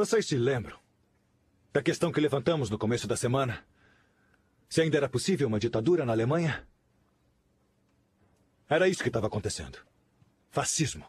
Vocês 0.00 0.26
se 0.26 0.34
lembram 0.34 0.78
da 1.74 1.82
questão 1.82 2.10
que 2.10 2.22
levantamos 2.22 2.70
no 2.70 2.78
começo 2.78 3.06
da 3.06 3.18
semana? 3.18 3.62
Se 4.66 4.80
ainda 4.80 4.96
era 4.96 5.10
possível 5.10 5.46
uma 5.46 5.60
ditadura 5.60 6.06
na 6.06 6.12
Alemanha? 6.12 6.66
Era 8.66 8.88
isso 8.88 9.02
que 9.02 9.10
estava 9.10 9.26
acontecendo. 9.26 9.78
Fascismo. 10.48 11.04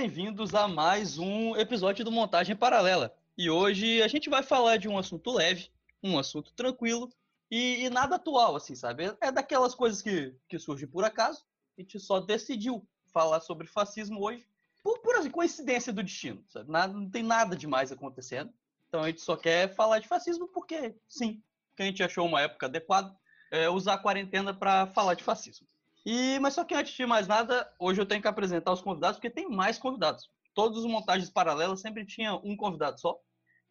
Bem-vindos 0.00 0.54
a 0.54 0.66
mais 0.66 1.18
um 1.18 1.54
episódio 1.56 2.02
do 2.02 2.10
Montagem 2.10 2.56
Paralela. 2.56 3.14
E 3.36 3.50
hoje 3.50 4.00
a 4.00 4.08
gente 4.08 4.30
vai 4.30 4.42
falar 4.42 4.78
de 4.78 4.88
um 4.88 4.96
assunto 4.96 5.30
leve, 5.30 5.68
um 6.02 6.18
assunto 6.18 6.54
tranquilo 6.54 7.12
e, 7.50 7.84
e 7.84 7.90
nada 7.90 8.16
atual, 8.16 8.56
assim, 8.56 8.74
sabe? 8.74 9.14
É 9.20 9.30
daquelas 9.30 9.74
coisas 9.74 10.00
que, 10.00 10.34
que 10.48 10.58
surgem 10.58 10.88
por 10.88 11.04
acaso. 11.04 11.44
A 11.76 11.82
gente 11.82 12.00
só 12.00 12.18
decidiu 12.18 12.82
falar 13.12 13.40
sobre 13.40 13.66
fascismo 13.66 14.24
hoje 14.24 14.48
por, 14.82 15.16
assim, 15.16 15.30
coincidência 15.30 15.92
do 15.92 16.02
destino, 16.02 16.42
sabe? 16.48 16.70
Nada, 16.70 16.94
não 16.94 17.10
tem 17.10 17.22
nada 17.22 17.54
demais 17.54 17.92
acontecendo. 17.92 18.50
Então 18.88 19.02
a 19.02 19.08
gente 19.08 19.20
só 19.20 19.36
quer 19.36 19.74
falar 19.74 19.98
de 19.98 20.08
fascismo 20.08 20.48
porque, 20.48 20.94
sim, 21.10 21.42
que 21.76 21.82
a 21.82 21.84
gente 21.84 22.02
achou 22.02 22.26
uma 22.26 22.40
época 22.40 22.64
adequada 22.64 23.14
é, 23.50 23.68
usar 23.68 23.94
a 23.94 23.98
quarentena 23.98 24.54
para 24.54 24.86
falar 24.86 25.12
de 25.12 25.22
fascismo. 25.22 25.66
E, 26.04 26.38
mas 26.40 26.54
só 26.54 26.64
que 26.64 26.74
antes 26.74 26.94
de 26.94 27.04
mais 27.06 27.26
nada, 27.26 27.70
hoje 27.78 28.00
eu 28.00 28.06
tenho 28.06 28.22
que 28.22 28.28
apresentar 28.28 28.72
os 28.72 28.80
convidados, 28.80 29.18
porque 29.18 29.30
tem 29.30 29.48
mais 29.48 29.78
convidados. 29.78 30.30
Todos 30.54 30.78
os 30.78 30.86
montagens 30.86 31.30
paralelas 31.30 31.80
sempre 31.80 32.06
tinha 32.06 32.34
um 32.34 32.56
convidado 32.56 32.98
só. 33.00 33.18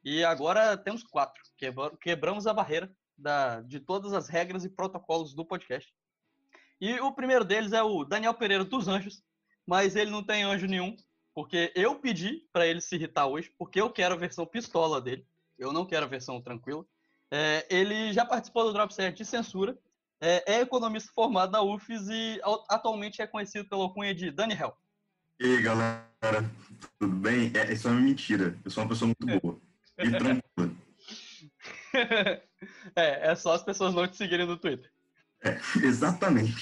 E 0.03 0.23
agora 0.23 0.77
temos 0.77 1.03
quatro. 1.03 1.41
Quebramos 2.01 2.47
a 2.47 2.53
barreira 2.53 2.91
da, 3.17 3.61
de 3.61 3.79
todas 3.79 4.13
as 4.13 4.29
regras 4.29 4.63
e 4.63 4.69
protocolos 4.69 5.33
do 5.33 5.45
podcast. 5.45 5.93
E 6.79 6.99
o 6.99 7.11
primeiro 7.11 7.43
deles 7.43 7.73
é 7.73 7.83
o 7.83 8.05
Daniel 8.05 8.33
Pereira 8.33 8.63
dos 8.63 8.87
Anjos, 8.87 9.21
mas 9.67 9.95
ele 9.95 10.09
não 10.09 10.23
tem 10.23 10.43
anjo 10.43 10.65
nenhum, 10.65 10.95
porque 11.33 11.71
eu 11.75 11.99
pedi 11.99 12.47
para 12.53 12.65
ele 12.65 12.79
se 12.79 12.95
irritar 12.95 13.27
hoje, 13.27 13.53
porque 13.57 13.81
eu 13.81 13.91
quero 13.91 14.15
a 14.15 14.17
versão 14.17 14.45
pistola 14.45 15.01
dele. 15.01 15.27
Eu 15.57 15.73
não 15.73 15.85
quero 15.85 16.05
a 16.05 16.09
versão 16.09 16.41
tranquila. 16.41 16.85
É, 17.29 17.67
ele 17.69 18.13
já 18.13 18.25
participou 18.25 18.63
do 18.63 18.73
Drop 18.73 18.93
Set 18.93 19.15
de 19.17 19.25
censura, 19.25 19.77
é, 20.21 20.55
é, 20.55 20.61
economista 20.61 21.11
formado 21.13 21.51
na 21.51 21.61
UFES 21.61 22.09
e 22.09 22.41
atualmente 22.69 23.21
é 23.21 23.27
conhecido 23.27 23.67
pela 23.67 23.89
cunha 23.93 24.13
de 24.13 24.31
Dani 24.31 24.53
Hell. 24.53 24.73
E 25.39 25.45
aí, 25.45 25.61
galera, 25.61 26.51
tudo 26.99 27.15
bem? 27.15 27.51
É, 27.55 27.71
isso 27.71 27.87
é 27.87 27.91
uma 27.91 28.01
mentira. 28.01 28.57
Eu 28.63 28.71
sou 28.71 28.83
uma 28.83 28.89
pessoa 28.89 29.07
muito 29.07 29.39
boa 29.39 29.57
e 29.97 30.11
tranquila. 30.11 30.75
é, 32.95 33.31
é 33.31 33.35
só 33.35 33.53
as 33.53 33.63
pessoas 33.63 33.93
não 33.93 34.07
te 34.07 34.17
seguirem 34.17 34.45
no 34.45 34.57
Twitter. 34.57 34.91
É, 35.41 35.57
exatamente. 35.81 36.55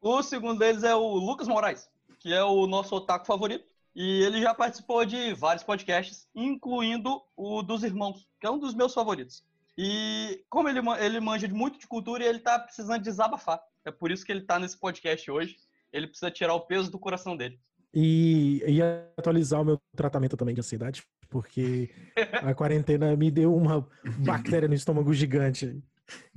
o 0.00 0.22
segundo 0.22 0.58
deles 0.58 0.82
é 0.82 0.94
o 0.94 1.14
Lucas 1.14 1.46
Moraes, 1.46 1.88
que 2.18 2.32
é 2.32 2.42
o 2.42 2.66
nosso 2.66 2.94
otaku 2.96 3.26
favorito. 3.26 3.70
E 3.94 4.22
ele 4.22 4.40
já 4.40 4.54
participou 4.54 5.04
de 5.04 5.34
vários 5.34 5.62
podcasts, 5.62 6.26
incluindo 6.34 7.22
o 7.36 7.62
dos 7.62 7.84
Irmãos, 7.84 8.26
que 8.40 8.46
é 8.46 8.50
um 8.50 8.58
dos 8.58 8.74
meus 8.74 8.94
favoritos. 8.94 9.44
E 9.76 10.44
como 10.50 10.68
ele, 10.68 10.80
ele 11.00 11.20
manja 11.20 11.48
muito 11.48 11.78
de 11.78 11.86
cultura 11.86 12.24
e 12.24 12.26
ele 12.26 12.40
tá 12.40 12.58
precisando 12.58 13.02
desabafar. 13.02 13.60
É 13.84 13.90
por 13.90 14.10
isso 14.10 14.24
que 14.24 14.32
ele 14.32 14.42
tá 14.42 14.58
nesse 14.58 14.78
podcast 14.78 15.30
hoje. 15.30 15.56
Ele 15.92 16.06
precisa 16.06 16.30
tirar 16.30 16.54
o 16.54 16.66
peso 16.66 16.90
do 16.90 16.98
coração 16.98 17.36
dele. 17.36 17.58
E, 17.94 18.62
e 18.66 18.80
atualizar 19.18 19.60
o 19.60 19.64
meu 19.64 19.78
tratamento 19.94 20.36
também 20.36 20.54
de 20.54 20.60
ansiedade, 20.60 21.02
porque 21.28 21.90
a 22.42 22.54
quarentena 22.54 23.14
me 23.16 23.30
deu 23.30 23.54
uma 23.54 23.86
bactéria 24.18 24.68
no 24.68 24.74
estômago 24.74 25.12
gigante. 25.12 25.82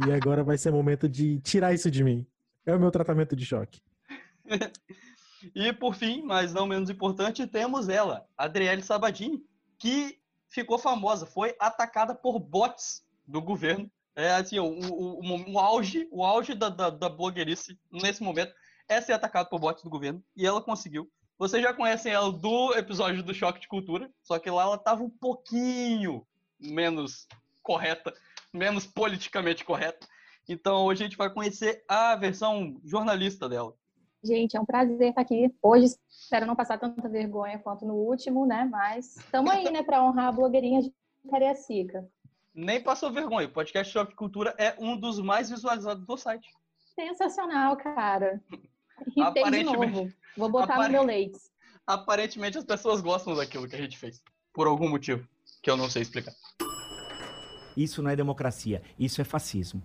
E 0.05 0.11
agora 0.11 0.43
vai 0.43 0.57
ser 0.57 0.71
momento 0.71 1.07
de 1.07 1.39
tirar 1.39 1.73
isso 1.73 1.89
de 1.89 2.03
mim. 2.03 2.25
É 2.65 2.75
o 2.75 2.79
meu 2.79 2.91
tratamento 2.91 3.35
de 3.35 3.45
choque. 3.45 3.81
e 5.55 5.71
por 5.73 5.95
fim, 5.95 6.23
mas 6.23 6.53
não 6.53 6.65
menos 6.65 6.89
importante, 6.89 7.47
temos 7.47 7.87
ela, 7.87 8.27
Adriele 8.37 8.81
Sabadini, 8.81 9.43
que 9.77 10.17
ficou 10.49 10.77
famosa, 10.77 11.25
foi 11.25 11.55
atacada 11.59 12.15
por 12.15 12.39
bots 12.39 13.04
do 13.27 13.41
governo. 13.41 13.89
É 14.15 14.31
assim, 14.31 14.59
o, 14.59 14.65
o, 14.65 15.19
o, 15.19 15.53
o 15.53 15.59
auge, 15.59 16.07
o 16.11 16.23
auge 16.23 16.53
da, 16.53 16.69
da, 16.69 16.89
da, 16.89 17.09
blogueirice 17.09 17.77
nesse 17.91 18.23
momento 18.23 18.53
é 18.87 19.01
ser 19.01 19.13
atacado 19.13 19.49
por 19.49 19.59
bots 19.59 19.83
do 19.83 19.89
governo. 19.89 20.23
E 20.35 20.45
ela 20.45 20.61
conseguiu. 20.61 21.09
Vocês 21.37 21.61
já 21.61 21.73
conhecem 21.73 22.13
ela 22.13 22.31
do 22.31 22.73
episódio 22.77 23.21
do 23.21 23.33
Choque 23.33 23.59
de 23.59 23.67
Cultura, 23.67 24.09
só 24.23 24.39
que 24.39 24.49
lá 24.49 24.63
ela 24.63 24.75
estava 24.75 25.03
um 25.03 25.09
pouquinho 25.09 26.25
menos 26.57 27.27
correta, 27.61 28.13
menos 28.53 28.87
politicamente 28.87 29.65
correta. 29.65 30.07
Então 30.47 30.85
hoje 30.85 31.03
a 31.03 31.07
gente 31.07 31.17
vai 31.17 31.29
conhecer 31.29 31.83
a 31.89 32.15
versão 32.15 32.79
jornalista 32.85 33.49
dela. 33.49 33.73
Gente, 34.23 34.55
é 34.55 34.61
um 34.61 34.65
prazer 34.65 35.09
estar 35.09 35.21
aqui. 35.21 35.53
Hoje 35.61 35.93
espero 36.09 36.45
não 36.45 36.55
passar 36.55 36.79
tanta 36.79 37.09
vergonha 37.09 37.59
quanto 37.59 37.85
no 37.85 37.95
último, 37.95 38.45
né? 38.45 38.63
Mas 38.63 39.17
estamos 39.17 39.51
aí, 39.51 39.69
né, 39.69 39.83
para 39.83 40.03
honrar 40.03 40.27
a 40.27 40.31
blogueirinha 40.31 40.81
de 40.81 40.93
Cariacica 41.29 42.09
nem 42.55 42.81
passou 42.81 43.11
vergonha. 43.11 43.47
O 43.47 43.51
podcast 43.51 43.91
Choque 43.91 44.15
Cultura 44.15 44.55
é 44.57 44.73
um 44.79 44.97
dos 44.97 45.19
mais 45.19 45.49
visualizados 45.49 46.05
do 46.05 46.17
site. 46.17 46.49
Sensacional, 46.95 47.75
cara. 47.75 48.41
Ritei 49.15 49.51
de 49.51 49.63
novo. 49.63 50.09
Vou 50.37 50.49
botar 50.49 50.83
no 50.83 50.89
meu 50.89 51.03
leite. 51.03 51.37
Aparentemente 51.85 52.57
as 52.57 52.63
pessoas 52.63 53.01
gostam 53.01 53.35
daquilo 53.35 53.67
que 53.67 53.75
a 53.75 53.81
gente 53.81 53.97
fez. 53.97 54.23
Por 54.53 54.67
algum 54.67 54.89
motivo 54.89 55.27
que 55.61 55.69
eu 55.69 55.75
não 55.75 55.89
sei 55.89 56.01
explicar. 56.01 56.33
Isso 57.75 58.01
não 58.01 58.09
é 58.09 58.15
democracia, 58.15 58.81
isso 58.97 59.19
é 59.19 59.25
fascismo. 59.25 59.83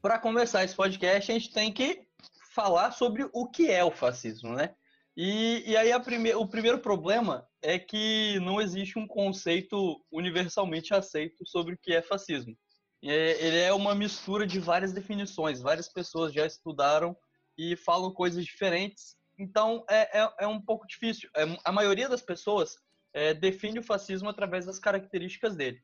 Para 0.00 0.18
começar 0.18 0.64
esse 0.64 0.74
podcast, 0.74 1.30
a 1.30 1.34
gente 1.34 1.52
tem 1.52 1.70
que 1.70 2.06
falar 2.54 2.92
sobre 2.92 3.28
o 3.32 3.46
que 3.46 3.70
é 3.70 3.84
o 3.84 3.90
fascismo, 3.90 4.54
né? 4.54 4.74
E, 5.16 5.62
e 5.66 5.76
aí 5.76 5.98
prime 6.00 6.34
o 6.34 6.46
primeiro 6.46 6.78
problema 6.78 7.48
é 7.62 7.78
que 7.78 8.38
não 8.40 8.60
existe 8.60 8.98
um 8.98 9.06
conceito 9.06 10.04
universalmente 10.12 10.92
aceito 10.92 11.46
sobre 11.46 11.74
o 11.74 11.78
que 11.78 11.94
é 11.94 12.02
fascismo. 12.02 12.54
É, 13.02 13.46
ele 13.46 13.58
é 13.58 13.72
uma 13.72 13.94
mistura 13.94 14.46
de 14.46 14.60
várias 14.60 14.92
definições, 14.92 15.60
várias 15.60 15.88
pessoas 15.88 16.34
já 16.34 16.44
estudaram 16.44 17.16
e 17.56 17.76
falam 17.76 18.12
coisas 18.12 18.44
diferentes. 18.44 19.16
Então 19.38 19.84
é, 19.88 20.20
é, 20.20 20.32
é 20.40 20.46
um 20.46 20.60
pouco 20.60 20.86
difícil. 20.86 21.30
É, 21.34 21.44
a 21.64 21.72
maioria 21.72 22.08
das 22.08 22.20
pessoas 22.20 22.76
é, 23.14 23.32
define 23.32 23.78
o 23.78 23.82
fascismo 23.82 24.28
através 24.28 24.66
das 24.66 24.78
características 24.78 25.56
dele. 25.56 25.82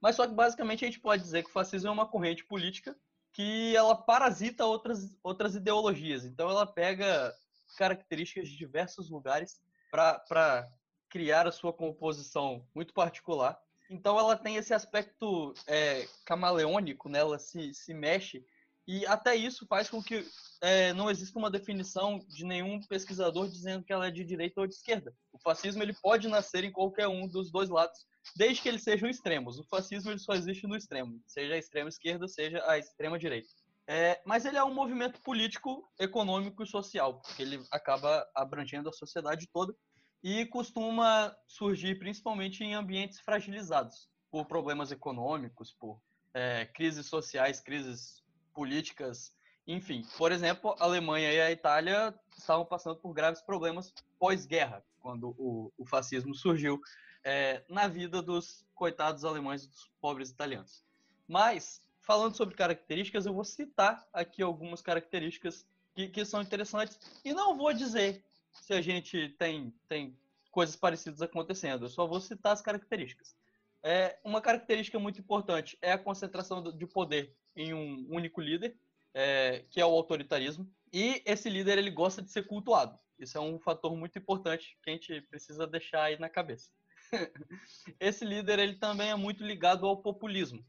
Mas 0.00 0.16
só 0.16 0.26
que 0.26 0.34
basicamente 0.34 0.84
a 0.84 0.88
gente 0.88 0.98
pode 0.98 1.22
dizer 1.22 1.44
que 1.44 1.50
o 1.50 1.52
fascismo 1.52 1.88
é 1.88 1.92
uma 1.92 2.08
corrente 2.08 2.44
política 2.44 2.96
que 3.32 3.74
ela 3.76 3.94
parasita 3.94 4.66
outras, 4.66 5.16
outras 5.22 5.54
ideologias. 5.54 6.24
Então 6.24 6.50
ela 6.50 6.66
pega 6.66 7.32
características 7.76 8.48
de 8.48 8.56
diversos 8.56 9.10
lugares 9.10 9.60
para 9.90 10.68
criar 11.08 11.46
a 11.46 11.52
sua 11.52 11.72
composição 11.72 12.66
muito 12.74 12.94
particular. 12.94 13.58
Então 13.90 14.18
ela 14.18 14.36
tem 14.36 14.56
esse 14.56 14.72
aspecto 14.72 15.52
é, 15.66 16.08
camaleônico, 16.24 17.08
né? 17.08 17.18
ela 17.18 17.38
se, 17.38 17.74
se 17.74 17.92
mexe, 17.92 18.44
e 18.86 19.06
até 19.06 19.36
isso 19.36 19.66
faz 19.66 19.88
com 19.88 20.02
que 20.02 20.26
é, 20.60 20.92
não 20.92 21.10
exista 21.10 21.38
uma 21.38 21.50
definição 21.50 22.18
de 22.28 22.44
nenhum 22.44 22.80
pesquisador 22.80 23.48
dizendo 23.48 23.84
que 23.84 23.92
ela 23.92 24.08
é 24.08 24.10
de 24.10 24.24
direita 24.24 24.60
ou 24.60 24.66
de 24.66 24.74
esquerda. 24.74 25.14
O 25.32 25.38
fascismo 25.38 25.82
ele 25.82 25.94
pode 25.94 26.26
nascer 26.28 26.64
em 26.64 26.72
qualquer 26.72 27.06
um 27.06 27.28
dos 27.28 27.50
dois 27.50 27.68
lados, 27.68 28.06
desde 28.34 28.60
que 28.62 28.68
eles 28.68 28.82
sejam 28.82 29.08
extremos. 29.08 29.58
O 29.58 29.64
fascismo 29.64 30.10
ele 30.10 30.18
só 30.18 30.32
existe 30.32 30.66
no 30.66 30.76
extremo, 30.76 31.20
seja 31.26 31.54
a 31.54 31.58
extrema 31.58 31.88
esquerda, 31.88 32.26
seja 32.26 32.62
a 32.66 32.76
extrema 32.76 33.18
direita. 33.18 33.48
É, 33.86 34.20
mas 34.24 34.44
ele 34.44 34.56
é 34.56 34.64
um 34.64 34.72
movimento 34.72 35.20
político, 35.20 35.88
econômico 35.98 36.62
e 36.62 36.66
social, 36.66 37.20
porque 37.20 37.42
ele 37.42 37.64
acaba 37.70 38.28
abrangendo 38.34 38.88
a 38.88 38.92
sociedade 38.92 39.48
toda 39.52 39.74
e 40.22 40.46
costuma 40.46 41.36
surgir 41.46 41.98
principalmente 41.98 42.62
em 42.62 42.74
ambientes 42.74 43.18
fragilizados 43.18 44.08
por 44.30 44.46
problemas 44.46 44.92
econômicos, 44.92 45.72
por 45.72 46.00
é, 46.32 46.66
crises 46.66 47.06
sociais, 47.06 47.60
crises 47.60 48.22
políticas, 48.54 49.34
enfim. 49.66 50.06
Por 50.16 50.30
exemplo, 50.30 50.74
a 50.78 50.84
Alemanha 50.84 51.32
e 51.32 51.40
a 51.40 51.50
Itália 51.50 52.14
estavam 52.36 52.64
passando 52.64 52.96
por 52.96 53.12
graves 53.12 53.42
problemas 53.42 53.92
pós-guerra, 54.18 54.84
quando 55.00 55.34
o, 55.36 55.72
o, 55.76 55.84
fascismo 55.84 56.34
surgiu 56.34 56.80
é, 57.24 57.64
na 57.68 57.88
vida 57.88 58.22
dos 58.22 58.64
coitados 58.74 59.24
alemães 59.24 59.64
e 59.64 59.68
dos 59.68 59.90
pobres 60.00 60.30
italianos. 60.30 60.84
Mas 61.28 61.80
falando 62.02 62.36
sobre 62.36 62.54
características, 62.54 63.26
eu 63.26 63.32
vou 63.32 63.44
citar 63.44 64.06
aqui 64.12 64.42
algumas 64.42 64.82
características 64.82 65.66
que, 65.94 66.08
que 66.08 66.24
são 66.24 66.42
interessantes 66.42 66.98
e 67.24 67.32
não 67.32 67.56
vou 67.56 67.72
dizer 67.72 68.24
se 68.52 68.74
a 68.74 68.82
gente 68.82 69.30
tem, 69.38 69.72
tem 69.88 70.16
coisas 70.50 70.76
parecidas 70.76 71.22
acontecendo, 71.22 71.86
eu 71.86 71.88
só 71.88 72.06
vou 72.06 72.20
citar 72.20 72.52
as 72.52 72.60
características. 72.60 73.34
É, 73.82 74.18
uma 74.22 74.40
característica 74.40 74.98
muito 74.98 75.20
importante 75.20 75.76
é 75.82 75.92
a 75.92 75.98
concentração 75.98 76.62
de 76.62 76.86
poder 76.86 77.34
em 77.56 77.74
um 77.74 78.06
único 78.10 78.40
líder, 78.40 78.76
é, 79.14 79.64
que 79.70 79.80
é 79.80 79.86
o 79.86 79.90
autoritarismo. 79.90 80.70
E 80.92 81.22
esse 81.24 81.50
líder 81.50 81.78
ele 81.78 81.90
gosta 81.90 82.22
de 82.22 82.30
ser 82.30 82.46
cultuado. 82.46 82.98
Isso 83.18 83.36
é 83.36 83.40
um 83.40 83.58
fator 83.58 83.96
muito 83.96 84.18
importante 84.18 84.78
que 84.82 84.90
a 84.90 84.92
gente 84.92 85.20
precisa 85.22 85.66
deixar 85.66 86.04
aí 86.04 86.18
na 86.18 86.28
cabeça. 86.28 86.70
Esse 88.00 88.24
líder 88.24 88.58
ele 88.58 88.74
também 88.74 89.10
é 89.10 89.14
muito 89.14 89.44
ligado 89.44 89.86
ao 89.86 89.96
populismo, 89.96 90.64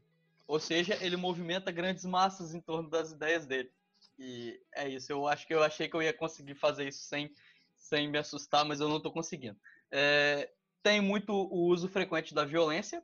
ou 0.46 0.60
seja, 0.60 0.98
ele 1.00 1.16
movimenta 1.16 1.70
grandes 1.70 2.04
massas 2.04 2.54
em 2.54 2.60
torno 2.60 2.88
das 2.90 3.12
ideias 3.12 3.46
dele. 3.46 3.70
E 4.18 4.60
é 4.74 4.88
isso. 4.88 5.10
Eu 5.10 5.26
acho 5.26 5.46
que 5.46 5.54
eu 5.54 5.62
achei 5.62 5.88
que 5.88 5.96
eu 5.96 6.02
ia 6.02 6.12
conseguir 6.12 6.54
fazer 6.54 6.88
isso 6.88 7.04
sem, 7.04 7.32
sem 7.76 8.08
me 8.08 8.18
assustar, 8.18 8.64
mas 8.64 8.80
eu 8.80 8.88
não 8.88 8.98
estou 8.98 9.12
conseguindo. 9.12 9.58
É, 9.90 10.50
tem 10.82 11.00
muito 11.00 11.32
o 11.32 11.66
uso 11.68 11.88
frequente 11.88 12.34
da 12.34 12.44
violência, 12.44 13.02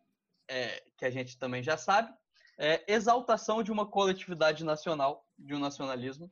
é, 0.48 0.82
que 0.96 1.04
a 1.04 1.10
gente 1.10 1.38
também 1.38 1.62
já 1.62 1.76
sabe. 1.76 2.12
É, 2.58 2.84
exaltação 2.86 3.62
de 3.62 3.72
uma 3.72 3.86
coletividade 3.86 4.64
nacional, 4.64 5.26
de 5.38 5.54
um 5.54 5.58
nacionalismo. 5.58 6.30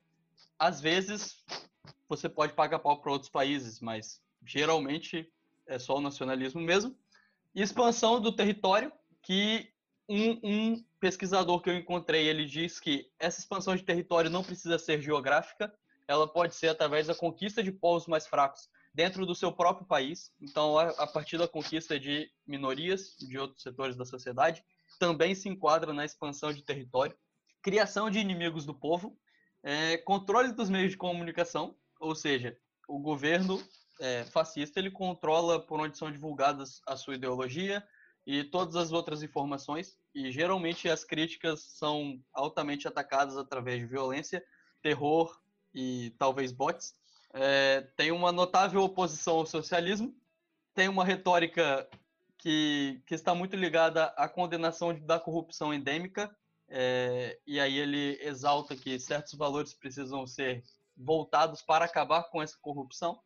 Às 0.59 0.81
vezes, 0.81 1.43
você 2.09 2.29
pode 2.29 2.53
pagar 2.53 2.81
pau 2.81 3.01
para 3.01 3.13
outros 3.13 3.31
países, 3.31 3.81
mas 3.81 4.21
geralmente 4.45 5.33
é 5.67 5.79
só 5.79 5.97
o 5.97 6.01
nacionalismo 6.01 6.61
mesmo. 6.61 6.95
expansão 7.55 8.21
do 8.21 8.35
território, 8.35 8.93
que 9.23 9.73
um, 10.09 10.41
um, 10.43 10.85
pesquisador 10.99 11.61
que 11.61 11.69
eu 11.69 11.77
encontrei, 11.77 12.27
ele 12.27 12.47
diz 12.47 12.81
que 12.81 13.11
essa 13.19 13.41
expansão 13.41 13.77
de 13.77 13.83
território 13.83 14.31
não 14.31 14.43
precisa 14.43 14.79
ser 14.79 15.01
geográfica, 15.01 15.73
ela 16.07 16.27
pode 16.27 16.55
ser 16.55 16.69
através 16.69 17.07
da 17.07 17.15
conquista 17.15 17.63
de 17.63 17.71
povos 17.71 18.07
mais 18.07 18.27
fracos 18.27 18.69
dentro 18.95 19.27
do 19.27 19.35
seu 19.35 19.53
próprio 19.53 19.87
país. 19.87 20.33
Então, 20.41 20.79
a, 20.79 21.07
partir 21.07 21.37
da 21.37 21.47
conquista 21.47 22.01
de 22.01 22.31
minorias 22.47 23.17
de 23.19 23.39
outros 23.39 23.63
setores 23.63 23.97
da 23.97 24.07
sociedade, 24.07 24.65
também 24.99 25.35
se 25.35 25.49
enquadra 25.49 25.93
na 25.93 26.05
expansão 26.05 26.53
de 26.53 26.63
território. 26.63 27.17
Criação 27.63 28.11
de 28.11 28.19
inimigos 28.19 28.65
do 28.65 28.75
povo, 28.75 29.17
é, 29.63 29.99
controle 29.99 30.53
dos 30.53 30.71
meios 30.71 30.93
de 30.93 30.97
comunicação, 30.97 31.77
ou 32.01 32.15
seja, 32.15 32.57
o 32.89 32.99
governo 32.99 33.63
é, 34.01 34.25
fascista 34.25 34.79
ele 34.79 34.91
controla 34.91 35.61
por 35.61 35.79
onde 35.79 35.99
são 35.99 36.11
divulgadas 36.11 36.81
a 36.87 36.97
sua 36.97 37.17
ideologia 37.17 37.87
e 38.27 38.45
todas 38.45 38.77
as 38.77 38.93
outras 38.93 39.23
informações 39.23 39.97
e 40.15 40.31
geralmente 40.31 40.89
as 40.89 41.05
críticas 41.05 41.61
são 41.63 42.23
altamente 42.33 42.87
atacadas 42.87 43.37
através 43.37 43.81
de 43.81 43.87
violência, 43.87 44.45
terror 44.83 45.39
e 45.75 46.15
talvez 46.19 46.53
bots. 46.53 46.95
É, 47.33 47.83
tem 47.97 48.11
uma 48.11 48.33
notável 48.33 48.83
oposição 48.83 49.39
ao 49.39 49.47
socialismo, 49.47 50.15
tem 50.75 50.89
uma 50.89 51.05
retórica 51.05 51.89
que, 52.39 53.03
que 53.07 53.15
está 53.15 53.35
muito 53.35 53.57
ligada 53.57 54.07
à 54.17 54.29
condenação 54.29 54.99
da 55.01 55.19
corrupção 55.19 55.73
endêmica, 55.73 56.35
é, 56.69 57.39
e 57.47 57.59
aí 57.59 57.79
ele 57.79 58.19
exalta 58.21 58.77
que 58.77 58.99
certos 58.99 59.35
valores 59.35 59.73
precisam 59.73 60.27
ser 60.27 60.63
voltados 60.97 61.63
para 61.63 61.85
acabar 61.85 62.25
com 62.25 62.43
essa 62.43 62.57
corrupção. 62.61 63.21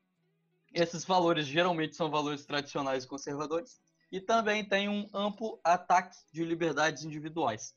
Esses 0.72 1.04
valores 1.04 1.46
geralmente 1.46 1.96
são 1.96 2.10
valores 2.10 2.46
tradicionais 2.46 3.04
conservadores. 3.04 3.80
E 4.12 4.20
também 4.20 4.64
tem 4.64 4.88
um 4.88 5.08
amplo 5.12 5.58
ataque 5.64 6.16
de 6.32 6.44
liberdades 6.44 7.02
individuais. 7.02 7.74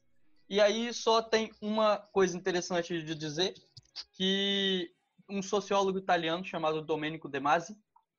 E 0.48 0.62
aí 0.62 0.94
só 0.94 1.22
tem 1.22 1.52
uma 1.60 1.98
coisa 1.98 2.38
interessante 2.38 3.02
de 3.02 3.16
dizer, 3.16 3.56
que 4.14 4.92
um 5.30 5.42
sociólogo 5.42 5.98
italiano 5.98 6.44
chamado 6.44 6.82
Domenico 6.82 7.30
De 7.30 7.40
Masi, 7.40 7.76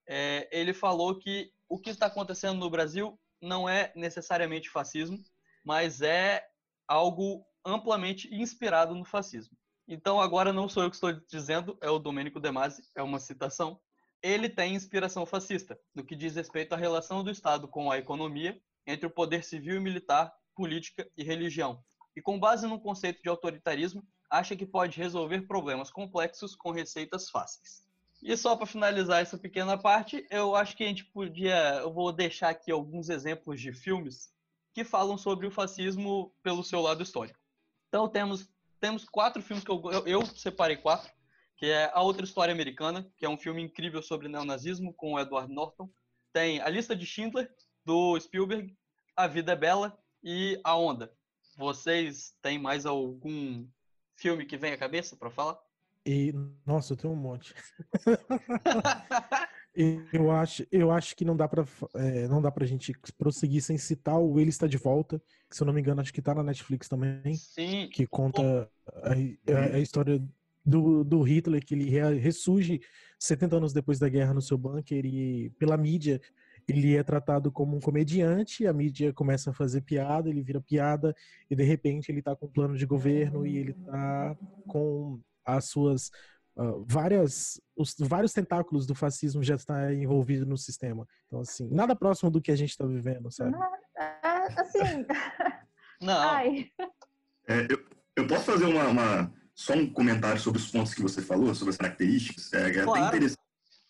é, 0.09 0.49
ele 0.51 0.73
falou 0.73 1.19
que 1.19 1.53
o 1.69 1.79
que 1.79 1.91
está 1.91 2.07
acontecendo 2.07 2.59
no 2.59 2.71
Brasil 2.71 3.19
não 3.41 3.69
é 3.69 3.93
necessariamente 3.95 4.71
fascismo, 4.71 5.23
mas 5.65 6.01
é 6.01 6.45
algo 6.89 7.45
amplamente 7.65 8.33
inspirado 8.35 8.95
no 8.95 9.05
fascismo. 9.05 9.57
Então 9.89 10.21
agora 10.21 10.53
não 10.53 10.69
sou 10.69 10.83
eu 10.83 10.91
que 10.91 10.97
estou 10.97 11.13
dizendo, 11.13 11.77
é 11.81 11.91
o 11.91 11.99
Domênico 11.99 12.41
De 12.41 12.51
Masi, 12.51 12.83
é 12.95 13.03
uma 13.03 13.21
citação. 13.21 13.81
Ele 14.27 14.49
tem 14.49 14.75
inspiração 14.75 15.25
fascista 15.25 15.79
no 15.95 16.03
que 16.03 16.17
diz 16.17 16.35
respeito 16.35 16.73
à 16.73 16.77
relação 16.77 17.23
do 17.23 17.31
Estado 17.31 17.69
com 17.69 17.93
a 17.93 17.99
economia, 17.99 18.61
entre 18.85 19.07
o 19.07 19.11
poder 19.11 19.45
civil 19.45 19.77
e 19.77 19.81
militar, 19.81 20.35
política 20.53 21.09
e 21.17 21.23
religião. 21.23 21.81
E 22.17 22.21
com 22.21 22.37
base 22.37 22.67
no 22.67 22.81
conceito 22.81 23.23
de 23.23 23.29
autoritarismo, 23.29 24.05
acha 24.29 24.57
que 24.57 24.67
pode 24.67 24.99
resolver 24.99 25.43
problemas 25.43 25.93
complexos 25.93 26.57
com 26.57 26.73
receitas 26.73 27.31
fáceis. 27.31 27.87
E 28.21 28.37
só 28.37 28.57
para 28.57 28.67
finalizar 28.67 29.23
essa 29.23 29.39
pequena 29.39 29.79
parte, 29.79 30.27
eu 30.29 30.57
acho 30.57 30.77
que 30.77 30.83
a 30.83 30.89
gente 30.89 31.05
podia, 31.05 31.77
eu 31.77 31.93
vou 31.93 32.11
deixar 32.11 32.49
aqui 32.49 32.73
alguns 32.73 33.09
exemplos 33.09 33.61
de 33.61 33.73
filmes 33.73 34.33
que 34.75 34.83
falam 34.83 35.17
sobre 35.17 35.47
o 35.47 35.53
fascismo 35.53 36.35
pelo 36.43 36.65
seu 36.65 36.81
lado 36.81 37.01
histórico. 37.01 37.39
Então 37.89 38.09
temos 38.09 38.49
temos 38.81 39.05
quatro 39.09 39.41
filmes 39.41 39.65
que 39.65 39.71
eu, 39.71 39.83
eu, 39.91 40.07
eu, 40.07 40.27
separei 40.27 40.77
quatro, 40.77 41.11
que 41.57 41.67
é 41.67 41.91
A 41.93 42.03
Outra 42.03 42.25
História 42.25 42.53
Americana, 42.53 43.11
que 43.17 43.25
é 43.25 43.29
um 43.29 43.37
filme 43.37 43.63
incrível 43.63 44.03
sobre 44.03 44.29
neonazismo 44.29 44.93
com 44.95 45.15
o 45.15 45.21
Edward 45.21 45.53
Norton. 45.53 45.91
Tem 46.33 46.61
A 46.61 46.69
Lista 46.69 46.95
de 46.95 47.07
Schindler, 47.07 47.51
do 47.85 48.19
Spielberg, 48.21 48.77
A 49.17 49.27
Vida 49.27 49.53
é 49.53 49.57
Bela 49.57 49.99
e 50.23 50.61
A 50.63 50.77
Onda. 50.77 51.13
Vocês 51.57 52.35
têm 52.43 52.59
mais 52.59 52.85
algum 52.85 53.67
filme 54.15 54.45
que 54.45 54.59
vem 54.59 54.73
à 54.73 54.79
cabeça 54.79 55.17
para 55.17 55.31
falar? 55.31 55.59
E, 56.05 56.33
nossa, 56.65 56.93
eu 56.93 56.97
tenho 56.97 57.15
um 57.15 57.17
monte. 57.17 57.55
eu 60.13 60.31
acho, 60.31 60.67
eu 60.71 60.93
acho 60.93 61.17
que 61.17 61.25
não 61.25 61.37
dá 61.37 61.49
para 61.49 61.65
é, 61.95 62.29
não 62.29 62.41
dá 62.41 62.51
pra 62.51 62.67
gente 62.67 62.93
prosseguir 63.19 63.63
sem 63.63 63.77
citar 63.77 64.19
o 64.19 64.39
Ele 64.39 64.51
Está 64.51 64.69
de 64.69 64.77
Volta, 64.77 65.21
que 65.51 65.57
se 65.57 65.63
eu 65.63 65.67
não 65.67 65.73
me 65.73 65.81
engano 65.81 66.01
acho 66.01 66.13
que 66.13 66.23
tá 66.23 66.35
na 66.35 66.45
Netflix 66.45 66.89
também. 66.89 67.35
Sim. 67.35 67.89
Que 67.93 68.07
conta 68.07 68.71
a, 69.03 69.11
a, 69.11 69.75
a 69.75 69.81
história 69.81 70.23
do, 70.67 71.05
do 71.05 71.23
Hitler, 71.23 71.65
que 71.65 71.75
ele 71.75 71.89
ressurge 72.19 72.81
70 73.19 73.57
anos 73.57 73.73
depois 73.73 73.99
da 73.99 74.09
guerra 74.09 74.35
no 74.35 74.43
seu 74.43 74.59
bunker 74.59 75.05
e 75.07 75.51
pela 75.59 75.77
mídia 75.77 76.21
ele 76.69 76.97
é 76.97 77.03
tratado 77.05 77.53
como 77.53 77.77
um 77.77 77.81
comediante, 77.81 78.67
a 78.67 78.73
mídia 78.73 79.13
começa 79.13 79.51
a 79.51 79.55
fazer 79.55 79.83
piada, 79.83 80.29
ele 80.29 80.43
vira 80.43 80.61
piada 80.61 81.15
e 81.49 81.55
de 81.55 81.63
repente 81.63 82.11
ele 82.11 82.21
tá 82.21 82.35
com 82.35 82.47
um 82.47 82.53
plano 82.53 82.77
de 82.77 82.85
governo 82.85 83.47
e 83.47 83.57
ele 83.57 83.73
tá 83.73 84.37
com 84.67 85.21
as 85.45 85.67
suas 85.67 86.11
uh, 86.57 86.85
várias 86.85 87.61
os 87.77 87.95
vários 88.01 88.33
tentáculos 88.33 88.85
do 88.85 88.97
fascismo 88.97 89.45
já 89.45 89.55
está 89.55 89.95
envolvido 89.95 90.45
no 90.45 90.59
sistema. 90.59 91.07
Então 91.29 91.39
assim, 91.39 91.69
nada 91.71 91.95
próximo 91.95 92.33
do 92.33 92.43
que 92.43 92.51
a 92.51 92.57
gente 92.57 92.71
está 92.71 92.85
vivendo, 92.85 93.31
sabe? 93.31 93.57
É, 93.97 94.61
assim. 94.61 95.07
Não. 96.03 96.19
Ai. 96.19 96.69
É, 97.49 97.61
eu, 97.71 97.85
eu 98.17 98.27
posso 98.27 98.45
fazer 98.45 98.65
uma, 98.65 98.89
uma, 98.89 99.33
só 99.57 99.73
um 99.73 99.91
comentário 99.91 100.39
sobre 100.39 100.61
os 100.61 100.71
pontos 100.71 100.93
que 100.93 101.01
você 101.01 101.23
falou, 101.23 101.55
sobre 101.55 101.71
as 101.71 101.79
características. 101.79 102.53
É, 102.53 102.69
é 102.69 102.73
Claro. 102.83 102.91
até 102.93 103.17
interessante. 103.17 103.41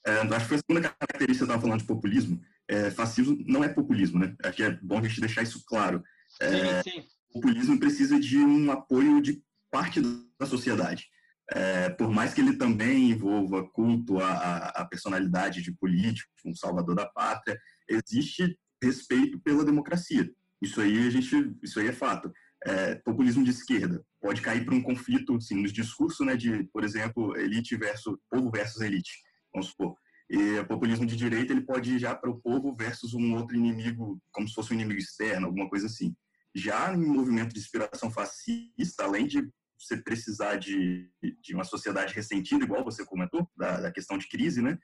É, 0.07 0.13
acho 0.21 0.29
que 0.29 0.49
foi 0.49 0.57
a 0.57 0.61
segunda 0.61 0.89
característica 0.89 1.27
que 1.27 1.35
você 1.39 1.45
estava 1.45 1.61
falando 1.61 1.81
de 1.81 1.87
populismo. 1.87 2.41
É, 2.69 2.91
fascismo 2.93 3.37
não 3.47 3.65
é 3.65 3.69
populismo, 3.69 4.21
né? 4.21 4.35
Acho 4.45 4.57
que 4.57 4.63
é 4.63 4.71
bom 4.81 4.99
a 4.99 5.03
gente 5.03 5.21
deixar 5.21 5.43
isso 5.43 5.65
claro. 5.67 6.03
É, 6.41 6.83
Sim, 6.83 6.91
sim. 6.91 7.07
o 7.31 7.41
populismo 7.41 7.79
precisa 7.81 8.19
de 8.21 8.39
um 8.39 8.71
apoio 8.71 9.21
de 9.21 9.43
parte 9.71 10.01
da 10.01 10.47
sociedade. 10.47 11.09
É, 11.51 11.91
por 11.91 12.11
mais 12.11 12.33
que 12.33 12.41
ele 12.41 12.57
também 12.57 13.11
envolva 13.11 13.69
culto 13.71 14.21
à, 14.21 14.69
à 14.69 14.85
personalidade 14.85 15.63
de 15.63 15.73
político, 15.73 16.31
um 16.45 16.55
salvador 16.55 16.95
da 16.95 17.07
pátria, 17.07 17.59
existe 17.89 18.57
respeito 18.83 19.41
pela 19.41 19.65
democracia. 19.65 20.31
Isso 20.63 20.81
aí 20.81 21.07
a 21.07 21.11
gente, 21.11 21.57
isso 21.63 21.79
aí 21.79 21.89
é 21.89 21.93
fato. 21.93 22.33
É, 22.67 22.97
populismo 22.97 23.45
de 23.45 23.51
esquerda 23.51 24.05
pode 24.21 24.43
cair 24.43 24.65
para 24.65 24.75
um 24.75 24.83
conflito, 24.83 25.37
assim, 25.37 25.55
nos 25.63 25.73
discursos, 25.73 26.27
né, 26.27 26.37
de, 26.37 26.65
por 26.73 26.83
exemplo, 26.83 27.37
elite 27.37 27.77
versus 27.77 28.17
povo 28.29 28.51
versus 28.51 28.81
elite, 28.81 29.13
vamos 29.55 29.69
supor. 29.69 29.95
E 30.29 30.65
populismo 30.65 31.07
de 31.07 31.15
direita 31.15 31.53
ele 31.53 31.61
pode 31.61 31.93
ir 31.95 31.99
já 32.01 32.13
para 32.13 32.29
o 32.29 32.41
povo 32.41 32.75
versus 32.75 33.15
um 33.15 33.35
outro 33.37 33.57
inimigo, 33.57 34.21
como 34.33 34.49
se 34.49 34.55
fosse 34.55 34.73
um 34.73 34.75
inimigo 34.75 34.99
externo, 34.99 35.47
alguma 35.47 35.69
coisa 35.69 35.87
assim. 35.87 36.13
Já 36.55 36.93
em 36.93 36.97
movimento 37.07 37.53
de 37.53 37.61
inspiração 37.61 38.11
fascista, 38.11 39.05
além 39.05 39.29
de 39.29 39.49
você 39.79 39.97
precisar 39.99 40.57
de, 40.57 41.09
de 41.41 41.55
uma 41.55 41.63
sociedade 41.65 42.15
ressentida, 42.15 42.65
igual 42.65 42.83
você 42.83 43.05
comentou, 43.05 43.49
da, 43.57 43.81
da 43.81 43.93
questão 43.93 44.19
de 44.19 44.27
crise, 44.29 44.61
né? 44.61 44.77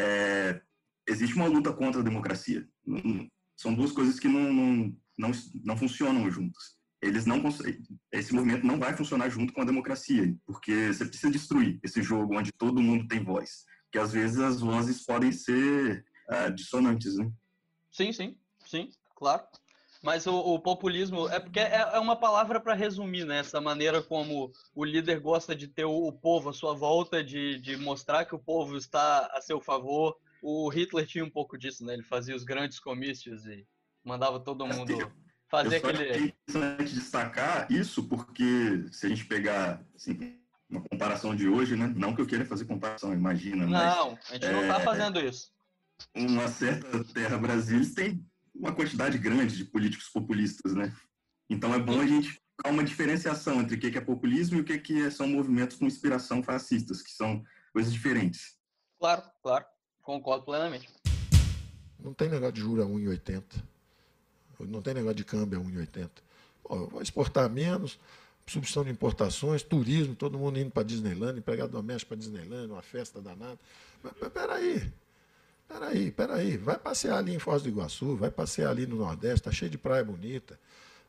É, 0.00 0.60
existe 1.06 1.36
uma 1.36 1.46
luta 1.46 1.72
contra 1.72 2.00
a 2.00 2.04
democracia. 2.04 2.66
Não- 2.84 3.28
São 3.56 3.74
duas 3.74 3.92
coisas 3.92 4.18
que 4.18 4.26
não, 4.26 4.52
não, 4.52 4.96
não, 5.16 5.30
não 5.64 5.76
funcionam 5.76 6.28
juntas. 6.30 6.77
Eles 7.00 7.26
não 7.26 7.40
conseguem. 7.40 7.82
Esse 8.10 8.34
movimento 8.34 8.66
não 8.66 8.78
vai 8.78 8.96
funcionar 8.96 9.28
junto 9.28 9.52
com 9.52 9.62
a 9.62 9.64
democracia, 9.64 10.34
porque 10.44 10.92
você 10.92 11.04
precisa 11.04 11.30
destruir 11.30 11.78
esse 11.82 12.02
jogo 12.02 12.36
onde 12.36 12.52
todo 12.52 12.82
mundo 12.82 13.06
tem 13.06 13.22
voz. 13.22 13.64
Porque 13.84 13.98
às 13.98 14.12
vezes 14.12 14.38
as 14.38 14.60
vozes 14.60 15.04
podem 15.04 15.32
ser 15.32 16.04
ah, 16.28 16.48
dissonantes, 16.48 17.16
né? 17.16 17.30
Sim, 17.90 18.12
sim, 18.12 18.36
sim, 18.66 18.90
claro. 19.14 19.44
Mas 20.02 20.26
o, 20.26 20.34
o 20.34 20.60
populismo 20.60 21.28
é 21.28 21.40
porque 21.40 21.58
é, 21.58 21.90
é 21.94 21.98
uma 21.98 22.14
palavra 22.14 22.60
para 22.60 22.74
resumir, 22.74 23.24
né? 23.24 23.38
Essa 23.38 23.60
maneira 23.60 24.02
como 24.02 24.52
o 24.74 24.84
líder 24.84 25.20
gosta 25.20 25.54
de 25.54 25.66
ter 25.66 25.84
o, 25.84 26.06
o 26.06 26.12
povo 26.12 26.50
à 26.50 26.52
sua 26.52 26.74
volta, 26.74 27.22
de, 27.22 27.58
de 27.58 27.76
mostrar 27.76 28.24
que 28.24 28.34
o 28.34 28.38
povo 28.38 28.76
está 28.76 29.26
a 29.32 29.40
seu 29.40 29.60
favor. 29.60 30.16
O 30.40 30.68
Hitler 30.68 31.06
tinha 31.06 31.24
um 31.24 31.30
pouco 31.30 31.58
disso, 31.58 31.84
né? 31.84 31.94
Ele 31.94 32.04
fazia 32.04 32.36
os 32.36 32.44
grandes 32.44 32.78
comícios 32.78 33.44
e 33.46 33.66
mandava 34.04 34.38
todo 34.38 34.66
mundo 34.66 35.12
fazer 35.48 35.76
Eu 35.76 35.80
só 35.80 35.88
aquele. 35.88 36.10
achei 36.10 36.34
interessante 36.48 36.94
destacar 36.94 37.70
isso 37.70 38.04
porque 38.08 38.86
se 38.92 39.06
a 39.06 39.08
gente 39.08 39.24
pegar 39.24 39.84
assim, 39.94 40.38
uma 40.68 40.80
comparação 40.82 41.34
de 41.34 41.48
hoje, 41.48 41.76
né? 41.76 41.92
Não 41.96 42.14
que 42.14 42.20
eu 42.20 42.26
queira 42.26 42.44
fazer 42.44 42.66
comparação, 42.66 43.12
imagina. 43.12 43.66
Não, 43.66 44.18
a 44.28 44.32
gente 44.32 44.46
não 44.48 44.62
está 44.62 44.80
é, 44.80 44.84
fazendo 44.84 45.20
isso. 45.20 45.50
Uma 46.14 46.48
certa 46.48 47.02
terra 47.04 47.38
Brasil 47.38 47.80
tem 47.94 48.24
uma 48.54 48.72
quantidade 48.72 49.16
grande 49.18 49.56
de 49.56 49.64
políticos 49.64 50.08
populistas, 50.08 50.74
né? 50.74 50.94
Então 51.48 51.74
é 51.74 51.78
bom 51.78 52.00
a 52.00 52.06
gente 52.06 52.40
há 52.64 52.68
uma 52.68 52.84
diferenciação 52.84 53.60
entre 53.60 53.76
o 53.76 53.80
que 53.80 53.96
é 53.96 54.00
populismo 54.00 54.58
e 54.58 54.60
o 54.60 54.64
que 54.64 55.10
são 55.10 55.26
movimentos 55.26 55.76
com 55.76 55.86
inspiração 55.86 56.42
fascistas, 56.42 57.02
que 57.02 57.10
são 57.10 57.42
coisas 57.72 57.92
diferentes. 57.92 58.58
Claro, 58.98 59.22
claro. 59.42 59.64
Concordo 60.02 60.44
plenamente. 60.44 60.88
Não 61.98 62.14
tem 62.14 62.28
negócio 62.28 62.54
de 62.54 62.60
juros 62.60 62.84
a 62.84 62.88
1,80. 62.88 63.62
Não 64.60 64.82
tem 64.82 64.94
negócio 64.94 65.16
de 65.16 65.24
câmbio 65.24 65.60
a 65.60 65.62
1,80. 65.62 66.10
Vou 66.90 67.00
exportar 67.00 67.48
menos, 67.48 67.98
substituição 68.46 68.84
de 68.84 68.90
importações, 68.90 69.62
turismo, 69.62 70.14
todo 70.14 70.38
mundo 70.38 70.58
indo 70.58 70.70
para 70.70 70.82
Disneyland, 70.82 71.38
empregado 71.38 71.70
doméstico 71.70 72.10
para 72.10 72.18
Disneyland, 72.18 72.70
uma 72.72 72.82
festa 72.82 73.20
danada. 73.20 73.58
Mas 74.02 74.12
peraí, 74.32 74.92
peraí, 75.68 76.10
peraí. 76.10 76.56
Vai 76.56 76.78
passear 76.78 77.18
ali 77.18 77.34
em 77.34 77.38
Foz 77.38 77.62
do 77.62 77.68
Iguaçu, 77.68 78.16
vai 78.16 78.30
passear 78.30 78.70
ali 78.70 78.86
no 78.86 78.96
Nordeste, 78.96 79.40
está 79.40 79.52
cheio 79.52 79.70
de 79.70 79.78
praia 79.78 80.04
bonita. 80.04 80.58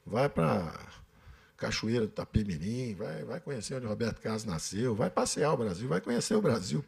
Vai 0.05 0.29
para 0.29 0.73
Cachoeira 1.57 2.07
do 2.07 2.11
Tapimirim, 2.11 2.95
vai, 2.95 3.23
vai 3.23 3.39
conhecer 3.39 3.75
onde 3.75 3.85
Roberto 3.85 4.21
Carlos 4.21 4.45
nasceu, 4.45 4.95
vai 4.95 5.09
passear 5.09 5.53
o 5.53 5.57
Brasil, 5.57 5.87
vai 5.87 6.01
conhecer 6.01 6.35
o 6.35 6.41
Brasil. 6.41 6.83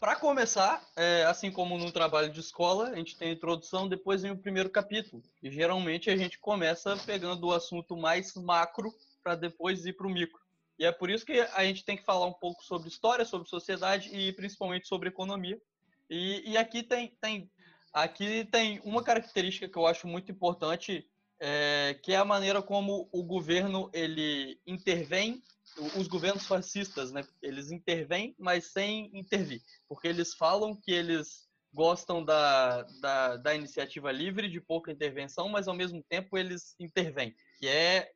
Para 0.00 0.16
começar, 0.16 0.82
é, 0.96 1.24
assim 1.24 1.52
como 1.52 1.76
no 1.76 1.92
trabalho 1.92 2.32
de 2.32 2.40
escola, 2.40 2.88
a 2.88 2.96
gente 2.96 3.18
tem 3.18 3.28
a 3.28 3.32
introdução, 3.32 3.86
depois 3.86 4.22
vem 4.22 4.30
o 4.30 4.38
primeiro 4.38 4.70
capítulo. 4.70 5.22
E 5.42 5.50
geralmente 5.50 6.08
a 6.08 6.16
gente 6.16 6.38
começa 6.38 6.96
pegando 7.04 7.46
o 7.46 7.52
assunto 7.52 7.94
mais 7.94 8.34
macro 8.34 8.90
para 9.22 9.34
depois 9.34 9.84
ir 9.84 9.92
para 9.92 10.06
o 10.06 10.10
micro. 10.10 10.40
E 10.78 10.86
é 10.86 10.90
por 10.90 11.10
isso 11.10 11.26
que 11.26 11.38
a 11.38 11.62
gente 11.64 11.84
tem 11.84 11.98
que 11.98 12.04
falar 12.04 12.24
um 12.24 12.32
pouco 12.32 12.64
sobre 12.64 12.88
história, 12.88 13.26
sobre 13.26 13.46
sociedade 13.46 14.08
e 14.08 14.32
principalmente 14.32 14.88
sobre 14.88 15.10
economia. 15.10 15.60
E, 16.08 16.50
e 16.52 16.56
aqui 16.56 16.82
tem, 16.82 17.14
tem 17.20 17.50
aqui 17.92 18.46
tem 18.46 18.80
uma 18.82 19.04
característica 19.04 19.68
que 19.68 19.76
eu 19.76 19.86
acho 19.86 20.06
muito 20.06 20.32
importante 20.32 21.06
é, 21.38 21.94
que 22.02 22.14
é 22.14 22.16
a 22.16 22.24
maneira 22.24 22.62
como 22.62 23.06
o 23.12 23.22
governo 23.22 23.90
ele 23.92 24.58
intervém, 24.66 25.42
os 25.96 26.08
governos 26.08 26.46
fascistas, 26.46 27.12
né? 27.12 27.24
Eles 27.42 27.70
intervêm, 27.70 28.34
mas 28.38 28.66
sem 28.72 29.10
intervir, 29.16 29.62
porque 29.88 30.08
eles 30.08 30.34
falam 30.34 30.74
que 30.74 30.92
eles 30.92 31.48
gostam 31.72 32.24
da, 32.24 32.82
da, 33.00 33.36
da 33.36 33.54
iniciativa 33.54 34.10
livre, 34.10 34.48
de 34.48 34.60
pouca 34.60 34.90
intervenção, 34.90 35.48
mas 35.48 35.68
ao 35.68 35.74
mesmo 35.74 36.02
tempo 36.02 36.36
eles 36.36 36.74
intervêm, 36.78 37.34
que 37.58 37.68
é 37.68 38.10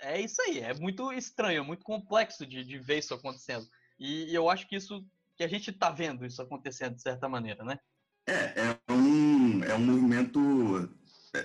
é 0.00 0.20
isso 0.20 0.40
aí, 0.42 0.60
é 0.60 0.74
muito 0.74 1.12
estranho, 1.12 1.60
é 1.60 1.66
muito 1.66 1.84
complexo 1.84 2.46
de, 2.46 2.64
de 2.64 2.78
ver 2.78 2.98
isso 2.98 3.14
acontecendo. 3.14 3.66
E, 3.98 4.30
e 4.30 4.34
eu 4.34 4.48
acho 4.48 4.66
que 4.68 4.76
isso 4.76 5.04
que 5.36 5.44
a 5.44 5.48
gente 5.48 5.70
está 5.70 5.90
vendo 5.90 6.24
isso 6.24 6.40
acontecendo 6.40 6.94
de 6.94 7.02
certa 7.02 7.28
maneira, 7.28 7.64
né? 7.64 7.78
É, 8.26 8.60
é 8.60 8.92
um, 8.92 9.64
é 9.64 9.74
um 9.74 9.84
movimento 9.84 10.90
é, 11.34 11.40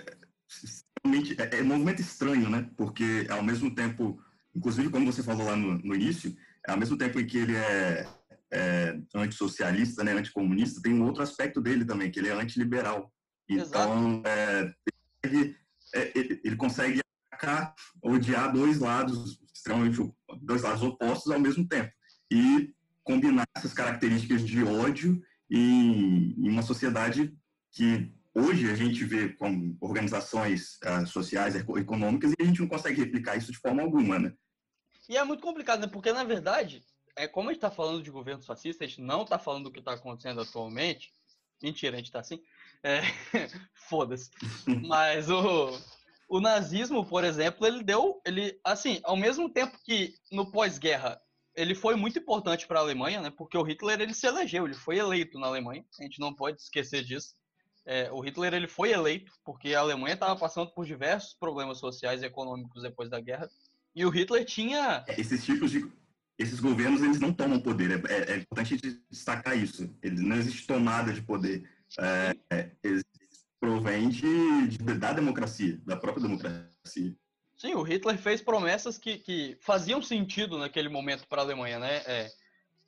é, 1.38 1.58
é 1.58 1.62
um 1.62 1.66
movimento 1.66 2.00
estranho, 2.00 2.48
né? 2.48 2.70
Porque 2.76 3.26
ao 3.28 3.42
mesmo 3.42 3.74
tempo, 3.74 4.22
inclusive 4.54 4.90
como 4.90 5.10
você 5.10 5.22
falou 5.22 5.46
lá 5.46 5.56
no, 5.56 5.78
no 5.78 5.94
início, 5.94 6.34
ao 6.66 6.76
mesmo 6.76 6.96
tempo 6.96 7.18
em 7.18 7.26
que 7.26 7.38
ele 7.38 7.56
é, 7.56 8.06
é 8.52 8.98
antissocialista, 9.14 10.04
né, 10.04 10.12
anticomunista, 10.12 10.80
tem 10.80 10.94
um 10.94 11.04
outro 11.04 11.22
aspecto 11.22 11.60
dele 11.60 11.84
também, 11.84 12.10
que 12.10 12.18
ele 12.18 12.28
é 12.28 12.32
antiliberal. 12.32 13.12
Então, 13.48 14.22
é, 14.24 14.72
ele, 15.24 15.56
é, 15.94 16.12
ele, 16.18 16.40
ele, 16.44 16.56
consegue 16.56 17.00
atacar, 17.30 17.74
odiar 18.02 18.52
dois 18.52 18.78
lados 18.78 19.40
extremamente 19.52 20.12
dois 20.40 20.62
lados 20.62 20.82
opostos 20.82 21.30
ao 21.32 21.38
mesmo 21.38 21.66
tempo 21.66 21.90
e 22.30 22.72
combinar 23.04 23.44
essas 23.56 23.72
características 23.72 24.44
de 24.44 24.62
ódio 24.62 25.22
em, 25.50 26.34
em 26.38 26.48
uma 26.48 26.62
sociedade 26.62 27.32
que 27.72 28.10
hoje 28.34 28.70
a 28.70 28.74
gente 28.74 29.04
vê 29.04 29.30
como 29.30 29.76
organizações 29.80 30.78
uh, 30.84 31.06
sociais, 31.06 31.54
econômicas, 31.54 32.32
e 32.32 32.42
a 32.42 32.46
gente 32.46 32.60
não 32.60 32.68
consegue 32.68 33.00
replicar 33.00 33.36
isso 33.36 33.52
de 33.52 33.58
forma 33.58 33.82
alguma, 33.82 34.18
né? 34.18 34.32
E 35.12 35.16
é 35.18 35.22
muito 35.24 35.42
complicado, 35.42 35.82
né? 35.82 35.86
Porque, 35.86 36.10
na 36.10 36.24
verdade, 36.24 36.82
é 37.14 37.28
como 37.28 37.50
a 37.50 37.52
gente 37.52 37.58
está 37.58 37.70
falando 37.70 38.02
de 38.02 38.10
governo 38.10 38.42
fascista, 38.42 38.82
a 38.82 38.86
gente 38.86 39.02
não 39.02 39.24
está 39.24 39.38
falando 39.38 39.64
do 39.64 39.70
que 39.70 39.78
está 39.78 39.92
acontecendo 39.92 40.40
atualmente. 40.40 41.12
Mentira, 41.62 41.96
a 41.96 41.98
gente 41.98 42.06
está 42.06 42.20
assim. 42.20 42.42
É... 42.82 43.02
Foda-se. 43.90 44.30
Mas 44.86 45.28
o, 45.28 45.78
o 46.30 46.40
nazismo, 46.40 47.04
por 47.04 47.24
exemplo, 47.24 47.66
ele 47.66 47.82
deu, 47.82 48.22
ele, 48.24 48.58
assim, 48.64 49.02
ao 49.04 49.14
mesmo 49.14 49.50
tempo 49.50 49.78
que 49.84 50.14
no 50.30 50.50
pós-guerra 50.50 51.20
ele 51.54 51.74
foi 51.74 51.94
muito 51.94 52.18
importante 52.18 52.66
para 52.66 52.78
a 52.78 52.82
Alemanha, 52.82 53.20
né? 53.20 53.30
Porque 53.30 53.58
o 53.58 53.62
Hitler 53.62 54.00
ele 54.00 54.14
se 54.14 54.26
elegeu, 54.26 54.64
ele 54.64 54.72
foi 54.72 54.96
eleito 54.96 55.38
na 55.38 55.46
Alemanha. 55.46 55.84
A 56.00 56.04
gente 56.04 56.18
não 56.20 56.34
pode 56.34 56.58
esquecer 56.58 57.04
disso. 57.04 57.34
É, 57.84 58.10
o 58.10 58.20
Hitler 58.20 58.54
ele 58.54 58.66
foi 58.66 58.92
eleito 58.92 59.30
porque 59.44 59.74
a 59.74 59.80
Alemanha 59.80 60.14
estava 60.14 60.40
passando 60.40 60.72
por 60.72 60.86
diversos 60.86 61.34
problemas 61.34 61.76
sociais 61.76 62.22
e 62.22 62.24
econômicos 62.24 62.82
depois 62.82 63.10
da 63.10 63.20
guerra. 63.20 63.50
E 63.94 64.04
o 64.04 64.10
Hitler 64.10 64.44
tinha. 64.44 65.04
Esses 65.08 65.44
tipos 65.44 65.70
de. 65.70 65.90
Esses 66.38 66.60
governos 66.60 67.02
eles 67.02 67.20
não 67.20 67.32
tomam 67.32 67.60
poder. 67.60 67.90
É, 67.90 68.14
é, 68.14 68.32
é 68.32 68.36
importante 68.38 68.76
destacar 69.10 69.56
isso. 69.56 69.94
Eles, 70.02 70.20
não 70.20 70.36
existe 70.36 70.66
tomada 70.66 71.12
de 71.12 71.22
poder. 71.22 71.68
É, 71.98 72.36
é, 72.50 72.70
eles 72.82 73.02
provém 73.60 74.08
de, 74.08 74.68
de, 74.68 74.78
da 74.78 75.12
democracia, 75.12 75.80
da 75.84 75.96
própria 75.96 76.22
democracia. 76.22 77.14
Sim, 77.56 77.74
o 77.74 77.82
Hitler 77.82 78.18
fez 78.18 78.42
promessas 78.42 78.98
que, 78.98 79.18
que 79.18 79.56
faziam 79.60 80.02
sentido 80.02 80.58
naquele 80.58 80.88
momento 80.88 81.28
para 81.28 81.42
a 81.42 81.44
Alemanha, 81.44 81.78
né? 81.78 82.02
É, 82.06 82.28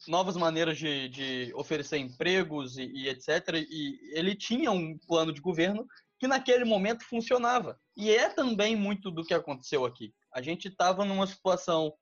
novas 0.08 0.36
maneiras 0.36 0.76
de, 0.76 1.08
de 1.08 1.52
oferecer 1.54 1.98
empregos 1.98 2.76
e, 2.76 2.82
e, 2.82 3.08
etc. 3.08 3.54
E 3.54 4.00
ele 4.12 4.34
tinha 4.34 4.72
um 4.72 4.98
plano 4.98 5.32
de 5.32 5.40
governo 5.40 5.86
que 6.18 6.26
naquele 6.26 6.64
momento 6.64 7.04
funcionava. 7.04 7.78
E 7.96 8.10
é 8.10 8.28
também 8.28 8.74
muito 8.74 9.10
do 9.10 9.24
que 9.24 9.34
aconteceu 9.34 9.84
aqui. 9.84 10.12
A 10.34 10.42
gente 10.42 10.68
estava 10.68 11.04
numa 11.04 11.26
situação 11.26 11.94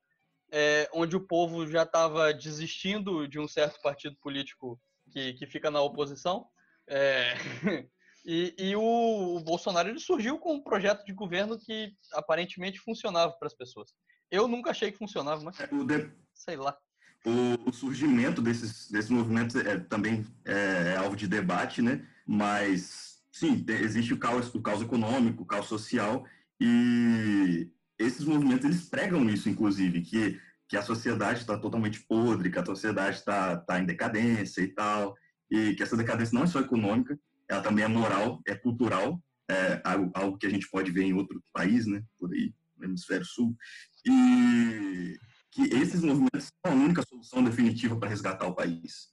é, 0.51 0.89
onde 0.93 1.15
o 1.15 1.25
povo 1.25 1.67
já 1.67 1.83
estava 1.83 2.33
desistindo 2.33 3.27
de 3.27 3.39
um 3.39 3.47
certo 3.47 3.79
partido 3.81 4.15
político 4.21 4.79
que, 5.11 5.33
que 5.33 5.47
fica 5.47 5.69
na 5.69 5.81
oposição. 5.81 6.47
É, 6.87 7.33
e, 8.25 8.53
e 8.57 8.75
o, 8.75 9.37
o, 9.37 9.43
Bolsonaro 9.43 9.89
ele 9.89 9.99
surgiu 9.99 10.37
com 10.39 10.55
um 10.55 10.63
projeto 10.63 11.05
de 11.05 11.13
governo 11.13 11.57
que 11.57 11.93
aparentemente 12.13 12.79
funcionava 12.79 13.33
para 13.33 13.47
as 13.47 13.55
pessoas. 13.55 13.93
Eu 14.29 14.47
nunca 14.47 14.71
achei 14.71 14.91
que 14.91 14.97
funcionava, 14.97 15.41
mas 15.41 15.57
sei 16.33 16.57
lá 16.57 16.77
o, 17.25 17.69
o 17.69 17.73
surgimento 17.73 18.41
desses, 18.41 18.89
desses 18.91 19.09
movimentos 19.09 19.55
é, 19.55 19.79
também 19.79 20.25
é, 20.45 20.93
é, 20.93 20.97
alvo 20.97 21.15
de 21.15 21.27
debate, 21.27 21.81
né? 21.81 22.05
Mas, 22.25 23.21
sim, 23.31 23.63
existe 23.67 24.13
o 24.13 24.19
caos, 24.19 24.53
o 24.53 24.61
caos 24.61 24.81
econômico, 24.81 25.43
o 25.43 25.45
caos 25.45 25.67
social, 25.67 26.25
e 26.59 27.69
esses 28.03 28.25
movimentos, 28.25 28.65
eles 28.65 28.89
pregam 28.89 29.29
isso, 29.29 29.49
inclusive, 29.49 30.01
que, 30.01 30.39
que 30.67 30.77
a 30.77 30.81
sociedade 30.81 31.39
está 31.39 31.57
totalmente 31.57 32.01
podre, 32.01 32.51
que 32.51 32.59
a 32.59 32.65
sociedade 32.65 33.17
está 33.17 33.57
tá 33.57 33.79
em 33.79 33.85
decadência 33.85 34.61
e 34.61 34.67
tal, 34.67 35.15
e 35.49 35.75
que 35.75 35.83
essa 35.83 35.97
decadência 35.97 36.35
não 36.35 36.43
é 36.43 36.47
só 36.47 36.59
econômica, 36.59 37.19
ela 37.49 37.61
também 37.61 37.85
é 37.85 37.87
moral, 37.87 38.41
é 38.47 38.55
cultural, 38.55 39.21
é 39.49 39.81
algo, 39.83 40.11
algo 40.13 40.37
que 40.37 40.47
a 40.47 40.49
gente 40.49 40.69
pode 40.69 40.91
ver 40.91 41.03
em 41.03 41.13
outro 41.13 41.43
país, 41.53 41.85
né? 41.85 42.03
Por 42.17 42.31
aí, 42.31 42.53
no 42.77 42.85
hemisfério 42.85 43.25
sul. 43.25 43.55
E 44.05 45.17
que 45.51 45.61
esses 45.75 46.01
movimentos 46.01 46.51
são 46.65 46.73
a 46.73 46.75
única 46.75 47.03
solução 47.07 47.43
definitiva 47.43 47.95
para 47.95 48.09
resgatar 48.09 48.47
o 48.47 48.55
país. 48.55 49.09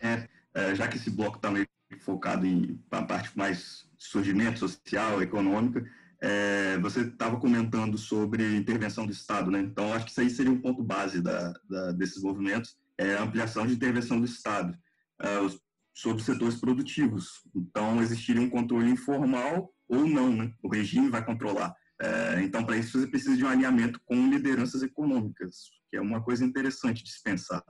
É, 0.00 0.28
é, 0.54 0.74
já 0.74 0.86
que 0.86 0.96
esse 0.96 1.10
bloco 1.10 1.36
está 1.36 1.50
meio 1.50 1.66
focado 2.00 2.46
em 2.46 2.80
a 2.90 3.02
parte 3.02 3.36
mais 3.36 3.88
surgimento 3.98 4.58
social, 4.58 5.20
econômica, 5.20 5.84
é, 6.20 6.78
você 6.78 7.00
estava 7.00 7.38
comentando 7.38 7.96
sobre 7.96 8.56
intervenção 8.56 9.06
do 9.06 9.12
Estado, 9.12 9.50
né? 9.50 9.60
Então, 9.60 9.92
acho 9.92 10.04
que 10.04 10.10
isso 10.10 10.20
aí 10.20 10.30
seria 10.30 10.52
um 10.52 10.60
ponto 10.60 10.82
base 10.82 11.20
da, 11.20 11.54
da 11.68 11.92
desses 11.92 12.22
movimentos, 12.22 12.76
é 12.98 13.14
a 13.14 13.22
ampliação 13.22 13.66
de 13.66 13.72
intervenção 13.72 14.18
do 14.18 14.26
Estado 14.26 14.76
é, 15.20 15.38
os, 15.38 15.58
sobre 15.94 16.22
setores 16.22 16.56
produtivos. 16.56 17.42
Então, 17.54 18.02
existiria 18.02 18.42
um 18.42 18.50
controle 18.50 18.90
informal 18.90 19.72
ou 19.88 20.06
não, 20.06 20.34
né? 20.34 20.52
O 20.62 20.68
regime 20.68 21.08
vai 21.08 21.24
controlar. 21.24 21.74
É, 22.00 22.42
então, 22.42 22.64
para 22.64 22.76
isso, 22.76 22.98
você 22.98 23.06
precisa 23.06 23.36
de 23.36 23.44
um 23.44 23.48
alinhamento 23.48 24.00
com 24.04 24.28
lideranças 24.28 24.82
econômicas, 24.82 25.70
que 25.90 25.96
é 25.96 26.00
uma 26.00 26.22
coisa 26.22 26.44
interessante 26.44 27.04
de 27.04 27.10
pensar 27.22 27.62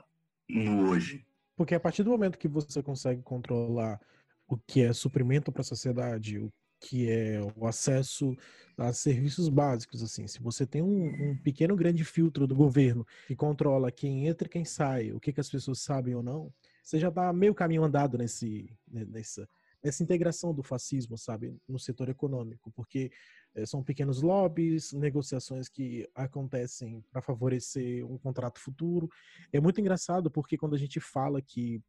no 0.49 0.89
hoje. 0.89 1.27
Porque 1.57 1.75
a 1.75 1.81
partir 1.81 2.03
do 2.03 2.11
momento 2.11 2.39
que 2.39 2.49
você 2.49 2.83
consegue 2.83 3.23
controlar 3.23 4.01
o 4.47 4.57
que 4.57 4.83
é 4.83 4.93
suprimento 4.93 5.53
para 5.53 5.63
a 5.63 5.65
sociedade, 5.65 6.39
o 6.39 6.53
que 6.81 7.11
é 7.11 7.41
o 7.57 7.67
acesso 7.67 8.37
a 8.77 8.93
serviços 8.93 9.49
básicos, 9.49 10.03
assim, 10.03 10.27
se 10.27 10.41
você 10.41 10.67
tem 10.67 10.81
um, 10.81 11.31
um, 11.31 11.37
pequeno 11.37 11.77
grande 11.77 12.03
filtro 12.03 12.47
do 12.47 12.55
governo 12.55 13.07
que 13.27 13.37
controla 13.37 13.93
quem 13.93 14.27
entra 14.27 14.49
quem 14.49 14.65
sai, 14.65 15.13
o 15.13 15.21
que, 15.21 15.33
que 15.33 15.41
as 15.41 15.51
pessoas 15.51 15.81
sabem 15.81 16.15
ou 16.15 16.23
não, 16.23 16.53
você 16.83 16.99
já 16.99 17.09
está 17.09 17.31
meio 17.33 17.55
caminho 17.55 17.85
andado 17.85 18.17
nesse, 18.17 18.75
nessa, 18.89 19.47
essa 19.83 20.03
integração 20.03 20.55
do 20.55 20.63
fascismo, 20.63 21.19
sabe, 21.19 21.55
no 21.69 21.79
setor 21.79 22.09
econômico, 22.09 22.71
porque 22.73 23.11
é, 23.55 23.67
são 23.67 23.83
pequenos 23.83 24.23
lobbies, 24.23 24.93
negociações 24.93 25.69
que 25.69 26.09
acontecem 26.15 27.05
para 27.11 27.21
favorecer 27.21 28.05
um 28.07 28.17
contrato 28.17 28.61
futuro. 28.61 29.09
É 29.53 29.61
muito 29.61 29.81
engraçado 29.81 30.31
porque 30.31 30.57
quando 30.57 30.75
a 30.75 30.79
gente 30.79 31.01
fala 31.01 31.43
que 31.43 31.83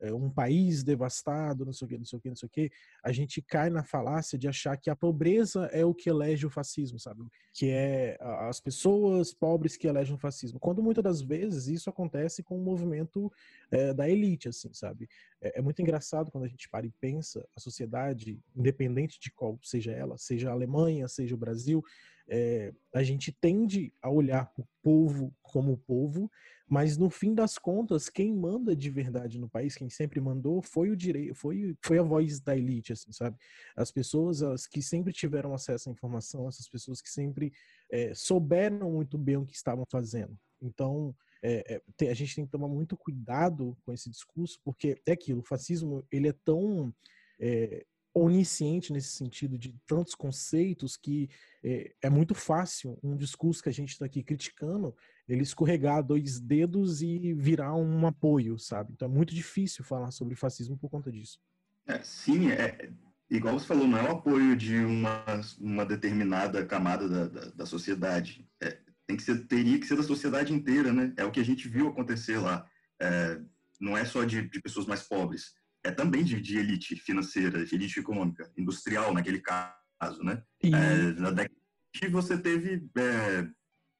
é, 0.00 0.12
um 0.12 0.30
país 0.30 0.82
devastado, 0.82 1.64
não 1.64 1.72
sei 1.72 1.86
o 1.86 1.88
que, 1.88 1.98
não 1.98 2.04
sei 2.04 2.18
o 2.18 2.22
que, 2.22 2.28
não 2.28 2.36
sei 2.36 2.46
o 2.46 2.50
que, 2.50 2.70
a 3.02 3.12
gente 3.12 3.40
cai 3.42 3.70
na 3.70 3.82
falácia 3.82 4.38
de 4.38 4.48
achar 4.48 4.76
que 4.76 4.90
a 4.90 4.96
pobreza 4.96 5.66
é 5.72 5.84
o 5.84 5.94
que 5.94 6.10
elege 6.10 6.46
o 6.46 6.50
fascismo, 6.50 6.98
sabe? 6.98 7.22
Que 7.52 7.70
é 7.70 8.18
as 8.20 8.60
pessoas 8.60 9.32
pobres 9.32 9.76
que 9.76 9.86
elegem 9.86 10.14
o 10.14 10.18
fascismo. 10.18 10.60
Quando 10.60 10.82
muitas 10.82 11.02
das 11.02 11.22
vezes 11.22 11.66
isso 11.66 11.88
acontece 11.88 12.42
com 12.42 12.58
o 12.58 12.62
movimento 12.62 13.32
é, 13.70 13.92
da 13.94 14.08
elite, 14.08 14.48
assim, 14.48 14.72
sabe? 14.72 15.08
É, 15.40 15.58
é, 15.58 15.62
muito 15.62 15.80
engraçado 15.80 16.30
quando 16.30 16.44
a 16.44 16.48
gente 16.48 16.68
para 16.68 16.86
e 16.86 16.90
pensa 17.00 17.46
a 17.56 17.60
sociedade, 17.60 18.40
independente 18.54 19.18
de 19.20 19.30
qual 19.32 19.58
seja 19.62 19.92
ela, 19.92 20.16
seja 20.18 20.50
a 20.50 20.52
Alemanha, 20.52 21.08
seja 21.08 21.34
o 21.34 21.38
Brasil, 21.38 21.82
é, 22.28 22.72
a 22.94 23.02
gente 23.02 23.32
tende 23.32 23.92
a 24.02 24.10
olhar 24.10 24.52
o 24.58 24.64
povo 24.82 25.34
como 25.42 25.78
povo, 25.78 26.30
mas 26.68 26.96
no 26.96 27.08
fim 27.08 27.32
das 27.32 27.58
contas, 27.58 28.08
quem 28.08 28.34
manda 28.34 28.74
de 28.74 28.90
verdade 28.90 29.38
no 29.38 29.48
país, 29.48 29.76
quem 29.76 29.88
sempre 29.88 30.20
mandou, 30.20 30.60
foi 30.60 30.90
o 30.90 30.96
direito, 30.96 31.34
foi, 31.34 31.76
foi 31.80 31.98
a 31.98 32.02
voz 32.02 32.40
da 32.40 32.56
elite, 32.56 32.92
assim, 32.92 33.12
sabe? 33.12 33.36
As 33.76 33.92
pessoas 33.92 34.42
as 34.42 34.66
que 34.66 34.82
sempre 34.82 35.12
tiveram 35.12 35.54
acesso 35.54 35.88
à 35.88 35.92
informação, 35.92 36.48
essas 36.48 36.68
pessoas 36.68 37.00
que 37.00 37.08
sempre 37.08 37.52
é, 37.90 38.12
souberam 38.14 38.90
muito 38.90 39.16
bem 39.16 39.36
o 39.36 39.46
que 39.46 39.54
estavam 39.54 39.84
fazendo. 39.88 40.36
Então, 40.60 41.14
é, 41.42 41.80
a 42.10 42.14
gente 42.14 42.34
tem 42.34 42.44
que 42.44 42.50
tomar 42.50 42.68
muito 42.68 42.96
cuidado 42.96 43.76
com 43.84 43.92
esse 43.92 44.10
discurso, 44.10 44.58
porque 44.64 45.00
é 45.06 45.12
aquilo, 45.12 45.40
o 45.40 45.44
fascismo, 45.44 46.04
ele 46.10 46.28
é 46.28 46.34
tão 46.44 46.92
é, 47.38 47.86
onisciente 48.18 48.92
nesse 48.92 49.10
sentido 49.10 49.58
de 49.58 49.74
tantos 49.86 50.14
conceitos 50.14 50.96
que 50.96 51.28
é, 51.62 51.92
é 52.02 52.08
muito 52.08 52.34
fácil 52.34 52.98
um 53.02 53.14
discurso 53.14 53.62
que 53.62 53.68
a 53.68 53.72
gente 53.72 53.90
está 53.90 54.06
aqui 54.06 54.22
criticando 54.22 54.96
ele 55.28 55.42
escorregar 55.42 56.02
dois 56.02 56.40
dedos 56.40 57.02
e 57.02 57.34
virar 57.34 57.74
um 57.74 58.06
apoio, 58.06 58.58
sabe? 58.58 58.92
Então 58.92 59.06
é 59.06 59.10
muito 59.10 59.34
difícil 59.34 59.84
falar 59.84 60.10
sobre 60.12 60.34
fascismo 60.34 60.78
por 60.78 60.88
conta 60.88 61.12
disso. 61.12 61.38
É, 61.86 62.02
sim, 62.02 62.50
é 62.50 62.90
igual 63.28 63.58
você 63.58 63.66
falou, 63.66 63.86
não 63.86 63.98
é 63.98 64.02
o 64.04 64.12
apoio 64.12 64.56
de 64.56 64.78
uma, 64.78 65.24
uma 65.60 65.84
determinada 65.84 66.64
camada 66.64 67.08
da, 67.08 67.28
da, 67.28 67.50
da 67.50 67.66
sociedade. 67.66 68.48
É, 68.62 68.78
tem 69.06 69.16
que 69.16 69.22
ser, 69.22 69.46
teria 69.46 69.78
que 69.78 69.86
ser 69.86 69.96
da 69.96 70.02
sociedade 70.02 70.54
inteira, 70.54 70.90
né? 70.90 71.12
É 71.18 71.24
o 71.24 71.30
que 71.30 71.40
a 71.40 71.44
gente 71.44 71.68
viu 71.68 71.88
acontecer 71.88 72.38
lá. 72.38 72.66
É, 72.98 73.38
não 73.78 73.94
é 73.94 74.06
só 74.06 74.24
de, 74.24 74.48
de 74.48 74.60
pessoas 74.62 74.86
mais 74.86 75.02
pobres 75.02 75.54
é 75.86 75.90
também 75.92 76.24
de, 76.24 76.40
de, 76.40 76.58
elite 76.58 76.96
financeira, 76.96 77.64
de 77.64 77.74
elite 77.74 78.00
econômica, 78.00 78.50
industrial 78.56 79.14
naquele 79.14 79.40
caso, 79.40 80.22
né? 80.22 80.42
E... 80.62 80.74
É, 80.74 81.12
na 81.14 81.30
década 81.30 81.54
que 81.92 82.08
você 82.08 82.36
teve 82.36 82.84
é, 82.98 83.48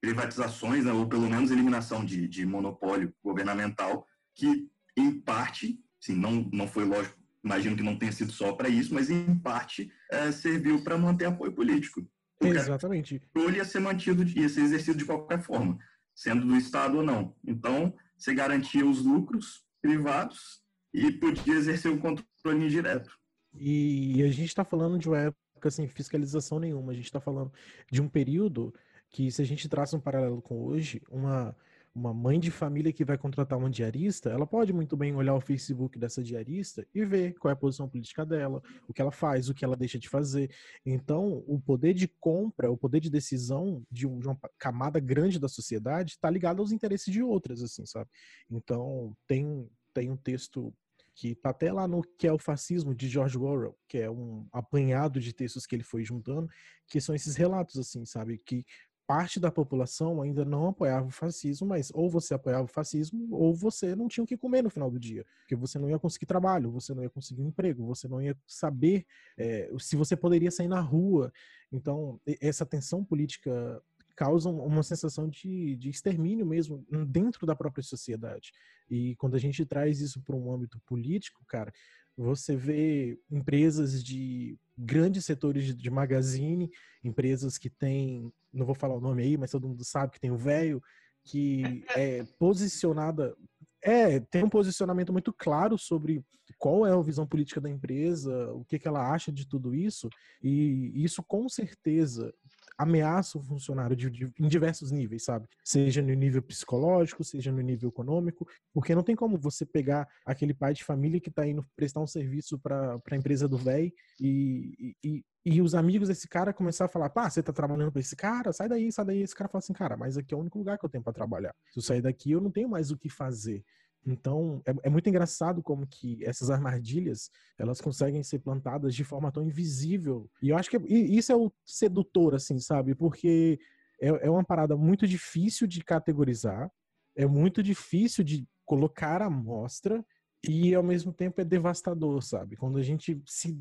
privatizações, 0.00 0.84
né, 0.84 0.92
ou 0.92 1.08
pelo 1.08 1.30
menos 1.30 1.50
eliminação 1.50 2.04
de, 2.04 2.28
de 2.28 2.44
monopólio 2.44 3.14
governamental, 3.22 4.04
que 4.34 4.68
em 4.96 5.20
parte, 5.20 5.78
sim, 6.00 6.14
não, 6.14 6.48
não 6.52 6.68
foi 6.68 6.84
lógico, 6.84 7.16
imagino 7.42 7.76
que 7.76 7.82
não 7.82 7.96
tenha 7.96 8.12
sido 8.12 8.32
só 8.32 8.52
para 8.52 8.68
isso, 8.68 8.92
mas 8.92 9.08
em 9.08 9.38
parte 9.38 9.90
é, 10.10 10.30
serviu 10.32 10.82
para 10.82 10.98
manter 10.98 11.26
apoio 11.26 11.52
político. 11.52 12.06
O 12.42 12.46
Exatamente. 12.46 13.22
O 13.34 13.48
ia 13.48 13.64
ser 13.64 13.80
mantido, 13.80 14.22
ia 14.24 14.48
ser 14.48 14.62
exercido 14.62 14.98
de 14.98 15.04
qualquer 15.06 15.40
forma, 15.40 15.78
sendo 16.14 16.44
do 16.44 16.56
Estado 16.56 16.98
ou 16.98 17.02
não. 17.02 17.34
Então, 17.46 17.94
você 18.18 18.34
garantia 18.34 18.84
os 18.84 19.02
lucros 19.02 19.64
privados 19.80 20.65
e 20.96 21.12
podia 21.12 21.54
exercer 21.54 21.92
o 21.92 21.98
controle 21.98 22.64
indireto. 22.64 23.10
E 23.54 24.22
a 24.22 24.28
gente 24.28 24.48
está 24.48 24.64
falando 24.64 24.98
de 24.98 25.08
uma 25.08 25.18
época 25.18 25.70
sem 25.70 25.86
fiscalização 25.86 26.58
nenhuma, 26.58 26.92
a 26.92 26.94
gente 26.94 27.04
está 27.04 27.20
falando 27.20 27.52
de 27.90 28.00
um 28.00 28.08
período 28.08 28.74
que, 29.10 29.30
se 29.30 29.42
a 29.42 29.44
gente 29.44 29.68
traça 29.68 29.96
um 29.96 30.00
paralelo 30.00 30.40
com 30.40 30.64
hoje, 30.64 31.02
uma, 31.10 31.54
uma 31.94 32.14
mãe 32.14 32.40
de 32.40 32.50
família 32.50 32.92
que 32.92 33.04
vai 33.04 33.18
contratar 33.18 33.58
uma 33.58 33.70
diarista, 33.70 34.30
ela 34.30 34.46
pode 34.46 34.72
muito 34.72 34.96
bem 34.96 35.14
olhar 35.14 35.34
o 35.34 35.40
Facebook 35.40 35.98
dessa 35.98 36.22
diarista 36.22 36.86
e 36.94 37.04
ver 37.04 37.34
qual 37.34 37.50
é 37.50 37.52
a 37.52 37.56
posição 37.56 37.88
política 37.88 38.24
dela, 38.24 38.62
o 38.88 38.92
que 38.92 39.00
ela 39.00 39.12
faz, 39.12 39.48
o 39.48 39.54
que 39.54 39.64
ela 39.64 39.76
deixa 39.76 39.98
de 39.98 40.08
fazer. 40.08 40.50
Então, 40.84 41.44
o 41.46 41.60
poder 41.60 41.92
de 41.92 42.08
compra, 42.08 42.70
o 42.70 42.76
poder 42.76 43.00
de 43.00 43.10
decisão 43.10 43.82
de, 43.90 44.06
um, 44.06 44.18
de 44.18 44.28
uma 44.28 44.38
camada 44.58 44.98
grande 44.98 45.38
da 45.38 45.48
sociedade 45.48 46.12
está 46.12 46.30
ligado 46.30 46.60
aos 46.60 46.72
interesses 46.72 47.12
de 47.12 47.22
outras, 47.22 47.62
assim, 47.62 47.84
sabe? 47.84 48.10
Então, 48.50 49.14
tem, 49.26 49.68
tem 49.94 50.10
um 50.10 50.16
texto 50.16 50.74
que 51.16 51.34
tá 51.34 51.48
até 51.48 51.72
lá 51.72 51.88
no 51.88 52.02
que 52.02 52.26
é 52.26 52.32
o 52.32 52.38
fascismo 52.38 52.94
de 52.94 53.08
George 53.08 53.38
Orwell, 53.38 53.76
que 53.88 53.98
é 53.98 54.10
um 54.10 54.46
apanhado 54.52 55.18
de 55.18 55.32
textos 55.32 55.66
que 55.66 55.74
ele 55.74 55.82
foi 55.82 56.04
juntando, 56.04 56.46
que 56.86 57.00
são 57.00 57.14
esses 57.14 57.34
relatos 57.36 57.78
assim, 57.78 58.04
sabe, 58.04 58.38
que 58.38 58.66
parte 59.06 59.40
da 59.40 59.50
população 59.50 60.20
ainda 60.20 60.44
não 60.44 60.68
apoiava 60.68 61.06
o 61.06 61.10
fascismo, 61.10 61.66
mas 61.66 61.90
ou 61.94 62.10
você 62.10 62.34
apoiava 62.34 62.64
o 62.64 62.68
fascismo 62.68 63.34
ou 63.34 63.54
você 63.54 63.96
não 63.96 64.08
tinha 64.08 64.24
o 64.24 64.26
que 64.26 64.36
comer 64.36 64.62
no 64.62 64.68
final 64.68 64.90
do 64.90 65.00
dia, 65.00 65.24
porque 65.40 65.56
você 65.56 65.78
não 65.78 65.88
ia 65.88 65.98
conseguir 65.98 66.26
trabalho, 66.26 66.70
você 66.70 66.92
não 66.92 67.02
ia 67.02 67.10
conseguir 67.10 67.40
um 67.40 67.48
emprego, 67.48 67.86
você 67.86 68.06
não 68.06 68.20
ia 68.20 68.36
saber 68.46 69.06
é, 69.38 69.70
se 69.78 69.96
você 69.96 70.16
poderia 70.16 70.50
sair 70.50 70.68
na 70.68 70.80
rua. 70.80 71.32
Então, 71.72 72.20
essa 72.40 72.66
tensão 72.66 73.02
política 73.02 73.82
causam 74.16 74.58
uma 74.58 74.82
sensação 74.82 75.28
de, 75.28 75.76
de 75.76 75.90
extermínio 75.90 76.46
mesmo 76.46 76.84
dentro 77.06 77.46
da 77.46 77.54
própria 77.54 77.84
sociedade. 77.84 78.50
E 78.88 79.14
quando 79.16 79.36
a 79.36 79.38
gente 79.38 79.64
traz 79.64 80.00
isso 80.00 80.22
para 80.22 80.34
um 80.34 80.50
âmbito 80.50 80.80
político, 80.86 81.44
cara, 81.46 81.72
você 82.16 82.56
vê 82.56 83.18
empresas 83.30 84.02
de 84.02 84.58
grandes 84.76 85.24
setores 85.26 85.76
de, 85.76 85.90
magazine, 85.90 86.70
empresas 87.04 87.58
que 87.58 87.68
têm, 87.68 88.32
não 88.52 88.64
vou 88.64 88.74
falar 88.74 88.94
o 88.94 89.00
nome 89.00 89.22
aí, 89.22 89.36
mas 89.36 89.50
todo 89.50 89.68
mundo 89.68 89.84
sabe 89.84 90.12
que 90.12 90.20
tem 90.20 90.30
o 90.30 90.36
velho, 90.36 90.82
que 91.24 91.84
é 91.94 92.24
posicionada, 92.38 93.36
é, 93.82 94.18
tem 94.18 94.44
um 94.44 94.48
posicionamento 94.48 95.12
muito 95.12 95.32
claro 95.32 95.76
sobre 95.76 96.24
qual 96.58 96.86
é 96.86 96.92
a 96.92 97.02
visão 97.02 97.26
política 97.26 97.60
da 97.60 97.68
empresa, 97.68 98.50
o 98.52 98.64
que, 98.64 98.78
que 98.78 98.88
ela 98.88 99.12
acha 99.12 99.30
de 99.30 99.46
tudo 99.46 99.74
isso, 99.74 100.08
e 100.42 100.92
isso 100.94 101.22
com 101.22 101.48
certeza 101.48 102.32
ameaça 102.78 103.38
o 103.38 103.42
funcionário 103.42 103.96
de, 103.96 104.10
de, 104.10 104.32
em 104.38 104.48
diversos 104.48 104.90
níveis, 104.90 105.24
sabe? 105.24 105.48
Seja 105.64 106.02
no 106.02 106.12
nível 106.14 106.42
psicológico, 106.42 107.24
seja 107.24 107.50
no 107.50 107.60
nível 107.60 107.88
econômico, 107.88 108.46
porque 108.72 108.94
não 108.94 109.02
tem 109.02 109.16
como 109.16 109.38
você 109.38 109.64
pegar 109.64 110.08
aquele 110.24 110.52
pai 110.52 110.74
de 110.74 110.84
família 110.84 111.20
que 111.20 111.30
está 111.30 111.46
indo 111.46 111.64
prestar 111.74 112.00
um 112.00 112.06
serviço 112.06 112.58
para 112.58 113.00
a 113.10 113.16
empresa 113.16 113.48
do 113.48 113.56
velho 113.56 113.92
e, 114.20 114.96
e, 115.02 115.24
e, 115.44 115.62
os 115.62 115.74
amigos 115.74 116.08
desse 116.08 116.28
cara 116.28 116.52
começar 116.52 116.86
a 116.86 116.88
falar, 116.88 117.10
pá, 117.10 117.30
você 117.30 117.42
tá 117.42 117.52
trabalhando 117.52 117.92
para 117.92 118.00
esse 118.00 118.16
cara? 118.16 118.52
Sai 118.52 118.68
daí, 118.68 118.90
sai 118.90 119.04
daí. 119.04 119.22
Esse 119.22 119.34
cara 119.34 119.48
fala 119.48 119.60
assim, 119.60 119.72
cara, 119.72 119.96
mas 119.96 120.18
aqui 120.18 120.34
é 120.34 120.36
o 120.36 120.40
único 120.40 120.58
lugar 120.58 120.78
que 120.78 120.84
eu 120.84 120.90
tenho 120.90 121.04
para 121.04 121.12
trabalhar. 121.12 121.54
Se 121.72 121.78
eu 121.78 121.82
sair 121.82 122.02
daqui, 122.02 122.32
eu 122.32 122.40
não 122.40 122.50
tenho 122.50 122.68
mais 122.68 122.90
o 122.90 122.98
que 122.98 123.08
fazer. 123.08 123.64
Então, 124.06 124.62
é, 124.64 124.72
é, 124.84 124.88
muito 124.88 125.08
engraçado 125.08 125.62
como 125.62 125.86
que 125.86 126.24
essas 126.24 126.48
armadilhas, 126.48 127.28
elas 127.58 127.80
conseguem 127.80 128.22
ser 128.22 128.38
plantadas 128.38 128.94
de 128.94 129.02
forma 129.02 129.32
tão 129.32 129.42
invisível. 129.42 130.30
E 130.40 130.50
eu 130.50 130.56
acho 130.56 130.70
que 130.70 130.76
isso 130.76 131.32
é 131.32 131.36
o 131.36 131.52
sedutor, 131.64 132.34
assim, 132.36 132.58
sabe? 132.60 132.94
Porque 132.94 133.58
é, 134.00 134.08
é 134.08 134.30
uma 134.30 134.44
parada 134.44 134.76
muito 134.76 135.08
difícil 135.08 135.66
de 135.66 135.82
categorizar, 135.82 136.70
é 137.16 137.26
muito 137.26 137.62
difícil 137.62 138.22
de 138.22 138.46
colocar 138.64 139.20
à 139.20 139.28
mostra 139.28 140.04
e, 140.48 140.72
ao 140.72 140.82
mesmo 140.84 141.12
tempo, 141.12 141.40
é 141.40 141.44
devastador, 141.44 142.22
sabe? 142.22 142.56
Quando 142.56 142.78
a 142.78 142.82
gente 142.82 143.20
se... 143.26 143.60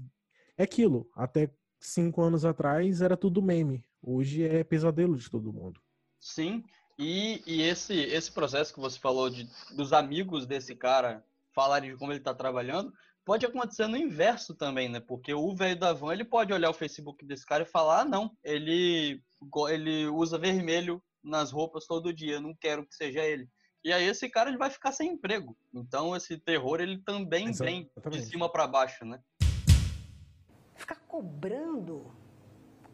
É 0.58 0.64
aquilo, 0.64 1.10
até 1.16 1.50
cinco 1.80 2.22
anos 2.22 2.46
atrás 2.46 3.02
era 3.02 3.18
tudo 3.18 3.42
meme. 3.42 3.84
Hoje 4.02 4.44
é 4.44 4.64
pesadelo 4.64 5.18
de 5.18 5.30
todo 5.30 5.52
mundo. 5.52 5.82
Sim, 6.20 6.64
e, 6.98 7.44
e 7.46 7.62
esse, 7.62 7.94
esse 7.94 8.32
processo 8.32 8.74
que 8.74 8.80
você 8.80 8.98
falou 9.00 9.30
de, 9.30 9.50
dos 9.76 9.92
amigos 9.92 10.46
desse 10.46 10.76
cara 10.76 11.24
falarem 11.54 11.92
de 11.92 11.98
como 11.98 12.12
ele 12.12 12.20
está 12.20 12.34
trabalhando, 12.34 12.94
pode 13.24 13.46
acontecer 13.46 13.88
no 13.88 13.98
inverso 13.98 14.54
também, 14.54 14.90
né? 14.90 15.00
Porque 15.00 15.34
o 15.34 15.56
velho 15.56 15.80
da 15.80 15.94
van, 15.94 16.14
ele 16.14 16.24
pode 16.24 16.54
olhar 16.54 16.70
o 16.70 16.74
Facebook 16.74 17.26
desse 17.26 17.46
cara 17.46 17.64
e 17.64 17.68
falar, 17.68 18.02
ah, 18.02 18.06
não, 18.06 18.32
ele, 18.44 19.22
ele 19.70 20.08
usa 20.08 20.38
vermelho 20.38 21.02
nas 21.24 21.52
roupas 21.52 21.88
todo 21.88 22.14
dia, 22.14 22.40
não 22.40 22.54
quero 22.54 22.86
que 22.86 22.94
seja 22.94 23.24
ele. 23.24 23.50
E 23.84 23.92
aí 23.92 24.06
esse 24.06 24.30
cara 24.30 24.50
ele 24.50 24.58
vai 24.58 24.70
ficar 24.70 24.92
sem 24.92 25.12
emprego. 25.12 25.58
Então 25.74 26.16
esse 26.16 26.38
terror 26.38 26.80
ele 26.80 27.00
também 27.00 27.50
Exatamente. 27.50 27.92
vem 28.04 28.20
de 28.20 28.26
cima 28.26 28.50
para 28.50 28.68
baixo, 28.68 29.06
né? 29.06 29.20
Ficar 30.76 30.96
cobrando 31.08 32.12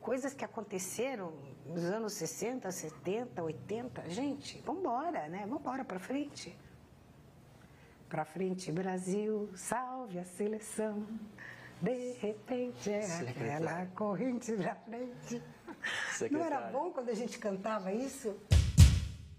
coisas 0.01 0.33
que 0.33 0.43
aconteceram 0.43 1.31
nos 1.65 1.83
anos 1.85 2.13
60, 2.13 2.69
70, 2.71 3.41
80. 3.41 4.09
Gente, 4.09 4.61
vamos 4.65 4.81
embora, 4.81 5.27
né? 5.29 5.41
Vamos 5.41 5.61
embora 5.61 5.85
para 5.85 5.99
frente. 5.99 6.57
Para 8.09 8.25
frente, 8.25 8.71
Brasil, 8.71 9.49
salve 9.55 10.19
a 10.19 10.25
seleção. 10.25 11.07
De 11.81 12.13
repente 12.13 12.91
é 12.91 13.05
aquela 13.29 13.85
corrente 13.87 14.51
para 14.53 14.75
frente. 14.75 15.41
Secretário. 16.11 16.31
Não 16.31 16.45
era 16.45 16.71
bom 16.71 16.91
quando 16.91 17.09
a 17.09 17.13
gente 17.13 17.39
cantava 17.39 17.93
isso? 17.93 18.35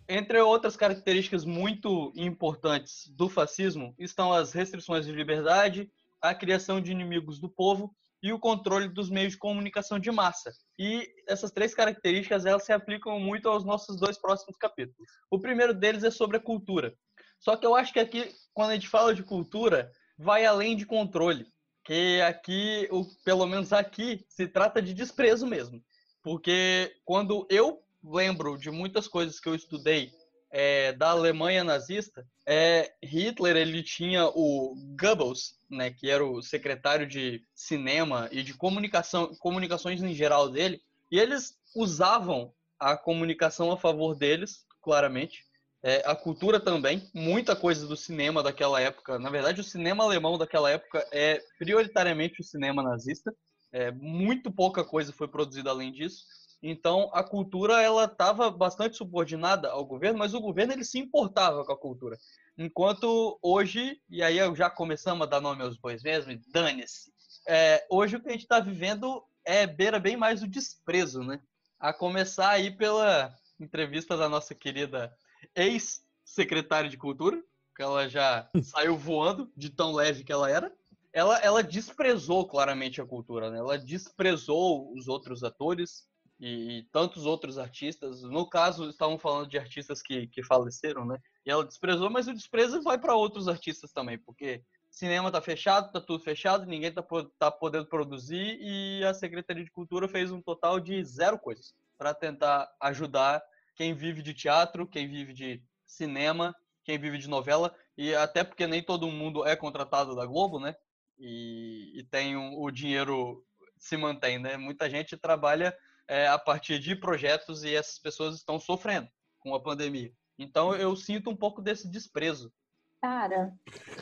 Entre 0.09 0.41
outras 0.41 0.77
características 0.77 1.45
muito 1.45 2.13
importantes 2.17 3.09
do 3.09 3.29
fascismo 3.29 3.95
estão 3.99 4.33
as 4.33 4.53
restrições 4.53 5.07
de 5.07 5.13
liberdade, 5.13 5.91
a 6.21 6.35
criação 6.35 6.81
de 6.81 6.91
inimigos 6.91 7.39
do 7.39 7.49
povo 7.49 7.95
e 8.23 8.33
o 8.33 8.39
controle 8.39 8.89
dos 8.89 9.11
meios 9.11 9.33
de 9.33 9.39
comunicação 9.39 9.99
de 9.99 10.11
massa. 10.11 10.53
E 10.79 11.07
essas 11.29 11.51
três 11.51 11.75
características 11.75 12.47
elas 12.47 12.65
se 12.65 12.73
aplicam 12.73 13.19
muito 13.19 13.49
aos 13.49 13.65
nossos 13.65 13.99
dois 13.99 14.17
próximos 14.19 14.57
capítulos. 14.57 15.11
O 15.31 15.41
primeiro 15.41 15.75
deles 15.75 16.05
é 16.05 16.11
sobre 16.11 16.37
a 16.37 16.41
cultura. 16.41 16.95
Só 17.41 17.57
que 17.57 17.67
eu 17.67 17.75
acho 17.75 17.93
que 17.93 17.99
aqui, 17.99 18.33
quando 18.55 18.71
a 18.71 18.75
gente 18.75 18.89
fala 18.89 19.15
de 19.15 19.25
cultura, 19.25 19.91
vai 20.17 20.47
além 20.47 20.77
de 20.77 20.87
controle. 20.87 21.47
Que 21.85 22.21
aqui, 22.21 22.89
pelo 23.25 23.45
menos 23.47 23.73
aqui, 23.73 24.25
se 24.29 24.47
trata 24.47 24.81
de 24.81 24.95
desprezo 24.95 25.45
mesmo. 25.45 25.83
Porque 26.23 26.95
quando 27.05 27.45
eu 27.51 27.83
lembro 28.05 28.57
de 28.57 28.71
muitas 28.71 29.09
coisas 29.09 29.41
que 29.41 29.49
eu 29.49 29.55
estudei 29.57 30.13
é, 30.53 30.93
da 30.93 31.11
Alemanha 31.11 31.65
nazista, 31.65 32.27
é, 32.47 32.93
Hitler 33.03 33.57
ele 33.57 33.83
tinha 33.83 34.27
o 34.27 34.75
Goebbels, 35.01 35.57
né, 35.71 35.91
que 35.91 36.11
era 36.11 36.25
o 36.25 36.43
secretário 36.43 37.07
de 37.07 37.43
cinema 37.55 38.29
e 38.31 38.43
de 38.43 38.53
comunicação, 38.53 39.35
comunicações 39.37 40.03
em 40.03 40.13
geral 40.13 40.51
dele, 40.51 40.81
e 41.11 41.19
eles 41.19 41.57
usavam 41.75 42.53
a 42.79 42.97
comunicação 42.97 43.73
a 43.73 43.79
favor 43.79 44.15
deles, 44.15 44.67
claramente. 44.83 45.45
É, 45.85 46.03
a 46.05 46.15
cultura 46.15 46.61
também, 46.61 47.11
muita 47.15 47.57
coisa 47.57 47.87
do 47.87 47.97
cinema 47.97 48.43
daquela 48.43 48.81
época. 48.81 49.19
Na 49.19 49.31
verdade, 49.31 49.61
o 49.61 49.65
cinema 49.65 50.05
alemão 50.05 50.39
daquela 50.39 50.71
época 50.71 51.05
é 51.11 51.41
prioritariamente 51.59 52.41
o 52.41 52.45
cinema 52.45 52.83
nazista. 52.83 53.35
É, 53.73 53.91
muito 53.91 54.53
pouca 54.53 54.85
coisa 54.85 55.13
foi 55.13 55.27
produzida 55.27 55.71
além 55.71 55.91
disso. 55.91 56.25
Então, 56.63 57.11
a 57.13 57.25
cultura 57.25 57.83
ela 57.83 58.05
estava 58.05 58.49
bastante 58.51 58.97
subordinada 58.97 59.69
ao 59.71 59.85
governo, 59.85 60.21
mas 60.21 60.33
o 60.33 60.41
governo 60.41 60.73
ele 60.73 60.85
se 60.85 60.99
importava 60.99 61.65
com 61.65 61.73
a 61.73 61.79
cultura. 61.79 62.17
Enquanto 62.57 63.39
hoje, 63.43 64.01
e 64.09 64.23
aí 64.23 64.37
já 64.55 64.71
começamos 64.71 65.27
a 65.27 65.31
dar 65.31 65.41
nome 65.41 65.63
aos 65.63 65.77
bois 65.77 66.03
mesmo, 66.03 66.39
dane-se. 66.53 67.13
É, 67.49 67.85
hoje 67.91 68.17
o 68.17 68.21
que 68.21 68.29
a 68.29 68.33
gente 68.33 68.43
está 68.43 68.61
vivendo 68.61 69.25
é 69.45 69.67
beira 69.67 69.99
bem 69.99 70.17
mais 70.17 70.43
o 70.43 70.47
desprezo, 70.47 71.25
né? 71.25 71.41
A 71.81 71.93
começar 71.93 72.51
aí 72.51 72.71
pela 72.71 73.35
entrevista 73.59 74.17
da 74.17 74.29
nossa 74.29 74.55
querida 74.55 75.13
ex-secretária 75.57 76.89
de 76.89 76.97
Cultura, 76.97 77.43
que 77.75 77.83
ela 77.83 78.09
já 78.09 78.49
saiu 78.63 78.97
voando 78.97 79.51
de 79.57 79.71
tão 79.71 79.93
leve 79.93 80.23
que 80.23 80.33
ela 80.33 80.49
era. 80.49 80.73
Ela, 81.13 81.39
ela 81.41 81.63
desprezou 81.63 82.47
claramente 82.47 83.01
a 83.01 83.07
cultura, 83.07 83.51
né? 83.51 83.59
Ela 83.59 83.77
desprezou 83.77 84.93
os 84.95 85.09
outros 85.09 85.43
atores, 85.45 86.07
e, 86.43 86.79
e, 86.79 86.83
tantos 86.91 87.25
outros 87.25 87.57
artistas. 87.57 88.23
No 88.25 88.49
caso, 88.49 88.91
estavam 88.91 89.17
falando 89.17 89.49
de 89.49 89.57
artistas 89.57 90.03
que, 90.03 90.27
que 90.27 90.43
faleceram, 90.43 91.05
né? 91.05 91.17
E 91.47 91.51
ela 91.51 91.65
desprezou, 91.65 92.11
mas 92.11 92.27
o 92.27 92.35
desprezo 92.35 92.83
vai 92.83 92.99
para 92.99 93.15
outros 93.15 93.47
artistas 93.47 93.93
também, 93.93 94.19
porque 94.19 94.61
cinema 94.91 95.31
tá 95.31 95.41
fechado, 95.41 95.93
tá 95.93 96.01
tudo 96.01 96.23
fechado, 96.23 96.67
ninguém 96.67 96.93
tá, 96.93 97.05
tá 97.39 97.51
podendo 97.51 97.87
produzir 97.87 98.59
e 98.61 99.05
a 99.05 99.15
Secretaria 99.15 99.65
de 99.65 99.71
Cultura 99.71 100.09
fez 100.09 100.33
um 100.33 100.43
total 100.43 100.81
de 100.81 101.03
zero 101.05 101.39
coisas 101.39 101.75
para 101.97 102.13
tentar 102.13 102.69
ajudar 102.81 103.41
quem 103.77 103.95
vive 103.95 104.21
de 104.21 104.35
teatro, 104.35 104.87
quem 104.87 105.09
vive 105.09 105.33
de 105.33 105.63
cinema, 105.87 106.55
quem 106.85 106.99
vive 106.99 107.19
de 107.19 107.29
novela 107.29 107.73
e 107.97 108.15
até 108.17 108.43
porque 108.43 108.67
nem 108.67 108.83
todo 108.83 109.07
mundo 109.07 109.47
é 109.47 109.55
contratado 109.55 110.17
da 110.17 110.27
Globo, 110.27 110.59
né? 110.59 110.75
E, 111.17 112.01
e 112.01 112.03
tem 112.03 112.37
um, 112.37 112.61
o 112.61 112.69
dinheiro 112.69 113.45
se 113.79 113.97
mantém, 113.97 114.41
né? 114.41 114.57
Muita 114.57 114.91
gente 114.91 115.17
trabalha 115.17 115.75
é, 116.13 116.29
a 116.29 116.39
partir 116.39 116.79
de 116.79 116.95
projetos 116.95 117.65
e 117.65 117.75
essas 117.75 117.99
pessoas 117.99 118.37
estão 118.37 118.61
sofrendo 118.61 119.09
com 119.41 119.55
a 119.55 119.61
pandemia. 119.61 120.13
Então 120.39 120.75
eu 120.75 120.95
sinto 120.95 121.31
um 121.31 121.37
pouco 121.37 121.63
desse 121.63 121.89
desprezo. 121.89 122.53
Cara, 123.01 123.53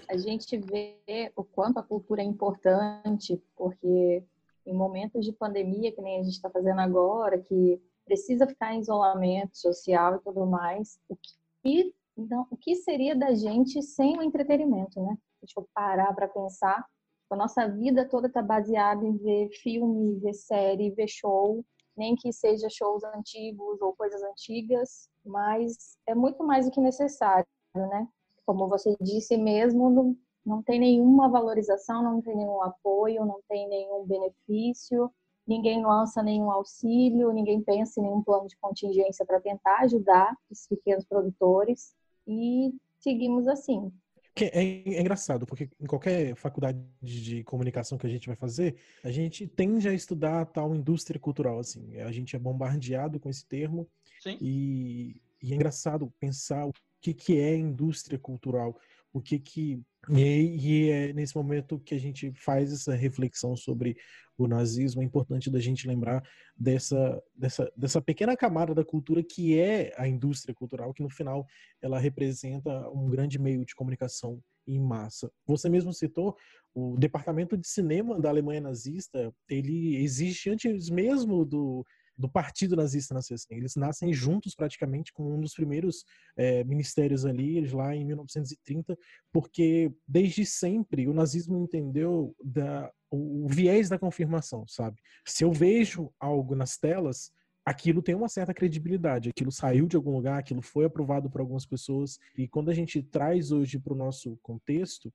a 0.09 0.17
gente 0.17 0.59
vê 0.59 0.99
o 1.37 1.45
quanto 1.45 1.79
a 1.79 1.83
cultura 1.83 2.21
é 2.21 2.25
importante, 2.25 3.41
porque 3.57 4.25
em 4.67 4.75
momentos 4.75 5.25
de 5.25 5.33
pandemia, 5.33 5.93
que 5.93 6.03
nem 6.03 6.19
a 6.19 6.23
gente 6.25 6.35
está 6.35 6.51
fazendo 6.51 6.81
agora, 6.81 7.39
que 7.39 7.81
precisa 8.05 8.47
ficar 8.47 8.75
em 8.75 8.81
isolamento 8.81 9.57
social 9.57 10.17
e 10.17 10.19
tudo 10.19 10.45
mais, 10.45 10.99
o 11.09 11.17
que, 11.63 11.95
então, 12.17 12.45
o 12.51 12.57
que 12.57 12.75
seria 12.75 13.15
da 13.15 13.33
gente 13.35 13.81
sem 13.83 14.19
o 14.19 14.23
entretenimento, 14.23 15.01
né? 15.01 15.17
Deixa 15.41 15.61
eu 15.61 15.69
parar 15.73 16.13
para 16.13 16.27
pensar. 16.27 16.85
A 17.31 17.37
nossa 17.37 17.69
vida 17.69 18.09
toda 18.09 18.27
está 18.27 18.43
baseada 18.43 19.07
em 19.07 19.17
ver 19.17 19.49
filme, 19.63 20.19
ver 20.19 20.35
série, 20.35 20.91
ver 20.91 21.07
show, 21.07 21.65
nem 21.97 22.15
que 22.15 22.33
seja 22.33 22.69
shows 22.71 23.03
antigos 23.05 23.81
ou 23.81 23.95
coisas 23.95 24.23
antigas, 24.23 25.09
mas 25.25 25.99
é 26.07 26.15
muito 26.15 26.45
mais 26.45 26.67
do 26.67 26.73
que 26.73 26.81
necessário, 26.81 27.47
né? 27.75 28.09
Como 28.47 28.69
você 28.69 28.97
disse 29.01 29.37
mesmo, 29.37 29.91
não, 29.91 30.17
não 30.45 30.63
tem 30.63 30.81
nenhuma 30.81 31.29
valorização, 31.29 32.03
não 32.03 32.21
tem 32.21 32.37
nenhum 32.37 32.63
apoio, 32.63 33.25
não 33.25 33.41
tem 33.49 33.69
nenhum 33.69 34.05
benefício, 34.05 35.11
ninguém 35.47 35.85
lança 35.85 36.23
nenhum 36.23 36.51
auxílio, 36.51 37.33
ninguém 37.33 37.63
pensa 37.63 38.01
em 38.01 38.05
nenhum 38.05 38.23
plano 38.23 38.47
de 38.47 38.57
contingência 38.59 39.27
para 39.27 39.41
tentar 39.41 39.81
ajudar 39.81 40.37
esses 40.51 40.67
pequenos 40.67 41.05
produtores 41.05 41.95
e 42.27 42.73
seguimos 42.99 43.49
assim. 43.49 43.93
É, 44.37 44.61
é, 44.63 45.01
engraçado, 45.01 45.45
porque 45.45 45.69
em 45.81 45.87
qualquer 45.87 46.35
faculdade 46.35 46.79
de 47.03 47.43
comunicação 47.45 47.99
que 47.99 48.07
a 48.07 48.11
gente 48.11 48.27
vai 48.27 48.37
fazer, 48.37 48.77
a 49.03 49.11
gente 49.11 49.47
tende 49.47 49.89
a 49.89 49.93
estudar 49.93 50.43
a 50.43 50.47
tal 50.47 50.75
indústria 50.75 51.19
cultural, 51.19 51.59
assim. 51.59 51.97
A 51.99 52.13
gente 52.13 52.37
é 52.37 52.39
bombardeado 52.39 53.19
com 53.19 53.29
esse 53.29 53.45
termo. 53.47 53.89
Sim. 54.21 54.39
E, 54.41 55.21
e 55.43 55.53
é 55.53 55.55
engraçado 55.55 56.13
pensar 56.21 56.67
o 56.67 56.73
que, 57.01 57.15
que 57.15 57.39
é 57.39 57.57
indústria 57.57 58.19
cultural, 58.19 58.79
o 59.13 59.21
que 59.21 59.39
que 59.39 59.83
e, 60.09 60.17
e, 60.19 60.91
é 60.91 61.13
nesse 61.13 61.37
momento 61.37 61.79
que 61.79 61.95
a 61.95 61.99
gente 61.99 62.33
faz 62.33 62.73
essa 62.73 62.95
reflexão 62.95 63.55
sobre 63.55 63.97
o 64.39 64.49
nazismo, 64.49 65.03
é 65.03 65.05
importante 65.05 65.51
da 65.51 65.61
gente 65.61 65.87
lembrar 65.87 66.23
dessa, 66.57 67.23
dessa, 67.35 67.71
dessa 67.77 68.01
pequena 68.01 68.37
camada 68.37 68.75
da 68.75 68.85
cultura 68.85 69.23
que 69.23 69.59
é 69.59 69.93
a 69.99 70.09
indústria 70.09 70.55
cultural, 70.55 70.95
que 70.95 71.03
no 71.03 71.11
final 71.11 71.47
ela 71.83 71.99
representa 71.99 72.89
um 72.91 73.11
grande 73.11 73.39
meio 73.39 73.65
de 73.65 73.75
comunicação 73.75 74.41
em 74.67 74.81
massa. 74.81 75.31
Você 75.47 75.69
mesmo 75.69 75.93
citou 75.93 76.37
o 76.75 76.97
departamento 76.97 77.57
de 77.57 77.69
cinema 77.69 78.19
da 78.19 78.31
Alemanha 78.31 78.61
nazista, 78.61 79.33
ele 79.49 79.97
existe 79.97 80.49
antes 80.49 80.89
mesmo 80.89 81.45
do 81.45 81.85
do 82.21 82.29
partido 82.29 82.77
nazista 82.77 83.15
nascer 83.15 83.35
assim. 83.35 83.55
Eles 83.55 83.75
nascem 83.75 84.13
juntos 84.13 84.55
praticamente 84.55 85.13
com 85.13 85.35
um 85.35 85.41
dos 85.41 85.55
primeiros 85.55 86.05
é, 86.37 86.63
ministérios 86.65 87.25
ali, 87.25 87.57
eles 87.57 87.73
lá 87.73 87.97
em 87.97 88.05
1930, 88.05 88.97
porque 89.33 89.91
desde 90.07 90.45
sempre 90.45 91.09
o 91.09 91.15
nazismo 91.15 91.59
entendeu 91.59 92.37
da, 92.45 92.93
o, 93.11 93.47
o 93.47 93.49
viés 93.49 93.89
da 93.89 93.99
confirmação, 93.99 94.67
sabe? 94.69 95.01
Se 95.27 95.45
eu 95.45 95.53
vejo 95.53 96.13
algo 96.21 96.55
nas 96.55 96.77
telas, 96.77 97.33
aquilo 97.65 98.03
tem 98.03 98.15
uma 98.15 98.29
certa 98.29 98.53
credibilidade, 98.53 99.31
aquilo 99.31 99.51
saiu 99.51 99.87
de 99.87 99.97
algum 99.97 100.13
lugar, 100.13 100.39
aquilo 100.39 100.61
foi 100.63 100.85
aprovado 100.85 101.31
por 101.31 101.41
algumas 101.41 101.65
pessoas, 101.65 102.19
e 102.37 102.47
quando 102.47 102.71
a 102.71 102.75
gente 102.75 103.03
traz 103.03 103.51
hoje 103.51 103.79
para 103.79 103.95
o 103.95 103.97
nosso 103.97 104.39
contexto, 104.43 105.13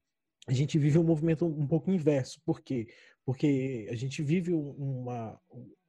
a 0.48 0.54
gente 0.54 0.78
vive 0.78 0.98
um 1.00 1.04
movimento 1.04 1.46
um 1.46 1.66
pouco 1.66 1.90
inverso. 1.90 2.40
Por 2.46 2.62
quê? 2.62 2.88
Porque 3.26 3.88
a 3.90 3.96
gente 3.96 4.22
vive 4.22 4.54
uma, 4.54 5.40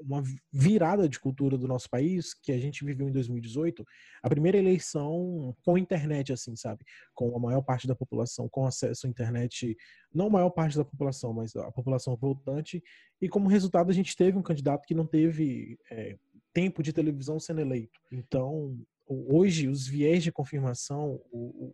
uma 0.01 0.23
virada 0.51 1.07
de 1.07 1.21
cultura 1.21 1.59
do 1.59 1.69
nosso 1.69 1.89
país, 1.91 2.33
que 2.33 2.51
a 2.51 2.59
gente 2.59 2.83
viveu 2.83 3.09
em 3.09 3.13
2018, 3.13 3.85
a 4.23 4.29
primeira 4.31 4.57
eleição 4.57 5.55
com 5.63 5.77
internet, 5.77 6.33
assim, 6.33 6.57
sabe? 6.57 6.83
Com 7.15 7.37
a 7.37 7.39
maior 7.39 7.61
parte 7.61 7.87
da 7.87 7.95
população 7.95 8.49
com 8.49 8.65
acesso 8.65 9.07
à 9.07 9.11
internet, 9.11 9.77
não 10.13 10.29
a 10.29 10.31
maior 10.31 10.51
parte 10.51 10.79
da 10.79 10.85
população, 10.85 11.35
mas 11.35 11.55
a 11.55 11.71
população 11.71 12.17
votante, 12.17 12.83
e 13.21 13.29
como 13.29 13.49
resultado 13.49 13.91
a 13.91 13.95
gente 13.95 14.17
teve 14.17 14.39
um 14.39 14.43
candidato 14.43 14.87
que 14.87 14.95
não 14.95 15.07
teve 15.07 15.79
é, 15.91 16.17
tempo 16.55 16.83
de 16.83 16.91
televisão 16.91 17.39
sendo 17.39 17.61
eleito. 17.61 18.01
Então, 18.11 18.79
hoje, 19.07 19.69
os 19.69 19.87
viés 19.87 20.23
de 20.23 20.33
confirmação, 20.33 21.21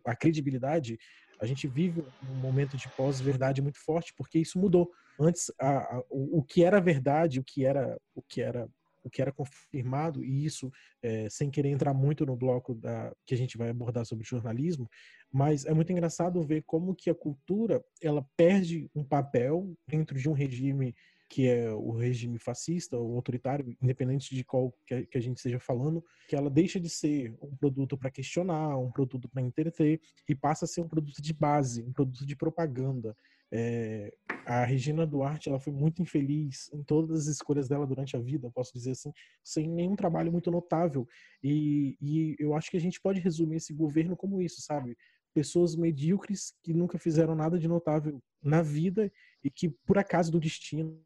a 0.05 0.13
credibilidade 0.13 0.99
a 1.39 1.45
gente 1.45 1.67
vive 1.67 2.03
um 2.29 2.35
momento 2.35 2.77
de 2.77 2.87
pós-verdade 2.89 3.61
muito 3.61 3.79
forte 3.83 4.13
porque 4.15 4.39
isso 4.39 4.59
mudou. 4.59 4.89
Antes, 5.19 5.51
a, 5.59 5.77
a, 5.77 6.03
o, 6.09 6.39
o, 6.39 6.43
que 6.43 6.63
era 6.63 6.81
verdade, 6.81 7.39
o 7.39 7.43
que 7.43 7.65
era, 7.65 7.99
o 8.15 8.21
que 8.21 8.41
era, 8.41 8.67
o 9.03 9.09
que 9.09 9.21
era 9.21 9.31
confirmado 9.31 10.23
e 10.23 10.45
isso, 10.45 10.71
é, 11.01 11.29
sem 11.29 11.51
querer 11.51 11.69
entrar 11.69 11.93
muito 11.93 12.25
no 12.25 12.35
bloco 12.35 12.73
da 12.73 13.13
que 13.25 13.33
a 13.33 13.37
gente 13.37 13.57
vai 13.57 13.69
abordar 13.69 14.05
sobre 14.05 14.25
jornalismo, 14.25 14.89
mas 15.31 15.65
é 15.65 15.73
muito 15.73 15.91
engraçado 15.91 16.43
ver 16.43 16.63
como 16.65 16.95
que 16.95 17.09
a 17.09 17.15
cultura 17.15 17.83
ela 18.01 18.25
perde 18.35 18.89
um 18.95 19.03
papel 19.03 19.73
dentro 19.87 20.17
de 20.17 20.29
um 20.29 20.33
regime 20.33 20.95
que 21.33 21.47
é 21.47 21.73
o 21.73 21.89
regime 21.89 22.37
fascista 22.37 22.95
ou 22.95 23.15
autoritário, 23.15 23.75
independente 23.81 24.35
de 24.35 24.43
qual 24.43 24.71
que 24.85 25.17
a 25.17 25.19
gente 25.19 25.37
esteja 25.37 25.59
falando, 25.59 26.05
que 26.27 26.35
ela 26.35 26.47
deixa 26.47 26.79
de 26.79 26.91
ser 26.91 27.35
um 27.41 27.55
produto 27.55 27.97
para 27.97 28.11
questionar, 28.11 28.77
um 28.77 28.91
produto 28.91 29.27
para 29.27 29.41
entreter 29.41 29.99
e 30.29 30.35
passa 30.35 30.65
a 30.65 30.67
ser 30.67 30.81
um 30.81 30.87
produto 30.87 31.19
de 31.19 31.33
base, 31.33 31.81
um 31.81 31.91
produto 31.91 32.23
de 32.23 32.35
propaganda. 32.35 33.17
É, 33.51 34.13
a 34.45 34.63
Regina 34.63 35.07
Duarte 35.07 35.49
ela 35.49 35.59
foi 35.59 35.73
muito 35.73 36.03
infeliz 36.03 36.71
em 36.71 36.83
todas 36.83 37.21
as 37.21 37.25
escolhas 37.25 37.67
dela 37.67 37.87
durante 37.87 38.15
a 38.15 38.19
vida, 38.19 38.51
posso 38.51 38.71
dizer 38.71 38.91
assim, 38.91 39.11
sem 39.43 39.67
nenhum 39.67 39.95
trabalho 39.95 40.31
muito 40.31 40.51
notável. 40.51 41.07
E, 41.43 41.97
e 41.99 42.35
eu 42.37 42.53
acho 42.53 42.69
que 42.69 42.77
a 42.77 42.79
gente 42.79 43.01
pode 43.01 43.19
resumir 43.19 43.55
esse 43.55 43.73
governo 43.73 44.15
como 44.15 44.39
isso, 44.39 44.61
sabe? 44.61 44.95
Pessoas 45.33 45.75
medíocres 45.75 46.53
que 46.61 46.75
nunca 46.75 46.99
fizeram 46.99 47.33
nada 47.33 47.57
de 47.57 47.67
notável 47.67 48.21
na 48.39 48.61
vida 48.61 49.11
e 49.43 49.49
que 49.49 49.69
por 49.85 49.97
acaso 49.97 50.31
do 50.31 50.39
destino 50.39 50.97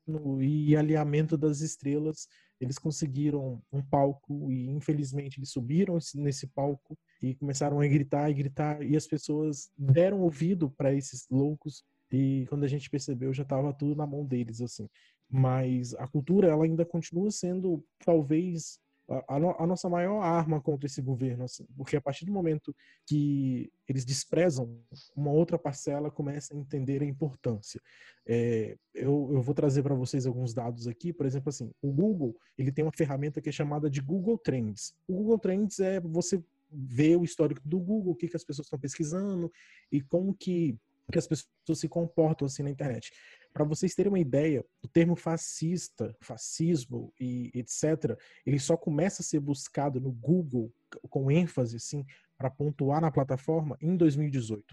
e 0.41 0.75
alinhamento 0.75 1.37
das 1.37 1.61
estrelas 1.61 2.27
eles 2.59 2.77
conseguiram 2.77 3.61
um 3.71 3.81
palco 3.81 4.51
e 4.51 4.67
infelizmente 4.69 5.39
eles 5.39 5.51
subiram 5.51 5.97
nesse 6.15 6.47
palco 6.47 6.97
e 7.21 7.35
começaram 7.35 7.79
a 7.79 7.87
gritar 7.87 8.29
e 8.29 8.33
gritar. 8.33 8.81
E 8.81 8.95
as 8.95 9.07
pessoas 9.07 9.69
deram 9.77 10.21
ouvido 10.21 10.69
para 10.71 10.93
esses 10.93 11.27
loucos 11.29 11.83
e 12.11 12.45
quando 12.49 12.63
a 12.63 12.67
gente 12.67 12.89
percebeu 12.89 13.33
já 13.33 13.43
estava 13.43 13.73
tudo 13.73 13.95
na 13.95 14.07
mão 14.07 14.25
deles 14.25 14.61
assim. 14.61 14.87
Mas 15.29 15.93
a 15.95 16.07
cultura 16.07 16.47
ela 16.47 16.63
ainda 16.63 16.85
continua 16.85 17.29
sendo 17.29 17.83
talvez 18.03 18.79
a, 19.09 19.63
a, 19.63 19.67
nossa 19.67 19.87
maior 19.87 20.21
arma 20.21 20.59
contra 20.59 20.85
esse 20.85 21.01
governo, 21.01 21.45
assim, 21.45 21.65
porque 21.77 21.95
a 21.95 22.01
partir 22.01 22.25
do 22.25 22.31
momento 22.31 22.75
que 23.05 23.71
eles 23.87 24.03
desprezam, 24.03 24.79
uma 25.15 25.31
outra 25.31 25.57
parcela 25.57 26.11
começa 26.11 26.53
a 26.53 26.57
entender 26.57 27.01
a 27.01 27.05
importância. 27.05 27.81
É, 28.25 28.77
eu, 28.93 29.29
eu 29.31 29.41
vou 29.41 29.55
trazer 29.55 29.81
para 29.81 29.95
vocês 29.95 30.25
alguns 30.25 30.53
dados 30.53 30.87
aqui, 30.87 31.13
por 31.13 31.25
exemplo, 31.25 31.49
assim, 31.49 31.71
o 31.81 31.91
Google 31.91 32.35
ele 32.57 32.71
tem 32.71 32.83
uma 32.83 32.91
ferramenta 32.91 33.41
que 33.41 33.49
é 33.49 33.51
chamada 33.51 33.89
de 33.89 34.01
Google 34.01 34.37
Trends. 34.37 34.93
O 35.07 35.13
Google 35.13 35.39
Trends 35.39 35.79
é 35.79 36.01
você 36.01 36.43
ver 36.69 37.15
o 37.15 37.23
histórico 37.23 37.61
do 37.63 37.79
Google, 37.79 38.11
o 38.11 38.15
que, 38.15 38.27
que 38.27 38.35
as 38.35 38.43
pessoas 38.43 38.65
estão 38.65 38.79
pesquisando 38.79 39.51
e 39.91 40.01
como 40.01 40.35
que, 40.35 40.77
que 41.11 41.17
as 41.17 41.27
pessoas 41.27 41.79
se 41.79 41.87
comportam 41.87 42.45
assim 42.45 42.63
na 42.63 42.69
internet. 42.69 43.11
Para 43.53 43.63
vocês 43.63 43.95
terem 43.95 44.11
uma 44.11 44.19
ideia, 44.19 44.63
o 44.83 44.87
termo 44.87 45.15
fascista, 45.15 46.15
fascismo 46.21 47.13
e 47.19 47.51
etc, 47.53 48.17
ele 48.45 48.59
só 48.59 48.75
começa 48.75 49.21
a 49.21 49.25
ser 49.25 49.39
buscado 49.39 49.99
no 49.99 50.11
Google 50.11 50.71
com 51.09 51.31
ênfase, 51.31 51.77
assim, 51.77 52.05
para 52.37 52.49
pontuar 52.49 53.01
na 53.01 53.11
plataforma 53.11 53.77
em 53.81 53.95
2018. 53.95 54.63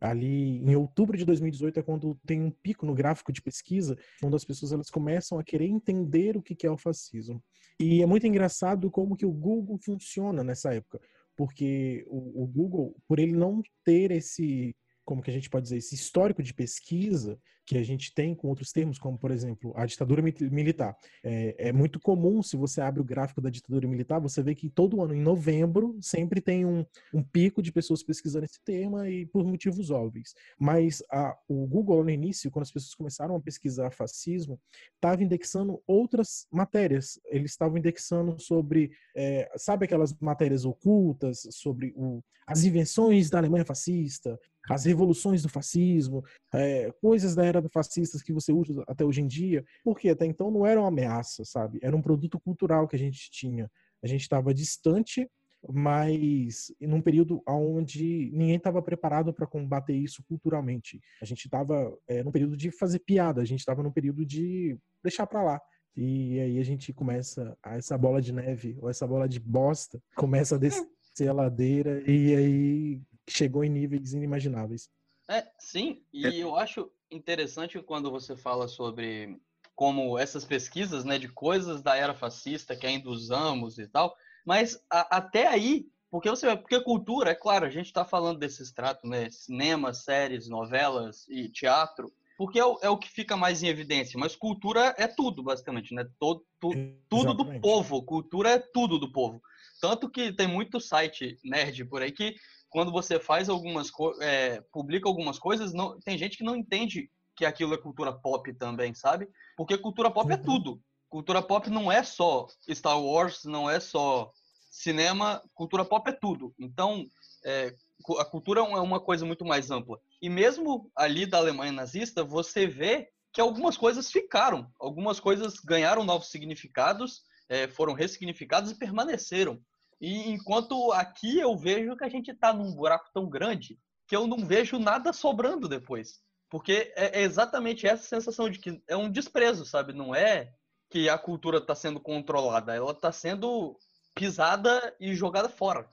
Ali 0.00 0.58
em 0.58 0.74
outubro 0.76 1.16
de 1.16 1.24
2018 1.24 1.80
é 1.80 1.82
quando 1.82 2.14
tem 2.26 2.40
um 2.40 2.50
pico 2.50 2.86
no 2.86 2.94
gráfico 2.94 3.32
de 3.32 3.42
pesquisa, 3.42 3.96
quando 4.20 4.36
as 4.36 4.44
pessoas 4.44 4.72
elas 4.72 4.90
começam 4.90 5.38
a 5.38 5.44
querer 5.44 5.66
entender 5.66 6.36
o 6.36 6.42
que 6.42 6.66
é 6.66 6.70
o 6.70 6.78
fascismo. 6.78 7.42
E 7.78 8.02
é 8.02 8.06
muito 8.06 8.26
engraçado 8.26 8.90
como 8.90 9.16
que 9.16 9.26
o 9.26 9.32
Google 9.32 9.78
funciona 9.78 10.44
nessa 10.44 10.74
época, 10.74 11.00
porque 11.36 12.04
o, 12.06 12.46
Google, 12.46 12.96
por 13.08 13.18
ele 13.18 13.32
não 13.32 13.62
ter 13.84 14.10
esse 14.10 14.74
como 15.04 15.22
que 15.22 15.30
a 15.30 15.34
gente 15.34 15.50
pode 15.50 15.64
dizer, 15.64 15.78
esse 15.78 15.94
histórico 15.94 16.42
de 16.42 16.54
pesquisa 16.54 17.38
que 17.64 17.78
a 17.78 17.82
gente 17.82 18.12
tem 18.12 18.34
com 18.34 18.48
outros 18.48 18.72
termos, 18.72 18.98
como, 18.98 19.18
por 19.18 19.30
exemplo, 19.30 19.72
a 19.76 19.86
ditadura 19.86 20.22
militar. 20.22 20.96
É, 21.22 21.68
é, 21.68 21.72
muito 21.72 22.00
comum, 22.00 22.42
se 22.42 22.56
você 22.56 22.80
abre 22.80 23.00
o 23.00 23.04
gráfico 23.04 23.40
da 23.40 23.50
ditadura 23.50 23.86
militar, 23.86 24.20
você 24.20 24.42
vê 24.42 24.54
que 24.54 24.68
todo 24.68 25.00
ano, 25.00 25.14
em 25.14 25.20
novembro, 25.20 25.96
sempre 26.00 26.40
tem 26.40 26.64
um, 26.64 26.84
um 27.14 27.22
pico 27.22 27.62
de 27.62 27.70
pessoas 27.70 28.02
pesquisando 28.02 28.44
esse 28.44 28.60
tema 28.64 29.08
e 29.08 29.26
por 29.26 29.44
motivos 29.44 29.90
óbvios. 29.90 30.34
Mas 30.58 31.02
a, 31.10 31.36
o 31.48 31.66
Google, 31.66 32.02
no 32.02 32.10
início, 32.10 32.50
quando 32.50 32.64
as 32.64 32.72
pessoas 32.72 32.94
começaram 32.94 33.36
a 33.36 33.40
pesquisar 33.40 33.90
fascismo, 33.90 34.60
estava 34.94 35.22
indexando 35.22 35.80
outras 35.86 36.46
matérias. 36.50 37.20
Eles 37.26 37.52
estavam 37.52 37.78
indexando 37.78 38.38
sobre, 38.40 38.90
é, 39.16 39.50
sabe 39.56 39.84
aquelas 39.84 40.12
matérias 40.20 40.64
ocultas, 40.64 41.46
sobre 41.50 41.92
o, 41.96 42.22
as 42.46 42.64
invenções 42.64 43.30
da 43.30 43.38
Alemanha 43.38 43.64
fascista, 43.64 44.38
as 44.70 44.84
revoluções 44.84 45.42
do 45.42 45.48
fascismo, 45.48 46.24
é, 46.52 46.92
coisas 47.00 47.34
da 47.34 47.44
era 47.52 47.68
fascistas 47.68 48.22
que 48.22 48.32
você 48.32 48.52
usa 48.52 48.82
até 48.86 49.04
hoje 49.04 49.20
em 49.20 49.26
dia, 49.26 49.64
porque 49.84 50.08
até 50.08 50.26
então 50.26 50.50
não 50.50 50.66
era 50.66 50.80
uma 50.80 50.88
ameaça, 50.88 51.44
sabe? 51.44 51.78
Era 51.82 51.96
um 51.96 52.02
produto 52.02 52.38
cultural 52.40 52.88
que 52.88 52.96
a 52.96 52.98
gente 52.98 53.30
tinha. 53.30 53.70
A 54.02 54.06
gente 54.06 54.22
estava 54.22 54.52
distante, 54.52 55.28
mas 55.68 56.72
num 56.80 57.00
período 57.00 57.42
onde 57.46 58.30
ninguém 58.32 58.56
estava 58.56 58.82
preparado 58.82 59.32
para 59.32 59.46
combater 59.46 59.94
isso 59.94 60.22
culturalmente. 60.24 61.00
A 61.20 61.24
gente 61.24 61.44
estava 61.44 61.96
é, 62.08 62.22
num 62.22 62.32
período 62.32 62.56
de 62.56 62.70
fazer 62.70 62.98
piada, 63.00 63.40
a 63.40 63.44
gente 63.44 63.60
estava 63.60 63.82
num 63.82 63.92
período 63.92 64.26
de 64.26 64.76
deixar 65.02 65.26
para 65.26 65.42
lá. 65.42 65.60
E 65.96 66.40
aí 66.40 66.58
a 66.58 66.64
gente 66.64 66.92
começa, 66.92 67.56
essa 67.64 67.96
bola 67.98 68.20
de 68.20 68.32
neve, 68.32 68.76
ou 68.80 68.88
essa 68.88 69.06
bola 69.06 69.28
de 69.28 69.38
bosta, 69.38 70.02
começa 70.16 70.56
a 70.56 70.58
descer 70.58 71.28
a 71.28 71.32
ladeira, 71.32 72.02
e 72.10 72.34
aí 72.34 73.02
chegou 73.28 73.62
em 73.62 73.68
níveis 73.68 74.14
inimagináveis. 74.14 74.88
É, 75.32 75.48
sim, 75.58 76.02
e 76.12 76.26
é. 76.26 76.36
eu 76.36 76.54
acho 76.56 76.90
interessante 77.10 77.80
quando 77.80 78.10
você 78.10 78.36
fala 78.36 78.68
sobre 78.68 79.40
como 79.74 80.18
essas 80.18 80.44
pesquisas, 80.44 81.06
né, 81.06 81.18
de 81.18 81.28
coisas 81.28 81.80
da 81.82 81.96
era 81.96 82.12
fascista 82.12 82.76
que 82.76 82.86
ainda 82.86 83.08
usamos 83.08 83.78
e 83.78 83.86
tal, 83.86 84.14
mas 84.44 84.78
a, 84.90 85.16
até 85.16 85.46
aí, 85.46 85.86
porque 86.10 86.28
você 86.28 86.54
porque 86.54 86.78
cultura, 86.82 87.30
é 87.30 87.34
claro, 87.34 87.64
a 87.64 87.70
gente 87.70 87.86
está 87.86 88.04
falando 88.04 88.38
desse 88.38 88.62
extrato, 88.62 89.06
né, 89.06 89.30
cinema, 89.30 89.94
séries, 89.94 90.50
novelas 90.50 91.26
e 91.30 91.48
teatro, 91.48 92.12
porque 92.36 92.58
é 92.58 92.66
o, 92.66 92.78
é 92.82 92.90
o, 92.90 92.98
que 92.98 93.08
fica 93.08 93.34
mais 93.34 93.62
em 93.62 93.68
evidência, 93.68 94.20
mas 94.20 94.36
cultura 94.36 94.94
é 94.98 95.06
tudo, 95.06 95.42
basicamente, 95.42 95.94
né, 95.94 96.06
todo, 96.18 96.44
tu, 96.60 96.72
tudo 97.08 97.32
do 97.32 97.58
povo, 97.58 98.02
cultura 98.02 98.50
é 98.50 98.58
tudo 98.58 98.98
do 98.98 99.10
povo. 99.10 99.40
Tanto 99.80 100.10
que 100.10 100.30
tem 100.30 100.46
muito 100.46 100.78
site 100.78 101.38
nerd 101.42 101.86
por 101.86 102.02
aí 102.02 102.12
que 102.12 102.36
quando 102.72 102.90
você 102.90 103.20
faz 103.20 103.50
algumas 103.50 103.90
é, 104.20 104.62
publica 104.72 105.06
algumas 105.06 105.38
coisas, 105.38 105.74
não, 105.74 106.00
tem 106.00 106.16
gente 106.16 106.38
que 106.38 106.44
não 106.44 106.56
entende 106.56 107.10
que 107.36 107.44
aquilo 107.44 107.74
é 107.74 107.78
cultura 107.78 108.12
pop 108.12 108.50
também, 108.54 108.94
sabe? 108.94 109.28
Porque 109.56 109.76
cultura 109.76 110.10
pop 110.10 110.32
é 110.32 110.36
uhum. 110.36 110.42
tudo. 110.42 110.82
Cultura 111.10 111.42
pop 111.42 111.68
não 111.68 111.92
é 111.92 112.02
só 112.02 112.46
Star 112.70 112.98
Wars, 112.98 113.44
não 113.44 113.68
é 113.68 113.78
só 113.78 114.32
cinema, 114.70 115.42
cultura 115.54 115.84
pop 115.84 116.08
é 116.08 116.12
tudo. 116.12 116.54
Então, 116.58 117.04
é, 117.44 117.74
a 118.18 118.24
cultura 118.24 118.60
é 118.60 118.62
uma 118.62 119.00
coisa 119.00 119.26
muito 119.26 119.44
mais 119.44 119.70
ampla. 119.70 119.98
E 120.20 120.30
mesmo 120.30 120.90
ali 120.96 121.26
da 121.26 121.36
Alemanha 121.36 121.72
nazista, 121.72 122.24
você 122.24 122.66
vê 122.66 123.10
que 123.34 123.40
algumas 123.40 123.76
coisas 123.76 124.10
ficaram, 124.10 124.66
algumas 124.80 125.20
coisas 125.20 125.56
ganharam 125.60 126.04
novos 126.04 126.30
significados, 126.30 127.22
é, 127.50 127.68
foram 127.68 127.92
ressignificadas 127.92 128.70
e 128.70 128.78
permaneceram. 128.78 129.60
E 130.02 130.32
enquanto 130.32 130.90
aqui 130.90 131.38
eu 131.38 131.56
vejo 131.56 131.96
que 131.96 132.02
a 132.02 132.08
gente 132.08 132.32
está 132.32 132.52
num 132.52 132.74
buraco 132.74 133.08
tão 133.14 133.30
grande 133.30 133.78
que 134.04 134.16
eu 134.16 134.26
não 134.26 134.44
vejo 134.44 134.76
nada 134.76 135.12
sobrando 135.12 135.68
depois. 135.68 136.20
Porque 136.50 136.92
é 136.96 137.22
exatamente 137.22 137.86
essa 137.86 138.02
sensação 138.02 138.50
de 138.50 138.58
que 138.58 138.82
é 138.88 138.96
um 138.96 139.08
desprezo, 139.08 139.64
sabe? 139.64 139.92
Não 139.92 140.12
é 140.12 140.52
que 140.90 141.08
a 141.08 141.16
cultura 141.16 141.58
está 141.58 141.74
sendo 141.74 142.00
controlada, 142.00 142.74
ela 142.74 142.90
está 142.90 143.12
sendo 143.12 143.78
pisada 144.12 144.94
e 144.98 145.14
jogada 145.14 145.48
fora. 145.48 145.88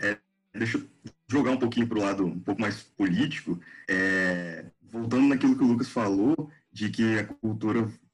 É, 0.00 0.18
deixa 0.52 0.78
eu 0.78 0.86
jogar 1.28 1.52
um 1.52 1.58
pouquinho 1.58 1.88
para 1.88 1.98
o 1.98 2.02
lado 2.02 2.26
um 2.26 2.40
pouco 2.40 2.60
mais 2.60 2.82
político. 2.82 3.58
É, 3.88 4.66
voltando 4.82 5.28
naquilo 5.28 5.56
que 5.56 5.62
o 5.62 5.68
Lucas 5.68 5.88
falou, 5.88 6.50
de 6.72 6.90
que 6.90 7.20
a 7.20 7.26
cultura 7.26 7.80
é, 7.80 8.11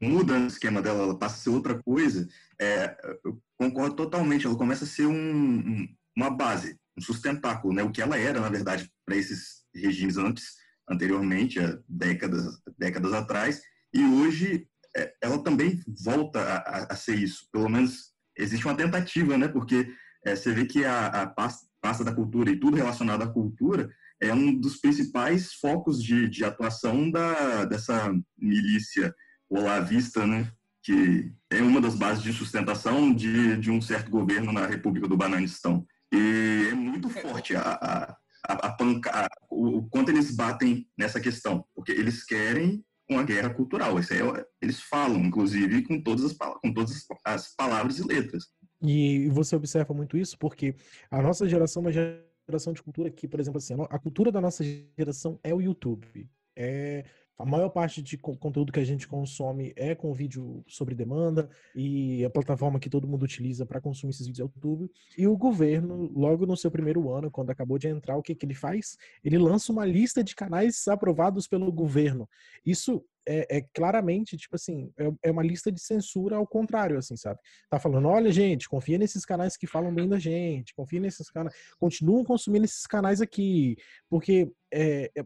muda 0.00 0.38
no 0.38 0.46
esquema 0.46 0.82
dela, 0.82 1.02
ela 1.02 1.18
passa 1.18 1.36
a 1.36 1.38
ser 1.38 1.50
outra 1.50 1.80
coisa. 1.82 2.28
É, 2.60 2.96
eu 3.24 3.40
concordo 3.58 3.96
totalmente. 3.96 4.46
Ela 4.46 4.56
começa 4.56 4.84
a 4.84 4.88
ser 4.88 5.06
um, 5.06 5.86
uma 6.16 6.30
base, 6.30 6.78
um 6.96 7.02
sustentáculo, 7.02 7.74
né? 7.74 7.82
O 7.82 7.90
que 7.90 8.02
ela 8.02 8.18
era, 8.18 8.40
na 8.40 8.48
verdade, 8.48 8.90
para 9.04 9.16
esses 9.16 9.64
regimes 9.74 10.16
antes, 10.16 10.56
anteriormente, 10.88 11.58
há 11.60 11.78
décadas, 11.88 12.60
décadas 12.78 13.12
atrás, 13.12 13.60
e 13.92 14.04
hoje 14.04 14.68
é, 14.96 15.14
ela 15.22 15.42
também 15.42 15.82
volta 16.04 16.40
a, 16.40 16.92
a, 16.92 16.96
ser 16.96 17.16
isso. 17.16 17.48
Pelo 17.52 17.68
menos 17.68 18.12
existe 18.36 18.66
uma 18.66 18.76
tentativa, 18.76 19.36
né? 19.36 19.48
Porque 19.48 19.92
é, 20.24 20.34
você 20.34 20.52
vê 20.52 20.64
que 20.64 20.84
a, 20.84 21.06
a 21.06 21.26
pasta, 21.26 21.66
pasta, 21.80 22.04
da 22.04 22.14
cultura 22.14 22.50
e 22.50 22.58
tudo 22.58 22.76
relacionado 22.76 23.22
à 23.22 23.26
cultura 23.32 23.90
é 24.20 24.32
um 24.32 24.58
dos 24.58 24.78
principais 24.78 25.52
focos 25.54 26.02
de, 26.02 26.28
de 26.28 26.44
atuação 26.44 27.10
da, 27.10 27.66
dessa 27.66 28.12
milícia 28.38 29.14
olavista, 29.50 30.26
né? 30.26 30.50
que 30.86 31.32
é 31.50 31.60
uma 31.60 31.80
das 31.80 31.96
bases 31.96 32.22
de 32.22 32.32
sustentação 32.32 33.12
de, 33.12 33.56
de 33.56 33.72
um 33.72 33.82
certo 33.82 34.08
governo 34.08 34.52
na 34.52 34.66
República 34.66 35.08
do 35.08 35.16
Bananistão. 35.16 35.84
E 36.14 36.68
é 36.70 36.74
muito 36.74 37.10
forte 37.10 37.56
a, 37.56 37.60
a, 37.60 38.16
a, 38.48 38.68
a 38.68 39.28
o, 39.50 39.78
o, 39.78 39.88
quanto 39.88 40.10
eles 40.10 40.36
batem 40.36 40.88
nessa 40.96 41.20
questão, 41.20 41.64
porque 41.74 41.90
eles 41.90 42.24
querem 42.24 42.84
uma 43.10 43.24
guerra 43.24 43.50
cultural. 43.50 43.98
Isso 43.98 44.14
é, 44.14 44.44
eles 44.62 44.80
falam, 44.80 45.18
inclusive, 45.24 45.82
com 45.82 46.00
todas, 46.00 46.24
as, 46.24 46.32
com 46.32 46.72
todas 46.72 47.04
as 47.24 47.52
palavras 47.56 47.98
e 47.98 48.06
letras. 48.06 48.44
E 48.80 49.28
você 49.30 49.56
observa 49.56 49.92
muito 49.92 50.16
isso 50.16 50.38
porque 50.38 50.76
a 51.10 51.20
nossa 51.20 51.48
geração 51.48 51.82
é 51.82 51.86
uma 51.86 52.22
geração 52.48 52.72
de 52.72 52.80
cultura 52.80 53.10
que, 53.10 53.26
por 53.26 53.40
exemplo, 53.40 53.58
assim, 53.58 53.74
a 53.90 53.98
cultura 53.98 54.30
da 54.30 54.40
nossa 54.40 54.62
geração 54.96 55.40
é 55.42 55.52
o 55.52 55.60
YouTube. 55.60 56.30
É 56.54 57.04
a 57.38 57.44
maior 57.44 57.68
parte 57.68 58.02
de 58.02 58.16
conteúdo 58.16 58.72
que 58.72 58.80
a 58.80 58.84
gente 58.84 59.06
consome 59.06 59.72
é 59.76 59.94
com 59.94 60.12
vídeo 60.14 60.64
sobre 60.66 60.94
demanda 60.94 61.50
e 61.74 62.24
a 62.24 62.30
plataforma 62.30 62.80
que 62.80 62.88
todo 62.88 63.06
mundo 63.06 63.24
utiliza 63.24 63.66
para 63.66 63.80
consumir 63.80 64.10
esses 64.10 64.26
vídeos 64.26 64.40
é 64.40 64.44
o 64.44 64.52
YouTube. 64.54 64.90
E 65.18 65.26
o 65.26 65.36
governo, 65.36 66.10
logo 66.14 66.46
no 66.46 66.56
seu 66.56 66.70
primeiro 66.70 67.12
ano, 67.12 67.30
quando 67.30 67.50
acabou 67.50 67.78
de 67.78 67.88
entrar, 67.88 68.16
o 68.16 68.22
que, 68.22 68.34
que 68.34 68.46
ele 68.46 68.54
faz? 68.54 68.96
Ele 69.22 69.36
lança 69.36 69.70
uma 69.70 69.84
lista 69.84 70.24
de 70.24 70.34
canais 70.34 70.88
aprovados 70.88 71.46
pelo 71.46 71.70
governo. 71.70 72.28
Isso 72.64 73.04
é, 73.26 73.58
é 73.58 73.60
claramente, 73.74 74.36
tipo 74.36 74.54
assim, 74.54 74.92
é, 74.96 75.12
é, 75.24 75.30
uma 75.30 75.42
lista 75.42 75.70
de 75.70 75.80
censura 75.80 76.36
ao 76.36 76.46
contrário, 76.46 76.98
assim, 76.98 77.16
sabe? 77.16 77.40
Tá 77.68 77.78
falando, 77.78 78.08
olha, 78.08 78.30
gente, 78.30 78.68
confia 78.68 78.98
nesses 78.98 79.24
canais 79.24 79.56
que 79.56 79.66
falam 79.66 79.94
bem 79.94 80.08
da 80.08 80.18
gente, 80.18 80.74
confia 80.74 81.00
nesses 81.00 81.30
canais, 81.30 81.54
continuam 81.78 82.24
consumindo 82.24 82.64
esses 82.64 82.86
canais 82.86 83.20
aqui, 83.20 83.76
porque 84.08 84.50
é, 84.72 85.10
é 85.16 85.24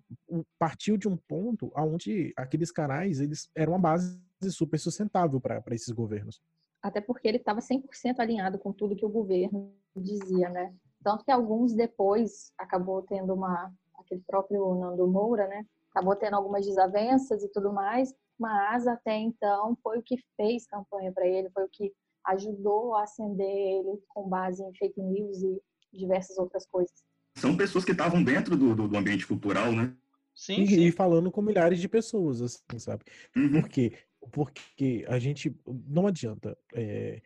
partiu 0.59 0.97
de 0.97 1.09
um 1.09 1.17
ponto 1.17 1.71
onde 1.77 2.33
aqueles 2.37 2.73
canais, 2.73 3.21
eles 3.21 3.49
eram 3.55 3.73
uma 3.73 3.79
base 3.79 4.19
super 4.51 4.79
sustentável 4.79 5.41
para 5.41 5.63
esses 5.73 5.91
governos. 5.91 6.41
Até 6.83 7.01
porque 7.01 7.29
ele 7.29 7.37
estava 7.37 7.61
100% 7.61 8.19
alinhado 8.19 8.59
com 8.59 8.73
tudo 8.73 8.97
que 8.97 9.05
o 9.05 9.11
governo 9.11 9.75
dizia, 9.95 10.49
né? 10.49 10.75
Tanto 11.03 11.25
que 11.25 11.31
alguns 11.31 11.75
depois 11.75 12.53
acabou 12.57 13.03
tendo 13.03 13.35
uma, 13.35 13.71
aquele 13.99 14.23
próprio 14.27 14.75
Nando 14.75 15.07
Moura, 15.07 15.47
né? 15.47 15.67
Acabou 15.91 16.17
tendo 16.17 16.37
algumas 16.37 16.65
desavenças 16.65 17.43
e 17.43 17.49
tudo 17.49 17.73
mais, 17.73 18.15
mas 18.39 18.87
até 18.87 19.17
então 19.17 19.77
foi 19.83 19.99
o 19.99 20.03
que 20.03 20.17
fez 20.37 20.67
campanha 20.67 21.13
para 21.13 21.27
ele, 21.27 21.51
foi 21.51 21.65
o 21.65 21.69
que 21.69 21.93
ajudou 22.27 22.95
a 22.95 23.03
acender 23.03 23.47
ele 23.47 24.01
com 24.09 24.29
base 24.29 24.63
em 24.63 24.73
fake 24.75 25.01
news 25.01 25.43
e 25.43 25.61
diversas 25.93 26.39
outras 26.39 26.67
coisas. 26.67 26.95
São 27.37 27.57
pessoas 27.57 27.85
que 27.85 27.93
estavam 27.93 28.23
dentro 28.23 28.57
do, 28.57 28.89
do, 28.89 28.97
ambiente 28.97 29.27
cultural, 29.27 29.73
né? 29.73 29.95
Sim, 30.35 30.63
e, 30.63 30.69
sim. 30.69 30.81
e 30.87 30.93
falando 30.93 31.31
com 31.31 31.43
milhares 31.43 31.81
de 31.81 31.89
pessoas, 31.89 32.41
assim, 32.41 32.79
sabe? 32.79 33.05
Uhum. 33.37 33.61
Por 33.61 33.69
quê? 33.69 33.93
Porque 34.31 35.05
a 35.09 35.19
gente 35.19 35.55
não 35.67 36.07
adianta. 36.07 36.57
É, 36.75 37.21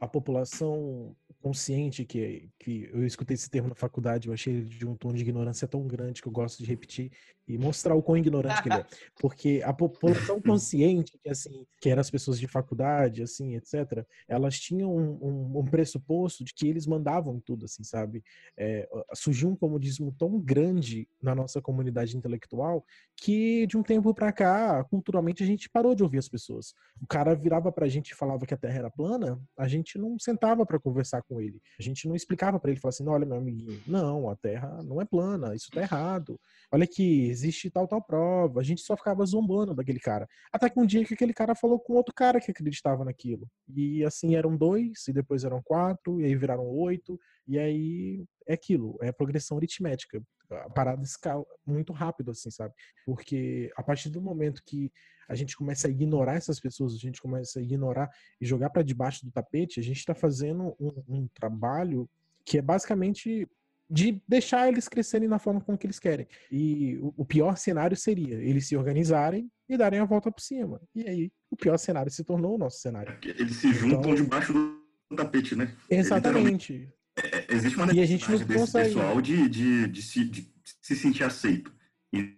a 0.00 0.06
população 0.06 1.16
consciente 1.42 2.04
que, 2.04 2.48
que 2.58 2.90
eu 2.92 3.06
escutei 3.06 3.34
esse 3.34 3.48
termo 3.48 3.68
na 3.68 3.74
faculdade, 3.74 4.28
eu 4.28 4.34
achei 4.34 4.54
ele 4.54 4.64
de 4.64 4.86
um 4.86 4.96
tom 4.96 5.12
de 5.12 5.22
ignorância 5.22 5.68
tão 5.68 5.86
grande 5.86 6.20
que 6.20 6.28
eu 6.28 6.32
gosto 6.32 6.62
de 6.62 6.68
repetir 6.68 7.10
e 7.48 7.56
mostrar 7.56 7.94
o 7.94 8.02
quão 8.02 8.16
ignorante 8.16 8.62
que 8.62 8.68
ele 8.68 8.80
é. 8.80 8.86
Porque 9.20 9.62
a 9.64 9.72
população 9.72 10.40
consciente, 10.40 11.16
que 11.22 11.28
assim, 11.28 11.64
que 11.80 11.88
eram 11.88 12.00
as 12.00 12.10
pessoas 12.10 12.40
de 12.40 12.48
faculdade, 12.48 13.22
assim, 13.22 13.54
etc., 13.54 14.04
elas 14.26 14.58
tinham 14.58 14.94
um, 14.94 15.18
um, 15.22 15.58
um 15.60 15.64
pressuposto 15.64 16.44
de 16.44 16.52
que 16.52 16.66
eles 16.66 16.86
mandavam 16.86 17.40
tudo, 17.40 17.66
assim, 17.66 17.84
sabe? 17.84 18.24
É, 18.56 18.88
surgiu 19.14 19.48
um 19.48 19.56
comodismo 19.56 20.12
tão 20.18 20.40
grande 20.40 21.08
na 21.22 21.34
nossa 21.34 21.62
comunidade 21.62 22.16
intelectual 22.16 22.84
que 23.16 23.66
de 23.66 23.76
um 23.76 23.82
tempo 23.82 24.12
para 24.12 24.32
cá, 24.32 24.82
culturalmente, 24.84 25.42
a 25.42 25.46
gente 25.46 25.70
parou 25.70 25.94
de 25.94 26.02
ouvir 26.02 26.18
as 26.18 26.28
pessoas. 26.28 26.74
O 27.00 27.06
cara 27.06 27.34
virava 27.34 27.70
pra 27.70 27.88
gente 27.88 28.10
e 28.10 28.16
falava 28.16 28.44
que 28.44 28.54
a 28.54 28.56
Terra 28.56 28.78
era 28.78 28.90
plana, 28.90 29.40
a 29.56 29.68
gente 29.68 29.98
não 29.98 30.18
sentava 30.18 30.66
para 30.66 30.80
conversar 30.80 31.22
com 31.28 31.40
ele. 31.40 31.60
A 31.78 31.82
gente 31.82 32.08
não 32.08 32.14
explicava 32.14 32.58
para 32.58 32.70
ele, 32.70 32.80
falava 32.80 32.94
assim, 32.94 33.08
olha, 33.08 33.26
meu 33.26 33.36
amiguinho, 33.36 33.80
não, 33.86 34.30
a 34.30 34.36
Terra 34.36 34.82
não 34.82 35.00
é 35.00 35.04
plana, 35.04 35.54
isso 35.54 35.70
tá 35.70 35.80
errado. 35.80 36.40
Olha 36.72 36.86
que 36.86 37.28
existe 37.28 37.70
tal, 37.70 37.86
tal 37.86 38.02
prova. 38.02 38.60
A 38.60 38.62
gente 38.62 38.80
só 38.80 38.96
ficava 38.96 39.24
zombando 39.24 39.74
daquele 39.74 40.00
cara. 40.00 40.28
Até 40.52 40.70
que 40.70 40.78
um 40.78 40.86
dia 40.86 41.04
que 41.04 41.14
aquele 41.14 41.34
cara 41.34 41.54
falou 41.54 41.78
com 41.78 41.94
outro 41.94 42.14
cara 42.14 42.40
que 42.40 42.50
acreditava 42.50 43.04
naquilo. 43.04 43.48
E 43.68 44.04
assim 44.04 44.36
eram 44.36 44.56
dois, 44.56 45.06
e 45.08 45.12
depois 45.12 45.44
eram 45.44 45.62
quatro, 45.62 46.20
e 46.20 46.24
aí 46.24 46.34
viraram 46.34 46.66
oito, 46.66 47.18
e 47.46 47.58
aí 47.58 48.24
é 48.46 48.54
aquilo, 48.54 48.96
é 49.00 49.12
progressão 49.12 49.56
aritmética. 49.56 50.22
A 50.50 50.70
parada 50.70 51.02
escala 51.02 51.44
muito 51.66 51.92
rápido, 51.92 52.30
assim, 52.30 52.50
sabe? 52.50 52.74
Porque 53.04 53.70
a 53.76 53.82
partir 53.82 54.10
do 54.10 54.20
momento 54.20 54.62
que 54.64 54.92
a 55.28 55.34
gente 55.34 55.56
começa 55.56 55.88
a 55.88 55.90
ignorar 55.90 56.34
essas 56.34 56.60
pessoas, 56.60 56.94
a 56.94 56.98
gente 56.98 57.20
começa 57.20 57.58
a 57.58 57.62
ignorar 57.62 58.10
e 58.40 58.46
jogar 58.46 58.70
para 58.70 58.82
debaixo 58.82 59.24
do 59.24 59.32
tapete, 59.32 59.80
a 59.80 59.82
gente 59.82 59.98
está 59.98 60.14
fazendo 60.14 60.76
um, 60.78 61.02
um, 61.08 61.28
trabalho 61.28 62.08
que 62.44 62.58
é 62.58 62.62
basicamente 62.62 63.48
de 63.88 64.20
deixar 64.26 64.68
eles 64.68 64.88
crescerem 64.88 65.28
na 65.28 65.38
forma 65.38 65.60
como 65.60 65.78
que 65.78 65.86
eles 65.86 65.98
querem. 65.98 66.26
E 66.50 66.98
o, 67.00 67.24
pior 67.24 67.56
cenário 67.56 67.96
seria 67.96 68.34
eles 68.36 68.66
se 68.66 68.76
organizarem 68.76 69.50
e 69.68 69.76
darem 69.76 70.00
a 70.00 70.04
volta 70.04 70.30
por 70.30 70.40
cima. 70.40 70.80
E 70.94 71.08
aí, 71.08 71.32
o 71.50 71.56
pior 71.56 71.76
cenário 71.76 72.10
se 72.10 72.24
tornou 72.24 72.54
o 72.54 72.58
nosso 72.58 72.78
cenário. 72.78 73.16
Eles 73.22 73.56
se 73.56 73.72
juntam 73.72 74.00
então, 74.00 74.14
debaixo 74.14 74.52
do 74.52 75.16
tapete, 75.16 75.54
né? 75.54 75.74
Exatamente. 75.88 76.92
É, 77.16 77.46
existe 77.48 77.76
uma 77.76 77.86
necessidade 77.86 78.44
desse 78.44 78.60
consegue... 78.60 78.88
pessoal 78.88 79.20
de, 79.20 79.48
de, 79.48 79.88
de, 79.88 80.02
se, 80.02 80.24
de 80.24 80.52
se 80.82 80.94
sentir 80.94 81.24
aceito. 81.24 81.74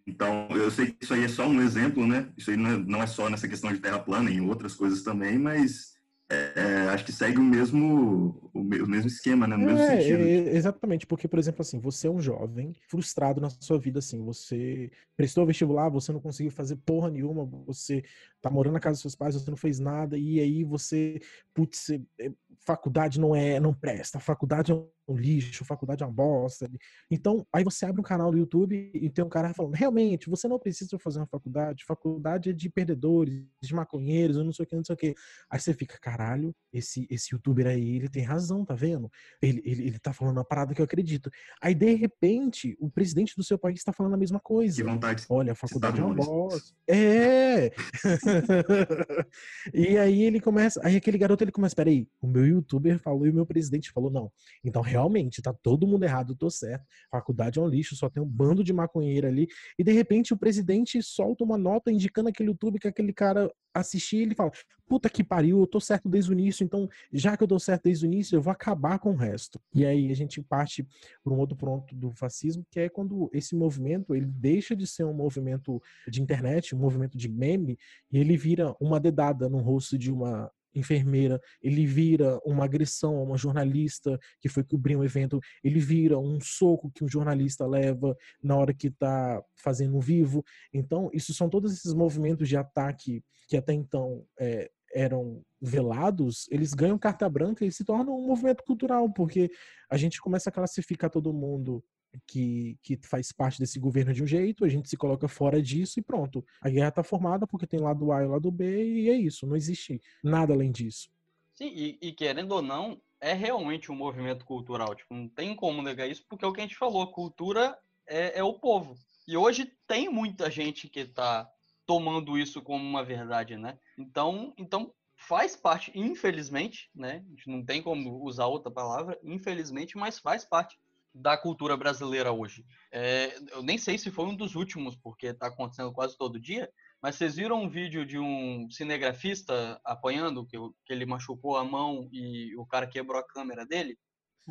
Então, 0.06 0.48
eu 0.50 0.70
sei 0.70 0.86
que 0.86 1.04
isso 1.04 1.14
aí 1.14 1.24
é 1.24 1.28
só 1.28 1.46
um 1.46 1.60
exemplo, 1.60 2.06
né? 2.06 2.28
Isso 2.36 2.50
aí 2.50 2.56
não 2.56 2.70
é, 2.70 2.76
não 2.78 3.02
é 3.02 3.06
só 3.06 3.28
nessa 3.28 3.48
questão 3.48 3.72
de 3.72 3.78
terra 3.78 3.98
plana, 3.98 4.30
em 4.30 4.40
outras 4.40 4.74
coisas 4.74 5.02
também, 5.02 5.38
mas 5.38 5.97
é, 6.30 6.52
é, 6.56 6.88
acho 6.90 7.06
que 7.06 7.12
segue 7.12 7.38
o 7.38 7.42
mesmo, 7.42 8.50
o, 8.52 8.62
mesmo 8.62 9.06
esquema, 9.06 9.46
né? 9.46 9.56
No 9.56 9.64
mesmo 9.64 9.80
é, 9.80 9.96
sentido. 9.96 10.22
É, 10.22 10.56
exatamente, 10.56 11.06
porque, 11.06 11.26
por 11.26 11.38
exemplo, 11.38 11.62
assim, 11.62 11.80
você 11.80 12.06
é 12.06 12.10
um 12.10 12.20
jovem 12.20 12.74
frustrado 12.86 13.40
na 13.40 13.48
sua 13.48 13.78
vida, 13.78 14.00
assim, 14.00 14.22
você 14.22 14.90
prestou 15.16 15.46
vestibular, 15.46 15.88
você 15.88 16.12
não 16.12 16.20
conseguiu 16.20 16.52
fazer 16.52 16.76
porra 16.76 17.10
nenhuma, 17.10 17.46
você 17.64 18.04
tá 18.42 18.50
morando 18.50 18.74
na 18.74 18.80
casa 18.80 18.94
dos 18.94 19.00
seus 19.00 19.14
pais, 19.14 19.34
você 19.34 19.50
não 19.50 19.56
fez 19.56 19.78
nada, 19.78 20.18
e 20.18 20.38
aí 20.38 20.64
você, 20.64 21.18
putz, 21.54 21.88
é, 21.90 22.30
faculdade 22.58 23.18
não 23.18 23.34
é, 23.34 23.58
não 23.58 23.72
presta, 23.72 24.20
faculdade 24.20 24.70
é 24.70 24.74
um 25.08 25.16
lixo, 25.16 25.64
faculdade 25.64 26.02
é 26.02 26.06
uma 26.06 26.12
bosta. 26.12 26.70
Então, 27.10 27.46
aí 27.52 27.64
você 27.64 27.86
abre 27.86 28.00
um 28.00 28.04
canal 28.04 28.30
do 28.30 28.38
YouTube 28.38 28.90
e 28.92 29.08
tem 29.08 29.24
um 29.24 29.28
cara 29.28 29.54
falando, 29.54 29.74
realmente, 29.74 30.28
você 30.28 30.46
não 30.46 30.58
precisa 30.58 30.98
fazer 30.98 31.18
uma 31.18 31.26
faculdade, 31.26 31.84
faculdade 31.84 32.50
é 32.50 32.52
de 32.52 32.68
perdedores, 32.68 33.42
de 33.62 33.74
maconheiros, 33.74 34.36
eu 34.36 34.44
não 34.44 34.52
sei 34.52 34.64
o 34.64 34.68
que, 34.68 34.76
não 34.76 34.84
sei 34.84 34.94
o 34.94 34.98
que. 34.98 35.14
Aí 35.50 35.58
você 35.58 35.72
fica, 35.72 35.98
caralho, 35.98 36.54
esse, 36.72 37.06
esse 37.10 37.34
youtuber 37.34 37.66
aí, 37.66 37.96
ele 37.96 38.08
tem 38.08 38.22
razão, 38.22 38.64
tá 38.64 38.74
vendo? 38.74 39.10
Ele, 39.40 39.62
ele, 39.64 39.86
ele 39.86 39.98
tá 39.98 40.12
falando 40.12 40.36
uma 40.36 40.44
parada 40.44 40.74
que 40.74 40.80
eu 40.80 40.84
acredito. 40.84 41.30
Aí, 41.62 41.74
de 41.74 41.94
repente, 41.94 42.76
o 42.78 42.90
presidente 42.90 43.34
do 43.36 43.42
seu 43.42 43.58
país 43.58 43.82
tá 43.82 43.92
falando 43.92 44.14
a 44.14 44.18
mesma 44.18 44.38
coisa. 44.38 44.76
Que 44.76 44.82
vontade. 44.82 45.24
Olha, 45.28 45.52
a 45.52 45.56
faculdade 45.56 46.00
é 46.00 46.04
uma 46.04 46.14
bosta. 46.14 46.74
É! 46.86 47.72
e 49.72 49.96
aí 49.96 50.22
ele 50.22 50.40
começa, 50.40 50.80
aí 50.84 50.96
aquele 50.96 51.16
garoto, 51.18 51.42
ele 51.44 51.52
começa, 51.52 51.74
peraí, 51.74 52.06
o 52.20 52.26
meu 52.26 52.46
youtuber 52.46 52.98
falou 52.98 53.26
e 53.26 53.30
o 53.30 53.34
meu 53.34 53.46
presidente 53.46 53.90
falou, 53.90 54.10
não. 54.10 54.30
Então, 54.62 54.82
realmente, 54.82 54.97
realmente 54.98 55.40
tá 55.40 55.52
todo 55.52 55.87
mundo 55.87 56.04
errado, 56.04 56.32
eu 56.32 56.37
tô 56.37 56.50
certo. 56.50 56.84
Faculdade 57.11 57.58
é 57.58 57.62
um 57.62 57.68
lixo, 57.68 57.96
só 57.96 58.11
tem 58.11 58.22
um 58.22 58.26
bando 58.26 58.64
de 58.64 58.72
maconheiro 58.72 59.26
ali. 59.26 59.48
E 59.78 59.84
de 59.84 59.92
repente 59.92 60.34
o 60.34 60.37
presidente 60.37 61.02
solta 61.02 61.44
uma 61.44 61.56
nota 61.56 61.90
indicando 61.90 62.28
aquele 62.28 62.50
YouTube 62.50 62.78
que 62.78 62.88
aquele 62.88 63.12
cara 63.12 63.50
assistir 63.72 64.18
ele 64.18 64.34
fala: 64.34 64.50
Puta 64.87 65.08
que 65.08 65.22
pariu, 65.22 65.61
eu 65.61 65.66
tô 65.66 65.80
certo 65.80 66.08
desde 66.08 66.30
o 66.30 66.32
início, 66.32 66.64
então 66.64 66.88
já 67.12 67.37
que 67.37 67.42
eu 67.42 67.48
tô 67.48 67.58
certo 67.58 67.84
desde 67.84 68.04
o 68.04 68.08
início, 68.08 68.37
eu 68.37 68.42
vou 68.42 68.50
acabar 68.50 68.98
com 68.98 69.12
o 69.12 69.16
resto. 69.16 69.61
E 69.74 69.84
aí 69.84 70.11
a 70.11 70.14
gente 70.14 70.42
parte 70.42 70.87
por 71.22 71.32
um 71.32 71.38
outro 71.38 71.56
ponto 71.56 71.94
do 71.94 72.11
fascismo, 72.12 72.66
que 72.70 72.80
é 72.80 72.88
quando 72.88 73.30
esse 73.32 73.54
movimento 73.54 74.14
ele 74.14 74.26
deixa 74.26 74.74
de 74.74 74.87
ser 74.87 75.04
um 75.04 75.12
movimento 75.12 75.80
de 76.08 76.20
internet, 76.20 76.74
um 76.74 76.78
movimento 76.78 77.16
de 77.16 77.28
meme, 77.28 77.78
e 78.11 78.18
ele 78.18 78.37
vira 78.37 78.74
uma 78.80 78.98
dedada 78.98 79.48
no 79.48 79.58
rosto 79.58 79.96
de 79.96 80.11
uma 80.11 80.50
enfermeira, 80.74 81.40
ele 81.62 81.87
vira 81.87 82.38
uma 82.44 82.64
agressão 82.64 83.16
a 83.16 83.22
uma 83.22 83.37
jornalista 83.37 84.18
que 84.40 84.48
foi 84.48 84.62
cobrir 84.62 84.96
um 84.96 85.04
evento, 85.04 85.40
ele 85.62 85.81
vira 85.81 86.18
um 86.18 86.38
soco 86.40 86.90
que 86.94 87.04
um 87.04 87.09
jornalista 87.09 87.66
leva 87.66 88.16
na 88.42 88.57
hora 88.57 88.74
que 88.74 88.88
está 88.88 89.42
fazendo 89.57 89.96
um 89.96 90.00
vivo. 90.00 90.44
Então, 90.72 91.11
isso 91.12 91.35
são 91.35 91.48
todos 91.48 91.72
esses 91.72 91.92
movimentos 91.92 92.48
de 92.48 92.57
ataque 92.57 93.22
que 93.48 93.57
até 93.57 93.72
então 93.72 94.24
é, 94.38 94.70
eram 94.94 95.42
velados, 95.61 96.46
eles 96.50 96.72
ganham 96.72 96.98
carta 96.98 97.28
branca 97.28 97.64
e 97.64 97.72
se 97.72 97.85
tornam 97.85 98.16
um 98.16 98.26
movimento 98.26 98.62
cultural, 98.64 99.11
porque 99.12 99.50
a 99.90 99.96
gente 99.96 100.20
começa 100.20 100.50
a 100.50 100.52
classificar 100.52 101.11
todo 101.11 101.33
mundo 101.33 101.83
que, 102.26 102.78
que 102.83 102.96
faz 103.02 103.33
parte 103.33 103.59
desse 103.59 103.78
governo 103.78 104.12
de 104.12 104.22
um 104.22 104.26
jeito, 104.26 104.64
a 104.64 104.68
gente 104.68 104.88
se 104.88 104.96
coloca 104.96 105.28
fora 105.28 105.62
disso 105.62 105.98
e 105.98 106.02
pronto. 106.02 106.44
A 106.61 106.68
guerra 106.68 106.88
está 106.88 107.02
formada 107.02 107.46
porque 107.46 107.66
tem 107.66 107.81
lado 107.81 108.12
A 108.12 108.22
e 108.22 108.26
lado 108.26 108.50
B 108.50 108.85
e 108.85 109.11
é 109.11 109.14
isso, 109.14 109.46
não 109.46 109.57
existe 109.57 110.00
nada 110.22 110.52
além 110.52 110.70
disso. 110.70 111.11
Sim, 111.54 111.72
e, 111.74 111.98
e 112.00 112.12
querendo 112.12 112.52
ou 112.52 112.62
não, 112.62 113.00
é 113.20 113.33
realmente 113.33 113.90
um 113.90 113.96
movimento 113.96 114.44
cultural. 114.44 114.94
Tipo, 114.94 115.14
não 115.14 115.28
tem 115.28 115.54
como 115.54 115.83
negar 115.83 116.09
isso, 116.09 116.24
porque 116.28 116.44
é 116.44 116.48
o 116.48 116.52
que 116.52 116.61
a 116.61 116.64
gente 116.64 116.76
falou, 116.76 117.07
cultura 117.11 117.76
é, 118.07 118.38
é 118.38 118.42
o 118.42 118.54
povo. 118.54 118.96
E 119.26 119.37
hoje 119.37 119.72
tem 119.87 120.09
muita 120.09 120.50
gente 120.50 120.88
que 120.88 121.00
está 121.00 121.50
tomando 121.85 122.38
isso 122.38 122.62
como 122.62 122.85
uma 122.85 123.04
verdade, 123.04 123.57
né? 123.57 123.78
Então, 123.98 124.54
então 124.57 124.92
faz 125.16 125.57
parte, 125.57 125.90
infelizmente, 125.94 126.90
né? 126.94 127.24
A 127.26 127.31
gente 127.31 127.50
não 127.50 127.64
tem 127.64 127.83
como 127.83 128.22
usar 128.24 128.46
outra 128.46 128.70
palavra, 128.70 129.18
infelizmente, 129.22 129.96
mas 129.98 130.18
faz 130.18 130.44
parte 130.44 130.78
da 131.14 131.36
cultura 131.36 131.76
brasileira 131.76 132.32
hoje. 132.32 132.64
É, 132.92 133.36
eu 133.52 133.62
nem 133.62 133.78
sei 133.78 133.98
se 133.98 134.10
foi 134.10 134.26
um 134.26 134.36
dos 134.36 134.54
últimos, 134.54 134.96
porque 134.96 135.28
está 135.28 135.48
acontecendo 135.48 135.92
quase 135.92 136.16
todo 136.16 136.40
dia, 136.40 136.70
mas 137.02 137.16
vocês 137.16 137.36
viram 137.36 137.62
um 137.62 137.68
vídeo 137.68 138.04
de 138.04 138.18
um 138.18 138.68
cinegrafista 138.70 139.80
apanhando, 139.84 140.46
que, 140.46 140.56
que 140.84 140.92
ele 140.92 141.06
machucou 141.06 141.56
a 141.56 141.64
mão 141.64 142.08
e 142.12 142.56
o 142.56 142.66
cara 142.66 142.86
quebrou 142.86 143.18
a 143.18 143.26
câmera 143.26 143.64
dele? 143.64 143.98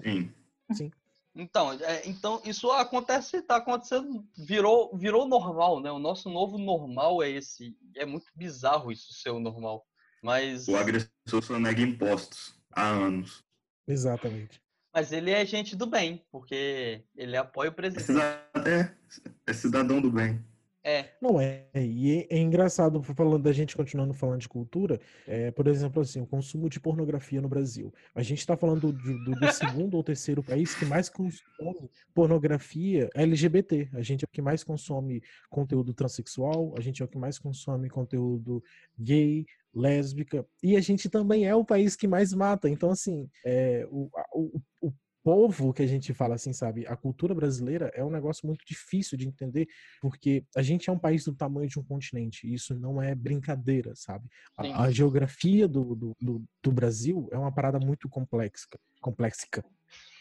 Sim. 0.03 0.33
Sim. 0.73 0.91
Então, 1.35 1.71
é, 1.73 2.07
então 2.07 2.41
isso 2.43 2.71
acontece, 2.71 3.37
está 3.37 3.57
acontecendo, 3.57 4.25
virou, 4.35 4.95
virou 4.97 5.27
normal, 5.27 5.79
né? 5.79 5.91
O 5.91 5.99
nosso 5.99 6.29
novo 6.29 6.57
normal 6.57 7.21
é 7.21 7.29
esse. 7.29 7.77
É 7.95 8.05
muito 8.05 8.25
bizarro 8.35 8.91
isso 8.91 9.13
ser 9.13 9.29
o 9.29 9.39
normal. 9.39 9.85
Mas. 10.21 10.67
O 10.67 10.75
agressor 10.75 11.43
só 11.43 11.59
nega 11.59 11.81
impostos 11.81 12.59
há 12.71 12.87
anos. 12.87 13.45
Exatamente. 13.87 14.59
Mas 14.97 15.11
ele 15.11 15.29
é 15.29 15.45
gente 15.45 15.75
do 15.75 15.85
bem, 15.85 16.25
porque 16.31 17.03
ele 17.15 17.37
apoia 17.37 17.69
o 17.69 17.71
presidente. 17.71 18.19
É, 18.65 18.89
é 19.45 19.53
cidadão 19.53 20.01
do 20.01 20.09
bem. 20.09 20.43
É. 20.83 21.09
Não 21.21 21.39
é. 21.39 21.67
E 21.75 22.25
é, 22.31 22.37
é 22.37 22.39
engraçado, 22.39 23.03
falando 23.03 23.43
da 23.43 23.51
gente 23.51 23.77
continuando 23.77 24.11
falando 24.11 24.41
de 24.41 24.49
cultura, 24.49 24.99
é, 25.27 25.51
por 25.51 25.67
exemplo, 25.67 26.01
assim, 26.01 26.19
o 26.19 26.25
consumo 26.25 26.67
de 26.67 26.79
pornografia 26.79 27.39
no 27.39 27.47
Brasil. 27.47 27.93
A 28.15 28.23
gente 28.23 28.39
está 28.39 28.57
falando 28.57 28.91
do, 28.91 28.93
do, 28.93 29.39
do 29.39 29.51
segundo 29.53 29.95
ou 29.95 30.03
terceiro 30.03 30.41
país 30.41 30.73
que 30.73 30.85
mais 30.85 31.09
consome 31.09 31.91
pornografia 32.15 33.07
LGBT. 33.13 33.89
A 33.93 34.01
gente 34.01 34.23
é 34.23 34.27
o 34.27 34.31
que 34.31 34.41
mais 34.41 34.63
consome 34.63 35.21
conteúdo 35.47 35.93
transexual, 35.93 36.73
a 36.75 36.81
gente 36.81 37.03
é 37.03 37.05
o 37.05 37.07
que 37.07 37.19
mais 37.19 37.37
consome 37.37 37.87
conteúdo 37.87 38.63
gay, 38.97 39.45
lésbica, 39.77 40.45
e 40.61 40.75
a 40.75 40.81
gente 40.81 41.09
também 41.09 41.45
é 41.45 41.55
o 41.55 41.65
país 41.65 41.95
que 41.95 42.07
mais 42.07 42.33
mata. 42.33 42.69
Então, 42.69 42.89
assim, 42.89 43.29
é, 43.45 43.87
o, 43.89 44.09
o, 44.33 44.61
o 44.81 44.93
povo 45.27 45.73
que 45.73 45.83
a 45.83 45.85
gente 45.85 46.13
fala 46.13 46.35
assim, 46.35 46.53
sabe? 46.53 46.87
A 46.87 46.95
cultura 46.95 47.35
brasileira 47.35 47.91
é 47.93 48.01
um 48.01 48.09
negócio 48.09 48.47
muito 48.47 48.63
difícil 48.65 49.17
de 49.17 49.27
entender, 49.27 49.67
porque 49.99 50.45
a 50.55 50.61
gente 50.61 50.89
é 50.89 50.93
um 50.93 50.97
país 50.97 51.25
do 51.25 51.35
tamanho 51.35 51.67
de 51.67 51.77
um 51.77 51.83
continente, 51.83 52.47
e 52.47 52.53
isso 52.53 52.73
não 52.73 53.01
é 53.01 53.13
brincadeira, 53.13 53.91
sabe? 53.93 54.25
A, 54.55 54.83
a, 54.83 54.89
geografia 54.89 55.67
do, 55.67 55.93
do, 55.95 56.15
do, 56.17 56.43
do, 56.63 56.71
Brasil 56.71 57.27
é 57.29 57.37
uma 57.37 57.51
parada 57.51 57.77
muito 57.77 58.07
complexa, 58.07 58.67
complexa. 59.01 59.45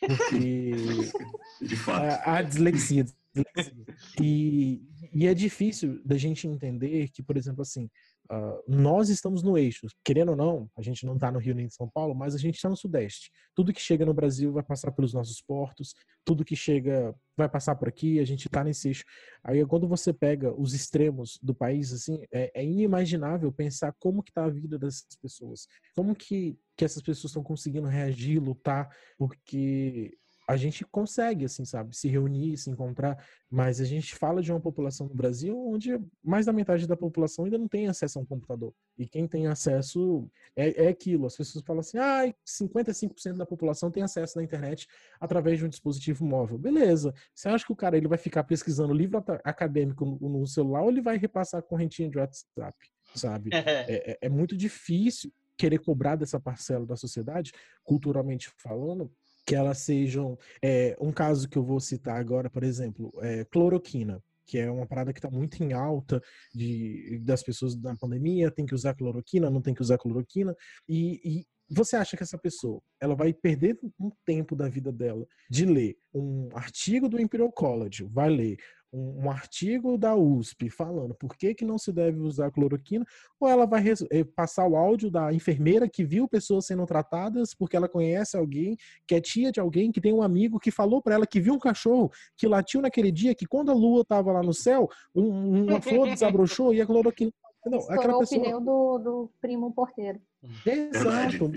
Porque 0.00 0.72
de 1.62 1.76
fato. 1.76 2.28
A, 2.28 2.38
a 2.38 2.42
dislexia, 2.42 3.04
dislexia. 3.32 3.86
E, 4.20 4.82
e 5.14 5.28
é 5.28 5.34
difícil 5.34 6.02
da 6.04 6.18
gente 6.18 6.48
entender 6.48 7.10
que, 7.10 7.22
por 7.22 7.36
exemplo, 7.36 7.62
assim, 7.62 7.88
Uh, 8.30 8.62
nós 8.66 9.08
estamos 9.08 9.42
no 9.42 9.56
eixo, 9.56 9.86
querendo 10.04 10.30
ou 10.30 10.36
não, 10.36 10.70
a 10.76 10.82
gente 10.82 11.06
não 11.06 11.14
está 11.14 11.30
no 11.30 11.38
Rio 11.38 11.54
nem 11.54 11.66
em 11.66 11.70
São 11.70 11.88
Paulo, 11.88 12.14
mas 12.14 12.34
a 12.34 12.38
gente 12.38 12.56
está 12.56 12.68
no 12.68 12.76
Sudeste. 12.76 13.30
Tudo 13.54 13.72
que 13.72 13.80
chega 13.80 14.04
no 14.04 14.12
Brasil 14.12 14.52
vai 14.52 14.62
passar 14.62 14.90
pelos 14.92 15.14
nossos 15.14 15.40
portos, 15.40 15.94
tudo 16.24 16.44
que 16.44 16.56
chega 16.56 17.14
vai 17.36 17.48
passar 17.48 17.76
por 17.76 17.88
aqui, 17.88 18.18
a 18.18 18.24
gente 18.24 18.46
está 18.46 18.64
nesse 18.64 18.88
eixo. 18.88 19.04
Aí 19.44 19.64
quando 19.66 19.86
você 19.86 20.12
pega 20.12 20.52
os 20.52 20.74
extremos 20.74 21.38
do 21.42 21.54
país, 21.54 21.92
assim, 21.92 22.24
é, 22.32 22.50
é 22.54 22.64
inimaginável 22.64 23.52
pensar 23.52 23.94
como 23.98 24.22
que 24.22 24.30
está 24.30 24.44
a 24.44 24.50
vida 24.50 24.78
dessas 24.78 25.16
pessoas, 25.20 25.68
como 25.94 26.14
que, 26.14 26.58
que 26.76 26.84
essas 26.84 27.02
pessoas 27.02 27.30
estão 27.30 27.42
conseguindo 27.42 27.86
reagir, 27.86 28.38
lutar, 28.38 28.88
porque 29.16 30.16
a 30.46 30.56
gente 30.56 30.84
consegue, 30.84 31.44
assim, 31.44 31.64
sabe, 31.64 31.96
se 31.96 32.08
reunir, 32.08 32.56
se 32.56 32.70
encontrar, 32.70 33.18
mas 33.50 33.80
a 33.80 33.84
gente 33.84 34.14
fala 34.14 34.40
de 34.40 34.52
uma 34.52 34.60
população 34.60 35.08
no 35.08 35.14
Brasil 35.14 35.58
onde 35.58 35.98
mais 36.22 36.46
da 36.46 36.52
metade 36.52 36.86
da 36.86 36.96
população 36.96 37.44
ainda 37.44 37.58
não 37.58 37.66
tem 37.66 37.88
acesso 37.88 38.18
a 38.18 38.22
um 38.22 38.24
computador. 38.24 38.72
E 38.96 39.08
quem 39.08 39.26
tem 39.26 39.48
acesso 39.48 40.30
é, 40.54 40.84
é 40.84 40.88
aquilo. 40.88 41.26
As 41.26 41.36
pessoas 41.36 41.64
falam 41.64 41.80
assim, 41.80 41.98
ah, 41.98 42.32
55% 42.46 43.36
da 43.36 43.44
população 43.44 43.90
tem 43.90 44.04
acesso 44.04 44.38
à 44.38 44.42
internet 44.42 44.86
através 45.20 45.58
de 45.58 45.64
um 45.64 45.68
dispositivo 45.68 46.24
móvel. 46.24 46.58
Beleza. 46.58 47.12
Você 47.34 47.48
acha 47.48 47.66
que 47.66 47.72
o 47.72 47.76
cara 47.76 47.96
ele 47.96 48.08
vai 48.08 48.18
ficar 48.18 48.44
pesquisando 48.44 48.94
livro 48.94 49.22
acadêmico 49.42 50.04
no, 50.04 50.28
no 50.28 50.46
celular 50.46 50.82
ou 50.82 50.90
ele 50.90 51.00
vai 51.00 51.16
repassar 51.16 51.58
a 51.58 51.62
correntinha 51.62 52.08
de 52.08 52.18
WhatsApp, 52.18 52.76
sabe? 53.16 53.50
é, 53.52 54.12
é, 54.12 54.18
é 54.22 54.28
muito 54.28 54.56
difícil 54.56 55.32
querer 55.56 55.78
cobrar 55.78 56.16
dessa 56.16 56.38
parcela 56.38 56.86
da 56.86 56.96
sociedade, 56.96 57.52
culturalmente 57.82 58.50
falando, 58.58 59.10
que 59.46 59.54
elas 59.54 59.78
sejam. 59.78 60.36
É, 60.60 60.96
um 61.00 61.12
caso 61.12 61.48
que 61.48 61.56
eu 61.56 61.62
vou 61.62 61.80
citar 61.80 62.18
agora, 62.18 62.50
por 62.50 62.64
exemplo, 62.64 63.12
é 63.22 63.44
cloroquina 63.44 64.22
que 64.46 64.58
é 64.58 64.70
uma 64.70 64.86
parada 64.86 65.12
que 65.12 65.18
está 65.18 65.28
muito 65.28 65.62
em 65.62 65.72
alta 65.72 66.22
de, 66.54 67.20
das 67.24 67.42
pessoas 67.42 67.76
na 67.76 67.96
pandemia, 67.96 68.50
tem 68.50 68.64
que 68.64 68.74
usar 68.74 68.94
cloroquina, 68.94 69.50
não 69.50 69.60
tem 69.60 69.74
que 69.74 69.82
usar 69.82 69.98
cloroquina, 69.98 70.54
e, 70.88 71.20
e, 71.24 71.46
você 71.68 71.96
acha 71.96 72.16
que 72.16 72.22
essa 72.22 72.38
pessoa 72.38 72.80
ela 73.00 73.16
vai 73.16 73.34
perder 73.34 73.76
um 73.98 74.08
tempo 74.24 74.54
da 74.54 74.68
vida 74.68 74.92
dela 74.92 75.26
de 75.50 75.64
ler 75.64 75.96
um 76.14 76.48
artigo 76.54 77.08
do 77.08 77.20
Imperial 77.20 77.50
College, 77.50 78.04
vai 78.04 78.30
ler 78.30 78.56
um, 78.96 79.24
um, 79.24 79.30
artigo 79.30 79.98
da 79.98 80.14
USP 80.14 80.70
falando 80.70 81.14
por 81.14 81.36
que, 81.36 81.54
que 81.54 81.64
não 81.64 81.76
se 81.76 81.92
deve 81.92 82.18
usar 82.20 82.50
cloroquina, 82.50 83.04
ou 83.38 83.48
ela 83.48 83.66
vai 83.66 83.84
eh, 84.10 84.24
passar 84.24 84.66
o 84.66 84.76
áudio 84.76 85.10
da 85.10 85.32
enfermeira 85.32 85.88
que 85.88 86.02
viu 86.02 86.26
pessoas 86.26 86.66
sendo 86.66 86.86
tratadas 86.86 87.54
porque 87.54 87.76
ela 87.76 87.88
conhece 87.88 88.36
alguém, 88.36 88.76
que 89.06 89.14
é 89.14 89.20
tia 89.20 89.52
de 89.52 89.60
alguém, 89.60 89.92
que 89.92 90.00
tem 90.00 90.12
um 90.12 90.22
amigo 90.22 90.58
que 90.58 90.70
falou 90.70 91.02
para 91.02 91.14
ela 91.14 91.26
que 91.26 91.40
viu 91.40 91.54
um 91.54 91.58
cachorro 91.58 92.10
que 92.36 92.48
latiu 92.48 92.80
naquele 92.80 93.12
dia, 93.12 93.34
que 93.34 93.46
quando 93.46 93.70
a 93.70 93.74
lua 93.74 94.00
estava 94.00 94.32
lá 94.32 94.42
no 94.42 94.54
céu, 94.54 94.88
um, 95.14 95.64
uma 95.64 95.80
flor 95.80 96.08
desabrochou 96.10 96.72
e 96.72 96.80
a 96.80 96.86
cloroquina. 96.86 97.30
Não, 97.66 97.80
aquela 97.90 98.18
pessoa... 98.18 98.40
o 98.40 98.44
pneu 98.44 98.60
do, 98.60 98.98
do 98.98 99.30
primo 99.40 99.72
porteiro. 99.72 100.20
Exato. 100.64 101.50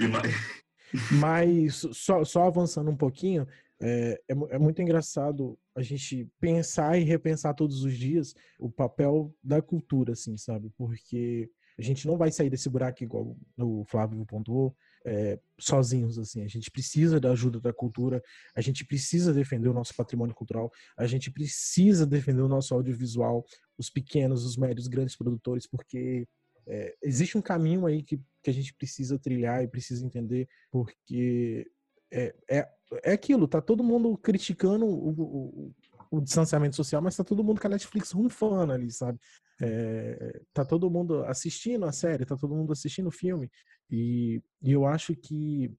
Mas 1.19 1.85
só, 1.93 2.23
só 2.23 2.45
avançando 2.45 2.89
um 2.89 2.97
pouquinho, 2.97 3.47
é, 3.82 4.21
é, 4.27 4.34
é, 4.49 4.59
muito 4.59 4.82
engraçado 4.82 5.57
a 5.75 5.82
gente 5.82 6.30
pensar 6.39 6.97
e 6.99 7.03
repensar 7.03 7.53
todos 7.53 7.84
os 7.84 7.97
dias 7.97 8.34
o 8.59 8.69
papel 8.69 9.34
da 9.41 9.61
cultura, 9.61 10.13
assim, 10.13 10.36
sabe? 10.38 10.69
Porque 10.77 11.49
a 11.77 11.82
gente 11.82 12.05
não 12.05 12.17
vai 12.17 12.30
sair 12.30 12.49
desse 12.49 12.69
buraco 12.69 13.01
igual 13.03 13.38
o 13.57 13.86
Flávio 13.86 14.25
pontuou, 14.25 14.75
é, 15.05 15.39
sozinhos, 15.57 16.19
assim. 16.19 16.43
A 16.43 16.47
gente 16.47 16.69
precisa 16.69 17.21
da 17.21 17.32
ajuda 17.32 17.61
da 17.61 17.71
cultura, 17.71 18.21
a 18.53 18.59
gente 18.59 18.84
precisa 18.86 19.34
defender 19.34 19.69
o 19.69 19.73
nosso 19.73 19.95
patrimônio 19.95 20.36
cultural, 20.36 20.69
a 20.97 21.07
gente 21.07 21.32
precisa 21.32 22.05
defender 22.05 22.41
o 22.41 22.49
nosso 22.49 22.73
audiovisual, 22.73 23.45
os 23.77 23.89
pequenos, 23.89 24.43
os 24.43 24.57
médios, 24.57 24.88
grandes 24.88 25.15
produtores, 25.15 25.65
porque 25.65 26.27
é, 26.67 26.95
existe 27.01 27.38
um 27.38 27.41
caminho 27.41 27.86
aí 27.86 28.03
que, 28.03 28.19
que 28.43 28.49
a 28.49 28.53
gente 28.53 28.73
precisa 28.73 29.17
trilhar 29.17 29.63
e 29.63 29.67
precisa 29.69 30.05
entender, 30.05 30.49
porque 30.69 31.65
é, 32.11 32.36
é, 32.49 32.69
é 33.03 33.13
aquilo, 33.13 33.47
tá 33.47 33.61
todo 33.61 33.83
mundo 33.83 34.17
criticando 34.17 34.85
o, 34.85 35.09
o, 35.09 35.73
o 36.11 36.21
distanciamento 36.21 36.75
social, 36.75 37.01
mas 37.01 37.15
tá 37.15 37.23
todo 37.23 37.43
mundo 37.43 37.61
com 37.61 37.67
a 37.67 37.71
Netflix 37.71 38.11
rufando 38.11 38.73
ali, 38.73 38.91
sabe? 38.91 39.19
É, 39.61 40.41
tá 40.53 40.65
todo 40.65 40.89
mundo 40.89 41.23
assistindo 41.25 41.85
a 41.85 41.91
série, 41.91 42.25
tá 42.25 42.35
todo 42.35 42.55
mundo 42.55 42.71
assistindo 42.71 43.07
o 43.07 43.11
filme, 43.11 43.49
e, 43.89 44.41
e 44.61 44.71
eu 44.71 44.85
acho 44.85 45.15
que 45.15 45.71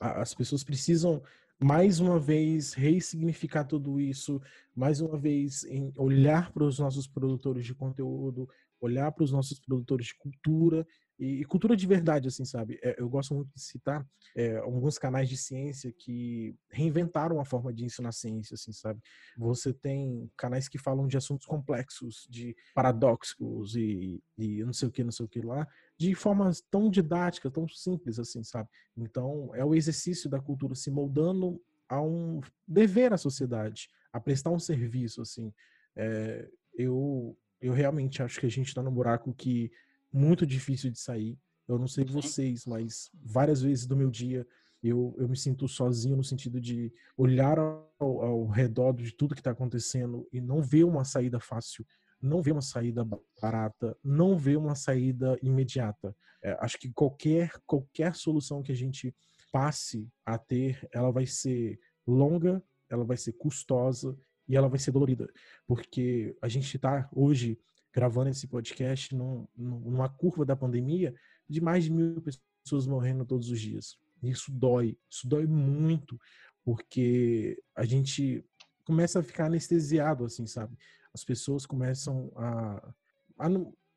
as 0.00 0.34
pessoas 0.34 0.64
precisam 0.64 1.22
mais 1.58 2.00
uma 2.00 2.18
vez 2.18 2.74
ressignificar 2.74 3.64
tudo 3.64 3.98
isso, 3.98 4.40
mais 4.74 5.00
uma 5.00 5.16
vez 5.16 5.64
em 5.64 5.90
olhar 5.96 6.52
para 6.52 6.64
os 6.64 6.78
nossos 6.78 7.06
produtores 7.06 7.64
de 7.64 7.74
conteúdo, 7.74 8.48
olhar 8.80 9.10
para 9.12 9.24
os 9.24 9.32
nossos 9.32 9.58
produtores 9.58 10.08
de 10.08 10.14
cultura 10.16 10.86
e, 11.18 11.40
e, 11.40 11.44
cultura 11.44 11.74
de 11.74 11.86
verdade, 11.86 12.28
assim, 12.28 12.44
sabe? 12.44 12.78
É, 12.82 13.00
eu 13.00 13.08
gosto 13.08 13.34
muito 13.34 13.50
de 13.54 13.60
citar 13.60 14.06
é, 14.36 14.58
alguns 14.58 14.98
canais 14.98 15.28
de 15.28 15.36
ciência 15.36 15.92
que 15.92 16.54
reinventaram 16.70 17.40
a 17.40 17.44
forma 17.44 17.72
de 17.72 17.84
ensinar 17.84 18.12
ciência, 18.12 18.54
assim, 18.54 18.72
sabe? 18.72 19.00
Você 19.36 19.72
tem 19.72 20.30
canais 20.36 20.68
que 20.68 20.78
falam 20.78 21.06
de 21.06 21.16
assuntos 21.16 21.46
complexos, 21.46 22.26
de 22.28 22.54
paradoxos 22.74 23.74
e, 23.76 24.22
e 24.36 24.62
não 24.62 24.72
sei 24.72 24.88
o 24.88 24.92
que, 24.92 25.02
não 25.02 25.12
sei 25.12 25.24
o 25.24 25.28
que 25.28 25.40
lá, 25.40 25.66
de 25.98 26.14
forma 26.14 26.50
tão 26.70 26.90
didática, 26.90 27.50
tão 27.50 27.66
simples, 27.66 28.18
assim, 28.18 28.44
sabe? 28.44 28.68
Então, 28.96 29.50
é 29.54 29.64
o 29.64 29.74
exercício 29.74 30.28
da 30.28 30.40
cultura 30.40 30.74
se 30.74 30.90
moldando 30.90 31.60
a 31.88 32.00
um 32.02 32.40
dever 32.66 33.12
à 33.12 33.16
sociedade, 33.16 33.88
a 34.12 34.20
prestar 34.20 34.50
um 34.50 34.58
serviço, 34.58 35.22
assim. 35.22 35.52
É, 35.96 36.46
eu, 36.74 37.36
eu 37.60 37.72
realmente 37.72 38.22
acho 38.22 38.38
que 38.38 38.46
a 38.46 38.50
gente 38.50 38.68
está 38.68 38.82
num 38.82 38.92
buraco 38.92 39.32
que 39.34 39.70
muito 40.12 40.46
difícil 40.46 40.90
de 40.90 40.98
sair. 40.98 41.38
Eu 41.68 41.78
não 41.78 41.88
sei 41.88 42.04
vocês, 42.04 42.64
mas 42.64 43.10
várias 43.14 43.60
vezes 43.62 43.86
do 43.86 43.96
meu 43.96 44.10
dia 44.10 44.46
eu, 44.82 45.14
eu 45.18 45.28
me 45.28 45.36
sinto 45.36 45.66
sozinho 45.66 46.16
no 46.16 46.24
sentido 46.24 46.60
de 46.60 46.92
olhar 47.16 47.58
ao, 47.58 47.90
ao 47.98 48.46
redor 48.46 48.92
de 48.92 49.12
tudo 49.12 49.34
que 49.34 49.40
está 49.40 49.50
acontecendo 49.50 50.28
e 50.32 50.40
não 50.40 50.62
ver 50.62 50.84
uma 50.84 51.04
saída 51.04 51.40
fácil, 51.40 51.84
não 52.20 52.42
ver 52.42 52.52
uma 52.52 52.62
saída 52.62 53.06
barata, 53.40 53.96
não 54.02 54.36
ver 54.36 54.56
uma 54.56 54.74
saída 54.74 55.38
imediata. 55.42 56.14
É, 56.42 56.56
acho 56.60 56.78
que 56.78 56.92
qualquer, 56.92 57.50
qualquer 57.66 58.14
solução 58.14 58.62
que 58.62 58.72
a 58.72 58.76
gente 58.76 59.14
passe 59.50 60.08
a 60.24 60.38
ter, 60.38 60.86
ela 60.92 61.10
vai 61.10 61.26
ser 61.26 61.80
longa, 62.06 62.62
ela 62.88 63.04
vai 63.04 63.16
ser 63.16 63.32
custosa 63.32 64.16
e 64.48 64.56
ela 64.56 64.68
vai 64.68 64.78
ser 64.78 64.92
dolorida. 64.92 65.28
Porque 65.66 66.36
a 66.40 66.48
gente 66.48 66.76
está 66.76 67.08
hoje 67.12 67.58
gravando 67.96 68.28
esse 68.28 68.46
podcast 68.46 69.14
num, 69.14 69.48
numa 69.56 70.06
curva 70.06 70.44
da 70.44 70.54
pandemia 70.54 71.14
de 71.48 71.62
mais 71.62 71.84
de 71.84 71.90
mil 71.90 72.20
pessoas 72.20 72.86
morrendo 72.86 73.24
todos 73.24 73.48
os 73.48 73.58
dias. 73.58 73.98
Isso 74.22 74.52
dói, 74.52 74.98
isso 75.10 75.26
dói 75.26 75.46
muito, 75.46 76.20
porque 76.62 77.58
a 77.74 77.86
gente 77.86 78.44
começa 78.84 79.20
a 79.20 79.22
ficar 79.22 79.46
anestesiado, 79.46 80.26
assim, 80.26 80.46
sabe? 80.46 80.76
As 81.14 81.24
pessoas 81.24 81.64
começam 81.64 82.30
a. 82.36 82.92
a 83.38 83.48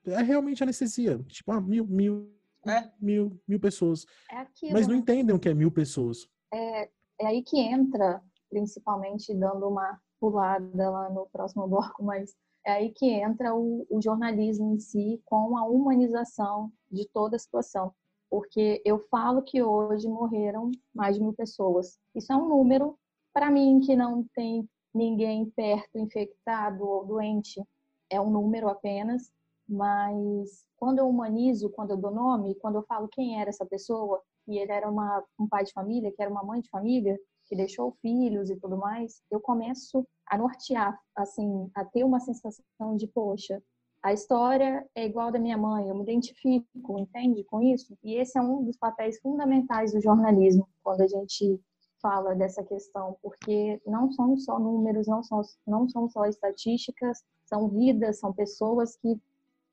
é 0.05 0.21
realmente 0.21 0.63
anestesia. 0.63 1.19
Tipo, 1.27 1.51
ah, 1.51 1.59
mil, 1.59 1.85
mil, 1.85 2.33
é. 2.65 2.89
mil, 3.01 3.37
mil 3.45 3.59
pessoas. 3.59 4.05
É 4.31 4.37
aquilo, 4.37 4.71
mas 4.71 4.87
não 4.87 4.95
né? 4.95 5.01
entendem 5.01 5.35
o 5.35 5.39
que 5.39 5.49
é 5.49 5.53
mil 5.53 5.71
pessoas. 5.71 6.25
É, 6.53 6.83
é 7.19 7.25
aí 7.25 7.43
que 7.43 7.59
entra, 7.59 8.23
principalmente 8.49 9.33
dando 9.35 9.67
uma 9.67 9.99
pulada 10.21 10.89
lá 10.89 11.09
no 11.09 11.27
próximo 11.27 11.67
bloco, 11.67 12.01
mas 12.01 12.33
é 12.69 12.73
aí 12.73 12.91
que 12.91 13.09
entra 13.09 13.55
o, 13.55 13.85
o 13.89 14.01
jornalismo 14.01 14.73
em 14.73 14.79
si 14.79 15.21
com 15.25 15.57
a 15.57 15.65
humanização 15.65 16.71
de 16.91 17.07
toda 17.07 17.35
a 17.35 17.39
situação. 17.39 17.93
Porque 18.29 18.81
eu 18.85 18.99
falo 19.09 19.41
que 19.41 19.61
hoje 19.61 20.07
morreram 20.07 20.71
mais 20.93 21.15
de 21.15 21.21
mil 21.21 21.33
pessoas. 21.33 21.97
Isso 22.13 22.31
é 22.31 22.35
um 22.35 22.47
número, 22.47 22.97
para 23.33 23.49
mim, 23.49 23.79
que 23.79 23.95
não 23.95 24.23
tem 24.35 24.69
ninguém 24.93 25.49
perto 25.49 25.97
infectado 25.97 26.87
ou 26.87 27.05
doente, 27.05 27.61
é 28.09 28.21
um 28.21 28.29
número 28.29 28.69
apenas, 28.69 29.31
mas 29.67 30.65
quando 30.77 30.99
eu 30.99 31.07
humanizo, 31.07 31.69
quando 31.69 31.91
eu 31.91 31.97
dou 31.97 32.11
nome, 32.11 32.55
quando 32.55 32.75
eu 32.75 32.83
falo 32.83 33.07
quem 33.07 33.39
era 33.39 33.49
essa 33.49 33.65
pessoa, 33.65 34.21
e 34.47 34.57
ele 34.57 34.71
era 34.71 34.89
uma, 34.89 35.23
um 35.39 35.47
pai 35.47 35.63
de 35.63 35.73
família, 35.73 36.11
que 36.11 36.21
era 36.21 36.31
uma 36.31 36.43
mãe 36.43 36.61
de 36.61 36.69
família, 36.69 37.19
que 37.49 37.55
deixou 37.55 37.97
filhos 38.01 38.49
e 38.49 38.55
tudo 38.55 38.77
mais, 38.77 39.21
eu 39.31 39.41
começo 39.41 40.07
a 40.27 40.37
nortear, 40.37 40.97
assim, 41.15 41.69
a 41.73 41.83
ter 41.83 42.03
uma 42.03 42.19
sensação 42.19 42.95
de, 42.95 43.07
poxa, 43.07 43.61
a 44.01 44.13
história 44.13 44.87
é 44.95 45.05
igual 45.05 45.31
da 45.31 45.39
minha 45.39 45.57
mãe, 45.57 45.89
eu 45.89 45.95
me 45.95 46.03
identifico, 46.03 46.97
entende 46.97 47.43
com 47.43 47.61
isso? 47.61 47.97
E 48.01 48.15
esse 48.15 48.37
é 48.37 48.41
um 48.41 48.63
dos 48.63 48.77
papéis 48.77 49.19
fundamentais 49.19 49.91
do 49.91 49.99
jornalismo, 49.99 50.69
quando 50.81 51.01
a 51.01 51.07
gente 51.07 51.59
fala 52.01 52.33
dessa 52.33 52.63
questão, 52.63 53.17
porque 53.21 53.81
não 53.85 54.09
são 54.11 54.37
só 54.37 54.57
números, 54.57 55.07
não 55.07 55.21
são, 55.21 55.41
não 55.67 55.89
são 55.89 56.07
só 56.09 56.25
estatísticas, 56.25 57.21
são 57.43 57.67
vidas, 57.67 58.19
são 58.19 58.31
pessoas 58.31 58.95
que, 58.95 59.19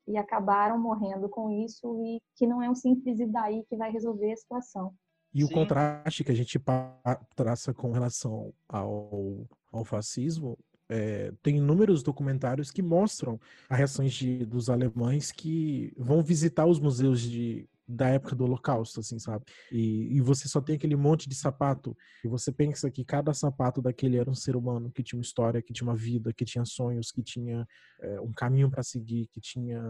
que 0.05 0.17
acabaram 0.17 0.77
morrendo 0.77 1.29
com 1.29 1.49
isso 1.49 1.95
e 2.03 2.21
que 2.35 2.45
não 2.45 2.61
é 2.61 2.69
um 2.69 2.75
simples 2.75 3.19
e 3.21 3.25
daí 3.25 3.63
que 3.69 3.77
vai 3.77 3.91
resolver 3.91 4.33
a 4.33 4.37
situação. 4.37 4.93
E 5.33 5.39
Sim. 5.39 5.45
o 5.45 5.49
contraste 5.49 6.23
que 6.23 6.31
a 6.31 6.35
gente 6.35 6.59
traça 7.35 7.73
com 7.73 7.91
relação 7.91 8.53
ao, 8.67 9.47
ao 9.71 9.83
fascismo 9.83 10.57
é, 10.89 11.33
tem 11.43 11.57
inúmeros 11.57 12.01
documentários 12.01 12.71
que 12.71 12.81
mostram 12.81 13.39
as 13.69 13.77
reações 13.77 14.13
de, 14.13 14.45
dos 14.45 14.69
alemães 14.69 15.31
que 15.31 15.93
vão 15.97 16.23
visitar 16.23 16.65
os 16.65 16.79
museus 16.79 17.21
de, 17.21 17.67
da 17.87 18.09
época 18.09 18.35
do 18.35 18.43
Holocausto, 18.43 18.99
assim, 18.99 19.19
sabe? 19.19 19.45
E, 19.71 20.15
e, 20.17 20.21
você 20.21 20.47
só 20.47 20.61
tem 20.61 20.75
aquele 20.75 20.95
monte 20.95 21.27
de 21.29 21.35
sapato 21.35 21.95
e 22.23 22.27
você 22.27 22.51
pensa 22.51 22.89
que 22.91 23.03
cada 23.03 23.33
sapato 23.33 23.81
daquele 23.81 24.17
era 24.17 24.29
um 24.29 24.35
ser 24.35 24.55
humano 24.55 24.91
que 24.91 25.03
tinha 25.03 25.17
uma 25.17 25.23
história, 25.23 25.61
que 25.61 25.73
tinha 25.73 25.87
uma 25.87 25.95
vida, 25.95 26.33
que 26.33 26.45
tinha 26.45 26.65
sonhos, 26.65 27.11
que 27.11 27.23
tinha 27.23 27.67
é, 28.01 28.21
um 28.21 28.31
caminho 28.33 28.69
para 28.69 28.83
seguir, 28.83 29.27
que 29.27 29.39
tinha, 29.39 29.81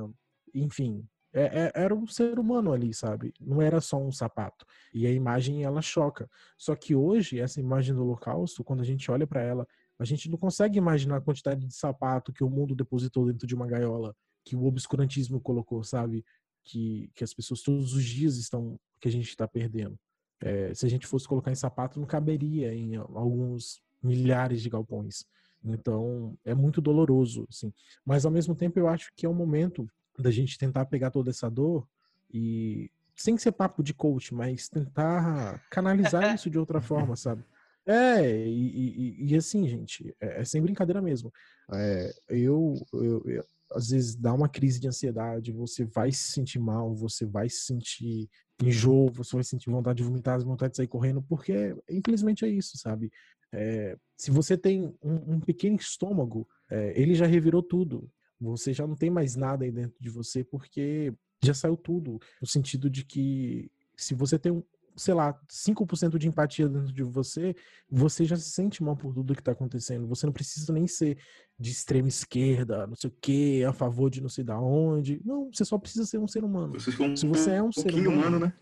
enfim, 0.53 1.03
é, 1.39 1.65
é, 1.65 1.71
era 1.75 1.93
um 1.93 2.07
ser 2.07 2.39
humano 2.39 2.73
ali, 2.73 2.93
sabe? 2.93 3.33
Não 3.39 3.61
era 3.61 3.79
só 3.79 3.97
um 3.97 4.11
sapato. 4.11 4.65
E 4.93 5.05
a 5.05 5.11
imagem 5.11 5.63
ela 5.63 5.81
choca. 5.81 6.29
Só 6.57 6.75
que 6.75 6.95
hoje 6.95 7.39
essa 7.39 7.59
imagem 7.59 7.93
do 7.93 8.03
Holocausto, 8.03 8.63
quando 8.63 8.81
a 8.81 8.85
gente 8.85 9.09
olha 9.11 9.27
para 9.27 9.41
ela 9.41 9.67
a 9.99 10.05
gente 10.05 10.29
não 10.29 10.38
consegue 10.38 10.77
imaginar 10.77 11.17
a 11.17 11.21
quantidade 11.21 11.65
de 11.65 11.73
sapato 11.73 12.31
que 12.31 12.43
o 12.43 12.49
mundo 12.49 12.75
depositou 12.75 13.25
dentro 13.25 13.47
de 13.47 13.55
uma 13.55 13.65
gaiola, 13.65 14.15
que 14.45 14.55
o 14.55 14.65
obscurantismo 14.65 15.41
colocou, 15.41 15.83
sabe? 15.83 16.23
Que, 16.63 17.09
que 17.15 17.23
as 17.23 17.33
pessoas 17.33 17.61
todos 17.61 17.93
os 17.93 18.03
dias 18.03 18.38
estão, 18.38 18.79
que 19.01 19.07
a 19.07 19.11
gente 19.11 19.29
está 19.29 19.47
perdendo. 19.47 19.97
É, 20.39 20.73
se 20.73 20.85
a 20.85 20.89
gente 20.89 21.07
fosse 21.07 21.27
colocar 21.27 21.51
em 21.51 21.55
sapato, 21.55 21.99
não 21.99 22.05
caberia 22.05 22.73
em 22.73 22.95
alguns 22.95 23.81
milhares 24.01 24.61
de 24.61 24.69
galpões. 24.69 25.25
Então, 25.63 26.38
é 26.45 26.53
muito 26.53 26.79
doloroso, 26.79 27.47
assim. 27.49 27.73
Mas, 28.05 28.23
ao 28.23 28.31
mesmo 28.31 28.55
tempo, 28.55 28.77
eu 28.77 28.88
acho 28.88 29.09
que 29.15 29.25
é 29.25 29.29
um 29.29 29.33
momento 29.33 29.89
da 30.18 30.32
gente 30.32 30.57
tentar 30.57 30.86
pegar 30.86 31.11
toda 31.11 31.30
essa 31.30 31.49
dor 31.49 31.88
e, 32.34 32.89
sem 33.15 33.38
ser 33.38 33.51
papo 33.51 33.82
de 33.84 33.93
coach, 33.93 34.34
mas 34.34 34.70
tentar 34.70 35.61
canalizar 35.70 36.22
isso 36.36 36.49
de 36.49 36.57
outra 36.57 36.80
forma, 36.80 37.15
sabe? 37.15 37.43
É, 37.86 38.47
e, 38.47 39.26
e, 39.26 39.32
e 39.32 39.36
assim, 39.36 39.68
gente, 39.68 40.13
é, 40.20 40.41
é, 40.41 40.45
sem 40.45 40.61
brincadeira 40.61 41.01
mesmo. 41.01 41.32
É, 41.74 42.13
eu, 42.30 42.76
eu, 42.93 43.24
eu, 43.26 43.43
às 43.72 43.89
vezes, 43.89 44.15
dá 44.15 44.34
uma 44.34 44.49
crise 44.49 44.80
de 44.80 44.88
ansiedade, 44.88 45.51
você 45.51 45.86
vai 45.86 46.11
se 46.11 46.32
sentir 46.32 46.59
mal, 46.59 46.93
você 46.93 47.26
vai 47.26 47.49
se 47.49 47.61
sentir 47.61 48.30
enjoo, 48.61 49.09
você 49.11 49.36
vai 49.36 49.43
sentir 49.43 49.70
vontade 49.70 49.97
de 49.97 50.03
vomitar, 50.03 50.39
vontade 50.43 50.72
de 50.72 50.78
sair 50.78 50.88
correndo, 50.88 51.22
porque, 51.22 51.76
infelizmente, 51.89 52.43
é 52.43 52.49
isso, 52.49 52.78
sabe? 52.78 53.11
É, 53.53 53.97
se 54.18 54.32
você 54.32 54.57
tem 54.57 54.93
um, 55.01 55.36
um 55.36 55.39
pequeno 55.39 55.78
estômago, 55.78 56.47
é, 56.70 56.99
ele 56.99 57.15
já 57.15 57.26
revirou 57.26 57.63
tudo. 57.63 58.09
Você 58.39 58.73
já 58.73 58.85
não 58.85 58.95
tem 58.95 59.09
mais 59.09 59.35
nada 59.35 59.65
aí 59.65 59.71
dentro 59.71 59.97
de 59.99 60.09
você, 60.09 60.43
porque 60.43 61.13
já 61.43 61.53
saiu 61.53 61.77
tudo. 61.77 62.19
No 62.41 62.47
sentido 62.47 62.89
de 62.89 63.03
que 63.03 63.71
se 63.95 64.13
você 64.13 64.38
tem 64.38 64.51
um, 64.51 64.63
sei 64.95 65.13
lá, 65.13 65.39
5% 65.49 66.17
de 66.17 66.27
empatia 66.27 66.67
dentro 66.67 66.91
de 66.91 67.03
você, 67.03 67.55
você 67.89 68.25
já 68.25 68.35
se 68.35 68.49
sente 68.49 68.83
mal 68.83 68.97
por 68.97 69.13
tudo 69.13 69.35
que 69.35 69.43
tá 69.43 69.51
acontecendo. 69.51 70.07
Você 70.07 70.25
não 70.25 70.33
precisa 70.33 70.73
nem 70.73 70.88
ser 70.88 71.17
de 71.59 71.71
extrema 71.71 72.07
esquerda, 72.07 72.88
não 72.88 72.95
sei 72.95 73.09
o 73.09 73.13
quê, 73.21 73.63
a 73.67 73.71
favor 73.73 74.09
de 74.09 74.21
não 74.21 74.29
sei 74.29 74.43
da 74.43 74.59
onde. 74.59 75.21
Não, 75.23 75.49
você 75.53 75.63
só 75.63 75.77
precisa 75.77 76.05
ser 76.05 76.17
um 76.17 76.27
ser 76.27 76.43
humano. 76.43 76.73
Você 76.79 76.91
Se 77.15 77.25
você 77.27 77.51
é 77.51 77.63
um, 77.63 77.67
um 77.67 77.71
ser 77.71 77.93
humano, 77.93 78.11
humano, 78.11 78.39
né? 78.39 78.53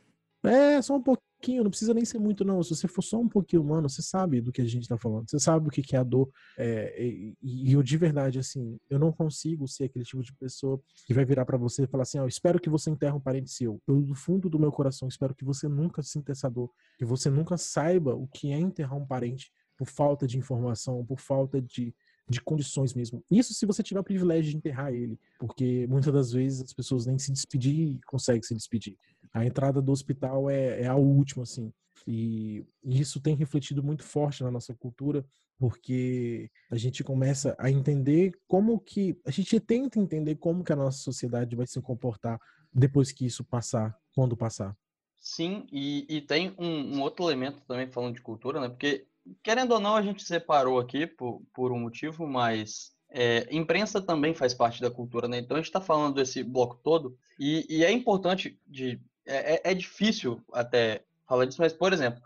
É, 0.43 0.81
só 0.81 0.95
um 0.95 1.01
pouquinho, 1.01 1.25
não 1.53 1.69
precisa 1.69 1.93
nem 1.93 2.05
ser 2.05 2.19
muito, 2.19 2.43
não. 2.43 2.61
Se 2.63 2.75
você 2.75 2.87
for 2.87 3.01
só 3.01 3.19
um 3.19 3.27
pouquinho 3.27 3.61
humano, 3.61 3.89
você 3.89 4.01
sabe 4.01 4.41
do 4.41 4.51
que 4.51 4.61
a 4.61 4.65
gente 4.65 4.87
tá 4.87 4.97
falando. 4.97 5.29
Você 5.29 5.39
sabe 5.39 5.67
o 5.67 5.71
que 5.71 5.95
é 5.95 5.99
a 5.99 6.03
dor. 6.03 6.29
É, 6.57 7.03
e, 7.03 7.37
e, 7.41 7.73
eu, 7.73 7.83
de 7.83 7.97
verdade, 7.97 8.39
assim, 8.39 8.77
eu 8.89 8.97
não 8.99 9.11
consigo 9.11 9.67
ser 9.67 9.85
aquele 9.85 10.05
tipo 10.05 10.23
de 10.23 10.33
pessoa 10.33 10.81
que 11.05 11.13
vai 11.13 11.25
virar 11.25 11.45
para 11.45 11.57
você 11.57 11.83
e 11.83 11.87
falar 11.87 12.03
assim: 12.03 12.19
ó, 12.19 12.23
oh, 12.23 12.27
espero 12.27 12.59
que 12.59 12.69
você 12.69 12.89
enterre 12.89 13.13
um 13.13 13.19
parente 13.19 13.51
seu. 13.51 13.81
Eu, 13.87 14.01
do 14.01 14.15
fundo 14.15 14.49
do 14.49 14.59
meu 14.59 14.71
coração, 14.71 15.07
espero 15.07 15.35
que 15.35 15.45
você 15.45 15.67
nunca 15.67 16.01
sinta 16.01 16.31
essa 16.31 16.49
dor. 16.49 16.71
Que 16.97 17.05
você 17.05 17.29
nunca 17.29 17.57
saiba 17.57 18.15
o 18.15 18.27
que 18.27 18.51
é 18.51 18.59
enterrar 18.59 18.97
um 18.97 19.05
parente 19.05 19.51
por 19.77 19.87
falta 19.87 20.25
de 20.25 20.37
informação, 20.37 21.05
por 21.05 21.19
falta 21.19 21.61
de, 21.61 21.93
de 22.27 22.41
condições 22.41 22.93
mesmo. 22.93 23.23
Isso 23.29 23.53
se 23.53 23.65
você 23.65 23.83
tiver 23.83 23.99
o 23.99 24.03
privilégio 24.03 24.51
de 24.51 24.57
enterrar 24.57 24.93
ele, 24.93 25.19
porque 25.39 25.85
muitas 25.87 26.13
das 26.13 26.31
vezes 26.31 26.61
as 26.61 26.73
pessoas 26.73 27.05
nem 27.05 27.19
se 27.19 27.31
despedir 27.31 27.99
conseguem 28.05 28.41
se 28.41 28.55
despedir 28.55 28.97
a 29.35 29.45
entrada 29.45 29.81
do 29.81 29.91
hospital 29.91 30.49
é, 30.49 30.83
é 30.83 30.87
a 30.87 30.95
última, 30.95 31.43
assim. 31.43 31.73
E 32.07 32.65
isso 32.81 33.19
tem 33.19 33.35
refletido 33.35 33.83
muito 33.83 34.01
forte 34.01 34.41
na 34.41 34.49
nossa 34.49 34.73
cultura, 34.73 35.25
porque 35.59 36.49
a 36.71 36.77
gente 36.77 37.03
começa 37.03 37.53
a 37.59 37.69
entender 37.69 38.31
como 38.47 38.79
que 38.79 39.19
a 39.25 39.31
gente 39.31 39.59
tenta 39.59 39.99
entender 39.99 40.35
como 40.35 40.63
que 40.63 40.71
a 40.71 40.75
nossa 40.75 40.99
sociedade 40.99 41.53
vai 41.53 41.67
se 41.67 41.81
comportar 41.81 42.39
depois 42.73 43.11
que 43.11 43.25
isso 43.25 43.43
passar, 43.43 43.97
quando 44.13 44.37
passar. 44.37 44.73
Sim, 45.17 45.67
e, 45.69 46.05
e 46.07 46.21
tem 46.21 46.55
um, 46.57 46.95
um, 46.95 47.01
outro 47.01 47.25
elemento 47.25 47.61
também 47.67 47.91
falando 47.91 48.15
de 48.15 48.21
cultura, 48.21 48.61
né? 48.61 48.69
Porque 48.69 49.05
querendo 49.43 49.73
ou 49.73 49.81
não 49.81 49.97
a 49.97 50.01
gente 50.01 50.23
separou 50.23 50.79
aqui 50.79 51.05
por, 51.05 51.41
por 51.53 51.73
um 51.73 51.79
motivo, 51.79 52.25
mas 52.25 52.93
é, 53.09 53.47
imprensa 53.53 54.01
também 54.01 54.33
faz 54.33 54.53
parte 54.53 54.81
da 54.81 54.91
cultura, 54.91 55.27
né? 55.27 55.39
Então 55.39 55.57
a 55.57 55.59
gente 55.59 55.67
está 55.67 55.81
falando 55.81 56.15
desse 56.15 56.41
bloco 56.41 56.79
todo 56.81 57.17
e, 57.37 57.65
e 57.69 57.83
é 57.83 57.91
importante 57.91 58.57
de 58.65 59.01
é, 59.25 59.55
é, 59.55 59.61
é 59.71 59.73
difícil 59.73 60.41
até 60.53 61.03
falar 61.27 61.45
disso, 61.45 61.61
mas, 61.61 61.73
por 61.73 61.91
exemplo, 61.93 62.21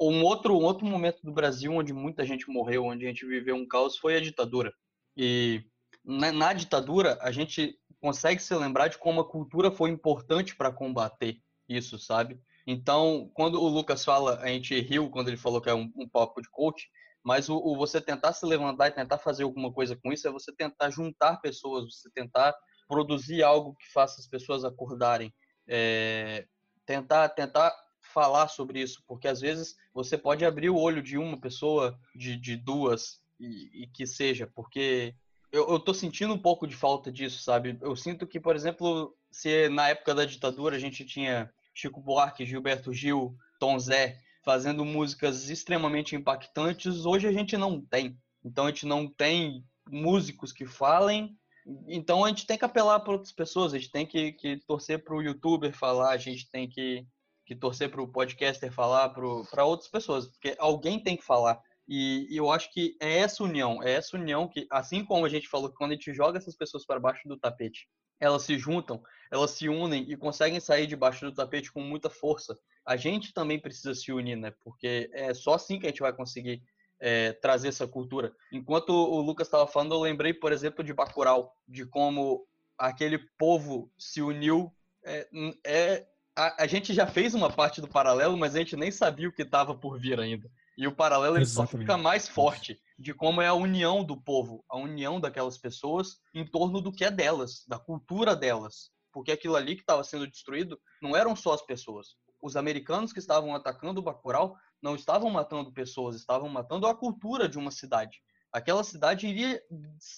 um 0.00 0.22
outro, 0.22 0.54
um 0.54 0.62
outro 0.62 0.86
momento 0.86 1.20
do 1.22 1.32
Brasil 1.32 1.72
onde 1.72 1.92
muita 1.92 2.24
gente 2.24 2.48
morreu, 2.50 2.84
onde 2.84 3.04
a 3.04 3.08
gente 3.08 3.26
viveu 3.26 3.54
um 3.54 3.66
caos, 3.66 3.96
foi 3.96 4.16
a 4.16 4.20
ditadura. 4.20 4.72
E 5.16 5.62
na, 6.04 6.32
na 6.32 6.52
ditadura, 6.52 7.18
a 7.20 7.30
gente 7.30 7.78
consegue 8.00 8.42
se 8.42 8.54
lembrar 8.54 8.88
de 8.88 8.98
como 8.98 9.20
a 9.20 9.28
cultura 9.28 9.70
foi 9.70 9.90
importante 9.90 10.56
para 10.56 10.72
combater 10.72 11.38
isso, 11.68 11.98
sabe? 11.98 12.40
Então, 12.66 13.30
quando 13.34 13.60
o 13.60 13.68
Lucas 13.68 14.04
fala, 14.04 14.38
a 14.40 14.48
gente 14.48 14.78
riu 14.80 15.10
quando 15.10 15.28
ele 15.28 15.36
falou 15.36 15.60
que 15.60 15.68
é 15.68 15.74
um, 15.74 15.90
um 15.96 16.08
papo 16.08 16.40
de 16.40 16.48
coach, 16.50 16.88
mas 17.22 17.48
o, 17.48 17.56
o, 17.56 17.76
você 17.76 18.00
tentar 18.00 18.32
se 18.32 18.46
levantar 18.46 18.88
e 18.88 18.92
tentar 18.92 19.18
fazer 19.18 19.42
alguma 19.42 19.72
coisa 19.72 19.96
com 19.96 20.12
isso 20.12 20.26
é 20.26 20.32
você 20.32 20.52
tentar 20.54 20.90
juntar 20.90 21.36
pessoas, 21.38 21.84
você 21.84 22.10
tentar 22.14 22.54
produzir 22.88 23.42
algo 23.42 23.74
que 23.74 23.92
faça 23.92 24.20
as 24.20 24.26
pessoas 24.26 24.64
acordarem 24.64 25.32
é, 25.70 26.46
tentar 26.84 27.28
tentar 27.28 27.72
falar 28.12 28.48
sobre 28.48 28.80
isso, 28.80 29.04
porque 29.06 29.28
às 29.28 29.40
vezes 29.40 29.76
você 29.94 30.18
pode 30.18 30.44
abrir 30.44 30.68
o 30.68 30.76
olho 30.76 31.00
de 31.00 31.16
uma 31.16 31.40
pessoa, 31.40 31.96
de, 32.14 32.36
de 32.36 32.56
duas, 32.56 33.20
e, 33.38 33.84
e 33.84 33.86
que 33.86 34.04
seja, 34.04 34.50
porque 34.52 35.14
eu, 35.52 35.68
eu 35.68 35.78
tô 35.78 35.94
sentindo 35.94 36.34
um 36.34 36.38
pouco 36.38 36.66
de 36.66 36.74
falta 36.74 37.10
disso, 37.10 37.40
sabe? 37.42 37.78
Eu 37.80 37.94
sinto 37.94 38.26
que, 38.26 38.40
por 38.40 38.56
exemplo, 38.56 39.16
se 39.30 39.68
na 39.68 39.88
época 39.88 40.14
da 40.14 40.24
ditadura 40.24 40.76
a 40.76 40.78
gente 40.80 41.04
tinha 41.04 41.50
Chico 41.72 42.00
Buarque, 42.00 42.44
Gilberto 42.44 42.92
Gil, 42.92 43.36
Tom 43.60 43.78
Zé, 43.78 44.20
fazendo 44.44 44.84
músicas 44.84 45.48
extremamente 45.48 46.16
impactantes, 46.16 47.04
hoje 47.04 47.28
a 47.28 47.32
gente 47.32 47.56
não 47.56 47.80
tem. 47.80 48.18
Então 48.44 48.66
a 48.66 48.68
gente 48.68 48.86
não 48.86 49.06
tem 49.06 49.64
músicos 49.88 50.52
que 50.52 50.66
falem 50.66 51.38
então 51.86 52.24
a 52.24 52.28
gente 52.28 52.46
tem 52.46 52.58
que 52.58 52.64
apelar 52.64 53.00
para 53.00 53.12
outras 53.12 53.32
pessoas, 53.32 53.72
a 53.72 53.78
gente 53.78 53.90
tem 53.90 54.06
que, 54.06 54.32
que 54.32 54.56
torcer 54.66 55.02
para 55.02 55.14
o 55.14 55.22
youtuber 55.22 55.72
falar, 55.72 56.10
a 56.10 56.16
gente 56.16 56.50
tem 56.50 56.68
que, 56.68 57.06
que 57.46 57.54
torcer 57.54 57.90
para 57.90 58.02
o 58.02 58.08
podcaster 58.08 58.72
falar, 58.72 59.10
para 59.10 59.64
outras 59.64 59.88
pessoas, 59.88 60.26
porque 60.28 60.54
alguém 60.58 61.02
tem 61.02 61.16
que 61.16 61.24
falar. 61.24 61.60
E, 61.86 62.28
e, 62.30 62.36
eu 62.36 62.50
acho 62.50 62.72
que 62.72 62.96
é 63.00 63.18
essa 63.18 63.42
união, 63.42 63.82
é 63.82 63.92
essa 63.92 64.16
união 64.16 64.46
que, 64.46 64.66
assim 64.70 65.04
como 65.04 65.26
a 65.26 65.28
gente 65.28 65.48
falou, 65.48 65.72
quando 65.72 65.90
a 65.90 65.94
gente 65.94 66.14
joga 66.14 66.38
essas 66.38 66.54
pessoas 66.54 66.86
para 66.86 67.00
baixo 67.00 67.26
do 67.26 67.36
tapete, 67.36 67.88
elas 68.20 68.42
se 68.42 68.56
juntam, 68.58 69.02
elas 69.32 69.50
se 69.52 69.68
unem 69.68 70.04
e 70.08 70.16
conseguem 70.16 70.60
sair 70.60 70.86
debaixo 70.86 71.24
do 71.24 71.34
tapete 71.34 71.72
com 71.72 71.80
muita 71.80 72.08
força. 72.08 72.56
A 72.86 72.96
gente 72.96 73.32
também 73.32 73.58
precisa 73.58 73.94
se 73.94 74.12
unir, 74.12 74.36
né? 74.36 74.52
Porque 74.62 75.10
é 75.12 75.34
só 75.34 75.54
assim 75.54 75.80
que 75.80 75.86
a 75.86 75.88
gente 75.88 76.02
vai 76.02 76.12
conseguir 76.12 76.62
é, 77.00 77.32
trazer 77.32 77.68
essa 77.68 77.86
cultura. 77.86 78.32
Enquanto 78.52 78.90
o 78.90 79.20
Lucas 79.20 79.46
estava 79.46 79.66
falando, 79.66 79.94
eu 79.94 80.00
lembrei, 80.00 80.34
por 80.34 80.52
exemplo, 80.52 80.84
de 80.84 80.92
Bacurau, 80.92 81.52
de 81.66 81.86
como 81.86 82.46
aquele 82.78 83.18
povo 83.38 83.90
se 83.98 84.20
uniu. 84.20 84.72
É, 85.04 85.28
é 85.64 86.06
a, 86.36 86.64
a, 86.64 86.66
gente 86.66 86.92
já 86.92 87.06
fez 87.06 87.34
uma 87.34 87.50
parte 87.50 87.80
do 87.80 87.88
paralelo, 87.88 88.36
mas 88.36 88.54
a 88.54 88.58
gente 88.58 88.76
nem 88.76 88.90
sabia 88.90 89.28
o 89.28 89.32
que 89.32 89.42
estava 89.42 89.74
por 89.74 89.98
vir 89.98 90.20
ainda. 90.20 90.50
E 90.76 90.86
o 90.86 90.94
paralelo 90.94 91.36
ele 91.36 91.46
só 91.46 91.66
fica 91.66 91.96
mais 91.96 92.28
forte. 92.28 92.80
de 92.98 93.14
como 93.14 93.40
é 93.40 93.46
a 93.46 93.54
união 93.54 94.04
do 94.04 94.16
povo, 94.16 94.62
a 94.68 94.76
união 94.76 95.18
daquelas 95.18 95.56
pessoas 95.56 96.18
em 96.34 96.44
torno 96.44 96.80
do 96.80 96.92
que 96.92 97.04
é 97.04 97.10
delas, 97.10 97.64
da 97.66 97.78
cultura 97.78 98.36
delas. 98.36 98.90
Porque 99.12 99.32
aquilo 99.32 99.56
ali 99.56 99.74
que 99.74 99.80
estava 99.80 100.04
sendo 100.04 100.26
destruído 100.26 100.78
não 101.02 101.16
eram 101.16 101.34
só 101.34 101.54
as 101.54 101.62
pessoas. 101.62 102.14
Os 102.42 102.56
americanos 102.56 103.12
que 103.12 103.18
estavam 103.18 103.54
atacando 103.54 104.00
o 104.00 104.02
Bacurau 104.02 104.54
não 104.82 104.94
estavam 104.94 105.30
matando 105.30 105.72
pessoas, 105.72 106.16
estavam 106.16 106.48
matando 106.48 106.86
a 106.86 106.94
cultura 106.94 107.48
de 107.48 107.58
uma 107.58 107.70
cidade. 107.70 108.18
Aquela 108.52 108.82
cidade 108.82 109.26
iria 109.26 109.62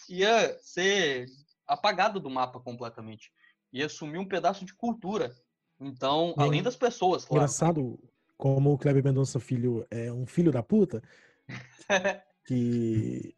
ia 0.09 0.57
ser 0.59 1.27
apagada 1.67 2.19
do 2.19 2.31
mapa 2.31 2.61
completamente. 2.61 3.31
Ia 3.73 3.89
sumir 3.89 4.19
um 4.19 4.29
pedaço 4.29 4.65
de 4.65 4.75
cultura. 4.75 5.35
Então, 5.81 6.35
Bem, 6.37 6.47
além 6.47 6.63
das 6.63 6.77
pessoas, 6.77 7.25
claro. 7.25 7.43
Engraçado 7.43 7.99
como 8.37 8.73
o 8.73 8.79
Kleber 8.79 9.05
Mendonça 9.05 9.41
Filho 9.41 9.87
é 9.91 10.13
um 10.13 10.27
filho 10.27 10.53
da 10.53 10.63
puta, 10.63 11.03
que, 12.47 13.35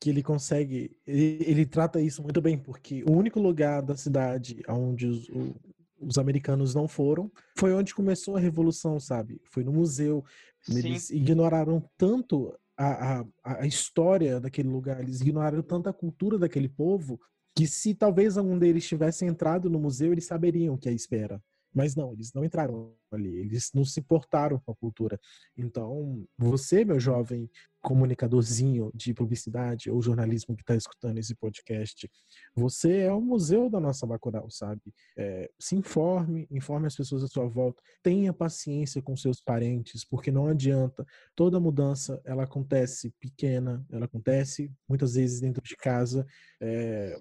que 0.00 0.10
ele 0.10 0.22
consegue. 0.22 0.96
Ele, 1.06 1.44
ele 1.44 1.66
trata 1.66 2.00
isso 2.00 2.22
muito 2.22 2.40
bem, 2.40 2.58
porque 2.58 3.02
o 3.04 3.12
único 3.12 3.40
lugar 3.40 3.82
da 3.82 3.96
cidade 3.96 4.62
onde 4.68 5.06
os, 5.06 5.28
o- 5.28 5.54
os 6.00 6.18
americanos 6.18 6.74
não 6.74 6.86
foram 6.86 7.30
foi 7.56 7.72
onde 7.72 7.94
começou 7.94 8.36
a 8.36 8.40
revolução, 8.40 8.98
sabe? 9.00 9.40
Foi 9.44 9.64
no 9.64 9.72
museu. 9.72 10.24
Sim. 10.60 10.78
Eles 10.78 11.10
ignoraram 11.10 11.82
tanto 11.96 12.54
a, 12.76 13.20
a, 13.20 13.24
a 13.62 13.66
história 13.66 14.40
daquele 14.40 14.68
lugar, 14.68 15.00
eles 15.00 15.20
ignoraram 15.20 15.62
tanto 15.62 15.88
a 15.88 15.92
cultura 15.92 16.38
daquele 16.38 16.68
povo, 16.68 17.20
que 17.54 17.66
se 17.66 17.94
talvez 17.94 18.38
algum 18.38 18.56
deles 18.56 18.86
tivesse 18.86 19.24
entrado 19.24 19.68
no 19.68 19.80
museu, 19.80 20.12
eles 20.12 20.26
saberiam 20.26 20.74
o 20.74 20.78
que 20.78 20.88
a 20.88 20.92
espera. 20.92 21.42
Mas 21.78 21.94
não, 21.94 22.12
eles 22.12 22.32
não 22.34 22.44
entraram 22.44 22.92
ali, 23.12 23.36
eles 23.36 23.70
não 23.72 23.84
se 23.84 24.00
importaram 24.00 24.58
com 24.58 24.72
a 24.72 24.74
cultura. 24.74 25.16
Então, 25.56 26.26
você, 26.36 26.84
meu 26.84 26.98
jovem 26.98 27.48
comunicadorzinho 27.80 28.90
de 28.92 29.14
publicidade 29.14 29.88
ou 29.88 30.02
jornalismo 30.02 30.56
que 30.56 30.62
está 30.62 30.74
escutando 30.74 31.18
esse 31.18 31.36
podcast, 31.36 32.10
você 32.52 33.02
é 33.02 33.12
o 33.12 33.20
museu 33.20 33.70
da 33.70 33.78
nossa 33.78 34.04
Bacurau, 34.04 34.50
sabe? 34.50 34.82
É, 35.16 35.48
se 35.56 35.76
informe, 35.76 36.48
informe 36.50 36.88
as 36.88 36.96
pessoas 36.96 37.22
à 37.22 37.28
sua 37.28 37.46
volta, 37.46 37.80
tenha 38.02 38.32
paciência 38.32 39.00
com 39.00 39.16
seus 39.16 39.40
parentes, 39.40 40.04
porque 40.04 40.32
não 40.32 40.48
adianta. 40.48 41.06
Toda 41.36 41.60
mudança, 41.60 42.20
ela 42.24 42.42
acontece 42.42 43.14
pequena, 43.20 43.86
ela 43.88 44.06
acontece 44.06 44.68
muitas 44.88 45.14
vezes 45.14 45.40
dentro 45.40 45.62
de 45.62 45.76
casa. 45.76 46.26
é, 46.60 47.16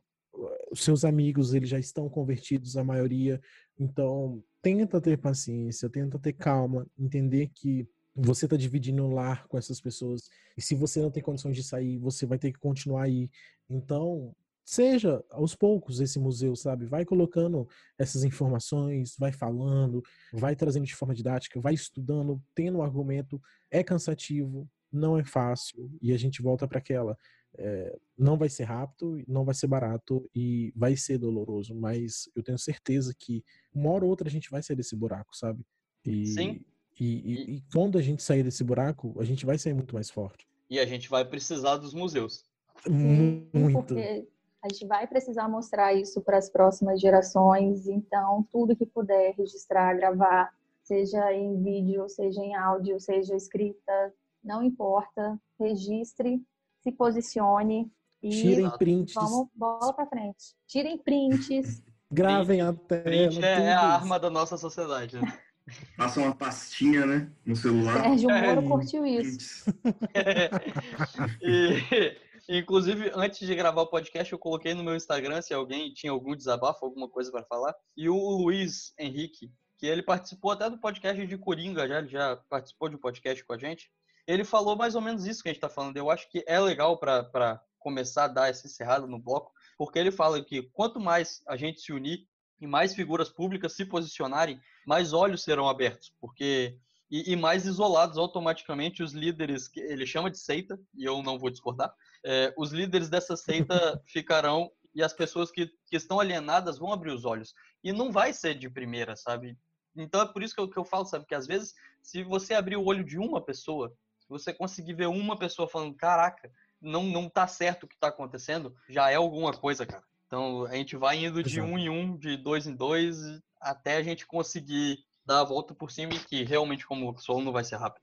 os 0.72 0.84
seus 0.84 1.04
amigos, 1.04 1.54
eles 1.54 1.70
já 1.70 1.80
estão 1.80 2.10
convertidos, 2.10 2.78
a 2.78 2.84
maioria. 2.84 3.42
Então, 3.80 4.44
tenta 4.62 5.00
ter 5.00 5.18
paciência, 5.18 5.90
tenta 5.90 6.18
ter 6.18 6.34
calma, 6.34 6.88
entender 6.98 7.50
que 7.54 7.88
você 8.16 8.46
está 8.46 8.58
dividindo 8.58 9.06
o 9.06 9.14
lar 9.14 9.48
com 9.48 9.58
essas 9.58 9.80
pessoas. 9.80 10.30
E 10.58 10.62
se 10.62 10.74
você 10.74 11.00
não 11.00 11.12
tem 11.12 11.22
condições 11.22 11.56
de 11.56 11.64
sair, 11.64 12.00
você 12.00 12.26
vai 12.26 12.40
ter 12.40 12.52
que 12.52 12.60
continuar 12.60 13.04
aí. 13.04 13.30
Então, 13.70 14.36
seja 14.66 15.24
aos 15.30 15.56
poucos 15.56 16.00
esse 16.02 16.20
museu, 16.20 16.56
sabe? 16.56 16.86
Vai 16.86 17.06
colocando 17.06 17.68
essas 17.98 18.24
informações, 18.24 19.16
vai 19.18 19.32
falando, 19.32 20.04
vai 20.34 20.56
trazendo 20.56 20.86
de 20.86 20.96
forma 20.96 21.14
didática, 21.14 21.62
vai 21.62 21.74
estudando, 21.74 22.42
tendo 22.56 22.80
um 22.80 22.84
argumento. 22.84 23.40
É 23.70 23.84
cansativo, 23.84 24.68
não 24.92 25.18
é 25.18 25.24
fácil. 25.24 25.90
E 26.02 26.12
a 26.12 26.18
gente 26.18 26.42
volta 26.42 26.68
para 26.68 26.80
aquela. 26.80 27.16
É, 27.58 27.98
não 28.18 28.38
vai 28.38 28.50
ser 28.50 28.64
rápido, 28.66 29.22
não 29.28 29.44
vai 29.46 29.54
ser 29.56 29.68
barato 29.68 30.30
e 30.34 30.72
vai 30.76 30.96
ser 30.96 31.18
doloroso, 31.18 31.74
mas 31.76 32.30
eu 32.36 32.44
tenho 32.44 32.58
certeza 32.58 33.14
que 33.18 33.44
uma 33.74 33.92
hora 33.92 34.04
ou 34.06 34.10
outra 34.10 34.28
a 34.28 34.32
gente 34.32 34.50
vai 34.50 34.62
sair 34.62 34.76
desse 34.76 34.96
buraco, 34.96 35.36
sabe? 35.36 35.64
E, 36.06 36.26
Sim. 36.28 36.66
E, 37.00 37.06
e- 37.06 37.56
e 37.58 37.64
quando 37.72 37.98
a 37.98 38.02
gente 38.02 38.24
sair 38.24 38.42
desse 38.44 38.64
buraco, 38.64 39.16
a 39.20 39.24
gente 39.24 39.46
vai 39.46 39.58
sair 39.58 39.74
muito 39.74 39.94
mais 39.94 40.10
forte. 40.10 40.48
E 40.70 40.80
a 40.80 40.86
gente 40.86 41.10
vai 41.10 41.24
precisar 41.24 41.78
dos 41.78 41.94
museus. 41.94 42.44
Sim, 42.86 43.48
Muito. 43.54 43.74
porque 43.80 44.28
a 44.64 44.68
gente 44.70 44.86
vai 44.88 45.06
precisar 45.08 45.48
mostrar 45.48 45.94
isso 45.94 46.22
para 46.22 46.38
as 46.38 46.50
próximas 46.50 47.00
gerações, 47.00 47.88
então 47.88 48.48
tudo 48.52 48.76
que 48.76 48.86
puder 48.86 49.34
registrar, 49.36 49.94
gravar, 49.96 50.52
seja 50.84 51.32
em 51.34 51.62
vídeo, 51.64 52.08
seja 52.10 52.42
em 52.42 52.56
áudio, 52.56 53.00
seja 53.00 53.36
escrita, 53.36 54.14
não 54.44 54.64
importa, 54.64 55.40
registre, 55.60 56.42
se 56.88 56.92
posicione 56.94 57.92
e 58.24 58.30
Tirem 58.30 58.70
prints, 58.78 59.14
vamos 59.14 59.48
bola 59.54 59.94
para 59.94 60.08
frente. 60.08 60.56
Tirem 60.66 60.98
prints, 60.98 61.84
gravem 62.10 62.62
a 62.62 62.74
tela. 62.74 63.04
Print 63.04 63.44
é, 63.44 63.64
é 63.64 63.74
a 63.74 63.82
arma 63.82 64.18
da 64.18 64.30
nossa 64.30 64.58
sociedade. 64.58 65.20
né? 65.20 65.40
Passa 65.98 66.22
uma 66.22 66.34
pastinha, 66.34 67.06
né? 67.06 67.30
No 67.46 67.56
celular. 67.56 68.02
Sérgio 68.02 68.32
É, 68.32 68.48
Moro 68.48 68.66
e- 68.66 68.70
curtiu 68.70 69.06
isso. 69.06 69.70
e, 71.42 72.58
inclusive, 72.58 73.12
antes 73.14 73.46
de 73.46 73.54
gravar 73.54 73.82
o 73.82 73.90
podcast, 73.90 74.32
eu 74.32 74.40
coloquei 74.40 74.74
no 74.74 74.84
meu 74.84 74.96
Instagram 74.96 75.42
se 75.42 75.54
alguém 75.54 75.94
tinha 75.94 76.14
algum 76.14 76.34
desabafo, 76.34 76.86
alguma 76.86 77.10
coisa 77.10 77.30
para 77.30 77.44
falar. 77.44 77.76
E 77.98 78.08
o 78.08 78.16
Luiz 78.16 78.94
Henrique, 78.98 79.52
que 79.78 79.86
ele 79.86 80.02
participou 80.02 80.52
até 80.52 80.70
do 80.70 80.80
podcast 80.80 81.28
de 81.28 81.38
Coringa, 81.38 81.86
já, 81.86 82.00
ele 82.00 82.08
já 82.08 82.38
participou 82.50 82.88
de 82.88 82.96
um 82.96 83.00
podcast 83.00 83.44
com 83.46 83.52
a 83.54 83.58
gente. 83.58 83.92
Ele 84.28 84.44
falou 84.44 84.76
mais 84.76 84.94
ou 84.94 85.02
menos 85.02 85.26
isso 85.26 85.42
que 85.42 85.50
a 85.50 85.52
gente 85.52 85.58
está 85.58 85.70
falando. 85.70 85.96
Eu 85.98 86.12
acho 86.12 86.30
que 86.30 86.44
é 86.46 86.60
legal 86.60 87.00
para 87.00 87.62
começar 87.80 88.26
a 88.26 88.28
dar 88.28 88.50
essa 88.50 88.68
encerrada 88.68 89.08
no 89.08 89.18
bloco, 89.18 89.52
porque 89.78 89.98
ele 89.98 90.12
fala 90.12 90.44
que 90.44 90.64
quanto 90.74 91.00
mais 91.00 91.42
a 91.48 91.56
gente 91.56 91.80
se 91.80 91.94
unir 91.94 92.28
e 92.60 92.68
mais 92.68 92.94
figuras 92.94 93.30
públicas 93.30 93.74
se 93.74 93.86
posicionarem, 93.86 94.60
mais 94.86 95.14
olhos 95.14 95.44
serão 95.44 95.70
abertos, 95.70 96.12
porque 96.20 96.78
e, 97.10 97.32
e 97.32 97.36
mais 97.36 97.66
isolados 97.66 98.18
automaticamente 98.18 99.02
os 99.02 99.14
líderes 99.14 99.68
que 99.68 99.80
ele 99.80 100.06
chama 100.06 100.30
de 100.30 100.38
seita 100.38 100.78
e 100.96 101.06
eu 101.06 101.24
não 101.24 101.40
vou 101.40 101.50
discordar 101.50 101.94
é, 102.26 102.54
os 102.58 102.72
líderes 102.72 103.10
dessa 103.10 103.36
seita 103.36 104.02
ficarão 104.06 104.70
e 104.94 105.02
as 105.02 105.14
pessoas 105.14 105.52
que, 105.52 105.68
que 105.88 105.96
estão 105.96 106.20
alienadas 106.20 106.78
vão 106.78 106.92
abrir 106.92 107.12
os 107.12 107.24
olhos 107.24 107.54
e 107.84 107.94
não 107.94 108.12
vai 108.12 108.34
ser 108.34 108.56
de 108.56 108.70
primeira 108.70 109.16
sabe 109.16 109.58
então 109.96 110.22
é 110.22 110.26
por 110.26 110.44
isso 110.44 110.54
que 110.54 110.62
eu, 110.62 110.70
que 110.70 110.78
eu 110.78 110.84
falo 110.84 111.06
sabe 111.06 111.26
que 111.26 111.36
às 111.36 111.48
vezes 111.48 111.74
se 112.02 112.24
você 112.24 112.54
abrir 112.54 112.76
o 112.76 112.86
olho 112.86 113.04
de 113.04 113.18
uma 113.18 113.42
pessoa 113.42 113.96
você 114.30 114.54
conseguir 114.54 114.94
ver 114.94 115.08
uma 115.08 115.38
pessoa 115.38 115.68
falando 115.68 115.96
caraca 115.96 116.52
não 116.82 117.04
não 117.04 117.30
tá 117.30 117.48
certo 117.48 117.84
o 117.84 117.88
que 117.88 117.98
tá 118.00 118.08
acontecendo 118.10 118.76
já 118.90 119.10
é 119.10 119.16
alguma 119.16 119.52
coisa 119.54 119.86
cara 119.86 120.04
então 120.28 120.66
a 120.66 120.76
gente 120.76 120.96
vai 120.96 121.24
indo 121.24 121.42
de 121.42 121.60
Exato. 121.60 121.68
um 121.68 121.78
em 121.78 121.90
um 121.90 122.18
de 122.18 122.38
dois 122.38 122.68
em 122.68 122.76
dois 122.76 123.18
até 123.60 123.98
a 123.98 124.04
gente 124.04 124.26
conseguir 124.28 125.00
dar 125.26 125.42
a 125.42 125.44
volta 125.44 125.76
por 125.76 125.92
cima 125.92 126.14
e 126.14 126.20
que 126.20 126.44
realmente, 126.44 126.88
como 126.88 127.12
o 127.12 127.18
solo 127.18 127.44
não 127.44 127.52
vai 127.52 127.64
ser 127.64 127.76
rápido. 127.76 128.02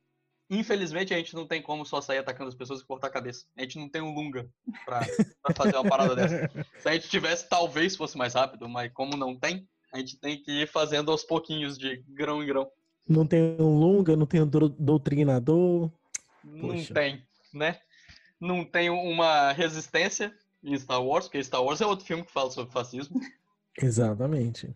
Infelizmente, 0.51 1.14
a 1.14 1.16
gente 1.16 1.35
não 1.35 1.47
tem 1.47 1.62
como 1.62 1.87
só 1.87 2.01
sair 2.03 2.18
atacando 2.18 2.49
as 2.49 2.55
pessoas 2.55 2.81
e 2.81 2.87
cortar 2.87 3.07
a 3.07 3.11
cabeça. 3.11 3.47
A 3.57 3.62
gente 3.62 3.79
não 3.79 3.89
tem 3.89 4.03
um 4.03 4.14
Lunga 4.14 4.47
pra, 4.85 5.01
pra 5.43 5.55
fazer 5.55 5.75
uma 5.77 5.89
parada 5.89 6.14
dessa. 6.14 6.51
Se 6.79 6.89
a 6.89 6.93
gente 6.93 7.09
tivesse, 7.09 7.49
talvez 7.49 7.97
fosse 7.97 8.18
mais 8.18 8.35
rápido, 8.35 8.68
mas 8.68 8.93
como 8.93 9.16
não 9.16 9.35
tem, 9.39 9.66
a 9.93 9.99
gente 9.99 10.18
tem 10.18 10.41
que 10.43 10.53
ir 10.53 10.68
fazendo 10.68 11.11
aos 11.11 11.25
pouquinhos, 11.25 11.79
de 11.79 12.05
grão 12.09 12.43
em 12.43 12.47
grão. 12.47 12.70
Não 13.09 13.27
tem 13.27 13.57
um 13.59 13.79
Lunga, 13.79 14.16
não 14.16 14.27
tem 14.27 14.43
um 14.43 14.47
dro- 14.47 14.68
Não 16.45 16.84
tem, 16.84 17.26
né? 17.53 17.78
Não 18.40 18.64
tem 18.64 18.90
uma 18.90 19.53
resistência 19.53 20.32
em 20.62 20.76
Star 20.78 21.03
Wars, 21.03 21.26
porque 21.26 21.42
Star 21.42 21.62
Wars 21.62 21.80
é 21.80 21.86
outro 21.86 22.05
filme 22.05 22.24
que 22.24 22.32
fala 22.32 22.51
sobre 22.51 22.72
fascismo. 22.72 23.18
Exatamente. 23.80 24.74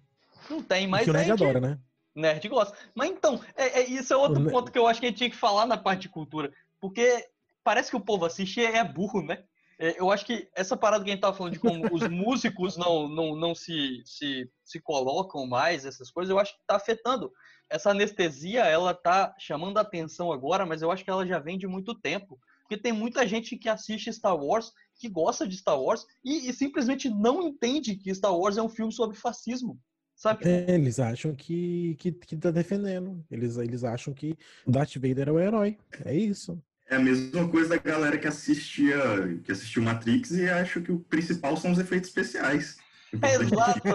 Não 0.50 0.62
tem, 0.62 0.86
Mas 0.86 1.04
que 1.04 1.10
o 1.10 1.14
a 1.14 1.16
Nerd 1.18 1.28
gente- 1.30 1.42
adora, 1.44 1.60
né? 1.60 1.78
Nerd 2.14 2.48
gosta. 2.48 2.76
Mas 2.94 3.10
então, 3.10 3.40
é, 3.54 3.80
é- 3.80 3.84
isso 3.90 4.12
é 4.12 4.16
outro 4.16 4.42
O 4.44 4.50
ponto 4.50 4.72
que 4.72 4.78
eu 4.78 4.86
acho 4.86 4.98
que 5.00 5.06
a 5.06 5.08
gente 5.08 5.18
tinha 5.18 5.30
que 5.30 5.36
falar 5.36 5.66
na 5.66 5.76
parte 5.76 6.02
de 6.02 6.08
cultura. 6.08 6.52
Porque 6.80 7.28
parece 7.62 7.90
que 7.90 7.96
o 7.96 8.00
povo 8.00 8.24
assiste 8.24 8.60
e 8.60 8.64
é 8.66 8.82
burro, 8.82 9.22
né? 9.22 9.44
É, 9.78 10.00
eu 10.00 10.10
acho 10.10 10.26
que 10.26 10.48
essa 10.56 10.76
parada 10.76 11.04
que 11.04 11.10
a 11.10 11.12
gente 11.12 11.22
tava 11.22 11.36
falando 11.36 11.52
de 11.52 11.60
como 11.60 11.84
os 11.94 12.02
músicos 12.10 12.76
não, 12.76 13.08
não, 13.08 13.36
não 13.36 13.54
se, 13.54 14.02
se, 14.04 14.50
se 14.64 14.80
colocam 14.80 15.46
mais, 15.46 15.84
essas 15.84 16.10
coisas, 16.10 16.30
eu 16.30 16.38
acho 16.38 16.54
que 16.54 16.66
tá 16.66 16.76
afetando. 16.76 17.30
Essa 17.70 17.90
anestesia, 17.90 18.64
ela 18.64 18.92
tá 18.92 19.34
chamando 19.38 19.78
a 19.78 19.82
atenção 19.82 20.32
agora, 20.32 20.66
mas 20.66 20.82
eu 20.82 20.90
acho 20.90 21.04
que 21.04 21.10
ela 21.10 21.26
já 21.26 21.38
vem 21.38 21.56
de 21.56 21.66
muito 21.66 21.94
tempo. 21.94 22.38
Porque 22.62 22.82
tem 22.82 22.92
muita 22.92 23.26
gente 23.26 23.56
que 23.56 23.68
assiste 23.68 24.12
Star 24.12 24.36
Wars, 24.36 24.72
que 24.98 25.08
gosta 25.08 25.46
de 25.46 25.56
Star 25.56 25.80
Wars, 25.80 26.04
e, 26.24 26.48
e 26.48 26.52
simplesmente 26.52 27.08
não 27.08 27.42
entende 27.42 27.96
que 27.96 28.14
Star 28.14 28.36
Wars 28.36 28.58
é 28.58 28.62
um 28.62 28.68
filme 28.68 28.92
sobre 28.92 29.16
fascismo. 29.16 29.80
Sabe? 30.14 30.48
É, 30.48 30.74
eles 30.74 30.98
acham 30.98 31.32
que, 31.32 31.94
que, 32.00 32.10
que 32.10 32.36
tá 32.36 32.50
defendendo. 32.50 33.24
Eles, 33.30 33.56
eles 33.56 33.84
acham 33.84 34.12
que 34.12 34.36
Darth 34.66 34.96
Vader 34.96 35.28
é 35.28 35.32
o 35.32 35.38
herói. 35.38 35.78
É 36.04 36.12
isso. 36.12 36.60
É 36.90 36.96
a 36.96 36.98
mesma 36.98 37.46
coisa 37.48 37.70
da 37.70 37.76
galera 37.76 38.16
que 38.16 38.26
assistia, 38.26 38.96
que 39.44 39.52
assistiu 39.52 39.82
Matrix 39.82 40.30
e 40.30 40.48
acha 40.48 40.80
que 40.80 40.90
o 40.90 41.00
principal 41.00 41.56
são 41.56 41.72
os 41.72 41.78
efeitos 41.78 42.08
especiais. 42.08 42.78
O 43.12 43.16
importante 43.16 43.52
Exato. 43.52 43.88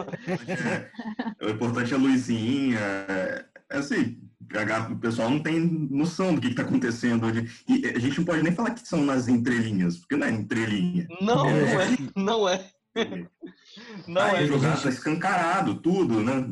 é, 1.39 1.46
o 1.46 1.50
importante 1.50 1.94
é 1.94 1.96
a 1.96 2.00
luzinha. 2.00 2.80
É, 2.80 3.46
é 3.72 3.78
assim, 3.78 4.20
o 4.91 4.96
pessoal 4.98 5.30
não 5.30 5.39
tem 5.39 5.60
noção 5.89 6.36
do 6.36 6.41
que 6.41 6.48
está 6.48 6.62
acontecendo 6.62 7.26
hoje. 7.26 7.50
E 7.68 7.88
a 7.88 8.00
gente 8.00 8.20
não 8.20 8.26
pode 8.26 8.44
nem 8.44 8.54
falar 8.54 8.72
que 8.72 8.88
são 8.88 9.04
nas 9.04 9.28
entrelinhas, 9.28 9.98
porque 9.98 10.16
não 10.16 10.28
é 10.28 10.32
entrelinha. 10.32 11.08
Não, 11.22 11.46
não 11.46 11.50
é. 11.50 11.98
Não 12.16 12.50
é. 12.50 12.72
Não 14.08 14.22
Aí 14.22 14.44
é. 14.44 14.48
jogado, 14.48 14.84
tá 14.84 14.89
escancarado 14.89 15.76
tudo, 15.76 16.22
né? 16.22 16.46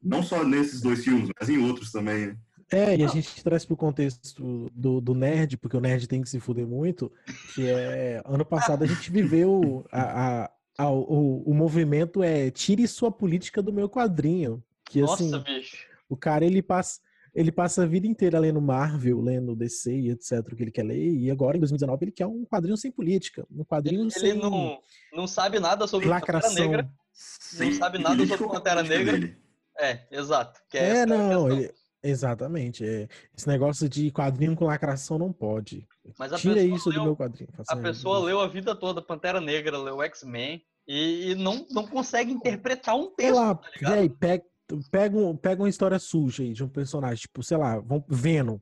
Não 0.00 0.22
só 0.22 0.44
nesses 0.44 0.80
dois 0.80 1.02
filmes, 1.02 1.30
mas 1.38 1.48
em 1.48 1.58
outros 1.58 1.90
também. 1.90 2.36
É, 2.70 2.96
e 2.96 3.02
a 3.02 3.06
gente 3.08 3.42
traz 3.42 3.64
pro 3.64 3.76
contexto 3.76 4.70
do, 4.74 5.00
do 5.00 5.14
nerd, 5.14 5.56
porque 5.56 5.76
o 5.76 5.80
nerd 5.80 6.06
tem 6.06 6.20
que 6.22 6.28
se 6.28 6.38
fuder 6.38 6.66
muito, 6.66 7.10
que 7.54 7.66
é 7.66 8.20
ano 8.26 8.44
passado 8.44 8.82
a 8.84 8.86
gente 8.86 9.10
viveu 9.10 9.86
a, 9.90 10.02
a, 10.44 10.50
a- 10.78 10.90
o, 10.90 11.42
o 11.50 11.54
movimento 11.54 12.22
é 12.22 12.50
tire 12.50 12.86
sua 12.86 13.10
política 13.10 13.62
do 13.62 13.72
meu 13.72 13.88
quadrinho. 13.88 14.62
Que 14.84 15.00
Nossa, 15.00 15.22
assim, 15.24 15.38
bicho. 15.44 15.86
o 16.08 16.16
cara 16.16 16.44
ele 16.44 16.62
passa, 16.62 17.00
ele 17.34 17.50
passa 17.52 17.82
a 17.82 17.86
vida 17.86 18.06
inteira 18.06 18.38
lendo 18.38 18.60
Marvel, 18.60 19.20
lendo 19.20 19.54
DC 19.56 19.90
e 19.94 20.10
etc, 20.10 20.38
o 20.52 20.56
que 20.56 20.62
ele 20.62 20.70
quer 20.70 20.82
ler, 20.84 21.14
e 21.14 21.30
agora 21.30 21.56
em 21.56 21.60
2019 21.60 22.04
ele 22.04 22.12
quer 22.12 22.26
um 22.26 22.44
quadrinho 22.44 22.76
sem 22.76 22.90
política, 22.90 23.46
um 23.50 23.64
quadrinho 23.64 24.02
Ele, 24.02 24.10
sem 24.10 24.30
ele 24.30 24.40
não, 24.40 24.78
não 25.12 25.26
sabe 25.26 25.58
nada 25.58 25.86
sobre 25.86 26.08
Pantera 26.08 26.38
lacração. 26.38 26.54
Negra. 26.64 26.90
Sem 27.12 27.72
sabe 27.72 27.98
nada 27.98 28.26
sobre 28.26 28.46
Pantera 28.48 28.82
Negra. 28.82 29.36
É, 29.78 30.00
exato. 30.10 30.60
que 30.70 30.76
É, 30.78 31.02
a 31.02 31.06
não, 31.06 31.50
ele- 31.50 31.70
exatamente. 32.08 32.84
É. 32.84 33.08
Esse 33.36 33.46
negócio 33.48 33.88
de 33.88 34.10
quadrinho 34.10 34.54
com 34.56 34.64
lacração 34.66 35.18
não 35.18 35.32
pode. 35.32 35.86
Mas 36.18 36.32
Tira 36.40 36.62
isso 36.62 36.90
do 36.90 36.96
leu- 36.96 37.04
meu 37.04 37.16
quadrinho. 37.16 37.48
A 37.68 37.76
pessoa 37.76 38.18
isso. 38.18 38.26
leu 38.26 38.40
a 38.40 38.48
vida 38.48 38.74
toda 38.74 39.02
Pantera 39.02 39.40
Negra, 39.40 39.76
leu 39.78 40.02
X-Men 40.02 40.62
e, 40.86 41.30
e 41.30 41.34
não, 41.34 41.66
não 41.70 41.86
consegue 41.86 42.32
interpretar 42.32 42.96
um 42.96 43.04
Sei 43.04 43.14
texto, 43.16 43.34
lá, 43.34 43.54
tá 43.54 43.90
véi, 43.90 44.08
pega, 44.08 44.44
pega, 44.90 45.16
um- 45.16 45.36
pega 45.36 45.62
uma 45.62 45.68
história 45.68 45.98
suja 45.98 46.42
aí 46.42 46.52
de 46.52 46.64
um 46.64 46.68
personagem, 46.68 47.16
tipo, 47.22 47.42
sei 47.42 47.56
lá, 47.56 47.78
vão- 47.78 48.04
Venom. 48.08 48.58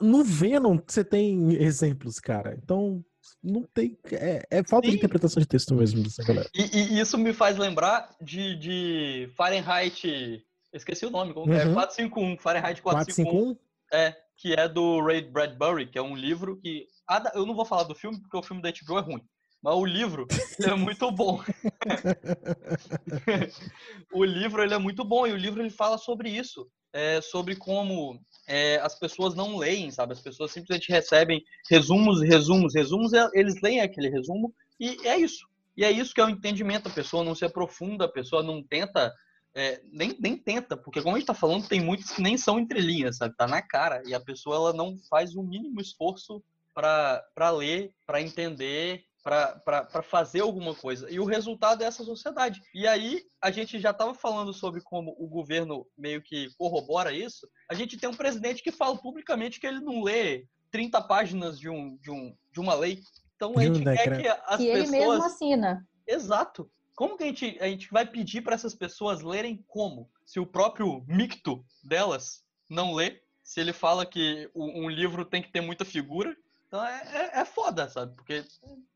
No 0.00 0.22
Venom 0.22 0.78
você 0.86 1.02
tem 1.02 1.54
exemplos, 1.54 2.18
cara. 2.20 2.58
Então, 2.62 3.02
não 3.42 3.62
tem. 3.72 3.96
É, 4.12 4.42
é 4.50 4.62
falta 4.62 4.86
de 4.86 4.92
Sim. 4.92 4.98
interpretação 4.98 5.40
de 5.40 5.48
texto 5.48 5.74
mesmo 5.74 6.02
dessa 6.02 6.22
galera. 6.22 6.46
E, 6.54 6.96
e 6.96 7.00
isso 7.00 7.16
me 7.16 7.32
faz 7.32 7.56
lembrar 7.56 8.14
de, 8.20 8.56
de 8.56 9.30
Fahrenheit. 9.34 10.44
Esqueci 10.74 11.06
o 11.06 11.10
nome, 11.10 11.32
como 11.32 11.52
é? 11.52 11.64
Uhum. 11.66 11.74
451, 11.74 12.38
Fahrenheit 12.38 12.82
451. 12.82 13.54
451? 13.54 13.56
É, 13.92 14.16
que 14.36 14.52
é 14.54 14.68
do 14.68 15.00
Ray 15.04 15.22
Bradbury, 15.22 15.86
que 15.86 15.98
é 15.98 16.02
um 16.02 16.16
livro 16.16 16.56
que. 16.60 16.86
ada- 17.06 17.32
Eu 17.34 17.46
não 17.46 17.54
vou 17.54 17.64
falar 17.64 17.84
do 17.84 17.94
filme, 17.94 18.20
porque 18.20 18.36
o 18.36 18.42
filme 18.42 18.60
da 18.60 18.70
HBO 18.70 18.98
é 18.98 19.02
ruim. 19.02 19.22
Mas 19.62 19.74
o 19.76 19.84
livro 19.84 20.26
é 20.62 20.74
muito 20.74 21.10
bom. 21.10 21.42
o 24.12 24.24
livro 24.24 24.62
ele 24.62 24.74
é 24.74 24.78
muito 24.78 25.04
bom 25.04 25.26
e 25.26 25.32
o 25.32 25.36
livro 25.36 25.62
ele 25.62 25.70
fala 25.70 25.96
sobre 25.96 26.28
isso, 26.28 26.68
é, 26.92 27.20
sobre 27.22 27.56
como 27.56 28.20
é, 28.46 28.76
as 28.80 28.98
pessoas 28.98 29.34
não 29.34 29.56
leem, 29.56 29.90
sabe? 29.90 30.12
As 30.12 30.20
pessoas 30.20 30.52
simplesmente 30.52 30.90
recebem 30.90 31.42
resumos, 31.70 32.20
resumos, 32.20 32.74
resumos. 32.74 33.12
Eles 33.32 33.60
leem 33.62 33.80
aquele 33.80 34.10
resumo 34.10 34.54
e 34.78 34.96
é 35.06 35.16
isso. 35.16 35.46
E 35.76 35.84
é 35.84 35.90
isso 35.90 36.14
que 36.14 36.20
é 36.20 36.24
o 36.24 36.28
entendimento. 36.30 36.88
A 36.88 36.92
pessoa 36.92 37.24
não 37.24 37.34
se 37.34 37.44
aprofunda, 37.44 38.04
a 38.04 38.12
pessoa 38.12 38.42
não 38.42 38.62
tenta 38.62 39.12
é, 39.54 39.80
nem, 39.92 40.16
nem 40.20 40.36
tenta, 40.36 40.76
porque 40.76 41.00
como 41.00 41.14
a 41.14 41.18
gente 41.18 41.28
tá 41.28 41.34
falando, 41.34 41.68
tem 41.68 41.80
muitos 41.80 42.10
que 42.10 42.20
nem 42.20 42.36
são 42.36 42.58
entrelinhas, 42.58 43.18
sabe? 43.18 43.36
Tá 43.36 43.46
na 43.46 43.62
cara. 43.62 44.02
E 44.04 44.14
a 44.14 44.20
pessoa 44.20 44.56
ela 44.56 44.72
não 44.72 44.96
faz 45.08 45.34
o 45.36 45.42
mínimo 45.42 45.80
esforço 45.80 46.42
para 46.74 47.50
ler, 47.50 47.92
para 48.04 48.20
entender, 48.20 49.04
para 49.22 50.02
fazer 50.02 50.40
alguma 50.40 50.74
coisa. 50.74 51.08
E 51.10 51.20
o 51.20 51.24
resultado 51.24 51.82
é 51.82 51.86
essa 51.86 52.04
sociedade. 52.04 52.60
E 52.74 52.86
aí, 52.86 53.22
a 53.40 53.50
gente 53.50 53.78
já 53.78 53.90
estava 53.90 54.12
falando 54.12 54.52
sobre 54.52 54.80
como 54.80 55.14
o 55.18 55.28
governo 55.28 55.86
meio 55.96 56.20
que 56.20 56.48
corrobora 56.58 57.12
isso. 57.12 57.48
A 57.70 57.74
gente 57.74 57.96
tem 57.96 58.08
um 58.08 58.16
presidente 58.16 58.62
que 58.62 58.72
fala 58.72 58.98
publicamente 58.98 59.60
que 59.60 59.66
ele 59.66 59.80
não 59.80 60.02
lê 60.02 60.46
30 60.72 61.00
páginas 61.02 61.58
de, 61.58 61.70
um, 61.70 61.96
de, 61.98 62.10
um, 62.10 62.36
de 62.52 62.60
uma 62.60 62.74
lei. 62.74 63.00
Então 63.36 63.52
a 63.54 63.58
um 63.58 63.60
gente 63.60 63.84
quer 63.84 63.96
decreto. 63.96 64.20
que 64.20 64.28
as 64.28 64.56
que 64.56 64.66
ele 64.66 64.80
pessoas. 64.82 64.90
mesmo 64.90 65.24
assina. 65.24 65.88
Exato. 66.06 66.70
Como 66.94 67.16
que 67.16 67.24
a 67.24 67.26
gente, 67.26 67.58
a 67.60 67.66
gente 67.66 67.90
vai 67.90 68.06
pedir 68.06 68.42
para 68.42 68.54
essas 68.54 68.74
pessoas 68.74 69.20
lerem 69.20 69.64
como? 69.66 70.10
Se 70.24 70.38
o 70.38 70.46
próprio 70.46 71.04
micto 71.08 71.64
delas 71.82 72.44
não 72.68 72.94
lê, 72.94 73.20
se 73.42 73.60
ele 73.60 73.72
fala 73.72 74.06
que 74.06 74.50
um 74.54 74.88
livro 74.88 75.24
tem 75.24 75.42
que 75.42 75.50
ter 75.50 75.60
muita 75.60 75.84
figura, 75.84 76.36
então 76.66 76.84
é, 76.84 77.02
é, 77.12 77.40
é 77.40 77.44
foda, 77.44 77.88
sabe? 77.88 78.16
Porque 78.16 78.44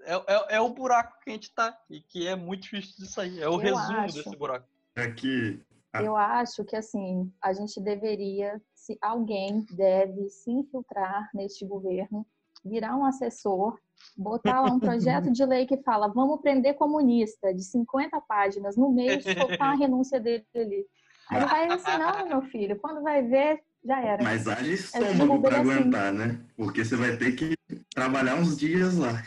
é, 0.02 0.14
é, 0.14 0.56
é 0.56 0.60
o 0.60 0.70
buraco 0.70 1.20
que 1.20 1.30
a 1.30 1.32
gente 1.32 1.54
tá 1.54 1.78
e 1.88 2.00
que 2.00 2.26
é 2.26 2.34
muito 2.34 2.62
difícil 2.62 3.04
de 3.04 3.10
sair. 3.10 3.40
É 3.40 3.48
o 3.48 3.52
Eu 3.52 3.58
resumo 3.58 3.98
acho. 3.98 4.14
desse 4.14 4.36
buraco. 4.36 4.66
É 4.96 5.12
que. 5.12 5.62
Eu 5.94 6.16
acho 6.16 6.64
que 6.64 6.74
assim, 6.76 7.32
a 7.40 7.52
gente 7.52 7.80
deveria, 7.80 8.60
se 8.74 8.98
alguém 9.00 9.64
deve 9.70 10.28
se 10.28 10.50
infiltrar 10.50 11.30
neste 11.32 11.64
governo, 11.64 12.26
virar 12.64 12.96
um 12.96 13.04
assessor, 13.04 13.78
botar 14.16 14.60
lá 14.60 14.72
um 14.72 14.80
projeto 14.80 15.30
de 15.30 15.44
lei 15.44 15.66
que 15.66 15.76
fala, 15.78 16.08
vamos 16.08 16.40
prender 16.40 16.74
comunista 16.74 17.54
de 17.54 17.62
50 17.62 18.20
páginas 18.22 18.76
no 18.76 18.90
mês, 18.90 19.24
soltar 19.24 19.72
a 19.72 19.76
renúncia 19.76 20.20
dele 20.20 20.44
ali. 20.54 20.86
Aí 21.30 21.36
ele 21.38 21.46
vai 21.46 21.68
assim, 21.68 21.98
não, 21.98 22.28
meu 22.28 22.42
filho, 22.42 22.78
quando 22.78 23.02
vai 23.02 23.22
ver, 23.22 23.60
já 23.84 24.00
era. 24.00 24.22
Mas 24.22 24.48
haja 24.48 24.70
É 24.70 24.74
estômago 24.74 25.40
para 25.40 25.60
assim. 25.60 25.70
aguentar, 25.70 26.12
né? 26.12 26.40
Porque 26.56 26.84
você 26.84 26.96
vai 26.96 27.16
ter 27.16 27.32
que 27.32 27.54
trabalhar 27.94 28.36
uns 28.36 28.56
dias 28.56 28.96
lá. 28.96 29.22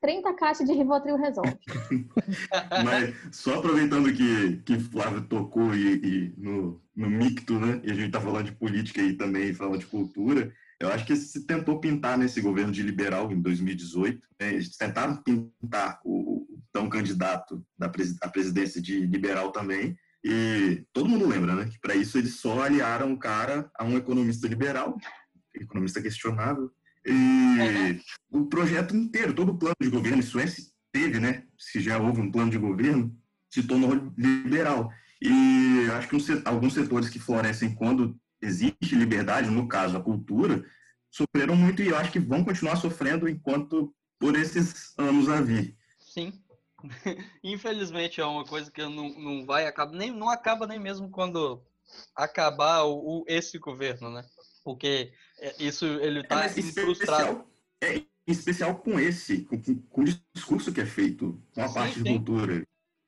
30 0.00 0.34
caixas 0.34 0.66
de 0.66 0.74
Rivotril 0.74 1.16
resolve. 1.16 1.56
Mas 2.84 3.14
só 3.32 3.58
aproveitando 3.58 4.12
que, 4.12 4.58
que 4.58 4.78
Flávio 4.78 5.22
tocou 5.22 5.74
e, 5.74 5.94
e 5.96 6.34
no, 6.36 6.80
no 6.94 7.08
micto, 7.08 7.58
né? 7.58 7.80
E 7.82 7.90
a 7.90 7.94
gente 7.94 8.12
tá 8.12 8.20
falando 8.20 8.46
de 8.46 8.52
política 8.52 9.00
e 9.00 9.14
também 9.14 9.54
falando 9.54 9.78
de 9.78 9.86
cultura. 9.86 10.52
Eu 10.80 10.88
acho 10.88 11.06
que 11.06 11.14
se 11.16 11.46
tentou 11.46 11.80
pintar 11.80 12.18
nesse 12.18 12.40
governo 12.40 12.72
de 12.72 12.82
liberal 12.82 13.30
em 13.30 13.40
2018. 13.40 14.20
né, 14.40 14.54
Eles 14.54 14.76
tentaram 14.76 15.16
pintar 15.16 16.00
o, 16.04 16.42
o 16.42 16.62
tão 16.72 16.88
candidato 16.88 17.64
da 17.78 17.90
à 18.22 18.28
presidência 18.28 18.80
de 18.82 19.06
liberal 19.06 19.52
também. 19.52 19.96
E 20.24 20.84
todo 20.92 21.08
mundo 21.08 21.28
lembra, 21.28 21.54
né? 21.54 21.66
Que 21.66 21.78
para 21.78 21.94
isso 21.94 22.16
eles 22.16 22.36
só 22.36 22.62
aliaram 22.62 23.12
o 23.12 23.18
cara 23.18 23.70
a 23.78 23.84
um 23.84 23.96
economista 23.96 24.48
liberal, 24.48 24.96
economista 25.54 26.00
questionável. 26.00 26.70
E 27.06 28.00
o 28.30 28.46
projeto 28.46 28.96
inteiro, 28.96 29.34
todo 29.34 29.52
o 29.52 29.58
plano 29.58 29.76
de 29.80 29.90
governo, 29.90 30.20
isso 30.20 30.38
é, 30.38 30.46
se 30.46 30.72
teve, 30.90 31.20
né? 31.20 31.44
Se 31.58 31.80
já 31.80 31.98
houve 31.98 32.20
um 32.20 32.30
plano 32.30 32.50
de 32.50 32.58
governo, 32.58 33.14
se 33.50 33.62
tornou 33.62 34.12
liberal. 34.16 34.90
E 35.20 35.86
acho 35.92 36.08
que 36.08 36.42
alguns 36.44 36.74
setores 36.74 37.08
que 37.08 37.18
florescem 37.18 37.74
quando 37.74 38.18
existe 38.44 38.94
liberdade, 38.94 39.50
no 39.50 39.66
caso 39.68 39.96
a 39.96 40.02
cultura, 40.02 40.64
sofreram 41.10 41.56
muito 41.56 41.82
e 41.82 41.88
eu 41.88 41.96
acho 41.96 42.12
que 42.12 42.18
vão 42.18 42.44
continuar 42.44 42.76
sofrendo 42.76 43.28
enquanto 43.28 43.94
por 44.18 44.36
esses 44.36 44.92
anos 44.98 45.28
a 45.28 45.40
vir. 45.40 45.76
Sim. 45.98 46.32
Infelizmente 47.42 48.20
é 48.20 48.24
uma 48.24 48.44
coisa 48.44 48.70
que 48.70 48.82
não, 48.82 49.08
não 49.18 49.46
vai 49.46 49.66
acabar, 49.66 49.92
nem, 49.92 50.10
não 50.10 50.28
acaba 50.28 50.66
nem 50.66 50.78
mesmo 50.78 51.08
quando 51.10 51.62
acabar 52.14 52.82
o, 52.84 53.20
o- 53.20 53.24
esse 53.26 53.58
governo, 53.58 54.10
né? 54.10 54.24
Porque 54.64 55.12
é, 55.38 55.54
isso 55.62 55.84
ele 55.86 56.20
É, 56.20 56.22
tá 56.22 56.36
mas 56.36 56.56
em 56.58 56.62
frustrado. 56.62 56.92
especial, 56.92 57.50
é, 57.82 57.96
em 57.98 58.06
especial 58.26 58.76
com 58.76 58.98
esse, 58.98 59.42
com, 59.42 59.60
com- 59.62 60.00
o 60.02 60.04
discurso 60.34 60.72
que 60.72 60.80
é 60.80 60.86
feito, 60.86 61.40
com 61.54 61.62
a 61.62 61.68
Sim, 61.68 61.74
parte 61.74 61.94
de 62.02 62.02
sim. 62.02 62.16
cultura. 62.16 62.62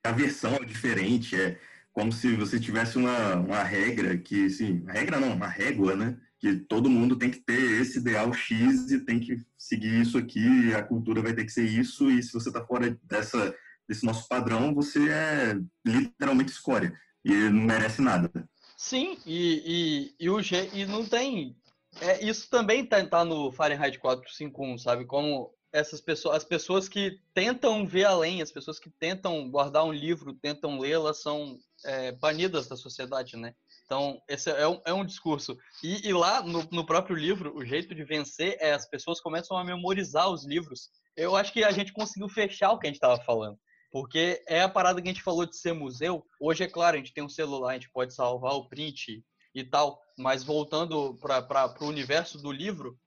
A 0.05 0.11
versão 0.11 0.55
é 0.55 0.65
diferente, 0.65 1.35
é 1.35 1.59
como 1.97 2.11
se 2.11 2.35
você 2.35 2.59
tivesse 2.59 2.95
uma, 2.95 3.37
uma 3.37 3.63
regra 3.63 4.15
que, 4.15 4.45
assim, 4.45 4.85
regra 4.85 5.19
não, 5.19 5.33
uma 5.33 5.47
régua, 5.47 5.95
né? 5.95 6.15
Que 6.39 6.55
todo 6.55 6.91
mundo 6.91 7.15
tem 7.15 7.31
que 7.31 7.39
ter 7.39 7.81
esse 7.81 7.97
ideal 7.97 8.31
X 8.31 8.91
e 8.91 8.99
tem 8.99 9.19
que 9.19 9.43
seguir 9.57 9.99
isso 9.99 10.15
aqui, 10.15 10.75
a 10.75 10.83
cultura 10.83 11.23
vai 11.23 11.33
ter 11.33 11.43
que 11.43 11.51
ser 11.51 11.65
isso, 11.65 12.07
e 12.11 12.21
se 12.21 12.31
você 12.31 12.51
tá 12.51 12.63
fora 12.63 12.95
dessa, 13.01 13.51
desse 13.89 14.05
nosso 14.05 14.27
padrão, 14.27 14.75
você 14.75 15.09
é 15.09 15.59
literalmente 15.83 16.51
escória 16.51 16.93
e 17.25 17.33
não 17.33 17.63
merece 17.63 17.99
nada. 17.99 18.29
Sim, 18.77 19.17
e, 19.25 20.13
e, 20.19 20.25
e, 20.25 20.29
o, 20.29 20.39
e 20.39 20.85
não 20.85 21.03
tem. 21.03 21.57
É, 21.99 22.23
isso 22.23 22.47
também 22.47 22.85
tá, 22.85 23.03
tá 23.07 23.25
no 23.25 23.51
Fahrenheit 23.51 23.97
451, 23.97 24.77
sabe? 24.77 25.03
Como 25.03 25.51
essas 25.73 25.99
pessoas, 25.99 26.37
as 26.37 26.43
pessoas 26.43 26.87
que 26.87 27.19
tentam 27.33 27.87
ver 27.87 28.05
além, 28.05 28.43
as 28.43 28.51
pessoas 28.51 28.77
que 28.77 28.91
tentam 28.91 29.49
guardar 29.49 29.83
um 29.83 29.91
livro, 29.91 30.31
tentam 30.31 30.85
elas 30.85 31.23
são 31.23 31.57
é, 31.85 32.11
banidas 32.13 32.67
da 32.67 32.75
sociedade, 32.75 33.37
né? 33.37 33.53
Então, 33.85 34.21
esse 34.27 34.49
é 34.49 34.67
um, 34.67 34.81
é 34.85 34.93
um 34.93 35.05
discurso. 35.05 35.57
E, 35.83 36.07
e 36.07 36.13
lá 36.13 36.41
no, 36.41 36.67
no 36.71 36.85
próprio 36.85 37.15
livro, 37.15 37.55
o 37.55 37.65
jeito 37.65 37.95
de 37.95 38.03
vencer 38.03 38.57
é 38.59 38.73
as 38.73 38.87
pessoas 38.87 39.21
começam 39.21 39.57
a 39.57 39.63
memorizar 39.63 40.29
os 40.29 40.45
livros. 40.45 40.89
Eu 41.15 41.35
acho 41.35 41.53
que 41.53 41.63
a 41.63 41.71
gente 41.71 41.93
conseguiu 41.93 42.27
fechar 42.27 42.71
o 42.71 42.79
que 42.79 42.87
a 42.87 42.89
gente 42.89 42.97
estava 42.97 43.21
falando. 43.23 43.57
Porque 43.89 44.43
é 44.47 44.61
a 44.61 44.69
parada 44.69 45.01
que 45.01 45.07
a 45.07 45.11
gente 45.11 45.23
falou 45.23 45.45
de 45.45 45.55
ser 45.55 45.73
museu. 45.73 46.25
Hoje, 46.39 46.63
é 46.63 46.67
claro, 46.67 46.95
a 46.95 46.99
gente 46.99 47.13
tem 47.13 47.23
um 47.23 47.29
celular, 47.29 47.71
a 47.71 47.73
gente 47.73 47.89
pode 47.89 48.13
salvar 48.13 48.53
o 48.53 48.67
print 48.67 49.23
e 49.55 49.63
tal. 49.63 49.99
Mas 50.17 50.43
voltando 50.43 51.17
para 51.17 51.73
o 51.79 51.87
universo 51.87 52.37
do 52.37 52.51
livro, 52.51 52.97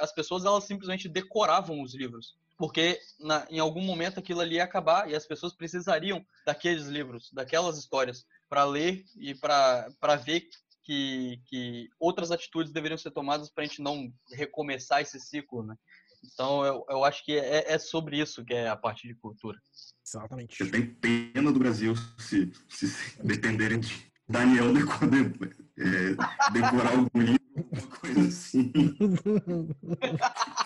as 0.00 0.12
pessoas 0.12 0.44
elas 0.44 0.64
simplesmente 0.64 1.08
decoravam 1.08 1.82
os 1.82 1.94
livros. 1.94 2.34
Porque 2.58 2.98
na, 3.20 3.46
em 3.48 3.60
algum 3.60 3.80
momento 3.80 4.18
aquilo 4.18 4.40
ali 4.40 4.56
ia 4.56 4.64
acabar 4.64 5.08
e 5.08 5.14
as 5.14 5.24
pessoas 5.24 5.54
precisariam 5.54 6.26
daqueles 6.44 6.86
livros, 6.86 7.30
daquelas 7.32 7.78
histórias, 7.78 8.26
para 8.48 8.64
ler 8.64 9.04
e 9.16 9.32
para 9.34 10.16
ver 10.24 10.48
que, 10.82 11.40
que 11.46 11.88
outras 12.00 12.32
atitudes 12.32 12.72
deveriam 12.72 12.98
ser 12.98 13.12
tomadas 13.12 13.48
para 13.48 13.62
a 13.62 13.66
gente 13.66 13.80
não 13.80 14.12
recomeçar 14.32 15.00
esse 15.00 15.20
ciclo, 15.20 15.62
né? 15.62 15.76
Então 16.24 16.64
eu, 16.64 16.84
eu 16.90 17.04
acho 17.04 17.24
que 17.24 17.38
é, 17.38 17.72
é 17.72 17.78
sobre 17.78 18.18
isso 18.20 18.44
que 18.44 18.54
é 18.54 18.68
a 18.68 18.76
parte 18.76 19.06
de 19.06 19.14
cultura. 19.14 19.56
Exatamente. 20.04 20.60
Eu 20.60 20.70
tenho 20.70 20.94
pena 20.96 21.52
do 21.52 21.60
Brasil 21.60 21.94
se, 22.18 22.50
se, 22.68 22.88
se 22.88 23.22
dependerem 23.22 23.78
de 23.78 24.10
Daniel 24.28 24.72
decor, 24.72 25.08
de- 25.08 25.18
é, 25.78 26.50
decorar 26.52 26.90
algum 26.90 27.20
livro 27.20 27.38
Coisa 28.00 28.20
assim. 28.28 28.72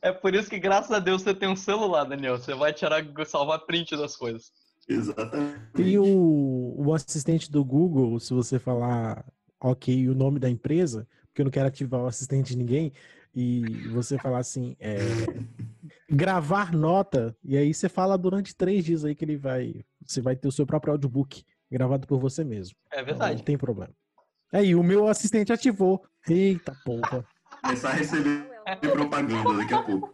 É 0.00 0.12
por 0.12 0.34
isso 0.34 0.48
que, 0.48 0.58
graças 0.58 0.90
a 0.90 0.98
Deus, 0.98 1.22
você 1.22 1.34
tem 1.34 1.48
um 1.48 1.56
celular, 1.56 2.04
Daniel. 2.04 2.38
Você 2.38 2.54
vai 2.54 2.72
tirar, 2.72 3.04
salvar 3.26 3.60
print 3.60 3.96
das 3.96 4.16
coisas. 4.16 4.52
Exatamente. 4.88 5.60
E 5.78 5.98
o, 5.98 6.74
o 6.76 6.92
assistente 6.94 7.50
do 7.50 7.64
Google, 7.64 8.18
se 8.18 8.34
você 8.34 8.58
falar 8.58 9.24
ok 9.60 10.08
o 10.08 10.14
nome 10.14 10.38
da 10.38 10.50
empresa, 10.50 11.06
porque 11.26 11.42
eu 11.42 11.44
não 11.44 11.52
quero 11.52 11.68
ativar 11.68 12.00
o 12.02 12.06
assistente 12.06 12.48
de 12.48 12.58
ninguém, 12.58 12.92
e 13.34 13.88
você 13.88 14.18
falar 14.18 14.38
assim, 14.38 14.76
é, 14.78 14.98
gravar 16.10 16.72
nota, 16.72 17.34
e 17.42 17.56
aí 17.56 17.72
você 17.72 17.88
fala 17.88 18.18
durante 18.18 18.54
três 18.54 18.84
dias 18.84 19.04
aí 19.04 19.14
que 19.14 19.24
ele 19.24 19.36
vai. 19.36 19.84
Você 20.04 20.20
vai 20.20 20.36
ter 20.36 20.48
o 20.48 20.52
seu 20.52 20.66
próprio 20.66 20.92
audiobook 20.92 21.44
gravado 21.70 22.06
por 22.06 22.18
você 22.18 22.44
mesmo. 22.44 22.76
É 22.92 22.96
Então, 22.96 23.06
verdade. 23.06 23.36
não 23.36 23.44
tem 23.44 23.56
problema. 23.56 23.92
Aí, 24.52 24.74
o 24.74 24.82
meu 24.82 25.08
assistente 25.08 25.50
ativou. 25.52 26.04
Eita 26.28 26.76
porra. 26.84 27.24
Começar 27.62 27.90
a 27.90 27.92
receber 27.94 28.51
propaganda 28.76 29.56
daqui 29.56 29.74
a 29.74 29.82
pouco. 29.82 30.10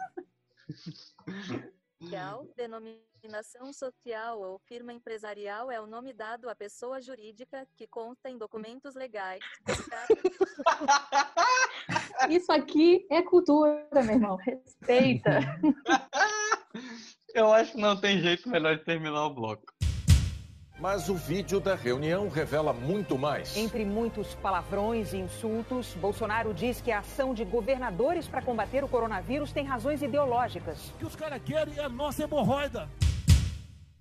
Social, 2.00 2.46
denominação 2.56 3.72
social 3.72 4.40
ou 4.40 4.58
firma 4.60 4.92
empresarial 4.92 5.70
é 5.70 5.80
o 5.80 5.86
nome 5.86 6.12
dado 6.12 6.48
à 6.48 6.54
pessoa 6.54 7.00
jurídica 7.00 7.66
que 7.76 7.86
consta 7.86 8.30
em 8.30 8.38
documentos 8.38 8.94
legais. 8.94 9.40
Isso 12.28 12.52
aqui 12.52 13.06
é 13.10 13.22
cultura, 13.22 13.88
meu 13.92 14.14
irmão. 14.14 14.36
Respeita. 14.36 15.40
Eu 17.34 17.52
acho 17.52 17.72
que 17.72 17.80
não 17.80 18.00
tem 18.00 18.20
jeito 18.20 18.48
melhor 18.48 18.76
de 18.76 18.84
terminar 18.84 19.26
o 19.26 19.34
bloco. 19.34 19.64
Mas 20.80 21.08
o 21.08 21.14
vídeo 21.16 21.58
da 21.58 21.74
reunião 21.74 22.28
revela 22.28 22.72
muito 22.72 23.18
mais. 23.18 23.56
Entre 23.56 23.84
muitos 23.84 24.36
palavrões 24.36 25.12
e 25.12 25.16
insultos, 25.16 25.92
Bolsonaro 25.94 26.54
diz 26.54 26.80
que 26.80 26.92
a 26.92 27.00
ação 27.00 27.34
de 27.34 27.44
governadores 27.44 28.28
para 28.28 28.40
combater 28.40 28.84
o 28.84 28.88
coronavírus 28.88 29.50
tem 29.50 29.64
razões 29.64 30.02
ideológicas. 30.02 30.90
O 30.90 30.98
que 30.98 31.06
os 31.06 31.16
caras 31.16 31.42
querem 31.42 31.76
é 31.76 31.82
a 31.82 31.88
nossa 31.88 32.22
hemorroida. 32.22 32.88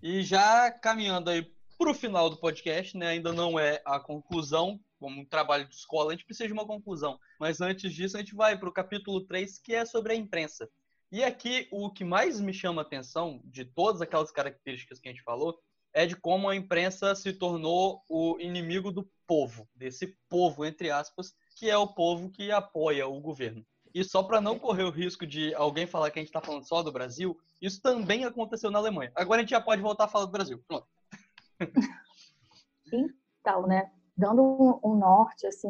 E 0.04 0.22
já 0.22 0.70
caminhando 0.70 1.32
aí 1.32 1.52
pro 1.80 1.96
final 1.96 2.30
do 2.30 2.38
podcast, 2.38 2.96
né? 2.96 3.08
Ainda 3.08 3.34
não 3.34 3.60
é 3.60 3.82
a 3.84 4.00
conclusão, 4.00 4.80
como 5.00 5.22
um 5.22 5.26
trabalho 5.26 5.68
de 5.68 5.74
escola, 5.74 6.12
a 6.12 6.16
gente 6.16 6.26
precisa 6.26 6.46
de 6.46 6.54
uma 6.54 6.68
conclusão. 6.68 7.20
Mas 7.40 7.60
antes 7.60 7.92
disso, 7.92 8.18
a 8.18 8.20
gente 8.20 8.36
vai 8.36 8.56
pro 8.56 8.72
capítulo 8.72 9.22
3, 9.22 9.58
que 9.58 9.74
é 9.74 9.84
sobre 9.84 10.14
a 10.14 10.16
imprensa. 10.16 10.70
E 11.12 11.24
aqui, 11.24 11.68
o 11.72 11.90
que 11.90 12.04
mais 12.04 12.40
me 12.40 12.54
chama 12.54 12.84
a 12.84 12.86
atenção, 12.86 13.42
de 13.46 13.66
todas 13.66 14.00
aquelas 14.00 14.30
características 14.30 15.00
que 15.00 15.08
a 15.08 15.12
gente 15.12 15.24
falou, 15.24 15.60
é 15.94 16.06
de 16.06 16.16
como 16.16 16.50
a 16.50 16.56
imprensa 16.56 17.16
se 17.16 17.34
tornou 17.34 18.04
o 18.10 18.38
inimigo 18.40 18.92
do 18.92 19.10
povo, 19.26 19.68
desse 19.76 20.16
povo, 20.30 20.66
entre 20.66 20.92
aspas, 20.92 21.34
que 21.56 21.70
é 21.70 21.78
o 21.78 21.88
povo 21.88 22.30
que 22.30 22.52
apoia 22.52 23.08
o 23.08 23.20
governo. 23.20 23.66
E 23.94 24.04
só 24.04 24.22
para 24.22 24.40
não 24.40 24.60
correr 24.60 24.84
o 24.84 24.92
risco 24.92 25.26
de 25.26 25.56
alguém 25.56 25.88
falar 25.88 26.12
que 26.12 26.20
a 26.20 26.22
gente 26.22 26.30
está 26.30 26.42
falando 26.42 26.68
só 26.68 26.84
do 26.84 26.92
Brasil, 26.92 27.38
isso 27.62 27.82
também 27.82 28.26
aconteceu 28.26 28.70
na 28.70 28.78
Alemanha. 28.78 29.12
Agora 29.16 29.40
a 29.40 29.44
gente 29.44 29.50
já 29.50 29.62
pode 29.62 29.82
voltar 29.82 30.06
a 30.06 30.08
falar 30.08 30.26
do 30.26 30.32
Brasil. 30.32 30.64
Pronto. 30.68 30.88
Então, 32.90 33.68
né? 33.68 33.92
Dando 34.16 34.80
um, 34.84 34.96
norte, 34.96 35.46
assim, 35.46 35.70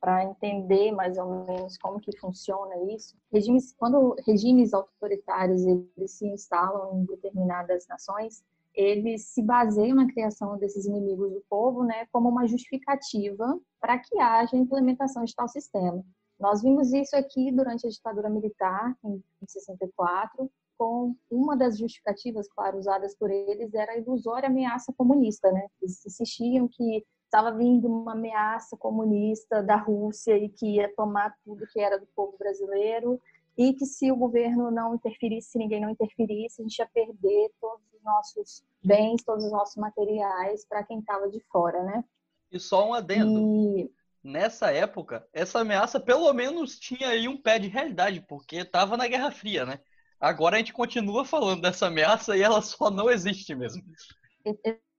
para 0.00 0.24
entender 0.24 0.92
mais 0.92 1.16
ou 1.18 1.44
menos 1.46 1.76
como 1.78 2.00
que 2.00 2.16
funciona 2.16 2.76
isso. 2.92 3.16
Regimes, 3.32 3.72
quando 3.72 4.14
regimes 4.26 4.72
autoritários 4.74 5.62
eles 5.64 6.12
se 6.12 6.26
instalam 6.26 7.00
em 7.00 7.04
determinadas 7.04 7.86
nações, 7.86 8.44
eles 8.78 9.26
se 9.30 9.42
baseiam 9.42 9.96
na 9.96 10.06
criação 10.06 10.56
desses 10.56 10.86
inimigos 10.86 11.32
do 11.32 11.42
povo, 11.50 11.82
né, 11.82 12.06
como 12.12 12.28
uma 12.28 12.46
justificativa 12.46 13.58
para 13.80 13.98
que 13.98 14.16
haja 14.20 14.56
implementação 14.56 15.24
de 15.24 15.34
tal 15.34 15.48
sistema. 15.48 16.04
Nós 16.38 16.62
vimos 16.62 16.92
isso 16.92 17.16
aqui 17.16 17.50
durante 17.50 17.84
a 17.84 17.90
ditadura 17.90 18.30
militar, 18.30 18.96
em 19.04 19.20
64, 19.44 20.48
com 20.78 21.12
uma 21.28 21.56
das 21.56 21.76
justificativas, 21.76 22.46
claro, 22.48 22.78
usadas 22.78 23.16
por 23.16 23.32
eles, 23.32 23.74
era 23.74 23.94
a 23.94 23.98
ilusória 23.98 24.48
ameaça 24.48 24.92
comunista, 24.96 25.50
né? 25.50 25.66
Eles 25.82 26.06
insistiam 26.06 26.68
que 26.68 27.04
estava 27.24 27.50
vindo 27.50 27.88
uma 27.88 28.12
ameaça 28.12 28.76
comunista 28.76 29.60
da 29.60 29.74
Rússia 29.74 30.38
e 30.38 30.48
que 30.48 30.76
ia 30.76 30.94
tomar 30.94 31.34
tudo 31.44 31.66
que 31.66 31.80
era 31.80 31.98
do 31.98 32.06
povo 32.14 32.38
brasileiro 32.38 33.20
e 33.58 33.74
que 33.74 33.84
se 33.84 34.10
o 34.12 34.16
governo 34.16 34.70
não 34.70 34.94
interferisse, 34.94 35.50
se 35.50 35.58
ninguém 35.58 35.80
não 35.80 35.90
interferisse, 35.90 36.62
a 36.62 36.64
gente 36.64 36.78
ia 36.78 36.86
perder 36.86 37.50
todos 37.60 37.84
os 37.92 38.02
nossos 38.04 38.64
bens, 38.82 39.24
todos 39.24 39.44
os 39.44 39.50
nossos 39.50 39.76
materiais 39.76 40.64
para 40.64 40.84
quem 40.84 41.00
estava 41.00 41.28
de 41.28 41.40
fora, 41.50 41.82
né? 41.82 42.04
E 42.52 42.60
só 42.60 42.88
um 42.88 42.94
adendo. 42.94 43.40
E 43.76 43.90
Nessa 44.22 44.70
época, 44.72 45.26
essa 45.32 45.60
ameaça 45.60 45.98
pelo 45.98 46.32
menos 46.32 46.78
tinha 46.78 47.08
aí 47.08 47.28
um 47.28 47.40
pé 47.40 47.58
de 47.58 47.68
realidade, 47.68 48.20
porque 48.28 48.56
estava 48.56 48.96
na 48.96 49.06
Guerra 49.06 49.30
Fria, 49.30 49.64
né? 49.64 49.80
Agora 50.20 50.56
a 50.56 50.58
gente 50.58 50.72
continua 50.72 51.24
falando 51.24 51.62
dessa 51.62 51.86
ameaça 51.86 52.36
e 52.36 52.42
ela 52.42 52.60
só 52.60 52.90
não 52.90 53.08
existe 53.08 53.54
mesmo. 53.54 53.82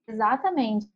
Exatamente. 0.08 0.88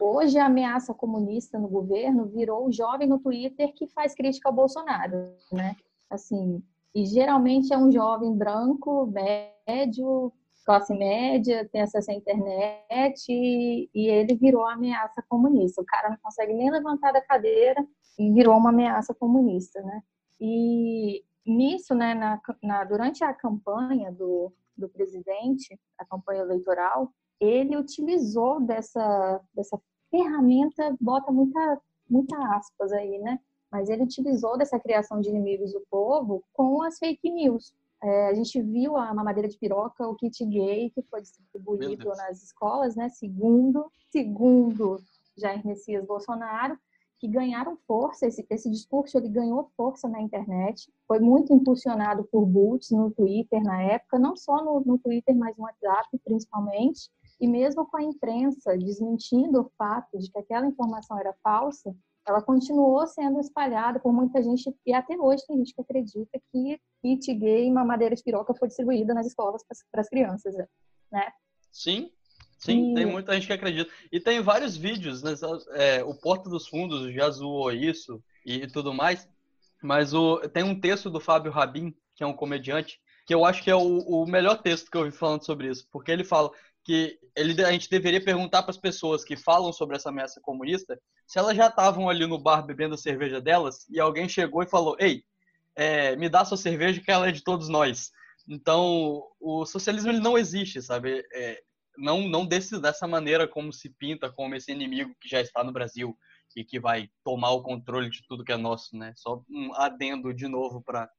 Hoje 0.00 0.38
a 0.38 0.46
ameaça 0.46 0.94
comunista 0.94 1.58
no 1.58 1.68
governo 1.68 2.26
virou 2.26 2.66
o 2.66 2.72
jovem 2.72 3.06
no 3.06 3.18
Twitter 3.18 3.72
que 3.74 3.86
faz 3.86 4.14
crítica 4.14 4.48
ao 4.48 4.54
Bolsonaro, 4.54 5.36
né? 5.52 5.76
Assim, 6.10 6.62
e 7.02 7.06
geralmente 7.06 7.72
é 7.72 7.78
um 7.78 7.92
jovem 7.92 8.34
branco, 8.36 9.06
médio, 9.06 10.32
classe 10.64 10.92
média, 10.94 11.68
tem 11.72 11.82
acesso 11.82 12.10
à 12.10 12.14
internet 12.14 13.24
e, 13.30 13.88
e 13.94 14.08
ele 14.08 14.34
virou 14.34 14.66
ameaça 14.66 15.22
comunista. 15.28 15.80
O 15.80 15.84
cara 15.86 16.10
não 16.10 16.18
consegue 16.22 16.52
nem 16.52 16.70
levantar 16.70 17.12
da 17.12 17.20
cadeira 17.20 17.86
e 18.18 18.32
virou 18.32 18.56
uma 18.56 18.70
ameaça 18.70 19.14
comunista, 19.14 19.80
né? 19.82 20.02
E 20.40 21.22
nisso, 21.46 21.94
né, 21.94 22.14
na, 22.14 22.40
na- 22.62 22.84
durante 22.84 23.22
a 23.22 23.32
campanha 23.32 24.10
do, 24.12 24.52
do 24.76 24.88
presidente, 24.88 25.78
a 25.98 26.04
campanha 26.04 26.42
eleitoral, 26.42 27.12
ele 27.40 27.76
utilizou 27.76 28.60
dessa, 28.60 29.40
dessa 29.54 29.80
ferramenta, 30.10 30.96
bota 31.00 31.30
muita, 31.30 31.80
muita 32.10 32.36
aspas 32.56 32.92
aí, 32.92 33.18
né? 33.20 33.38
Mas 33.70 33.88
ele 33.88 34.04
utilizou 34.04 34.56
dessa 34.56 34.78
criação 34.78 35.20
de 35.20 35.28
inimigos 35.28 35.72
do 35.72 35.82
povo 35.90 36.42
com 36.52 36.82
as 36.82 36.98
fake 36.98 37.30
news. 37.30 37.74
É, 38.02 38.28
a 38.28 38.34
gente 38.34 38.62
viu 38.62 38.96
a 38.96 39.12
mamadeira 39.12 39.48
de 39.48 39.58
piroca, 39.58 40.06
o 40.06 40.14
kit 40.14 40.44
gay, 40.46 40.90
que 40.90 41.02
foi 41.02 41.20
distribuído 41.20 42.08
nas 42.10 42.42
escolas, 42.42 42.94
né? 42.94 43.08
Segundo, 43.08 43.90
segundo 44.10 45.02
Jair 45.36 45.66
Messias 45.66 46.06
Bolsonaro, 46.06 46.78
que 47.18 47.26
ganharam 47.26 47.76
força, 47.86 48.26
esse, 48.26 48.46
esse 48.48 48.70
discurso 48.70 49.18
ele 49.18 49.28
ganhou 49.28 49.70
força 49.76 50.08
na 50.08 50.20
internet, 50.20 50.92
foi 51.06 51.18
muito 51.18 51.52
impulsionado 51.52 52.24
por 52.30 52.46
boots 52.46 52.90
no 52.92 53.10
Twitter 53.10 53.60
na 53.62 53.82
época, 53.82 54.18
não 54.18 54.36
só 54.36 54.64
no, 54.64 54.80
no 54.80 54.98
Twitter, 54.98 55.36
mas 55.36 55.56
no 55.56 55.64
WhatsApp 55.64 56.16
principalmente, 56.24 57.10
e 57.40 57.48
mesmo 57.48 57.86
com 57.86 57.96
a 57.96 58.02
imprensa 58.02 58.76
desmentindo 58.76 59.60
o 59.60 59.70
fato 59.76 60.16
de 60.16 60.30
que 60.30 60.38
aquela 60.38 60.66
informação 60.66 61.18
era 61.18 61.34
falsa, 61.42 61.94
ela 62.28 62.42
continuou 62.42 63.06
sendo 63.06 63.40
espalhada 63.40 63.98
por 63.98 64.12
muita 64.12 64.42
gente, 64.42 64.74
e 64.86 64.92
até 64.92 65.16
hoje 65.16 65.46
tem 65.46 65.56
gente 65.56 65.74
que 65.74 65.80
acredita 65.80 66.38
que 66.52 66.78
kit 67.02 67.34
gay 67.34 67.66
e 67.66 67.70
mamadeira 67.70 68.14
de 68.14 68.22
piroca 68.22 68.54
foi 68.54 68.68
distribuída 68.68 69.14
nas 69.14 69.26
escolas 69.26 69.62
para 69.90 70.00
as 70.00 70.08
crianças, 70.08 70.54
né? 71.10 71.32
Sim, 71.72 72.10
sim, 72.58 72.90
E- 72.90 72.94
tem 72.94 73.06
muita 73.06 73.32
gente 73.34 73.46
que 73.46 73.52
acredita. 73.52 73.90
E 74.12 74.20
tem 74.20 74.42
vários 74.42 74.76
vídeos, 74.76 75.22
né? 75.22 75.32
é, 75.72 76.04
o 76.04 76.14
Porta 76.14 76.50
dos 76.50 76.68
Fundos 76.68 77.12
já 77.14 77.30
zoou 77.30 77.72
isso 77.72 78.22
e, 78.44 78.66
tudo 78.66 78.92
mais. 78.92 79.28
Mas 79.82 80.12
o, 80.12 80.40
tem 80.48 80.64
um 80.64 80.78
texto 80.78 81.08
do 81.08 81.20
Fábio 81.20 81.52
Rabin, 81.52 81.94
que 82.14 82.24
é 82.24 82.26
um 82.26 82.34
comediante, 82.34 83.00
que 83.24 83.34
eu 83.34 83.44
acho 83.44 83.62
que 83.62 83.70
é 83.70 83.76
o, 83.76 83.98
o 84.00 84.26
melhor 84.26 84.60
texto 84.60 84.90
que 84.90 84.96
eu 84.96 85.02
ouvi 85.02 85.12
falando 85.12 85.44
sobre 85.44 85.68
isso. 85.68 85.86
Porque 85.90 86.10
ele 86.10 86.24
fala 86.24 86.50
que 86.88 87.18
ele, 87.36 87.62
a 87.62 87.70
gente 87.70 87.90
deveria 87.90 88.24
perguntar 88.24 88.62
para 88.62 88.70
as 88.70 88.78
pessoas 88.78 89.22
que 89.22 89.36
falam 89.36 89.70
sobre 89.74 89.94
essa 89.94 90.08
ameaça 90.08 90.40
comunista 90.40 90.98
se 91.26 91.38
elas 91.38 91.54
já 91.54 91.66
estavam 91.66 92.08
ali 92.08 92.26
no 92.26 92.38
bar 92.38 92.62
bebendo 92.62 92.94
a 92.94 92.98
cerveja 92.98 93.42
delas 93.42 93.86
e 93.90 94.00
alguém 94.00 94.26
chegou 94.26 94.62
e 94.62 94.70
falou: 94.70 94.96
Ei, 94.98 95.22
é, 95.76 96.16
me 96.16 96.30
dá 96.30 96.46
sua 96.46 96.56
cerveja 96.56 97.02
que 97.02 97.10
ela 97.10 97.28
é 97.28 97.30
de 97.30 97.44
todos 97.44 97.68
nós. 97.68 98.10
Então, 98.48 99.22
o 99.38 99.66
socialismo 99.66 100.10
ele 100.10 100.18
não 100.18 100.38
existe, 100.38 100.80
sabe? 100.80 101.22
É, 101.30 101.60
não 101.98 102.26
não 102.26 102.46
desse, 102.46 102.80
dessa 102.80 103.06
maneira 103.06 103.46
como 103.46 103.70
se 103.70 103.90
pinta 103.90 104.32
como 104.32 104.54
esse 104.54 104.72
inimigo 104.72 105.14
que 105.20 105.28
já 105.28 105.42
está 105.42 105.62
no 105.62 105.72
Brasil 105.72 106.16
e 106.56 106.64
que 106.64 106.80
vai 106.80 107.10
tomar 107.22 107.50
o 107.50 107.62
controle 107.62 108.08
de 108.08 108.22
tudo 108.26 108.42
que 108.42 108.52
é 108.52 108.56
nosso, 108.56 108.96
né? 108.96 109.12
Só 109.14 109.42
um 109.50 109.74
adendo 109.74 110.32
de 110.32 110.48
novo 110.48 110.82
para 110.82 111.10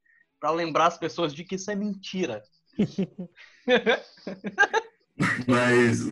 lembrar 0.52 0.88
as 0.88 0.98
pessoas 0.98 1.32
de 1.32 1.44
que 1.44 1.54
isso 1.54 1.70
é 1.70 1.76
mentira. 1.76 2.42
Mas, 5.48 6.10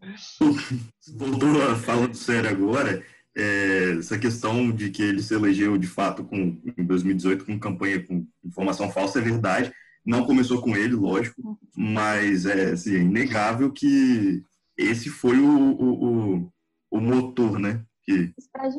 voltando 1.16 1.62
a 1.62 1.76
falando 1.76 2.16
sério 2.16 2.50
agora, 2.50 3.04
é, 3.36 3.98
essa 4.00 4.18
questão 4.18 4.72
de 4.72 4.90
que 4.90 5.02
ele 5.02 5.22
se 5.22 5.34
elegeu 5.34 5.78
de 5.78 5.88
fato 5.88 6.24
com, 6.24 6.60
em 6.78 6.84
2018 6.84 7.46
com 7.46 7.60
campanha 7.60 8.06
com 8.06 8.26
informação 8.44 8.92
falsa 8.92 9.20
é 9.20 9.22
verdade. 9.22 9.72
Não 10.06 10.26
começou 10.26 10.62
com 10.62 10.76
ele, 10.76 10.96
lógico, 10.96 11.60
mas 11.76 12.46
é, 12.46 12.72
assim, 12.72 12.96
é 12.96 13.00
inegável 13.00 13.72
que 13.72 14.42
esse 14.78 15.10
foi 15.10 15.38
o, 15.40 15.50
o, 15.50 16.36
o, 16.36 16.52
o 16.92 17.02
motor, 17.02 17.60
né? 17.60 17.84
Que 18.04 18.34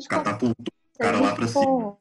catapultou 0.08 0.74
o 0.94 0.98
cara 0.98 1.20
lá 1.20 1.34
para 1.34 1.46
cima. 1.46 1.96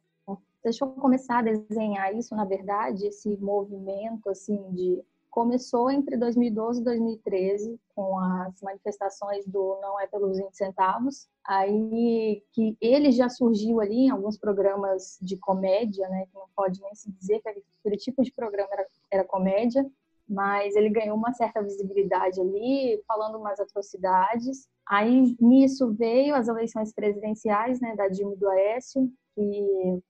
Deixa 0.63 0.83
eu 0.83 0.89
começar 0.89 1.39
a 1.39 1.41
desenhar 1.41 2.13
isso, 2.15 2.35
na 2.35 2.45
verdade, 2.45 3.05
esse 3.05 3.37
movimento 3.37 4.29
assim 4.29 4.59
de 4.71 5.01
começou 5.37 5.91
entre 5.91 6.17
2012 6.17 6.81
e 6.81 6.83
2013 6.83 7.79
com 7.93 8.17
as 8.17 8.59
manifestações 8.59 9.45
do 9.45 9.77
não 9.79 9.99
é 9.99 10.07
pelos 10.07 10.35
20 10.35 10.51
centavos, 10.51 11.29
aí 11.45 12.41
que 12.51 12.75
ele 12.81 13.11
já 13.11 13.29
surgiu 13.29 13.79
ali 13.79 14.05
em 14.05 14.09
alguns 14.09 14.35
programas 14.35 15.15
de 15.21 15.37
comédia, 15.37 16.09
né, 16.09 16.25
que 16.25 16.33
não 16.33 16.47
pode 16.55 16.81
nem 16.81 16.95
se 16.95 17.11
dizer 17.11 17.39
que 17.41 17.49
aquele 17.49 17.97
tipo 17.97 18.23
de 18.23 18.33
programa 18.33 18.69
era, 18.73 18.87
era 19.11 19.23
comédia, 19.23 19.85
mas 20.27 20.75
ele 20.75 20.89
ganhou 20.89 21.15
uma 21.15 21.31
certa 21.33 21.61
visibilidade 21.61 22.41
ali, 22.41 22.99
falando 23.07 23.37
umas 23.37 23.59
atrocidades. 23.59 24.67
Aí 24.87 25.37
nisso 25.39 25.93
veio 25.93 26.33
as 26.33 26.47
eleições 26.47 26.91
presidenciais, 26.91 27.79
né, 27.79 27.95
da 27.95 28.07
Dilma 28.07 28.33
e 28.33 28.37
do 28.37 28.49
Aécio, 28.49 29.07
que 29.35 30.01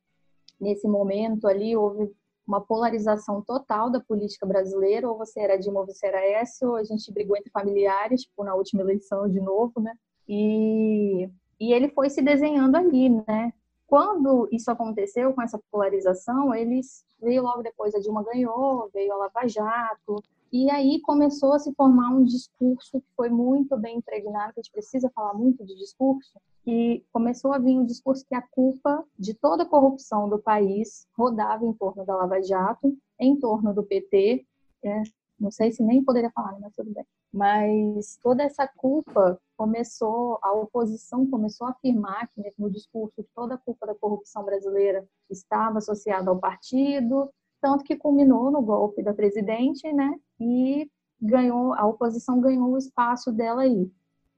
nesse 0.58 0.88
momento 0.88 1.50
ali 1.50 1.76
houve 1.76 2.16
uma 2.48 2.62
polarização 2.62 3.42
total 3.42 3.90
da 3.90 4.00
política 4.00 4.46
brasileira, 4.46 5.10
ou 5.10 5.18
você 5.18 5.42
era 5.42 5.58
Dilma 5.58 5.82
ou 5.82 5.86
você 5.86 6.08
era 6.08 6.20
Aécio, 6.20 6.76
a 6.76 6.84
gente 6.84 7.12
brigou 7.12 7.36
entre 7.36 7.52
familiares, 7.52 8.22
tipo, 8.22 8.44
na 8.44 8.56
última 8.56 8.82
eleição 8.82 9.30
de 9.30 9.42
novo, 9.42 9.82
né? 9.82 9.94
E, 10.28 11.30
e 11.60 11.74
ele 11.74 11.90
foi 11.90 12.10
se 12.10 12.22
desenhando 12.22 12.76
ali, 12.76 13.10
né? 13.10 13.54
Quando 13.86 14.48
isso 14.52 14.72
aconteceu 14.72 15.34
com 15.34 15.42
essa 15.42 15.60
polarização, 15.72 16.54
eles 16.54 17.06
veio 17.22 17.44
logo 17.44 17.62
depois 17.62 17.94
a 17.94 18.00
Dilma 18.00 18.24
ganhou, 18.24 18.90
veio 18.94 19.14
a 19.14 19.18
Lava 19.18 19.48
Jato, 19.48 20.24
e 20.52 20.70
aí 20.70 21.02
começou 21.02 21.54
a 21.54 21.60
se 21.60 21.74
formar 21.74 22.10
um 22.10 22.24
discurso 22.24 23.02
que 23.02 23.08
foi 23.16 23.30
muito 23.30 23.78
bem 23.78 23.98
impregnado, 23.98 24.54
que 24.54 24.60
a 24.60 24.64
gente 24.64 24.72
precisa 24.72 25.10
falar 25.10 25.34
muito 25.34 25.66
de 25.66 25.76
discurso, 25.76 26.40
que 26.64 27.06
começou 27.12 27.54
a 27.54 27.58
vir 27.58 27.78
um 27.78 27.86
discurso 27.86 28.26
que 28.26 28.36
a 28.36 28.42
culpa 28.42 29.04
de 29.18 29.34
toda 29.34 29.64
a 29.64 29.66
corrupção 29.66 30.28
do 30.30 30.40
país 30.40 31.08
rodava 31.18 31.66
em 31.66 31.74
torno 31.74 32.06
da 32.06 32.16
Lava 32.16 32.42
Jato, 32.42 32.98
em 33.20 33.40
torno 33.40 33.74
do 33.74 33.84
PT, 33.84 34.46
é, 34.84 35.04
não 35.40 35.52
sei 35.52 35.72
se 35.72 35.84
nem 35.84 36.04
poderia 36.04 36.32
falar, 36.32 36.54
né, 36.54 36.60
mas 36.62 36.76
tudo 36.76 36.92
bem. 36.94 37.06
Mas 37.32 38.18
toda 38.22 38.44
essa 38.44 38.68
culpa 38.68 39.40
começou, 39.56 40.40
a 40.42 40.52
oposição 40.54 41.26
começou 41.28 41.68
a 41.68 41.72
afirmar 41.72 42.28
que 42.30 42.54
no 42.58 42.70
discurso 42.70 43.26
toda 43.36 43.56
a 43.56 43.58
culpa 43.58 43.86
da 43.86 43.96
corrupção 43.96 44.44
brasileira 44.44 45.08
estava 45.30 45.78
associada 45.78 46.30
ao 46.30 46.40
partido, 46.40 47.30
tanto 47.68 47.84
que 47.84 47.98
culminou 47.98 48.50
no 48.50 48.62
golpe 48.62 49.04
da 49.04 49.14
presidente, 49.14 49.92
né? 49.92 50.18
E 50.40 50.90
ganhou, 51.22 51.74
a 51.74 51.86
oposição 51.86 52.40
ganhou 52.40 52.70
o 52.72 52.78
espaço 52.78 53.30
dela 53.30 53.64
aí, 53.64 53.92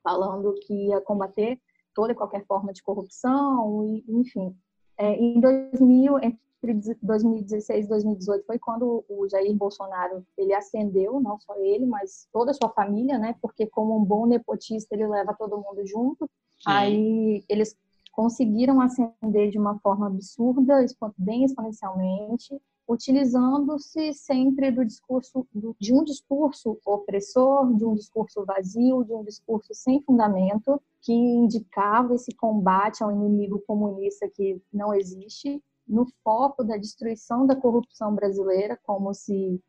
falando 0.04 0.56
que 0.66 0.88
ia 0.88 1.00
combater 1.00 1.62
toda 1.94 2.12
e 2.12 2.16
qualquer 2.16 2.44
forma 2.48 2.74
de 2.74 2.82
corrupção, 2.82 3.84
e, 3.86 4.04
enfim. 4.08 4.56
É, 4.98 5.14
em 5.14 5.40
2000, 5.40 6.18
entre 6.18 6.98
2016 7.04 7.86
e 7.86 7.90
2018 7.90 8.46
foi 8.48 8.58
quando 8.58 9.06
o 9.08 9.30
Jair 9.30 9.56
Bolsonaro 9.56 10.26
ele 10.36 10.54
ascendeu, 10.54 11.22
não 11.22 11.40
só 11.40 11.56
ele, 11.56 11.86
mas 11.86 12.28
toda 12.34 12.50
a 12.50 12.54
sua 12.56 12.70
família, 12.70 13.20
né? 13.20 13.36
Porque 13.40 13.68
como 13.68 13.96
um 13.96 14.04
bom 14.04 14.26
nepotista 14.26 14.96
ele 14.96 15.08
leva 15.08 15.36
todo 15.38 15.62
mundo 15.62 15.86
junto. 15.86 16.28
Sim. 16.58 16.64
Aí 16.66 17.46
eles 17.48 17.78
conseguiram 18.12 18.82
ascender 18.82 19.52
de 19.52 19.60
uma 19.60 19.78
forma 19.80 20.08
absurda, 20.08 20.84
bem 21.16 21.44
exponencialmente 21.44 22.60
utilizando-se 22.90 24.12
sempre 24.14 24.72
do 24.72 24.84
discurso 24.84 25.46
de 25.80 25.94
um 25.94 26.04
discurso 26.04 26.76
opressor, 26.84 27.72
de 27.76 27.86
um 27.86 27.94
discurso 27.94 28.44
vazio, 28.44 29.04
de 29.04 29.14
um 29.14 29.24
discurso 29.24 29.76
sem 29.76 30.02
fundamento 30.02 30.82
que 31.00 31.14
indicava 31.14 32.16
esse 32.16 32.34
combate 32.34 33.04
ao 33.04 33.12
inimigo 33.12 33.64
comunista 33.68 34.28
que 34.28 34.60
não 34.74 34.92
existe, 34.92 35.64
no 35.88 36.08
foco 36.24 36.64
da 36.64 36.78
destruição 36.78 37.46
da 37.46 37.56
corrupção 37.56 38.14
brasileira, 38.16 38.80
como 38.84 39.14
se 39.14 39.62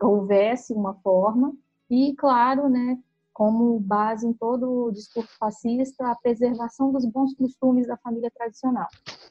houvesse 0.00 0.72
uma 0.72 0.94
forma 0.94 1.52
e, 1.90 2.14
claro, 2.14 2.68
né, 2.68 2.96
como 3.32 3.78
base 3.80 4.26
em 4.26 4.32
todo 4.32 4.86
o 4.86 4.92
discurso 4.92 5.36
fascista, 5.36 6.06
a 6.06 6.14
preservação 6.14 6.92
dos 6.92 7.04
bons 7.06 7.34
costumes 7.34 7.88
da 7.88 7.96
família 7.96 8.30
tradicional. 8.30 8.88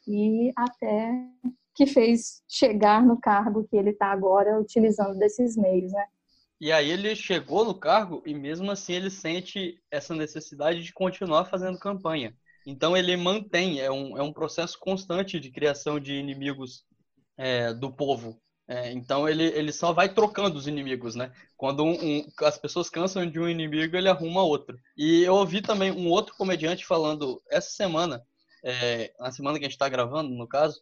E 0.08 0.52
até 0.56 1.30
que 1.76 1.86
fez 1.86 2.42
chegar 2.48 3.06
no 3.06 3.20
cargo 3.20 3.68
que 3.70 3.76
ele 3.78 3.92
está 3.92 4.12
agora 4.12 4.60
utilizando 4.60 5.18
desses 5.18 5.56
meios, 5.56 5.92
né? 5.92 6.06
E 6.60 6.72
aí 6.72 6.92
ele 6.92 7.16
chegou 7.16 7.66
no 7.66 7.74
cargo 7.74 8.22
e 8.26 8.36
mesmo 8.36 8.70
assim 8.70 8.94
ele 8.94 9.10
sente 9.10 9.82
essa 9.90 10.14
necessidade 10.14 10.84
de 10.84 10.94
continuar 10.94 11.46
fazendo 11.46 11.80
campanha. 11.80 12.36
Então 12.68 12.96
ele 12.96 13.18
mantém, 13.18 13.80
é 13.80 13.92
um, 13.92 14.16
é 14.16 14.22
um 14.22 14.32
processo 14.32 14.78
constante 14.80 15.40
de 15.40 15.50
criação 15.50 16.00
de 16.00 16.14
inimigos 16.14 16.86
é, 17.36 17.74
do 17.74 17.92
povo. 17.92 18.40
É, 18.68 18.92
então 18.92 19.28
ele, 19.28 19.44
ele 19.44 19.74
só 19.74 19.92
vai 19.92 20.14
trocando 20.14 20.58
os 20.58 20.68
inimigos, 20.68 21.16
né? 21.16 21.34
Quando 21.58 21.84
um, 21.84 21.94
um, 21.94 22.26
as 22.44 22.58
pessoas 22.58 22.90
cansam 22.90 23.30
de 23.30 23.40
um 23.40 23.50
inimigo, 23.50 23.98
ele 23.98 24.08
arruma 24.08 24.44
outro. 24.44 24.78
E 24.96 25.24
eu 25.24 25.34
ouvi 25.34 25.62
também 25.62 25.92
um 25.92 26.08
outro 26.10 26.36
comediante 26.36 26.86
falando 26.86 27.42
essa 27.50 27.72
semana, 27.72 28.24
é, 28.64 29.12
na 29.20 29.32
semana 29.32 29.58
que 29.58 29.66
a 29.66 29.68
gente 29.68 29.76
está 29.76 29.90
gravando, 29.90 30.30
no 30.30 30.48
caso, 30.48 30.80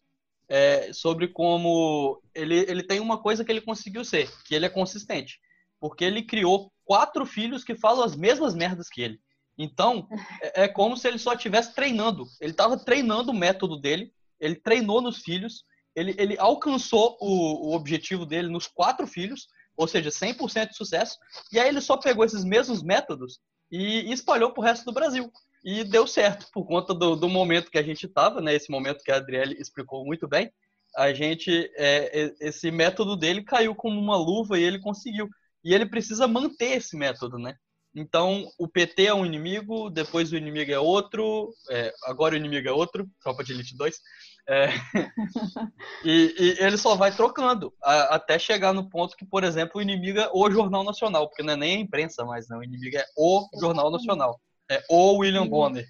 é, 0.50 0.92
sobre 0.92 1.28
como 1.28 2.22
ele, 2.34 2.56
ele 2.68 2.84
tem 2.84 3.00
uma 3.00 3.22
coisa 3.22 3.46
que 3.46 3.52
ele 3.52 3.62
conseguiu 3.62 4.04
ser, 4.04 4.30
que 4.46 4.56
ele 4.56 4.66
é 4.66 4.70
consistente. 4.70 5.40
Porque 5.80 6.04
ele 6.04 6.24
criou 6.24 6.72
quatro 6.84 7.26
filhos 7.26 7.64
que 7.64 7.76
falam 7.76 8.04
as 8.04 8.16
mesmas 8.16 8.56
merdas 8.56 8.90
que 8.90 9.02
ele. 9.02 9.20
Então, 9.58 10.08
é, 10.42 10.64
é 10.64 10.68
como 10.68 10.98
se 10.98 11.08
ele 11.08 11.20
só 11.20 11.34
estivesse 11.34 11.76
treinando. 11.76 12.26
Ele 12.42 12.52
estava 12.52 12.78
treinando 12.78 13.32
o 13.32 13.36
método 13.36 13.80
dele, 13.80 14.12
ele 14.40 14.56
treinou 14.56 15.02
nos 15.02 15.20
filhos, 15.20 15.64
ele, 15.96 16.16
ele 16.18 16.38
alcançou 16.40 17.18
o, 17.22 17.70
o 17.70 17.76
objetivo 17.76 18.26
dele 18.26 18.50
nos 18.50 18.68
quatro 18.68 19.06
filhos, 19.06 19.48
ou 19.78 19.88
seja, 19.88 20.10
100% 20.10 20.70
de 20.70 20.76
sucesso, 20.76 21.18
e 21.52 21.60
aí 21.60 21.70
ele 21.70 21.80
só 21.80 21.96
pegou 21.96 22.26
esses 22.26 22.44
mesmos 22.44 22.84
métodos 22.84 23.40
e 23.72 24.12
espalhou 24.12 24.52
para 24.52 24.62
o 24.62 24.64
resto 24.64 24.86
do 24.86 24.92
Brasil. 24.92 25.32
E 25.64 25.84
deu 25.84 26.08
certo, 26.08 26.48
por 26.54 26.66
conta 26.66 26.94
do, 26.94 27.16
do 27.16 27.28
momento 27.28 27.70
que 27.70 27.78
a 27.78 27.84
gente 27.84 28.06
estava, 28.06 28.42
né? 28.42 28.54
Esse 28.54 28.72
momento 28.72 29.04
que 29.04 29.12
a 29.12 29.18
Adriele 29.18 29.56
explicou 29.60 30.06
muito 30.06 30.28
bem. 30.28 30.52
A 30.96 31.14
gente, 31.14 31.72
é, 31.76 32.34
esse 32.40 32.72
método 32.72 33.16
dele 33.16 33.44
caiu 33.44 33.76
como 33.76 34.00
uma 34.00 34.18
luva 34.18 34.58
e 34.58 34.64
ele 34.64 34.80
conseguiu. 34.80 35.28
E 35.64 35.74
ele 35.74 35.86
precisa 35.86 36.28
manter 36.28 36.78
esse 36.78 36.96
método, 36.96 37.38
né? 37.38 37.56
Então, 37.96 38.48
o 38.58 38.68
PT 38.68 39.06
é 39.06 39.14
um 39.14 39.26
inimigo, 39.26 39.90
depois 39.90 40.32
o 40.32 40.38
inimigo 40.38 40.72
é 40.72 40.80
outro, 40.80 41.52
é, 41.72 41.92
agora 42.06 42.36
o 42.36 42.38
inimigo 42.38 42.68
é 42.68 42.72
outro, 42.72 43.10
Tropa 43.22 43.44
de 43.44 43.52
Elite 43.52 43.76
2. 43.76 44.00
É, 44.48 44.68
e, 46.06 46.36
e, 46.40 46.64
ele 46.64 46.78
só 46.78 46.96
vai 46.96 47.16
trocando, 47.16 47.74
a, 47.84 48.16
até 48.16 48.38
chegar 48.38 48.74
no 48.74 48.90
ponto 48.90 49.18
que, 49.18 49.26
por 49.26 49.44
exemplo, 49.44 49.80
o 49.80 49.82
inimigo 49.82 50.20
é 50.20 50.30
o 50.34 50.50
Jornal 50.52 50.84
Nacional, 50.84 51.28
porque 51.28 51.44
não 51.44 51.54
é 51.54 51.58
nem 51.58 51.78
a 51.78 51.80
imprensa 51.80 52.24
mais, 52.24 52.48
não. 52.48 52.60
O 52.60 52.64
inimigo 52.64 52.98
é 52.98 53.06
o 53.18 53.48
Jornal 53.60 53.92
Nacional. 53.92 54.40
É 54.70 54.84
o 54.90 55.18
William 55.18 55.46
e, 55.46 55.50
Bonner. 55.50 55.86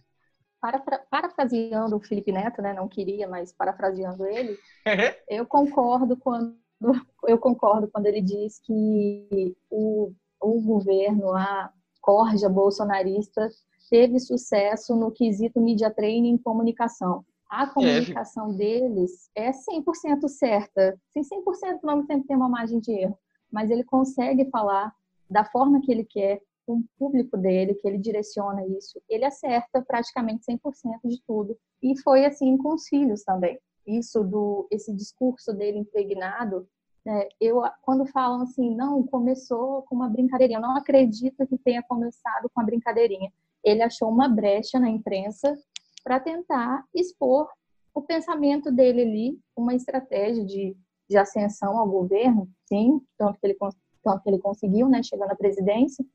Parafra, 0.61 1.05
parafraseando 1.09 1.95
o 1.95 2.01
Felipe 2.01 2.32
Neto, 2.32 2.61
né? 2.61 2.73
Não 2.73 2.88
queria, 2.88 3.27
mas 3.27 3.51
parafraseando 3.53 4.25
ele, 4.25 4.57
eu 5.27 5.45
concordo 5.45 6.17
quando 6.17 6.57
eu 7.27 7.38
concordo 7.38 7.89
quando 7.91 8.05
ele 8.05 8.21
diz 8.21 8.59
que 8.59 9.55
o, 9.69 10.13
o 10.41 10.61
governo, 10.61 11.36
a 11.36 11.71
corja 12.01 12.47
bolsonarista, 12.47 13.49
teve 13.89 14.19
sucesso 14.19 14.95
no 14.95 15.11
quesito 15.11 15.59
media 15.59 15.91
training 15.91 16.36
e 16.36 16.39
comunicação. 16.39 17.25
A 17.49 17.67
comunicação 17.67 18.51
é. 18.51 18.53
deles 18.53 19.30
é 19.36 19.51
100% 19.51 20.27
certa. 20.27 20.97
Sem 21.09 21.23
100% 21.23 21.80
não 21.84 22.05
sempre 22.05 22.27
tem 22.27 22.38
uma 22.38 22.47
margem 22.47 22.80
de 22.80 22.91
erro, 22.91 23.17
mas 23.51 23.69
ele 23.69 23.84
consegue 23.84 24.49
falar 24.49 24.93
da 25.30 25.43
forma 25.43 25.82
que 25.82 25.91
ele 25.91 26.05
quer, 26.05 26.39
com 26.70 26.82
o 26.82 26.86
público 26.99 27.36
dele, 27.36 27.74
que 27.74 27.88
ele 27.88 27.97
direciona 27.97 28.63
isso, 28.67 29.01
ele 29.09 29.26
acerta 29.26 29.82
praticamente 29.82 30.45
100% 30.45 30.99
de 31.03 31.20
tudo. 31.26 31.57
E 31.82 31.99
foi 31.99 32.26
assim 32.26 32.55
com 32.57 32.76
os 32.76 32.88
filhos 32.88 33.24
também. 33.24 33.59
Isso 33.88 34.24
do 34.24 34.67
esse 34.70 34.93
discurso 34.93 35.51
dele 35.51 35.80
impregnado, 35.80 36.67
né, 37.03 37.28
eu 37.41 37.63
quando 37.82 38.05
falam 38.05 38.41
assim, 38.41 38.76
não, 38.76 39.01
começou 39.01 39.82
com 39.84 39.95
uma 39.95 40.07
brincadeirinha, 40.07 40.59
eu 40.59 40.61
não 40.61 40.78
acredito 40.78 41.47
que 41.47 41.57
tenha 41.57 41.82
começado 41.82 42.47
com 42.53 42.61
uma 42.61 42.65
brincadeirinha. 42.67 43.34
Ele 43.63 43.82
achou 43.82 44.07
uma 44.07 44.30
brecha 44.30 44.80
na 44.80 44.91
imprensa 44.91 45.57
para 46.03 46.20
tentar 46.20 46.86
expor 46.93 47.49
o 47.95 48.01
pensamento 48.03 48.72
dele 48.72 49.01
ali, 49.01 49.39
uma 49.55 49.74
estratégia 49.74 50.45
de, 50.45 50.78
de 51.09 51.17
ascensão 51.17 51.80
ao 51.80 51.89
governo, 51.89 52.47
sim, 52.67 53.01
tanto 53.17 53.39
que 53.39 53.47
ele, 53.47 53.57
tanto 54.03 54.22
que 54.22 54.30
ele 54.30 54.38
conseguiu, 54.38 54.88
né, 54.88 55.01
chegando 55.01 55.32
à 55.32 55.36
presidência, 55.36 56.05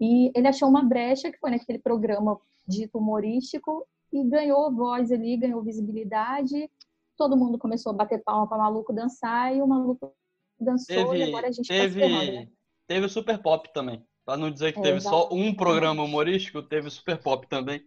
e 0.00 0.30
ele 0.34 0.48
achou 0.48 0.68
uma 0.68 0.84
brecha, 0.84 1.30
que 1.30 1.38
foi 1.38 1.50
naquele 1.50 1.78
programa 1.78 2.38
dito 2.66 2.98
humorístico, 2.98 3.86
e 4.12 4.24
ganhou 4.24 4.72
voz 4.72 5.10
ali, 5.10 5.36
ganhou 5.36 5.62
visibilidade. 5.62 6.70
Todo 7.16 7.36
mundo 7.36 7.58
começou 7.58 7.90
a 7.90 7.94
bater 7.94 8.22
palma 8.22 8.48
para 8.48 8.58
o 8.58 8.60
maluco 8.60 8.92
dançar, 8.92 9.54
e 9.54 9.62
o 9.62 9.66
maluco 9.66 10.12
dançou, 10.58 11.10
teve, 11.10 11.18
e 11.18 11.22
agora 11.24 11.48
a 11.48 11.52
gente 11.52 11.68
tá 11.68 11.74
teve, 11.74 12.00
tá 12.00 12.08
né? 12.08 12.48
Teve 12.86 13.06
o 13.06 13.08
Super 13.08 13.40
Pop 13.40 13.72
também. 13.72 14.04
Para 14.24 14.38
não 14.38 14.50
dizer 14.50 14.72
que 14.72 14.78
é, 14.78 14.82
teve 14.82 14.96
exatamente. 14.98 15.28
só 15.28 15.34
um 15.34 15.54
programa 15.54 16.02
humorístico, 16.02 16.62
teve 16.62 16.90
Super 16.90 17.20
Pop 17.22 17.46
também. 17.48 17.84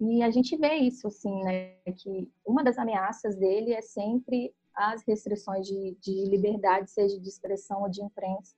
E 0.00 0.22
a 0.22 0.30
gente 0.30 0.56
vê 0.56 0.74
isso, 0.76 1.08
assim, 1.08 1.42
né? 1.42 1.74
Que 1.96 2.30
uma 2.46 2.62
das 2.62 2.78
ameaças 2.78 3.36
dele 3.36 3.72
é 3.72 3.82
sempre 3.82 4.54
as 4.74 5.02
restrições 5.02 5.66
de, 5.66 5.96
de 6.00 6.24
liberdade, 6.26 6.90
seja 6.90 7.18
de 7.18 7.28
expressão 7.28 7.82
ou 7.82 7.88
de 7.88 8.00
imprensa. 8.00 8.54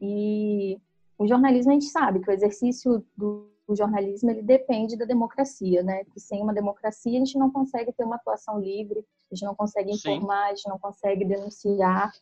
E 0.00 0.80
o 1.18 1.26
jornalismo, 1.26 1.72
a 1.72 1.74
gente 1.74 1.90
sabe 1.90 2.20
que 2.20 2.30
o 2.30 2.32
exercício 2.32 3.04
do 3.16 3.50
jornalismo 3.70 4.30
ele 4.30 4.40
depende 4.40 4.96
da 4.96 5.04
democracia, 5.04 5.82
né? 5.82 6.04
Que 6.04 6.20
sem 6.20 6.40
uma 6.40 6.54
democracia 6.54 7.16
a 7.16 7.24
gente 7.24 7.36
não 7.36 7.50
consegue 7.50 7.92
ter 7.92 8.04
uma 8.04 8.16
atuação 8.16 8.58
livre, 8.58 9.04
a 9.30 9.34
gente 9.34 9.44
não 9.44 9.54
consegue 9.54 9.92
informar, 9.92 10.46
Sim. 10.46 10.52
a 10.52 10.54
gente 10.54 10.68
não 10.68 10.78
consegue 10.78 11.24
denunciar. 11.24 12.12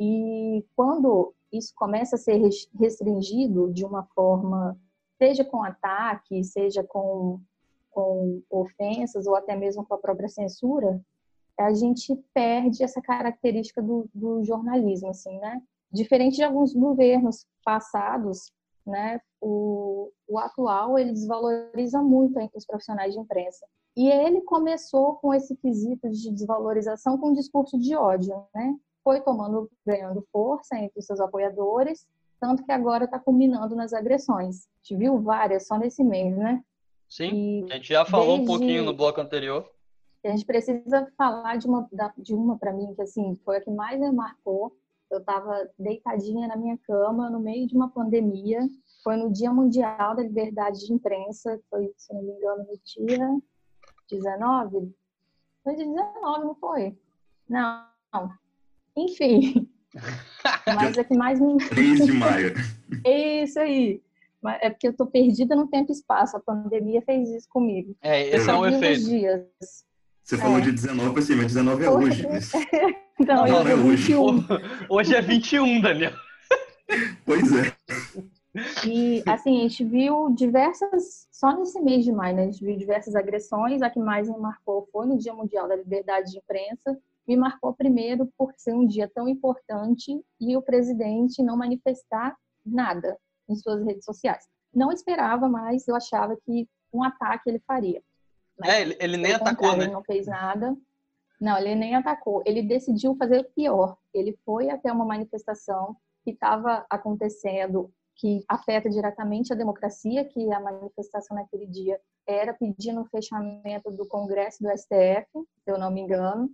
E 0.00 0.64
quando 0.74 1.34
isso 1.52 1.72
começa 1.76 2.16
a 2.16 2.18
ser 2.18 2.40
restringido 2.78 3.72
de 3.72 3.84
uma 3.84 4.04
forma, 4.14 4.76
seja 5.18 5.44
com 5.44 5.62
ataque, 5.62 6.42
seja 6.42 6.82
com, 6.82 7.40
com 7.90 8.42
ofensas 8.50 9.26
ou 9.26 9.36
até 9.36 9.54
mesmo 9.54 9.84
com 9.86 9.94
a 9.94 9.98
própria 9.98 10.28
censura, 10.28 11.00
a 11.58 11.72
gente 11.72 12.14
perde 12.34 12.82
essa 12.82 13.00
característica 13.00 13.80
do, 13.80 14.08
do 14.14 14.42
jornalismo, 14.44 15.10
assim, 15.10 15.38
né? 15.38 15.62
Diferente 15.96 16.36
de 16.36 16.44
alguns 16.44 16.74
governos 16.74 17.46
passados, 17.64 18.52
né, 18.86 19.18
o, 19.40 20.10
o 20.28 20.38
atual 20.38 20.98
ele 20.98 21.10
desvaloriza 21.10 22.02
muito 22.02 22.38
os 22.54 22.66
profissionais 22.66 23.14
de 23.14 23.18
imprensa. 23.18 23.66
E 23.96 24.10
ele 24.10 24.42
começou 24.42 25.14
com 25.14 25.32
esse 25.32 25.56
quesito 25.56 26.10
de 26.10 26.30
desvalorização 26.30 27.16
com 27.16 27.30
um 27.30 27.32
discurso 27.32 27.78
de 27.78 27.96
ódio, 27.96 28.44
né? 28.54 28.76
Foi 29.02 29.22
tomando, 29.22 29.70
ganhando 29.86 30.22
força 30.30 30.76
entre 30.76 31.00
seus 31.00 31.18
apoiadores, 31.18 32.06
tanto 32.38 32.62
que 32.62 32.72
agora 32.72 33.06
está 33.06 33.18
culminando 33.18 33.74
nas 33.74 33.94
agressões. 33.94 34.66
A 34.66 34.68
gente 34.82 34.98
viu 34.98 35.18
várias 35.22 35.66
só 35.66 35.78
nesse 35.78 36.04
mês, 36.04 36.36
né? 36.36 36.62
Sim, 37.08 37.64
e 37.66 37.72
a 37.72 37.76
gente 37.76 37.88
já 37.88 38.04
falou 38.04 38.36
desde... 38.36 38.42
um 38.42 38.46
pouquinho 38.46 38.84
no 38.84 38.92
bloco 38.94 39.18
anterior. 39.18 39.66
A 40.22 40.28
gente 40.28 40.44
precisa 40.44 41.10
falar 41.16 41.56
de 41.56 41.66
uma, 41.66 41.88
de 42.18 42.34
uma 42.34 42.58
para 42.58 42.74
mim 42.74 42.94
que 42.94 43.00
assim 43.00 43.38
foi 43.44 43.56
a 43.56 43.60
que 43.62 43.70
mais 43.70 43.98
me 43.98 44.12
marcou. 44.12 44.76
Eu 45.10 45.18
estava 45.18 45.68
deitadinha 45.78 46.48
na 46.48 46.56
minha 46.56 46.76
cama 46.78 47.30
no 47.30 47.40
meio 47.40 47.66
de 47.66 47.76
uma 47.76 47.88
pandemia. 47.88 48.60
Foi 49.02 49.16
no 49.16 49.30
Dia 49.30 49.52
Mundial 49.52 50.16
da 50.16 50.22
Liberdade 50.22 50.84
de 50.84 50.92
Imprensa, 50.92 51.60
foi, 51.70 51.92
se 51.96 52.12
não 52.12 52.22
me 52.22 52.32
engano, 52.32 52.64
no 52.64 52.80
dia 52.84 53.40
19. 54.10 54.94
Foi 55.62 55.74
dia 55.74 55.86
19, 55.86 56.44
não 56.44 56.54
foi? 56.56 56.98
Não. 57.48 57.86
Enfim. 58.96 59.68
Mas 60.66 60.98
é 60.98 61.04
que 61.04 61.16
mais 61.16 61.40
me. 61.40 61.56
3 61.56 62.06
de 62.06 62.12
maio. 62.18 62.54
É 63.04 63.42
isso 63.44 63.58
aí. 63.58 64.02
É 64.60 64.70
porque 64.70 64.88
eu 64.88 64.96
tô 64.96 65.06
perdida 65.06 65.56
no 65.56 65.66
tempo 65.68 65.90
e 65.90 65.94
espaço. 65.94 66.36
A 66.36 66.40
pandemia 66.40 67.02
fez 67.02 67.28
isso 67.30 67.48
comigo. 67.48 67.96
É, 68.02 68.22
esse 68.28 68.48
é 68.48 68.54
um 68.54 68.66
efeito. 68.66 69.04
Dias. 69.04 69.85
Você 70.26 70.36
falou 70.36 70.58
é. 70.58 70.60
de 70.60 70.72
19, 70.72 71.06
eu 71.06 71.14
pensei, 71.14 71.36
mas 71.36 71.46
19 71.46 71.84
é 71.86 71.88
hoje. 71.90 72.26
Mas... 72.28 72.50
Não, 73.20 73.46
não, 73.46 73.46
não 73.46 73.68
é 73.68 73.74
hoje. 73.76 74.12
Hoje 74.88 75.14
é 75.14 75.22
21, 75.22 75.80
Daniel. 75.80 76.12
Pois 77.24 77.52
é. 77.52 77.72
E, 78.84 79.22
assim, 79.24 79.58
a 79.58 79.62
gente 79.62 79.84
viu 79.84 80.28
diversas, 80.34 81.28
só 81.30 81.56
nesse 81.56 81.80
mês 81.80 82.04
de 82.04 82.10
maio, 82.10 82.34
né? 82.34 82.42
A 82.42 82.46
gente 82.46 82.64
viu 82.64 82.76
diversas 82.76 83.14
agressões. 83.14 83.82
A 83.82 83.88
que 83.88 84.00
mais 84.00 84.28
me 84.28 84.36
marcou 84.36 84.88
foi 84.90 85.06
no 85.06 85.16
Dia 85.16 85.32
Mundial 85.32 85.68
da 85.68 85.76
Liberdade 85.76 86.32
de 86.32 86.38
Imprensa. 86.38 86.98
Me 87.28 87.36
marcou 87.36 87.72
primeiro 87.72 88.28
por 88.36 88.52
ser 88.56 88.74
um 88.74 88.84
dia 88.84 89.08
tão 89.14 89.28
importante 89.28 90.20
e 90.40 90.56
o 90.56 90.62
presidente 90.62 91.40
não 91.40 91.56
manifestar 91.56 92.36
nada 92.64 93.16
em 93.48 93.54
suas 93.54 93.84
redes 93.84 94.04
sociais. 94.04 94.44
Não 94.74 94.90
esperava, 94.90 95.48
mas 95.48 95.86
eu 95.86 95.94
achava 95.94 96.36
que 96.44 96.68
um 96.92 97.04
ataque 97.04 97.48
ele 97.48 97.62
faria. 97.64 98.02
É, 98.64 98.80
ele, 98.80 98.96
ele 99.00 99.16
nem 99.16 99.32
atacou, 99.32 99.76
né? 99.76 99.84
Ele 99.84 99.92
não 99.92 100.02
fez 100.02 100.26
nada. 100.26 100.76
Não, 101.40 101.58
ele 101.58 101.74
nem 101.74 101.94
atacou. 101.94 102.42
Ele 102.46 102.62
decidiu 102.62 103.14
fazer 103.16 103.40
o 103.40 103.52
pior. 103.52 103.96
Ele 104.14 104.36
foi 104.44 104.70
até 104.70 104.90
uma 104.90 105.04
manifestação 105.04 105.96
que 106.24 106.30
estava 106.30 106.86
acontecendo, 106.88 107.92
que 108.16 108.42
afeta 108.48 108.88
diretamente 108.88 109.52
a 109.52 109.56
democracia, 109.56 110.24
que 110.24 110.50
a 110.52 110.60
manifestação 110.60 111.36
naquele 111.36 111.66
dia 111.66 112.00
era 112.26 112.54
pedindo 112.54 113.02
o 113.02 113.06
fechamento 113.06 113.90
do 113.90 114.06
Congresso 114.08 114.62
do 114.62 114.70
STF, 114.70 115.28
se 115.62 115.70
eu 115.70 115.78
não 115.78 115.90
me 115.90 116.00
engano, 116.00 116.50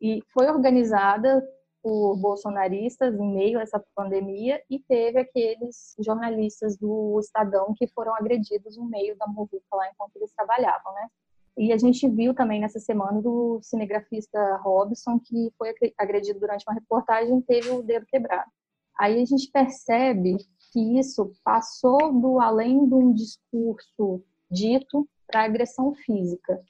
e 0.00 0.22
foi 0.32 0.48
organizada 0.48 1.42
por 1.82 2.16
bolsonaristas 2.16 3.14
em 3.14 3.34
meio 3.34 3.58
a 3.58 3.62
essa 3.62 3.82
pandemia 3.94 4.62
e 4.70 4.78
teve 4.78 5.18
aqueles 5.18 5.94
jornalistas 5.98 6.76
do 6.78 7.18
Estadão 7.20 7.74
que 7.76 7.86
foram 7.86 8.14
agredidos 8.14 8.76
no 8.76 8.86
meio 8.86 9.16
da 9.16 9.26
muvuca 9.26 9.76
lá 9.76 9.90
enquanto 9.90 10.16
eles 10.16 10.32
trabalhavam, 10.32 10.94
né? 10.94 11.08
E 11.56 11.72
a 11.72 11.78
gente 11.78 12.08
viu 12.08 12.34
também 12.34 12.60
nessa 12.60 12.80
semana 12.80 13.22
do 13.22 13.60
cinegrafista 13.62 14.56
Robson, 14.56 15.20
que 15.20 15.52
foi 15.56 15.72
agredido 15.96 16.40
durante 16.40 16.64
uma 16.66 16.74
reportagem 16.74 17.38
e 17.38 17.42
teve 17.42 17.70
o 17.70 17.82
dedo 17.82 18.06
quebrado. 18.06 18.50
Aí 18.98 19.20
a 19.20 19.24
gente 19.24 19.50
percebe 19.50 20.36
que 20.72 20.98
isso 20.98 21.32
passou 21.44 22.12
do 22.12 22.40
além 22.40 22.86
de 22.86 22.94
um 22.94 23.12
discurso 23.12 24.22
dito 24.50 25.08
para 25.26 25.44
agressão 25.44 25.94
física. 25.94 26.60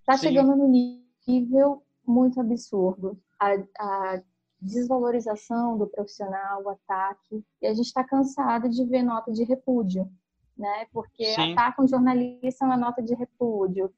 Está 0.00 0.16
chegando 0.16 0.56
no 0.56 0.68
nível 0.68 1.82
muito 2.06 2.40
absurdo. 2.40 3.18
A, 3.40 3.54
a, 3.78 4.22
desvalorização 4.62 5.76
do 5.76 5.88
profissional, 5.88 6.62
o 6.62 6.70
ataque. 6.70 7.44
E 7.60 7.66
a 7.66 7.74
gente 7.74 7.86
está 7.86 8.04
cansado 8.04 8.68
de 8.68 8.84
ver 8.84 9.02
nota 9.02 9.32
de 9.32 9.42
repúdio, 9.42 10.08
né? 10.56 10.86
Porque 10.92 11.24
Sim. 11.34 11.52
atacam 11.52 11.86
jornalista 11.88 12.64
na 12.64 12.76
nota 12.76 13.02
de 13.02 13.12
repúdio, 13.14 13.92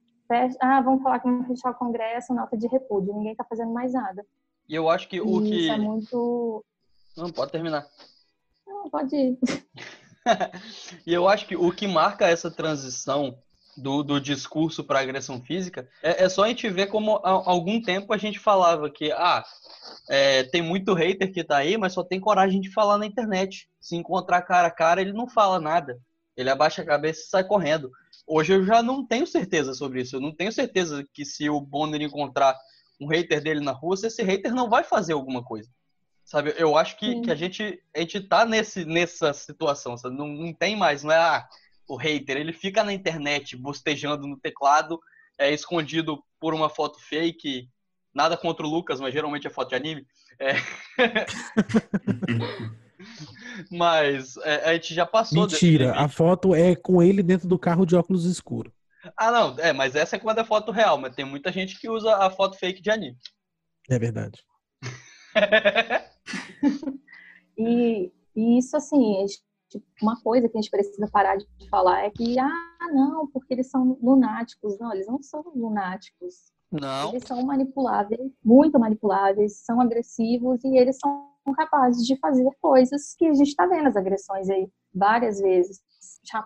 ah, 0.61 0.81
vamos 0.81 1.03
falar 1.03 1.19
que 1.21 1.29
vamos 1.29 1.47
fechar 1.47 1.71
o 1.71 1.75
Congresso, 1.75 2.35
nota 2.35 2.57
de 2.57 2.67
repúdio. 2.67 3.15
Ninguém 3.15 3.33
está 3.33 3.45
fazendo 3.45 3.73
mais 3.73 3.93
nada. 3.93 4.25
E 4.69 4.75
eu 4.75 4.89
acho 4.89 5.09
que 5.09 5.21
o 5.21 5.45
e 5.45 5.49
que. 5.49 5.61
Isso 5.61 5.73
é 5.73 5.79
muito. 5.79 6.65
Não, 7.17 7.31
pode 7.31 7.53
terminar. 7.53 7.87
Não, 8.67 8.89
pode 8.91 9.15
ir. 9.15 9.39
e 11.07 11.13
eu 11.13 11.29
acho 11.29 11.47
que 11.47 11.57
o 11.57 11.71
que 11.71 11.87
marca 11.87 12.27
essa 12.27 12.51
transição 12.51 13.37
do, 13.77 14.03
do 14.03 14.21
discurso 14.21 14.85
para 14.85 15.01
agressão 15.01 15.41
física 15.41 15.89
é, 16.03 16.25
é, 16.25 16.29
só 16.29 16.45
a 16.45 16.49
gente 16.49 16.69
ver 16.69 16.87
como 16.87 17.17
há 17.17 17.31
algum 17.51 17.83
tempo 17.83 18.13
a 18.13 18.17
gente 18.17 18.39
falava 18.39 18.89
que 18.89 19.11
ah, 19.13 19.45
é, 20.09 20.45
tem 20.45 20.63
muito 20.63 20.95
hater 20.95 21.33
que 21.33 21.45
tá 21.45 21.59
aí, 21.59 21.77
mas 21.77 21.93
só 21.93 22.03
tem 22.03 22.21
coragem 22.21 22.61
de 22.61 22.73
falar 22.73 22.99
na 22.99 23.07
internet. 23.07 23.69
Se 23.81 23.97
encontrar 23.97 24.43
cara 24.43 24.69
a 24.69 24.71
cara, 24.71 25.01
ele 25.01 25.13
não 25.13 25.29
fala 25.29 25.61
nada. 25.61 25.99
Ele 26.37 26.51
abaixa 26.51 26.83
a 26.83 26.87
cabeça 26.87 27.21
e 27.21 27.29
sai 27.29 27.45
correndo. 27.45 27.91
Hoje 28.27 28.55
eu 28.55 28.65
já 28.65 28.83
não 28.83 29.07
tenho 29.07 29.27
certeza 29.27 29.75
sobre 29.75 30.01
isso. 30.01 30.17
Eu 30.17 30.21
não 30.21 30.35
tenho 30.35 30.53
certeza 30.53 31.07
que 31.13 31.25
se 31.25 31.49
o 31.49 31.61
Bonner 31.61 32.01
encontrar 32.03 32.57
um 33.01 33.07
hater 33.07 33.43
dele 33.43 33.61
na 33.61 33.73
rua, 33.73 33.97
se 33.97 34.07
esse 34.07 34.23
hater 34.23 34.55
não 34.55 34.69
vai 34.69 34.85
fazer 34.85 35.13
alguma 35.13 35.43
coisa. 35.45 35.71
Sabe? 36.25 36.55
Eu 36.57 36.77
acho 36.77 36.97
que, 36.97 37.21
que 37.21 37.31
a, 37.31 37.35
gente, 37.35 37.83
a 37.95 38.01
gente 38.01 38.21
tá 38.21 38.47
nesse, 38.47 38.85
nessa 38.85 39.33
situação. 39.33 39.97
Sabe? 39.97 40.17
Não, 40.17 40.29
não 40.29 40.55
tem 40.55 40.75
mais, 40.75 41.03
não 41.03 41.13
é 41.13 41.19
ah, 41.19 41.47
o 41.87 41.97
hater. 41.97 42.37
Ele 42.37 42.53
fica 42.53 42.83
na 42.83 42.93
internet 42.93 43.57
bostejando 43.57 44.27
no 44.27 44.39
teclado, 44.39 44.99
é 45.39 45.53
escondido 45.53 46.25
por 46.41 46.55
uma 46.55 46.71
foto 46.71 46.99
fake. 46.99 47.69
Nada 48.15 48.37
contra 48.37 48.67
o 48.67 48.71
Lucas, 48.71 49.01
mas 49.01 49.13
geralmente 49.13 49.47
é 49.47 49.51
foto 49.51 49.71
de 49.71 49.75
anime. 49.75 50.07
É... 50.39 50.55
Mas 53.71 54.37
é, 54.39 54.71
a 54.71 54.75
gente 54.75 54.95
já 54.95 55.07
passou. 55.07 55.43
Mentira, 55.43 55.95
a 55.95 56.09
foto 56.09 56.55
é 56.55 56.75
com 56.75 57.03
ele 57.03 57.23
dentro 57.23 57.49
do 57.49 57.59
carro 57.59 57.87
de 57.87 57.97
óculos 57.97 58.25
escuro. 58.25 58.73
Ah, 59.17 59.31
não, 59.31 59.59
é, 59.59 59.73
mas 59.73 59.95
essa 59.95 60.17
é 60.17 60.19
quando 60.19 60.41
é 60.41 60.45
foto 60.45 60.73
real, 60.73 60.99
mas 60.99 61.15
tem 61.15 61.25
muita 61.25 61.53
gente 61.53 61.79
que 61.79 61.89
usa 61.89 62.17
a 62.17 62.31
foto 62.31 62.57
fake 62.57 62.81
de 62.81 62.91
anime. 62.91 63.19
É 63.89 63.99
verdade. 63.99 64.43
e, 67.59 68.11
e, 68.35 68.59
isso, 68.59 68.77
assim, 68.77 69.27
uma 70.01 70.21
coisa 70.23 70.49
que 70.49 70.57
a 70.57 70.61
gente 70.61 70.71
precisa 70.71 71.07
parar 71.09 71.37
de 71.37 71.47
falar 71.69 72.05
é 72.05 72.11
que, 72.11 72.39
ah, 72.39 72.89
não, 72.93 73.27
porque 73.29 73.53
eles 73.53 73.69
são 73.69 73.99
lunáticos. 74.03 74.79
Não, 74.79 74.93
eles 74.93 75.07
não 75.07 75.23
são 75.23 75.43
lunáticos. 75.55 76.53
Não. 76.73 77.11
Eles 77.11 77.25
são 77.25 77.43
manipuláveis, 77.43 78.33
muito 78.45 78.79
manipuláveis, 78.79 79.65
são 79.65 79.81
agressivos 79.81 80.65
e 80.65 80.77
eles 80.77 80.99
são 80.99 81.34
capazes 81.53 82.07
de 82.07 82.17
fazer 82.19 82.49
coisas 82.61 83.15
que 83.19 83.27
a 83.27 83.35
gente 83.35 83.49
está 83.49 83.67
vendo 83.67 83.89
as 83.89 83.97
agressões 83.97 84.49
aí 84.49 84.69
várias 84.95 85.41
vezes. 85.41 85.81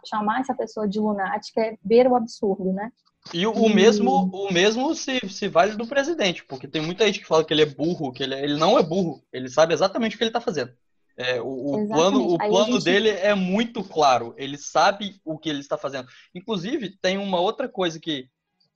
Chamar 0.07 0.41
essa 0.41 0.55
pessoa 0.55 0.89
de 0.89 0.99
lunática 0.99 1.61
é 1.61 1.77
ver 1.85 2.07
o 2.09 2.16
absurdo, 2.16 2.73
né? 2.73 2.91
E 3.33 3.47
o, 3.47 3.55
e... 3.66 3.75
mesmo, 3.75 4.31
o 4.33 4.53
mesmo 4.53 4.95
se, 4.95 5.20
se 5.29 5.49
vale 5.49 5.77
do 5.77 5.87
presidente, 5.87 6.45
porque 6.45 6.66
tem 6.66 6.81
muita 6.81 7.07
gente 7.07 7.20
que 7.20 7.27
fala 7.27 7.45
que 7.45 7.53
ele 7.53 7.62
é 7.62 7.66
burro, 7.66 8.12
que 8.12 8.23
ele, 8.23 8.35
é, 8.35 8.43
ele 8.43 8.57
não 8.57 8.79
é 8.79 8.83
burro, 8.83 9.23
ele 9.33 9.49
sabe 9.49 9.75
exatamente 9.75 10.15
o 10.15 10.19
que 10.19 10.25
ele 10.25 10.31
está 10.31 10.41
fazendo. 10.41 10.73
É, 11.16 11.41
o, 11.41 11.47
o 11.47 11.89
plano, 11.89 12.35
o 12.35 12.39
plano 12.39 12.73
gente... 12.75 12.85
dele 12.85 13.09
é 13.09 13.35
muito 13.35 13.83
claro, 13.83 14.35
ele 14.37 14.57
sabe 14.57 15.20
o 15.25 15.37
que 15.37 15.49
ele 15.49 15.61
está 15.61 15.77
fazendo. 15.77 16.09
Inclusive, 16.35 16.97
tem 17.03 17.19
uma 17.19 17.41
outra 17.41 17.69
coisa 17.69 17.99
que 17.99 18.29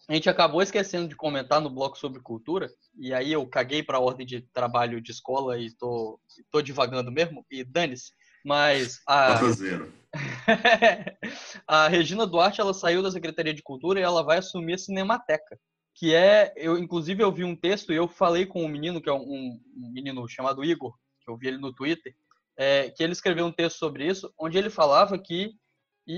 a 0.08 0.14
gente 0.14 0.28
acabou 0.28 0.62
esquecendo 0.62 1.08
de 1.08 1.16
comentar 1.16 1.60
no 1.60 1.70
bloco 1.70 1.96
sobre 1.96 2.20
cultura, 2.20 2.68
e 2.96 3.14
aí 3.14 3.32
eu 3.32 3.46
caguei 3.46 3.82
para 3.82 3.98
a 3.98 4.00
ordem 4.00 4.26
de 4.26 4.40
trabalho 4.52 5.00
de 5.00 5.12
escola 5.12 5.58
e 5.58 5.70
tô, 5.76 6.18
tô 6.50 6.60
divagando 6.60 7.10
mesmo, 7.10 7.46
e 7.50 7.62
dane-se. 7.62 8.12
Mas 8.44 9.00
a, 9.06 9.38
a 11.66 11.88
Regina 11.88 12.26
Duarte 12.26 12.60
ela 12.60 12.74
saiu 12.74 13.02
da 13.02 13.10
Secretaria 13.10 13.54
de 13.54 13.62
Cultura 13.62 14.00
e 14.00 14.02
ela 14.02 14.24
vai 14.24 14.38
assumir 14.38 14.74
a 14.74 14.78
Cinemateca, 14.78 15.58
que 15.94 16.12
é, 16.14 16.52
eu 16.56 16.76
inclusive 16.76 17.22
eu 17.22 17.30
vi 17.30 17.44
um 17.44 17.54
texto 17.54 17.92
e 17.92 17.96
eu 17.96 18.08
falei 18.08 18.44
com 18.44 18.64
um 18.64 18.68
menino 18.68 19.00
que 19.00 19.08
é 19.08 19.12
um, 19.12 19.20
um 19.20 19.92
menino 19.92 20.28
chamado 20.28 20.64
Igor, 20.64 20.92
que 21.24 21.30
eu 21.30 21.36
vi 21.36 21.48
ele 21.48 21.58
no 21.58 21.72
Twitter, 21.72 22.12
é, 22.56 22.90
que 22.90 23.02
ele 23.02 23.12
escreveu 23.12 23.46
um 23.46 23.52
texto 23.52 23.78
sobre 23.78 24.06
isso, 24.06 24.32
onde 24.38 24.58
ele 24.58 24.68
falava 24.68 25.16
que 25.16 25.54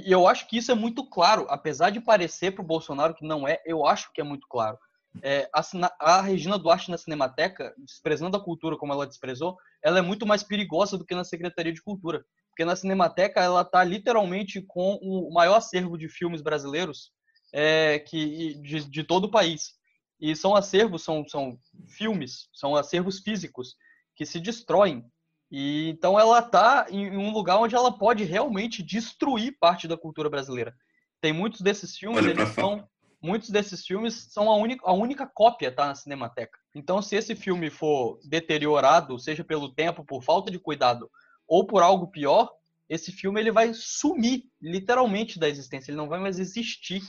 e, 0.00 0.10
eu 0.10 0.26
acho 0.26 0.48
que 0.48 0.56
isso 0.56 0.72
é 0.72 0.74
muito 0.74 1.08
claro, 1.08 1.46
apesar 1.48 1.90
de 1.90 2.00
parecer 2.00 2.52
para 2.52 2.62
o 2.62 2.66
Bolsonaro 2.66 3.14
que 3.14 3.26
não 3.26 3.46
é, 3.46 3.60
eu 3.64 3.86
acho 3.86 4.12
que 4.12 4.20
é 4.20 4.24
muito 4.24 4.46
claro. 4.48 4.78
É, 5.22 5.48
a, 5.54 5.62
a, 6.00 6.20
Regina 6.20 6.58
Duarte 6.58 6.90
na 6.90 6.98
Cinemateca, 6.98 7.72
desprezando 7.78 8.36
a 8.36 8.42
cultura 8.42 8.76
como 8.76 8.92
ela 8.92 9.06
desprezou, 9.06 9.56
ela 9.82 9.98
é 9.98 10.02
muito 10.02 10.26
mais 10.26 10.42
perigosa 10.42 10.98
do 10.98 11.04
que 11.04 11.14
na 11.14 11.22
Secretaria 11.22 11.72
de 11.72 11.82
Cultura. 11.82 12.24
Porque 12.50 12.64
na 12.64 12.76
Cinemateca 12.76 13.40
ela 13.40 13.62
está 13.62 13.84
literalmente 13.84 14.60
com 14.62 14.98
o 15.02 15.32
maior 15.32 15.56
acervo 15.56 15.96
de 15.96 16.08
filmes 16.08 16.42
brasileiros 16.42 17.12
é, 17.52 17.98
que, 18.00 18.54
de, 18.60 18.84
de, 18.88 19.04
todo 19.04 19.24
o 19.24 19.30
país. 19.30 19.74
E 20.20 20.34
são 20.34 20.54
acervos, 20.54 21.02
são, 21.02 21.26
são 21.28 21.58
filmes, 21.88 22.48
são 22.52 22.74
acervos 22.74 23.20
físicos 23.20 23.76
que 24.16 24.24
se 24.24 24.40
destroem. 24.40 25.04
E 25.50 25.88
então 25.88 26.18
ela 26.18 26.40
está 26.40 26.86
em 26.90 27.16
um 27.16 27.32
lugar 27.32 27.58
onde 27.58 27.74
ela 27.74 27.96
pode 27.96 28.24
realmente 28.24 28.82
destruir 28.82 29.56
parte 29.58 29.86
da 29.86 29.96
cultura 29.96 30.28
brasileira. 30.28 30.74
Tem 31.20 31.32
muitos 31.32 31.60
desses 31.60 31.96
filmes, 31.96 32.24
eles 32.24 32.48
são 32.50 32.86
muitos 33.24 33.48
desses 33.48 33.86
filmes 33.86 34.26
são 34.30 34.50
a 34.50 34.56
única, 34.56 34.82
a 34.86 34.92
única 34.92 35.26
cópia 35.26 35.72
tá 35.72 35.86
na 35.86 35.94
Cinemateca. 35.94 36.58
Então, 36.74 37.00
se 37.00 37.16
esse 37.16 37.34
filme 37.34 37.70
for 37.70 38.18
deteriorado, 38.22 39.18
seja 39.18 39.42
pelo 39.42 39.72
tempo, 39.72 40.04
por 40.04 40.22
falta 40.22 40.50
de 40.50 40.58
cuidado 40.58 41.10
ou 41.48 41.66
por 41.66 41.82
algo 41.82 42.08
pior, 42.08 42.50
esse 42.86 43.10
filme 43.10 43.40
ele 43.40 43.50
vai 43.50 43.72
sumir 43.72 44.44
literalmente 44.60 45.38
da 45.38 45.48
existência, 45.48 45.90
ele 45.90 45.96
não 45.96 46.08
vai 46.08 46.20
mais 46.20 46.38
existir. 46.38 47.00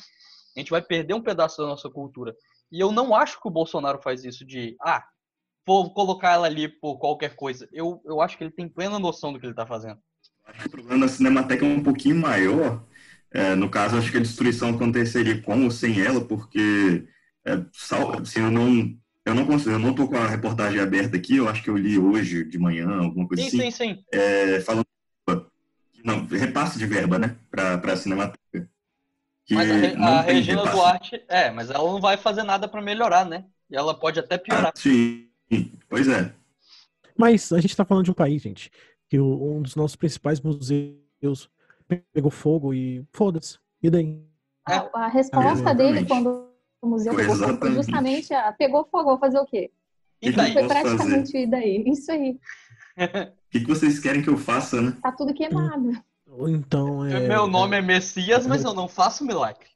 A 0.56 0.60
gente 0.60 0.72
vai 0.72 0.82
perder 0.82 1.14
um 1.14 1.22
pedaço 1.22 1.62
da 1.62 1.68
nossa 1.68 1.90
cultura. 1.90 2.34
E 2.72 2.80
eu 2.80 2.94
não 2.94 3.14
acho 3.14 3.42
que 3.42 3.48
o 3.48 3.52
Bolsonaro 3.52 4.02
faz 4.02 4.24
isso 4.24 4.46
de, 4.46 4.78
ah, 4.82 5.06
vou 5.66 5.94
colocar 5.94 6.34
ela 6.34 6.48
ali 6.48 6.68
por 6.68 6.98
qualquer 6.98 7.36
coisa. 7.36 7.68
Eu, 7.72 8.02
eu 8.06 8.22
acho 8.22 8.38
que 8.38 8.44
ele 8.44 8.52
tem 8.52 8.68
plena 8.68 9.00
noção 9.00 9.34
do 9.34 9.40
que 9.40 9.46
ele 9.46 9.54
está 9.54 9.66
fazendo. 9.66 10.00
O 10.66 10.70
problema 10.70 11.06
da 11.06 11.12
Cinemateca 11.12 11.66
é 11.66 11.70
um 11.70 11.82
pouquinho 11.82 12.18
maior, 12.18 12.84
é, 13.32 13.56
no 13.56 13.70
caso, 13.70 13.98
acho 13.98 14.12
que 14.12 14.18
a 14.18 14.22
destruição 14.22 14.70
aconteceria 14.70 15.42
com 15.42 15.64
ou 15.64 15.72
sem 15.72 16.00
ela, 16.00 16.22
porque 16.22 17.06
é, 17.46 17.54
assim, 18.22 18.40
eu 18.40 18.52
não 18.52 18.98
eu 19.26 19.34
não 19.34 19.46
consigo, 19.46 19.72
eu 19.72 19.80
não 19.80 19.94
tô 19.94 20.08
com 20.08 20.16
a 20.16 20.28
reportagem 20.28 20.80
aberta 20.80 21.18
aqui, 21.18 21.38
eu 21.38 21.50
acho 21.50 21.64
que 21.64 21.70
eu 21.70 21.76
li 21.76 21.98
hoje 21.98 22.44
de 22.46 22.60
manhã, 22.60 22.88
alguma 22.88 23.28
coisa 23.28 23.42
sim, 23.42 23.48
assim. 23.48 23.72
Sim, 23.72 23.72
sim, 23.72 24.06
é, 24.14 24.62
falando 24.62 24.86
não, 26.06 26.24
repasse 26.28 26.78
de 26.78 26.86
verba, 26.86 27.18
né, 27.18 27.36
para 27.50 27.74
a 27.74 27.98
Cinemateca. 27.98 28.70
mas 29.50 29.70
a, 29.72 30.08
a 30.08 30.22
Regina 30.22 30.60
repasse. 30.60 30.78
Duarte, 30.78 31.26
é, 31.28 31.50
mas 31.50 31.72
ela 31.72 31.92
não 31.92 32.00
vai 32.00 32.16
fazer 32.16 32.44
nada 32.44 32.68
para 32.68 32.80
melhorar, 32.80 33.26
né? 33.26 33.46
E 33.72 33.76
ela 33.76 34.00
pode 34.00 34.20
até 34.20 34.38
piorar. 34.38 34.68
Ah, 34.68 34.80
sim, 34.80 35.28
pois 35.90 36.08
é. 36.08 36.34
Mas 37.18 37.52
a 37.52 37.60
gente 37.60 37.72
está 37.72 37.86
falando 37.86 38.06
de 38.06 38.12
um 38.12 38.16
país, 38.16 38.42
gente, 38.42 38.72
que 39.10 39.20
um 39.20 39.62
dos 39.62 39.76
nossos 39.76 39.96
principais 39.96 40.42
museus 40.42 41.50
pegou 42.14 42.32
fogo 42.32 42.74
e 42.74 43.06
foda-se. 43.14 43.58
E 43.82 43.90
daí? 43.90 44.22
A, 44.68 45.06
a 45.06 45.08
resposta 45.08 45.74
dele 45.74 46.06
quando 46.06 46.50
o 46.82 46.88
museu 46.88 47.16
pegou 47.16 47.36
fogo 47.36 47.58
foi 47.58 47.74
justamente 47.74 48.34
a 48.34 48.52
pegou 48.52 48.86
fogo, 48.86 49.12
vou 49.12 49.20
fazer 49.20 49.40
o 49.40 49.46
quê? 49.46 49.72
E 50.22 50.32
daí? 50.32 50.54
Foi 50.54 50.68
praticamente 50.68 51.32
fazer? 51.32 51.44
e 51.44 51.48
daí. 51.48 51.84
Isso 51.88 52.12
aí. 52.12 52.40
O 52.98 53.32
que, 53.52 53.60
que 53.62 53.68
vocês 53.68 54.00
querem 54.00 54.22
que 54.22 54.30
eu 54.30 54.38
faça, 54.38 54.82
né? 54.82 54.98
Tá 55.02 55.12
tudo 55.12 55.34
queimado. 55.34 55.92
Então 56.48 57.06
é. 57.06 57.28
Meu 57.28 57.48
nome 57.48 57.78
é 57.78 57.82
Messias, 57.82 58.46
mas 58.46 58.64
eu 58.64 58.74
não 58.74 58.88
faço 58.88 59.26
milagre. 59.26 59.68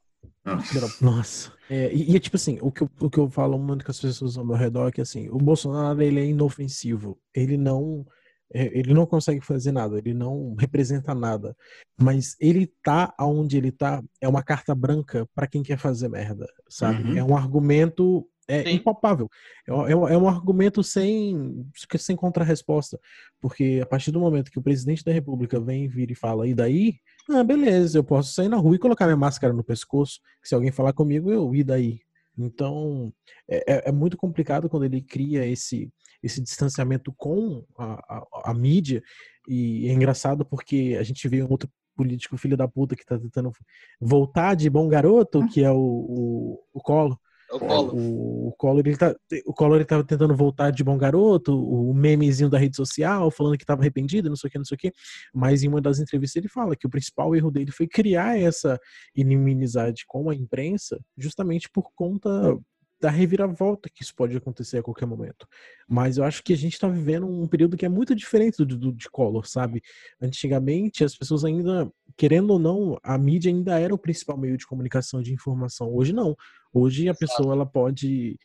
Nossa. 0.99 1.51
É, 1.69 1.93
e, 1.93 2.15
é 2.15 2.19
tipo 2.19 2.35
assim, 2.35 2.57
o 2.61 2.71
que, 2.71 2.81
eu, 2.81 2.89
o 2.99 3.09
que 3.09 3.19
eu 3.19 3.29
falo 3.29 3.57
muito 3.59 3.85
com 3.85 3.91
as 3.91 3.99
pessoas 3.99 4.37
ao 4.37 4.45
meu 4.45 4.55
redor 4.55 4.87
é 4.87 4.91
que 4.91 5.01
assim, 5.01 5.29
o 5.29 5.37
Bolsonaro 5.37 6.01
ele 6.01 6.19
é 6.19 6.25
inofensivo. 6.25 7.19
Ele 7.33 7.57
não 7.57 8.05
é, 8.51 8.65
ele 8.77 8.93
não 8.93 9.05
consegue 9.05 9.41
fazer 9.41 9.71
nada, 9.71 9.97
ele 9.99 10.13
não 10.13 10.55
representa 10.55 11.13
nada, 11.13 11.55
mas 11.99 12.35
ele 12.39 12.71
tá 12.83 13.13
aonde 13.17 13.57
ele 13.57 13.71
tá 13.71 14.01
é 14.19 14.27
uma 14.27 14.41
carta 14.41 14.73
branca 14.73 15.27
para 15.35 15.45
quem 15.45 15.61
quer 15.61 15.77
fazer 15.77 16.09
merda, 16.09 16.47
sabe? 16.67 17.03
Uhum. 17.03 17.17
É 17.17 17.23
um 17.23 17.37
argumento 17.37 18.27
é 18.49 18.71
impalpável. 18.71 19.29
É, 19.67 19.71
é, 19.71 19.91
é, 19.91 20.17
um 20.17 20.27
argumento 20.27 20.83
sem, 20.83 21.65
sem 21.97 22.15
contra-resposta. 22.15 22.99
Porque 23.39 23.79
a 23.81 23.85
partir 23.85 24.11
do 24.11 24.19
momento 24.19 24.51
que 24.51 24.59
o 24.59 24.63
presidente 24.63 25.03
da 25.03 25.11
república 25.11 25.59
vem 25.59 25.87
vir 25.87 26.11
e 26.11 26.15
fala, 26.15 26.47
e 26.47 26.53
daí? 26.53 26.95
Ah, 27.29 27.43
beleza, 27.43 27.97
eu 27.97 28.03
posso 28.03 28.33
sair 28.33 28.49
na 28.49 28.57
rua 28.57 28.75
e 28.75 28.79
colocar 28.79 29.05
minha 29.05 29.15
máscara 29.17 29.53
no 29.53 29.63
pescoço. 29.63 30.19
Se 30.43 30.55
alguém 30.55 30.71
falar 30.71 30.93
comigo, 30.93 31.31
eu, 31.31 31.53
e 31.53 31.63
daí? 31.63 32.01
Então, 32.37 33.13
é, 33.47 33.63
é, 33.67 33.89
é 33.89 33.91
muito 33.91 34.17
complicado 34.17 34.69
quando 34.69 34.85
ele 34.85 35.01
cria 35.01 35.45
esse, 35.45 35.91
esse 36.23 36.41
distanciamento 36.41 37.13
com 37.15 37.63
a, 37.77 37.93
a, 37.93 38.51
a 38.51 38.53
mídia. 38.53 39.03
E 39.47 39.87
é 39.87 39.93
engraçado 39.93 40.45
porque 40.45 40.95
a 40.99 41.03
gente 41.03 41.27
vê 41.27 41.43
um 41.43 41.49
outro 41.49 41.69
político 41.95 42.37
filho 42.37 42.55
da 42.55 42.67
puta 42.67 42.95
que 42.95 43.05
tá 43.05 43.19
tentando 43.19 43.51
voltar 43.99 44.55
de 44.55 44.69
bom 44.69 44.87
garoto, 44.87 45.45
que 45.47 45.63
é 45.63 45.71
o, 45.71 45.77
o, 45.77 46.63
o 46.73 46.81
Collor. 46.81 47.17
É 47.51 47.55
o 47.55 47.59
Collor. 47.59 47.95
O, 47.95 48.47
o 48.49 48.51
Collor, 48.53 48.83
ele 48.85 48.97
tá, 48.97 49.15
o 49.45 49.53
Collor 49.53 49.77
ele 49.77 49.85
tava 49.85 50.03
tentando 50.03 50.35
voltar 50.35 50.71
de 50.71 50.83
bom 50.83 50.97
garoto, 50.97 51.53
o 51.57 51.93
memezinho 51.93 52.49
da 52.49 52.59
rede 52.59 52.75
social, 52.75 53.31
falando 53.31 53.57
que 53.57 53.63
estava 53.63 53.81
arrependido, 53.81 54.29
não 54.29 54.35
sei 54.35 54.47
o 54.47 54.51
que, 54.51 54.57
não 54.57 54.65
sei 54.65 54.75
o 54.75 54.77
que. 54.77 54.93
Mas 55.33 55.63
em 55.63 55.67
uma 55.67 55.81
das 55.81 55.99
entrevistas 55.99 56.35
ele 56.35 56.47
fala 56.47 56.75
que 56.75 56.85
o 56.85 56.89
principal 56.89 57.35
erro 57.35 57.49
dele 57.49 57.71
foi 57.71 57.87
criar 57.87 58.37
essa 58.39 58.79
inimizade 59.15 60.03
com 60.07 60.29
a 60.29 60.35
imprensa, 60.35 60.99
justamente 61.17 61.69
por 61.69 61.91
conta 61.95 62.57
da 63.01 63.09
reviravolta 63.09 63.89
que 63.89 64.03
isso 64.03 64.13
pode 64.13 64.35
acontecer 64.35 64.79
a 64.79 64.83
qualquer 64.83 65.05
momento. 65.05 65.47
Mas 65.87 66.17
eu 66.17 66.23
acho 66.23 66.43
que 66.43 66.51
a 66.51 66.57
gente 66.57 66.73
está 66.73 66.87
vivendo 66.87 67.25
um 67.25 67.47
período 67.47 67.77
que 67.77 67.85
é 67.85 67.89
muito 67.89 68.13
diferente 68.13 68.57
do, 68.57 68.77
do 68.77 68.91
de 68.91 69.09
Collor, 69.09 69.47
sabe? 69.47 69.81
Antigamente, 70.21 71.03
as 71.03 71.15
pessoas 71.15 71.45
ainda, 71.45 71.89
querendo 72.17 72.51
ou 72.51 72.59
não, 72.59 72.99
a 73.01 73.17
mídia 73.17 73.49
ainda 73.49 73.79
era 73.79 73.93
o 73.93 73.97
principal 73.97 74.37
meio 74.37 74.57
de 74.57 74.67
comunicação 74.67 75.21
de 75.21 75.33
informação. 75.33 75.93
Hoje 75.93 76.11
não. 76.11 76.35
Hoje 76.73 77.09
a 77.09 77.13
pessoa 77.13 77.53
ela 77.53 77.65
pode 77.65 78.37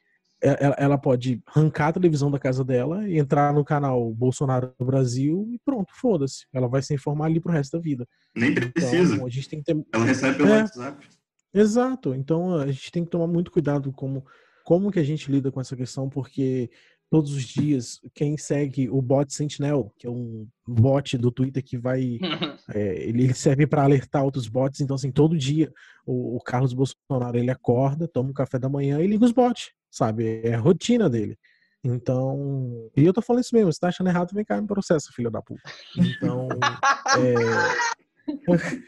ela, 0.42 0.74
ela, 0.78 0.98
pode 0.98 1.40
arrancar 1.46 1.88
a 1.88 1.92
televisão 1.94 2.30
da 2.30 2.38
casa 2.38 2.62
dela 2.62 3.08
e 3.08 3.18
entrar 3.18 3.54
no 3.54 3.64
canal 3.64 4.12
Bolsonaro 4.12 4.74
do 4.78 4.84
Brasil 4.84 5.48
e 5.50 5.58
pronto, 5.64 5.90
foda-se. 5.94 6.44
Ela 6.52 6.68
vai 6.68 6.82
se 6.82 6.92
informar 6.92 7.26
ali 7.26 7.40
pro 7.40 7.52
resto 7.52 7.78
da 7.78 7.82
vida. 7.82 8.06
Nem 8.36 8.50
então, 8.50 8.70
precisa. 8.70 9.14
Então, 9.14 9.26
a 9.26 9.30
gente 9.30 9.48
tem 9.48 9.58
que 9.60 9.64
ter... 9.64 9.86
Ela 9.90 10.04
recebe 10.04 10.36
pelo 10.36 10.50
é, 10.50 10.62
WhatsApp. 10.62 11.08
Exato. 11.54 12.14
Então 12.14 12.56
a 12.56 12.66
gente 12.66 12.90
tem 12.90 13.04
que 13.04 13.10
tomar 13.10 13.26
muito 13.26 13.50
cuidado 13.50 13.90
como 13.92 14.24
como 14.64 14.90
que 14.90 14.98
a 14.98 15.04
gente 15.04 15.30
lida 15.30 15.52
com 15.52 15.60
essa 15.60 15.76
questão, 15.76 16.08
porque 16.08 16.70
todos 17.10 17.32
os 17.32 17.44
dias, 17.44 18.00
quem 18.14 18.36
segue 18.36 18.88
o 18.90 19.00
bot 19.00 19.32
Sentinel, 19.32 19.92
que 19.96 20.06
é 20.06 20.10
um 20.10 20.46
bot 20.66 21.16
do 21.16 21.30
Twitter 21.30 21.62
que 21.62 21.78
vai. 21.78 22.18
É, 22.74 23.06
ele 23.06 23.34
serve 23.34 23.66
para 23.66 23.82
alertar 23.82 24.24
outros 24.24 24.48
bots. 24.48 24.80
Então, 24.80 24.96
assim, 24.96 25.12
todo 25.12 25.36
dia 25.36 25.70
o, 26.06 26.36
o, 26.36 26.40
Carlos 26.40 26.72
Bolsonaro 26.72 27.36
ele 27.36 27.50
acorda, 27.50 28.08
toma 28.08 28.30
um 28.30 28.32
café 28.32 28.58
da 28.58 28.70
manhã 28.70 29.00
e 29.00 29.06
liga 29.06 29.22
os 29.22 29.32
bots, 29.32 29.70
sabe? 29.90 30.40
É 30.42 30.54
a 30.54 30.60
rotina 30.60 31.10
dele. 31.10 31.38
Então. 31.84 32.90
E 32.96 33.04
eu 33.04 33.12
tô 33.12 33.20
falando 33.20 33.42
isso 33.42 33.54
mesmo, 33.54 33.70
você 33.70 33.78
tá 33.78 33.88
achando 33.88 34.08
errado, 34.08 34.32
vem 34.32 34.46
cá 34.46 34.58
no 34.58 34.66
processo, 34.66 35.12
filho 35.12 35.30
da 35.30 35.42
puta. 35.42 35.60
Então. 35.98 36.48
é... 38.26 38.84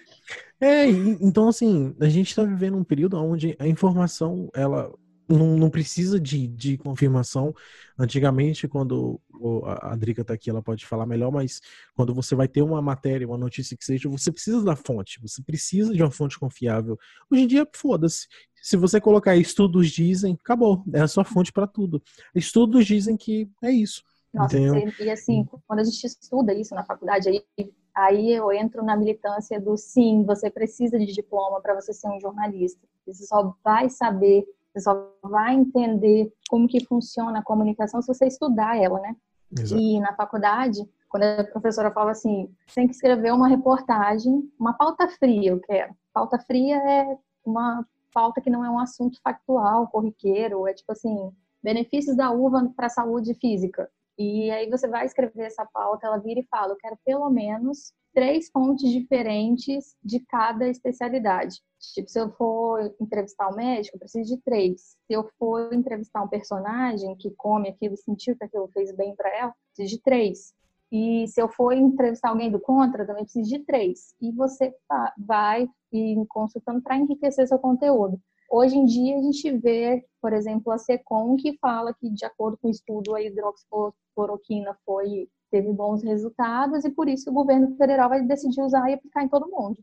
é, 0.59 0.89
então, 0.89 1.49
assim, 1.49 1.95
a 2.01 2.09
gente 2.09 2.35
tá 2.35 2.43
vivendo 2.43 2.79
um 2.79 2.85
período 2.85 3.23
onde 3.23 3.55
a 3.59 3.69
informação, 3.69 4.49
ela 4.55 4.91
não, 5.29 5.57
não 5.57 5.71
precisa 5.71 6.19
de, 6.21 6.47
de 6.47 6.77
confirmação. 6.79 7.55
Antigamente, 7.99 8.69
quando 8.69 9.21
a 9.65 9.97
Drica 9.97 10.23
está 10.23 10.35
aqui, 10.35 10.51
ela 10.51 10.63
pode 10.63 10.87
falar 10.87 11.07
melhor, 11.07 11.31
mas 11.31 11.61
quando 11.95 12.15
você 12.15 12.35
vai 12.35 12.49
ter 12.49 12.63
uma 12.63 12.81
matéria, 12.81 13.27
uma 13.27 13.39
notícia 13.39 13.77
que 13.77 13.85
seja, 13.85 14.09
você 14.09 14.31
precisa 14.31 14.63
da 14.63 14.77
fonte, 14.77 15.21
você 15.21 15.43
precisa 15.43 15.93
de 15.93 16.03
uma 16.03 16.11
fonte 16.11 16.39
confiável. 16.39 16.99
Hoje 17.31 17.43
em 17.43 17.47
dia, 17.47 17.67
foda-se. 17.73 18.27
Se 18.63 18.77
você 18.77 19.01
colocar 19.01 19.37
estudos 19.37 19.91
dizem, 19.91 20.37
acabou, 20.43 20.83
é 20.93 21.01
a 21.01 21.09
sua 21.09 21.25
fonte 21.25 21.53
para 21.53 21.67
tudo. 21.67 22.03
Estudos 22.35 22.85
dizem 22.87 23.17
que 23.17 23.49
é 23.63 23.71
isso. 23.71 24.03
Nossa, 24.33 24.59
e 24.59 25.11
assim, 25.11 25.47
quando 25.67 25.81
a 25.81 25.85
gente 25.85 26.05
estuda 26.05 26.53
isso 26.53 26.75
na 26.75 26.85
faculdade, 26.85 27.29
aí, 27.29 27.73
aí 27.95 28.33
eu 28.33 28.53
entro 28.53 28.85
na 28.85 28.95
militância 28.95 29.59
do 29.59 29.77
sim, 29.79 30.25
você 30.25 30.51
precisa 30.51 30.99
de 30.99 31.07
diploma 31.07 31.61
para 31.61 31.75
você 31.75 31.93
ser 31.93 32.09
um 32.09 32.21
jornalista. 32.21 32.81
Você 33.07 33.25
só 33.25 33.57
vai 33.65 33.89
saber 33.89 34.45
você 34.77 34.81
só 34.81 35.11
vai 35.23 35.55
entender 35.55 36.31
como 36.49 36.69
que 36.69 36.85
funciona 36.85 37.39
a 37.39 37.43
comunicação 37.43 38.03
se 38.03 38.09
você 38.09 38.27
estudar 38.27 38.77
ela, 38.77 39.01
né? 39.01 39.17
Exato. 39.59 39.81
E 39.81 39.99
na 40.01 40.15
faculdade, 40.15 40.87
quando 41.09 41.23
a 41.23 41.45
professora 41.45 41.91
fala 41.91 42.11
assim, 42.11 42.53
tem 42.75 42.87
que 42.87 42.95
escrever 42.95 43.33
uma 43.33 43.49
reportagem, 43.49 44.51
uma 44.59 44.75
pauta 44.75 45.09
fria, 45.09 45.51
eu 45.51 45.61
quero. 45.61 45.95
Pauta 46.13 46.39
fria 46.39 46.77
é 46.77 47.17
uma 47.45 47.87
pauta 48.13 48.41
que 48.41 48.51
não 48.51 48.65
é 48.65 48.71
um 48.71 48.79
assunto 48.79 49.19
factual, 49.23 49.89
corriqueiro, 49.89 50.67
é 50.67 50.75
tipo 50.75 50.93
assim, 50.93 51.33
benefícios 51.63 52.17
da 52.17 52.31
uva 52.31 52.71
para 52.77 52.87
a 52.87 52.91
saúde 52.91 53.35
física. 53.35 53.89
E 54.19 54.51
aí 54.51 54.69
você 54.69 54.89
vai 54.89 55.07
escrever 55.07 55.45
essa 55.45 55.67
pauta, 55.67 56.07
ela 56.07 56.19
vira 56.19 56.41
e 56.41 56.47
fala, 56.51 56.73
eu 56.73 56.77
quero 56.77 56.99
pelo 57.05 57.31
menos 57.31 57.93
três 58.17 58.49
fontes 58.49 58.91
diferentes 58.91 59.95
de 60.03 60.21
cada 60.21 60.67
especialidade. 60.67 61.61
Tipo, 61.93 62.09
se 62.09 62.19
eu 62.19 62.31
for 62.31 62.95
entrevistar 62.99 63.47
um 63.51 63.55
médico, 63.55 63.95
eu 63.95 64.01
preciso 64.01 64.35
de 64.35 64.43
três. 64.43 64.97
Se 65.07 65.13
eu 65.13 65.29
for 65.39 65.71
entrevistar 65.75 66.23
um 66.23 66.29
personagem 66.29 67.15
que 67.17 67.31
come 67.37 67.69
aquilo, 67.69 67.95
sentiu 67.95 68.35
que 68.35 68.45
aquilo 68.45 68.69
fez 68.69 68.91
bem 68.97 69.15
para 69.15 69.29
ela, 69.37 69.55
preciso 69.75 69.97
de 69.97 70.03
três. 70.03 70.55
E 70.91 71.29
se 71.29 71.43
eu 71.43 71.47
for 71.47 71.75
entrevistar 71.75 72.31
alguém 72.31 72.51
do 72.51 72.59
contra, 72.59 73.07
também 73.07 73.25
preciso 73.25 73.51
de 73.51 73.59
três. 73.67 74.15
E 74.19 74.33
você 74.33 74.75
vai 75.19 75.69
e 75.93 76.17
consultando 76.31 76.81
para 76.81 76.97
enriquecer 76.97 77.47
seu 77.47 77.59
conteúdo. 77.59 78.19
Hoje 78.51 78.79
em 78.79 78.87
dia 78.87 79.19
a 79.19 79.23
gente 79.23 79.51
vê, 79.59 80.03
por 80.23 80.33
exemplo, 80.33 80.73
a 80.73 80.79
Secom 80.79 81.37
que 81.37 81.59
fala 81.59 81.93
que 81.93 82.09
de 82.09 82.25
acordo 82.25 82.57
com 82.57 82.69
o 82.69 82.71
estudo 82.71 83.15
a 83.15 83.21
hidroxicloroquina 83.21 84.75
foi 84.87 85.29
teve 85.51 85.73
bons 85.73 86.03
resultados 86.03 86.85
e 86.85 86.91
por 86.91 87.09
isso 87.09 87.31
o 87.31 87.33
governo 87.33 87.77
federal 87.77 88.09
vai 88.09 88.23
decidir 88.23 88.61
usar 88.63 88.89
e 88.91 88.95
aplicar 88.95 89.23
em 89.23 89.29
todo 89.29 89.51
mundo. 89.51 89.83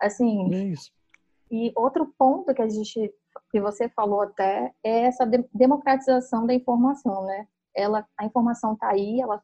Assim. 0.00 0.52
É 0.54 0.64
isso. 0.64 0.90
E 1.50 1.72
outro 1.76 2.12
ponto 2.18 2.54
que 2.54 2.62
a 2.62 2.68
gente 2.68 3.12
que 3.52 3.60
você 3.60 3.88
falou 3.88 4.22
até 4.22 4.72
é 4.84 5.02
essa 5.02 5.26
democratização 5.52 6.46
da 6.46 6.54
informação, 6.54 7.24
né? 7.24 7.46
Ela 7.74 8.06
a 8.16 8.24
informação 8.24 8.74
está 8.74 8.90
aí, 8.90 9.20
ela 9.20 9.42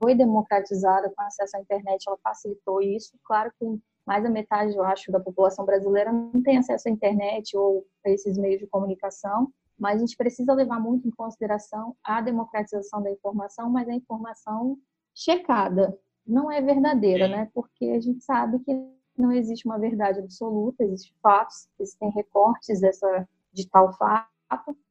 foi 0.00 0.14
democratizada 0.14 1.10
com 1.10 1.22
acesso 1.22 1.56
à 1.56 1.60
internet, 1.60 2.04
ela 2.06 2.18
facilitou 2.22 2.80
isso. 2.80 3.16
Claro 3.24 3.52
que 3.58 3.80
mais 4.06 4.22
da 4.22 4.30
metade, 4.30 4.74
eu 4.74 4.82
acho, 4.84 5.12
da 5.12 5.20
população 5.20 5.66
brasileira 5.66 6.10
não 6.10 6.42
tem 6.42 6.56
acesso 6.56 6.88
à 6.88 6.90
internet 6.90 7.54
ou 7.56 7.84
a 8.06 8.10
esses 8.10 8.38
meios 8.38 8.58
de 8.58 8.66
comunicação, 8.66 9.52
mas 9.78 9.96
a 9.96 9.98
gente 10.00 10.16
precisa 10.16 10.52
levar 10.52 10.80
muito 10.80 11.06
em 11.06 11.10
consideração 11.10 11.96
a 12.02 12.20
democratização 12.20 13.02
da 13.02 13.10
informação, 13.10 13.70
mas 13.70 13.88
a 13.88 13.94
informação 13.94 14.78
checada, 15.14 15.96
não 16.26 16.50
é 16.50 16.60
verdadeira, 16.60 17.26
né? 17.26 17.50
Porque 17.54 17.86
a 17.86 18.00
gente 18.00 18.22
sabe 18.22 18.58
que 18.60 18.72
não 19.16 19.32
existe 19.32 19.66
uma 19.66 19.78
verdade 19.78 20.20
absoluta, 20.20 20.84
existem 20.84 21.14
fatos, 21.22 21.68
existem 21.78 22.10
recortes 22.10 22.80
dessa 22.80 23.28
de 23.52 23.68
tal 23.68 23.92
fato 23.94 24.28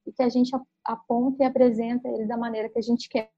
e 0.06 0.12
que 0.12 0.24
a 0.24 0.30
gente 0.30 0.52
aponta 0.84 1.44
e 1.44 1.46
apresenta 1.46 2.08
ele 2.08 2.26
da 2.26 2.38
maneira 2.38 2.70
que 2.70 2.80
a 2.80 2.82
gente 2.82 3.08
quer. 3.08 3.30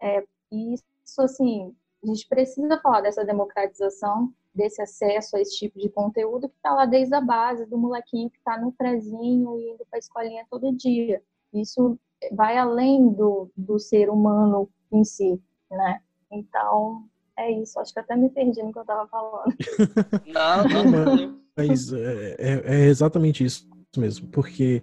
É, 0.00 0.24
isso, 0.50 1.22
assim, 1.22 1.74
a 2.06 2.14
gente 2.14 2.28
precisa 2.28 2.78
falar 2.80 3.00
dessa 3.00 3.24
democratização 3.24 4.32
desse 4.54 4.80
acesso 4.80 5.36
a 5.36 5.40
esse 5.40 5.56
tipo 5.58 5.78
de 5.78 5.88
conteúdo 5.88 6.48
que 6.48 6.56
está 6.56 6.72
lá 6.72 6.86
desde 6.86 7.14
a 7.14 7.20
base, 7.20 7.66
do 7.66 7.76
molequinho 7.76 8.30
que 8.30 8.38
está 8.38 8.58
no 8.58 8.72
prezinho 8.72 9.58
e 9.58 9.72
indo 9.72 9.84
para 9.90 9.98
a 9.98 9.98
escolinha 9.98 10.46
todo 10.50 10.74
dia. 10.74 11.22
Isso 11.52 11.98
vai 12.32 12.56
além 12.56 13.12
do, 13.12 13.50
do 13.56 13.78
ser 13.78 14.08
humano 14.08 14.68
em 14.90 15.04
si, 15.04 15.38
né? 15.70 16.00
Então, 16.30 17.04
é 17.36 17.50
isso. 17.50 17.78
Acho 17.78 17.92
que 17.92 18.00
até 18.00 18.16
me 18.16 18.30
perdi 18.30 18.62
no 18.62 18.72
que 18.72 18.78
eu 18.78 18.82
estava 18.82 19.06
falando. 19.08 19.54
Não, 20.26 20.68
não, 20.68 20.84
não. 20.90 21.40
Mas 21.56 21.92
é, 21.92 22.36
é, 22.38 22.62
é 22.64 22.84
exatamente 22.86 23.44
isso 23.44 23.66
mesmo, 23.96 24.28
porque 24.28 24.82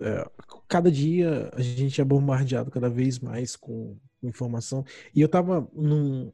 é, 0.00 0.30
cada 0.66 0.90
dia 0.90 1.50
a 1.54 1.60
gente 1.60 2.00
é 2.00 2.04
bombardeado 2.04 2.70
cada 2.70 2.90
vez 2.90 3.20
mais 3.20 3.54
com 3.54 3.96
informação. 4.22 4.84
E 5.14 5.20
eu 5.20 5.26
estava 5.26 5.68
num, 5.72 6.32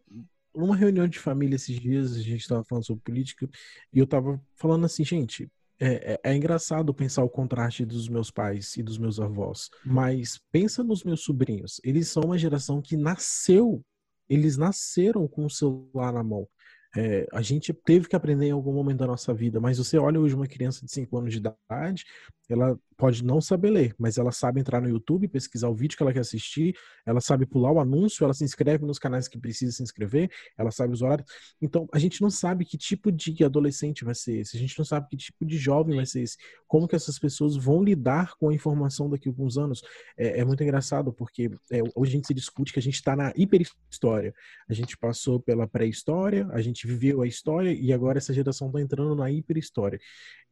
numa 0.54 0.76
reunião 0.76 1.08
de 1.08 1.18
família 1.18 1.56
esses 1.56 1.78
dias, 1.78 2.12
a 2.14 2.22
gente 2.22 2.40
estava 2.40 2.64
falando 2.64 2.86
sobre 2.86 3.02
política, 3.02 3.48
e 3.92 3.98
eu 3.98 4.04
estava 4.04 4.40
falando 4.54 4.86
assim, 4.86 5.04
gente, 5.04 5.50
é, 5.78 6.14
é, 6.14 6.20
é, 6.22 6.36
engraçado 6.36 6.94
pensar 6.94 7.24
o 7.24 7.28
contraste 7.28 7.84
dos 7.84 8.08
meus 8.08 8.30
pais 8.30 8.76
e 8.76 8.82
dos 8.82 8.96
meus 8.96 9.18
avós, 9.18 9.68
mas 9.84 10.40
pensa 10.52 10.84
nos 10.84 11.02
meus 11.02 11.22
sobrinhos. 11.22 11.80
Eles 11.82 12.08
são 12.08 12.22
uma 12.22 12.38
geração 12.38 12.80
que 12.80 12.96
nasceu, 12.96 13.84
eles 14.28 14.56
nasceram 14.56 15.26
com 15.26 15.44
o 15.44 15.50
celular 15.50 16.12
na 16.12 16.22
mão. 16.22 16.48
É, 16.96 17.26
a 17.32 17.42
gente 17.42 17.72
teve 17.72 18.08
que 18.08 18.14
aprender 18.14 18.46
em 18.46 18.52
algum 18.52 18.72
momento 18.72 18.98
da 18.98 19.06
nossa 19.08 19.34
vida, 19.34 19.60
mas 19.60 19.78
você 19.78 19.98
olha 19.98 20.20
hoje 20.20 20.36
uma 20.36 20.46
criança 20.46 20.86
de 20.86 20.92
5 20.92 21.18
anos 21.18 21.32
de 21.32 21.38
idade, 21.38 22.04
ela 22.48 22.78
pode 22.96 23.24
não 23.24 23.40
saber 23.40 23.70
ler, 23.70 23.94
mas 23.98 24.18
ela 24.18 24.32
sabe 24.32 24.60
entrar 24.60 24.80
no 24.80 24.88
YouTube, 24.88 25.28
pesquisar 25.28 25.68
o 25.68 25.74
vídeo 25.74 25.96
que 25.96 26.02
ela 26.02 26.12
quer 26.12 26.20
assistir, 26.20 26.76
ela 27.04 27.20
sabe 27.20 27.46
pular 27.46 27.72
o 27.72 27.80
anúncio, 27.80 28.24
ela 28.24 28.34
se 28.34 28.44
inscreve 28.44 28.84
nos 28.84 28.98
canais 28.98 29.28
que 29.28 29.38
precisa 29.38 29.72
se 29.72 29.82
inscrever, 29.82 30.30
ela 30.56 30.70
sabe 30.70 30.92
os 30.92 31.02
horários. 31.02 31.28
Então, 31.60 31.86
a 31.92 31.98
gente 31.98 32.20
não 32.22 32.30
sabe 32.30 32.64
que 32.64 32.78
tipo 32.78 33.10
de 33.12 33.44
adolescente 33.44 34.04
vai 34.04 34.14
ser 34.14 34.40
esse, 34.40 34.56
a 34.56 34.60
gente 34.60 34.78
não 34.78 34.84
sabe 34.84 35.08
que 35.08 35.16
tipo 35.16 35.44
de 35.44 35.56
jovem 35.56 35.96
vai 35.96 36.06
ser 36.06 36.22
esse, 36.22 36.36
como 36.66 36.88
que 36.88 36.96
essas 36.96 37.18
pessoas 37.18 37.56
vão 37.56 37.82
lidar 37.82 38.34
com 38.36 38.48
a 38.48 38.54
informação 38.54 39.08
daqui 39.08 39.28
a 39.28 39.30
alguns 39.30 39.56
anos. 39.56 39.82
É, 40.16 40.40
é 40.40 40.44
muito 40.44 40.62
engraçado, 40.62 41.12
porque 41.12 41.50
é, 41.70 41.80
hoje 41.94 42.12
a 42.12 42.16
gente 42.16 42.26
se 42.26 42.34
discute 42.34 42.72
que 42.72 42.78
a 42.78 42.82
gente 42.82 42.94
está 42.94 43.14
na 43.14 43.32
hiperhistória. 43.36 44.34
A 44.68 44.74
gente 44.74 44.96
passou 44.96 45.40
pela 45.40 45.66
pré-história, 45.66 46.46
a 46.50 46.60
gente 46.60 46.86
viveu 46.86 47.22
a 47.22 47.26
história 47.26 47.72
e 47.72 47.92
agora 47.92 48.18
essa 48.18 48.32
geração 48.32 48.68
está 48.68 48.80
entrando 48.80 49.14
na 49.14 49.30
hiperhistória. 49.30 50.00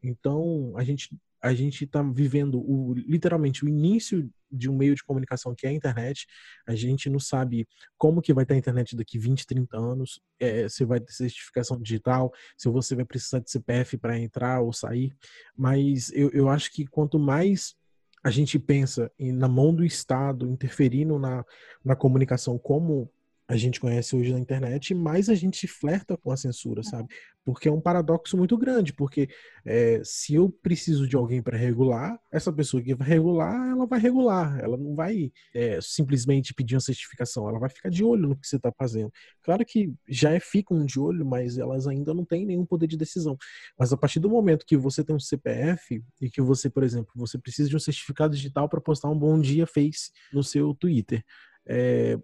Então, 0.02 0.72
a 0.76 0.84
gente 0.84 1.10
a 1.42 1.52
gente 1.52 1.84
está 1.84 2.02
vivendo 2.02 2.60
o, 2.60 2.94
literalmente 2.94 3.64
o 3.64 3.68
início 3.68 4.30
de 4.50 4.70
um 4.70 4.76
meio 4.76 4.94
de 4.94 5.02
comunicação 5.02 5.54
que 5.54 5.66
é 5.66 5.70
a 5.70 5.72
internet. 5.72 6.26
A 6.66 6.74
gente 6.74 7.10
não 7.10 7.18
sabe 7.18 7.66
como 7.98 8.22
que 8.22 8.32
vai 8.32 8.46
ter 8.46 8.54
a 8.54 8.58
internet 8.58 8.94
daqui 8.94 9.18
20, 9.18 9.46
30 9.46 9.76
anos, 9.76 10.20
é, 10.38 10.68
se 10.68 10.84
vai 10.84 11.00
ter 11.00 11.12
certificação 11.12 11.80
digital, 11.80 12.32
se 12.56 12.68
você 12.68 12.94
vai 12.94 13.04
precisar 13.04 13.40
de 13.40 13.50
CPF 13.50 13.98
para 13.98 14.18
entrar 14.18 14.60
ou 14.60 14.72
sair. 14.72 15.16
Mas 15.56 16.12
eu, 16.12 16.30
eu 16.30 16.48
acho 16.48 16.70
que 16.70 16.86
quanto 16.86 17.18
mais 17.18 17.74
a 18.22 18.30
gente 18.30 18.56
pensa 18.58 19.10
em, 19.18 19.32
na 19.32 19.48
mão 19.48 19.74
do 19.74 19.84
Estado 19.84 20.48
interferindo 20.48 21.18
na, 21.18 21.44
na 21.84 21.96
comunicação 21.96 22.56
como 22.56 23.10
a 23.48 23.56
gente 23.56 23.80
conhece 23.80 24.14
hoje 24.16 24.32
na 24.32 24.38
internet, 24.38 24.94
mais 24.94 25.28
a 25.28 25.34
gente 25.34 25.66
flerta 25.66 26.16
com 26.16 26.30
a 26.30 26.36
censura, 26.36 26.82
sabe? 26.82 27.08
Porque 27.44 27.68
é 27.68 27.72
um 27.72 27.80
paradoxo 27.80 28.36
muito 28.36 28.56
grande, 28.56 28.92
porque 28.92 29.28
é, 29.64 30.00
se 30.04 30.34
eu 30.34 30.48
preciso 30.48 31.08
de 31.08 31.16
alguém 31.16 31.42
para 31.42 31.56
regular, 31.56 32.18
essa 32.30 32.52
pessoa 32.52 32.82
que 32.82 32.94
vai 32.94 33.08
regular, 33.08 33.70
ela 33.70 33.84
vai 33.84 33.98
regular, 33.98 34.58
ela 34.60 34.76
não 34.76 34.94
vai 34.94 35.32
é, 35.52 35.80
simplesmente 35.80 36.54
pedir 36.54 36.76
uma 36.76 36.80
certificação, 36.80 37.48
ela 37.48 37.58
vai 37.58 37.68
ficar 37.68 37.90
de 37.90 38.04
olho 38.04 38.28
no 38.28 38.36
que 38.36 38.46
você 38.46 38.56
está 38.56 38.72
fazendo. 38.72 39.12
Claro 39.42 39.64
que 39.66 39.92
já 40.08 40.30
é, 40.30 40.40
ficam 40.40 40.84
de 40.84 41.00
olho, 41.00 41.26
mas 41.26 41.58
elas 41.58 41.86
ainda 41.86 42.14
não 42.14 42.24
têm 42.24 42.46
nenhum 42.46 42.64
poder 42.64 42.86
de 42.86 42.96
decisão. 42.96 43.36
Mas 43.76 43.92
a 43.92 43.96
partir 43.96 44.20
do 44.20 44.30
momento 44.30 44.64
que 44.64 44.76
você 44.76 45.02
tem 45.02 45.16
um 45.16 45.20
CPF 45.20 46.02
e 46.20 46.30
que 46.30 46.40
você, 46.40 46.70
por 46.70 46.84
exemplo, 46.84 47.12
você 47.16 47.36
precisa 47.38 47.68
de 47.68 47.76
um 47.76 47.80
certificado 47.80 48.34
digital 48.36 48.68
para 48.68 48.80
postar 48.80 49.10
um 49.10 49.18
bom 49.18 49.40
dia 49.40 49.66
Face 49.66 50.12
no 50.32 50.44
seu 50.44 50.72
Twitter, 50.74 51.24
é, 51.66 52.18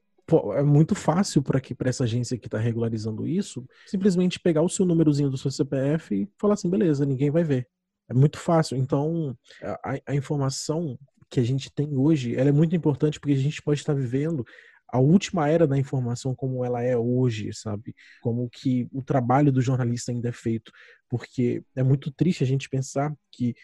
é 0.55 0.63
muito 0.63 0.95
fácil 0.95 1.43
para 1.43 1.61
que 1.61 1.75
para 1.75 1.89
essa 1.89 2.05
agência 2.05 2.39
que 2.39 2.47
está 2.47 2.59
regularizando 2.59 3.27
isso 3.27 3.67
simplesmente 3.87 4.39
pegar 4.39 4.63
o 4.63 4.69
seu 4.69 4.85
númerozinho 4.85 5.31
do 5.31 5.39
seu 5.39 5.51
CPF 5.51 6.15
e 6.15 6.29
falar 6.39 6.55
assim, 6.55 6.69
beleza, 6.69 7.07
ninguém 7.07 7.31
vai 7.31 7.45
ver. 7.45 7.67
É 8.09 8.15
muito 8.15 8.39
fácil. 8.39 8.77
Então, 8.77 9.37
a, 9.63 9.99
a 10.07 10.15
informação 10.15 10.99
que 11.31 11.41
a 11.41 11.45
gente 11.45 11.71
tem 11.73 11.97
hoje, 11.97 12.35
ela 12.35 12.49
é 12.49 12.53
muito 12.53 12.75
importante 12.75 13.21
porque 13.21 13.35
a 13.35 13.37
gente 13.37 13.63
pode 13.63 13.81
estar 13.81 13.95
vivendo 13.95 14.45
a 14.91 14.99
última 14.99 15.49
era 15.49 15.67
da 15.67 15.77
informação 15.77 16.35
como 16.35 16.65
ela 16.65 16.83
é 16.83 16.97
hoje, 16.97 17.53
sabe? 17.53 17.95
Como 18.23 18.49
que 18.49 18.89
o 18.91 19.03
trabalho 19.03 19.53
do 19.53 19.61
jornalista 19.61 20.11
ainda 20.11 20.31
é 20.31 20.33
feito, 20.33 20.73
porque 21.09 21.63
é 21.77 21.83
muito 21.83 22.11
triste 22.11 22.43
a 22.43 22.47
gente 22.47 22.69
pensar 22.71 23.15
que 23.31 23.55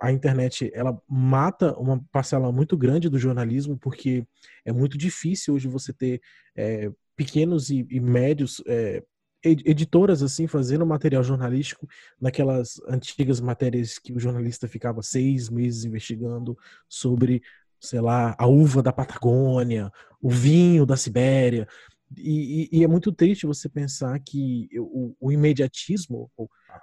a 0.00 0.10
internet 0.10 0.70
ela 0.74 1.00
mata 1.08 1.76
uma 1.78 2.02
parcela 2.10 2.50
muito 2.50 2.76
grande 2.76 3.08
do 3.08 3.18
jornalismo 3.18 3.78
porque 3.78 4.26
é 4.64 4.72
muito 4.72 4.96
difícil 4.96 5.54
hoje 5.54 5.68
você 5.68 5.92
ter 5.92 6.20
é, 6.56 6.90
pequenos 7.16 7.70
e, 7.70 7.86
e 7.90 8.00
médios 8.00 8.62
é, 8.66 9.02
editoras 9.42 10.22
assim 10.22 10.46
fazendo 10.46 10.86
material 10.86 11.22
jornalístico 11.22 11.86
naquelas 12.18 12.80
antigas 12.88 13.40
matérias 13.40 13.98
que 13.98 14.12
o 14.12 14.18
jornalista 14.18 14.66
ficava 14.66 15.02
seis 15.02 15.50
meses 15.50 15.84
investigando 15.84 16.56
sobre 16.88 17.42
sei 17.78 18.00
lá 18.00 18.34
a 18.38 18.46
uva 18.46 18.82
da 18.82 18.92
Patagônia 18.92 19.92
o 20.24 20.30
vinho 20.30 20.86
da 20.86 20.96
Sibéria. 20.96 21.68
E, 22.16 22.68
e, 22.72 22.78
e, 22.78 22.84
é 22.84 22.88
muito 22.88 23.12
triste 23.12 23.46
você 23.46 23.68
pensar 23.68 24.18
que 24.20 24.68
o, 24.78 25.14
o, 25.20 25.30
imediatismo, 25.30 26.30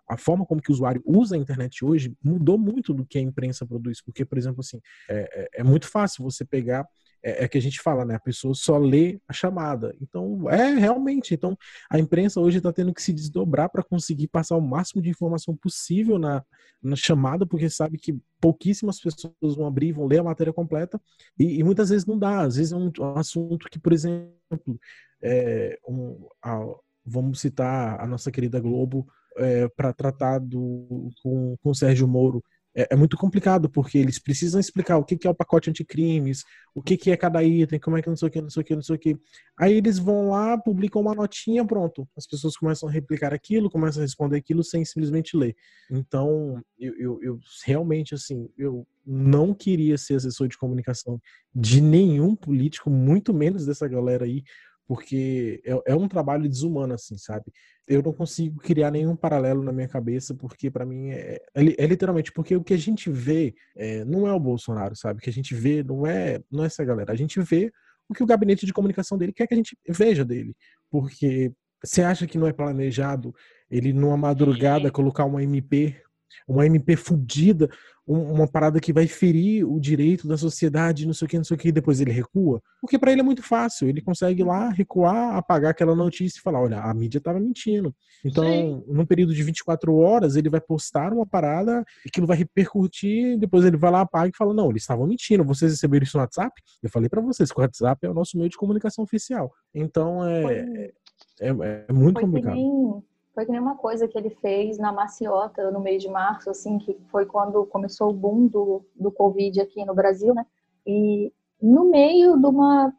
a 0.08 0.18
forma 0.18 0.46
como 0.46 0.62
que 0.62 0.72
o 0.72 0.74
usuário 0.74 1.02
usa 1.06 1.36
a 1.36 1.40
internet 1.40 1.84
hoje 1.84 2.16
mudou 2.24 2.58
muito 2.58 2.94
do 2.94 3.06
que 3.06 3.18
a 3.18 3.22
imprensa 3.22 3.66
produz. 3.66 4.02
Porque, 4.02 4.26
por 4.26 4.38
exemplo, 4.38 4.62
assim, 4.62 4.80
é, 5.10 5.30
é, 5.34 5.62
é 5.62 5.64
muito 5.64 5.88
fácil 5.88 6.24
você 6.24 6.46
pegar 6.46 6.88
é, 7.24 7.44
é, 7.44 7.48
que 7.48 7.58
a 7.58 7.62
gente 7.62 7.80
fala, 7.80 8.04
né? 8.04 8.16
A 8.16 8.20
pessoa 8.20 8.54
só 8.56 8.78
lê 8.78 9.20
a 9.28 9.34
chamada. 9.34 9.96
Então, 10.02 10.50
é 10.50 10.74
realmente. 10.74 11.34
Então, 11.34 11.56
a 11.90 12.00
imprensa 12.00 12.40
hoje 12.40 12.58
está 12.58 12.74
tendo 12.74 12.94
que 12.94 13.02
se 13.02 13.14
desdobrar 13.14 13.70
para 13.70 13.84
conseguir 13.84 14.28
passar 14.28 14.58
o 14.58 14.62
máximo 14.62 15.02
de 15.02 15.10
informação 15.10 15.56
possível 15.56 16.18
na, 16.18 16.44
na 16.82 16.96
chamada, 16.96 17.46
porque 17.46 17.70
sabe 17.70 17.98
que 17.98 18.18
pouquíssimas 18.40 19.00
pessoas 19.00 19.56
vão 19.56 19.68
abrir, 19.68 19.92
vão 19.92 20.08
ler 20.08 20.20
a 20.20 20.24
matéria 20.24 20.52
completa 20.52 21.00
e, 21.38 21.60
e 21.60 21.64
muitas 21.64 21.90
vezes 21.90 22.06
não 22.06 22.18
dá. 22.18 22.42
Às 22.42 22.56
vezes 22.56 22.72
é 22.72 22.76
um, 22.76 22.92
um 23.00 23.18
assunto 23.18 23.68
que, 23.70 23.80
por 23.80 23.94
exemplo, 23.94 24.80
é, 25.22 25.78
um, 25.88 26.28
a, 26.42 26.60
vamos 27.06 27.40
citar 27.40 28.02
a 28.02 28.08
nossa 28.08 28.32
querida 28.32 28.60
Globo 28.60 29.08
é, 29.38 29.68
para 29.70 29.94
tratar 29.94 30.40
do, 30.40 31.10
com, 31.22 31.56
com 31.62 31.70
o 31.70 31.76
Sérgio 31.76 32.08
Moro 32.08 32.44
é, 32.76 32.88
é, 32.92 32.96
muito 32.96 33.18
complicado, 33.18 33.70
porque 33.70 33.98
eles 33.98 34.18
precisam 34.18 34.60
explicar 34.60 34.98
o 34.98 35.04
que, 35.04 35.18
que 35.18 35.28
é 35.28 35.30
o 35.30 35.36
pacote 35.36 35.70
anticrimes, 35.70 36.44
o 36.74 36.82
que, 36.82 36.96
que 36.96 37.12
é 37.12 37.18
cada 37.18 37.44
item, 37.44 37.80
como 37.80 37.98
é 37.98 38.02
que 38.02 38.08
não 38.08 38.16
sei 38.16 38.30
o 38.30 38.32
que, 38.32 38.42
não 38.42 38.50
sei 38.50 38.62
o 38.62 38.66
que, 38.66 38.76
não 38.76 38.82
sei 38.82 38.96
o 38.96 39.00
que. 39.00 39.18
Aí 39.60 39.74
eles 39.74 40.00
vão 40.00 40.30
lá, 40.30 40.58
publicam 40.58 41.02
uma 41.02 41.14
notinha, 41.14 41.66
pronto. 41.66 42.08
As 42.16 42.26
pessoas 42.26 42.56
começam 42.56 42.88
a 42.88 42.92
replicar 42.92 43.34
aquilo, 43.34 43.70
começam 43.70 44.02
a 44.02 44.06
responder 44.06 44.38
aquilo 44.38 44.64
sem 44.64 44.86
simplesmente 44.86 45.36
ler. 45.36 45.56
Então, 45.92 46.62
eu, 46.80 46.96
eu, 46.98 47.20
eu 47.22 47.40
realmente, 47.66 48.16
assim, 48.16 48.50
eu 48.58 48.88
não 49.06 49.54
queria 49.54 49.98
ser 49.98 50.16
assessor 50.16 50.48
de 50.48 50.58
comunicação 50.58 51.20
de 51.54 51.82
nenhum 51.82 52.36
político, 52.36 52.90
muito 52.90 53.34
menos 53.34 53.66
dessa 53.66 53.88
galera 53.88 54.24
aí, 54.24 54.44
porque 54.92 55.62
é, 55.64 55.94
é, 55.94 55.96
um 55.96 56.06
trabalho 56.06 56.50
desumano, 56.50 56.94
assim, 56.94 57.18
sabe? 57.18 57.46
Eu 57.88 58.02
não 58.02 58.12
consigo 58.12 58.60
criar 58.60 58.92
nenhum 58.92 59.16
paralelo 59.16 59.64
na 59.64 59.72
minha 59.72 59.88
cabeça, 59.88 60.36
porque 60.36 60.70
para 60.70 60.86
mim 60.86 61.12
é, 61.12 61.40
é, 61.56 61.62
é, 61.78 61.86
literalmente 61.88 62.30
porque 62.30 62.58
o 62.58 62.62
que 62.62 62.74
a 62.74 62.78
gente 62.78 63.10
vê 63.10 63.56
é, 63.74 64.04
não 64.04 64.28
é 64.28 64.34
o 64.34 64.40
Bolsonaro, 64.40 64.94
sabe? 64.94 65.20
O 65.20 65.22
que 65.22 65.30
a 65.30 65.34
gente 65.34 65.56
vê 65.56 65.82
não 65.82 66.06
é, 66.06 66.42
não 66.52 66.66
é 66.66 66.68
essa 66.68 66.84
galera. 66.84 67.14
A 67.14 67.16
gente 67.16 67.40
vê 67.40 67.72
o 68.10 68.14
que 68.14 68.22
o 68.22 68.26
gabinete 68.26 68.66
de 68.66 68.74
comunicação 68.74 69.18
dele 69.18 69.32
quer 69.32 69.48
que 69.48 69.54
a 69.54 69.58
gente 69.58 69.78
veja 69.88 70.26
dele. 70.26 70.54
Porque 70.90 71.54
você 71.82 72.02
acha 72.02 72.28
que 72.28 72.38
não 72.38 72.46
é 72.46 72.52
planejado 72.52 73.34
ele 73.70 73.94
numa 73.94 74.18
madrugada 74.18 74.92
colocar 74.92 75.24
uma 75.24 75.42
MP, 75.42 76.04
uma 76.48 76.66
MP 76.66 76.96
fudida 76.96 77.70
uma 78.12 78.48
parada 78.48 78.80
que 78.80 78.92
vai 78.92 79.08
ferir 79.08 79.66
o 79.66 79.80
direito 79.80 80.28
da 80.28 80.38
sociedade, 80.38 81.06
não 81.06 81.14
sei 81.14 81.26
o 81.26 81.30
que, 81.30 81.38
não 81.38 81.44
sei 81.44 81.56
o 81.56 81.58
que, 81.58 81.70
e 81.70 81.72
depois 81.72 82.02
ele 82.02 82.12
recua. 82.12 82.62
Porque 82.82 82.98
para 82.98 83.12
ele 83.12 83.22
é 83.22 83.24
muito 83.24 83.44
fácil, 83.44 83.88
ele 83.88 84.02
consegue 84.02 84.44
lá 84.44 84.70
recuar, 84.70 85.36
apagar 85.36 85.72
aquela 85.72 85.96
notícia 85.96 86.40
e 86.40 86.42
falar: 86.42 86.62
olha, 86.62 86.82
a 86.82 86.94
mídia 86.94 87.20
estava 87.20 87.40
mentindo. 87.40 87.96
Então, 88.26 88.46
Sim. 88.46 88.84
num 88.88 89.06
período 89.06 89.34
de 89.34 89.44
24 89.44 89.96
horas, 89.96 90.36
ele 90.36 90.50
vai 90.50 90.60
postar 90.60 91.14
uma 91.14 91.26
parada, 91.26 91.86
aquilo 92.06 92.28
vai 92.28 92.38
repercutir, 92.38 93.38
depois 93.38 93.64
ele 93.66 93.78
vai 93.78 93.92
lá, 93.92 94.02
apaga 94.02 94.30
e 94.30 94.38
fala: 94.38 94.54
não, 94.54 94.70
eles 94.70 94.84
estavam 94.84 95.08
mentindo, 95.08 95.44
vocês 95.44 95.72
receberam 95.72 96.04
isso 96.04 96.18
no 96.18 96.22
WhatsApp? 96.22 96.54
Eu 96.82 96.90
falei 96.90 97.08
para 97.08 97.22
vocês 97.22 97.52
que 97.52 97.60
o 97.60 97.62
WhatsApp 97.62 98.06
é 98.06 98.10
o 98.10 98.14
nosso 98.14 98.38
meio 98.38 98.50
de 98.50 98.58
comunicação 98.58 99.04
oficial. 99.04 99.52
Então, 99.74 100.28
é, 100.28 100.92
é, 101.40 101.48
é, 101.50 101.94
muito 101.94 102.20
Foi 102.20 102.24
complicado. 102.24 102.56
Nem 102.56 103.04
foi 103.34 103.46
que 103.46 103.52
uma 103.52 103.78
coisa 103.78 104.08
que 104.08 104.18
ele 104.18 104.30
fez 104.30 104.78
na 104.78 104.92
Maciota 104.92 105.72
no 105.72 105.80
mês 105.80 106.02
de 106.02 106.10
março, 106.10 106.50
assim, 106.50 106.78
que 106.78 106.98
foi 107.10 107.26
quando 107.26 107.66
começou 107.66 108.10
o 108.10 108.14
boom 108.14 108.48
do, 108.48 108.86
do 108.96 109.12
Covid 109.12 109.62
aqui 109.62 109.86
no 109.86 109.96
Brasil, 109.96 110.34
né? 110.34 110.46
E 110.86 111.32
no 111.62 111.86
meio 111.86 112.38
de 112.38 112.46
uma 112.46 112.94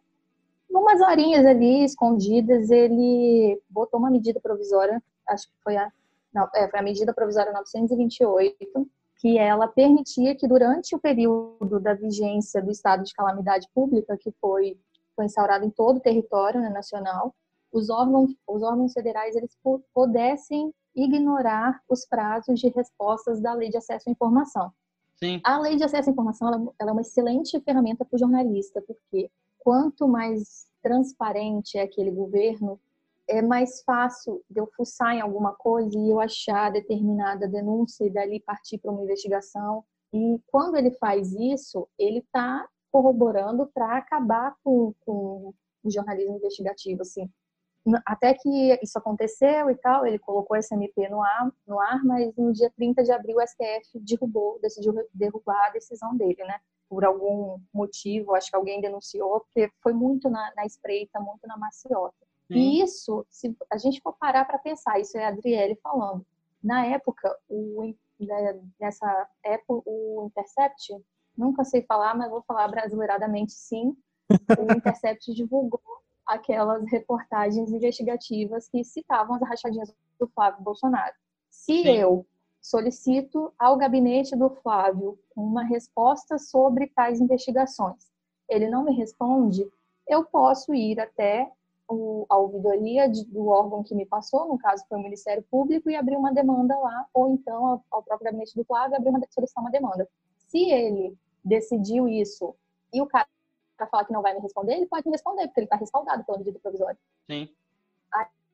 umas 0.70 1.02
horinhas 1.02 1.44
ali 1.44 1.84
escondidas, 1.84 2.70
ele 2.70 3.60
botou 3.68 4.00
uma 4.00 4.10
medida 4.10 4.40
provisória, 4.40 5.02
acho 5.28 5.46
que 5.46 5.54
foi 5.62 5.76
a, 5.76 5.92
não, 6.32 6.48
é, 6.54 6.66
foi 6.68 6.80
a 6.80 6.82
medida 6.82 7.12
provisória 7.12 7.52
928, 7.52 8.88
que 9.18 9.38
ela 9.38 9.68
permitia 9.68 10.34
que 10.34 10.48
durante 10.48 10.96
o 10.96 10.98
período 10.98 11.78
da 11.78 11.94
vigência 11.94 12.62
do 12.62 12.70
estado 12.70 13.04
de 13.04 13.12
calamidade 13.12 13.68
pública, 13.74 14.16
que 14.16 14.32
foi, 14.40 14.78
foi 15.14 15.26
instaurado 15.26 15.64
em 15.64 15.70
todo 15.70 15.98
o 15.98 16.00
território 16.00 16.60
né, 16.60 16.70
nacional, 16.70 17.34
os 17.72 17.88
órgãos, 17.88 18.30
os 18.46 18.62
órgãos 18.62 18.92
federais 18.92 19.34
eles 19.34 19.56
pudessem 19.94 20.72
ignorar 20.94 21.80
os 21.88 22.04
prazos 22.04 22.60
de 22.60 22.68
respostas 22.68 23.40
da 23.40 23.54
Lei 23.54 23.70
de 23.70 23.78
Acesso 23.78 24.08
à 24.08 24.12
Informação. 24.12 24.70
Sim. 25.16 25.40
A 25.42 25.58
Lei 25.58 25.76
de 25.76 25.84
Acesso 25.84 26.10
à 26.10 26.12
Informação 26.12 26.48
ela, 26.48 26.74
ela 26.78 26.90
é 26.90 26.92
uma 26.92 27.00
excelente 27.00 27.58
ferramenta 27.60 28.04
para 28.04 28.16
o 28.16 28.18
jornalista, 28.18 28.82
porque 28.82 29.30
quanto 29.58 30.06
mais 30.06 30.66
transparente 30.82 31.78
é 31.78 31.82
aquele 31.82 32.10
governo, 32.10 32.78
é 33.26 33.40
mais 33.40 33.82
fácil 33.84 34.42
de 34.50 34.60
eu 34.60 34.66
fuçar 34.76 35.14
em 35.14 35.20
alguma 35.20 35.54
coisa 35.54 35.96
e 35.96 36.10
eu 36.10 36.20
achar 36.20 36.70
determinada 36.70 37.48
denúncia 37.48 38.04
e 38.04 38.10
dali 38.10 38.40
partir 38.40 38.78
para 38.78 38.90
uma 38.90 39.02
investigação. 39.02 39.84
E 40.12 40.38
quando 40.48 40.76
ele 40.76 40.90
faz 40.90 41.32
isso, 41.32 41.88
ele 41.98 42.18
está 42.18 42.68
corroborando 42.90 43.66
para 43.72 43.96
acabar 43.96 44.54
com, 44.62 44.92
com 45.00 45.54
o 45.82 45.90
jornalismo 45.90 46.36
investigativo, 46.36 47.00
assim 47.00 47.30
até 48.06 48.34
que 48.34 48.78
isso 48.82 48.96
aconteceu 48.98 49.68
e 49.68 49.74
tal, 49.74 50.06
ele 50.06 50.18
colocou 50.18 50.56
esse 50.56 50.72
MP 50.74 51.08
no 51.08 51.22
ar, 51.22 51.52
no 51.66 51.80
ar, 51.80 52.04
mas 52.04 52.34
no 52.36 52.52
dia 52.52 52.70
30 52.76 53.02
de 53.02 53.10
abril 53.10 53.38
o 53.38 53.46
STF 53.46 53.98
derrubou, 54.00 54.58
decidiu 54.60 54.94
derrubar 55.12 55.66
a 55.66 55.70
decisão 55.70 56.16
dele, 56.16 56.42
né? 56.44 56.60
Por 56.88 57.04
algum 57.04 57.58
motivo, 57.72 58.34
acho 58.34 58.50
que 58.50 58.56
alguém 58.56 58.80
denunciou, 58.80 59.40
porque 59.40 59.70
foi 59.82 59.92
muito 59.92 60.30
na, 60.30 60.52
na 60.54 60.64
espreita, 60.64 61.18
muito 61.18 61.46
na 61.46 61.56
maciota. 61.56 62.14
E 62.50 62.82
isso, 62.82 63.24
se 63.30 63.56
a 63.70 63.78
gente 63.78 64.00
for 64.02 64.12
parar 64.12 64.44
para 64.44 64.58
pensar, 64.58 65.00
isso 65.00 65.16
é 65.16 65.24
a 65.24 65.28
Adriele 65.28 65.74
falando. 65.82 66.24
Na 66.62 66.84
época, 66.84 67.34
o, 67.48 67.94
né, 68.20 68.60
nessa 68.78 69.26
época, 69.42 69.82
o 69.86 70.26
Intercept, 70.26 70.94
nunca 71.36 71.64
sei 71.64 71.82
falar, 71.82 72.14
mas 72.14 72.30
vou 72.30 72.42
falar 72.42 72.68
brasileiradamente 72.68 73.52
sim, 73.52 73.96
o 74.28 74.28
Intercept 74.76 75.32
divulgou 75.32 75.80
aquelas 76.26 76.84
reportagens 76.90 77.70
investigativas 77.70 78.68
que 78.68 78.84
citavam 78.84 79.36
as 79.36 79.42
rachadinhas 79.42 79.92
do 80.18 80.28
Flávio 80.28 80.62
Bolsonaro. 80.62 81.14
Se 81.50 81.82
Sim. 81.82 81.88
eu 81.88 82.26
solicito 82.60 83.52
ao 83.58 83.76
gabinete 83.76 84.36
do 84.36 84.48
Flávio 84.48 85.18
uma 85.36 85.64
resposta 85.64 86.38
sobre 86.38 86.86
tais 86.88 87.20
investigações, 87.20 88.10
ele 88.48 88.68
não 88.68 88.84
me 88.84 88.94
responde, 88.94 89.68
eu 90.06 90.24
posso 90.24 90.74
ir 90.74 91.00
até 91.00 91.50
o, 91.88 92.26
a 92.28 92.36
ouvidoria 92.36 93.08
de, 93.08 93.24
do 93.26 93.48
órgão 93.48 93.82
que 93.82 93.94
me 93.94 94.06
passou, 94.06 94.48
no 94.48 94.58
caso 94.58 94.84
foi 94.88 94.98
o 94.98 95.02
Ministério 95.02 95.44
Público, 95.50 95.90
e 95.90 95.96
abrir 95.96 96.16
uma 96.16 96.32
demanda 96.32 96.78
lá, 96.78 97.06
ou 97.12 97.30
então 97.30 97.66
ao, 97.66 97.84
ao 97.90 98.02
próprio 98.02 98.26
gabinete 98.26 98.54
do 98.54 98.64
Flávio 98.64 98.96
abrir 98.96 99.10
uma, 99.10 99.20
solicitar 99.30 99.62
uma 99.62 99.70
demanda. 99.70 100.08
Se 100.48 100.70
ele 100.70 101.16
decidiu 101.44 102.08
isso 102.08 102.54
e 102.92 103.00
o 103.00 103.06
cara 103.06 103.26
para 103.82 103.86
falar 103.86 104.04
que 104.04 104.12
não 104.12 104.22
vai 104.22 104.34
me 104.34 104.40
responder, 104.40 104.74
ele 104.74 104.86
pode 104.86 105.06
me 105.06 105.12
responder, 105.12 105.46
porque 105.46 105.60
ele 105.60 105.66
está 105.66 105.76
respaldado 105.76 106.24
pela 106.24 106.38
medida 106.38 106.58
provisória. 106.60 106.98
Sim. 107.28 107.48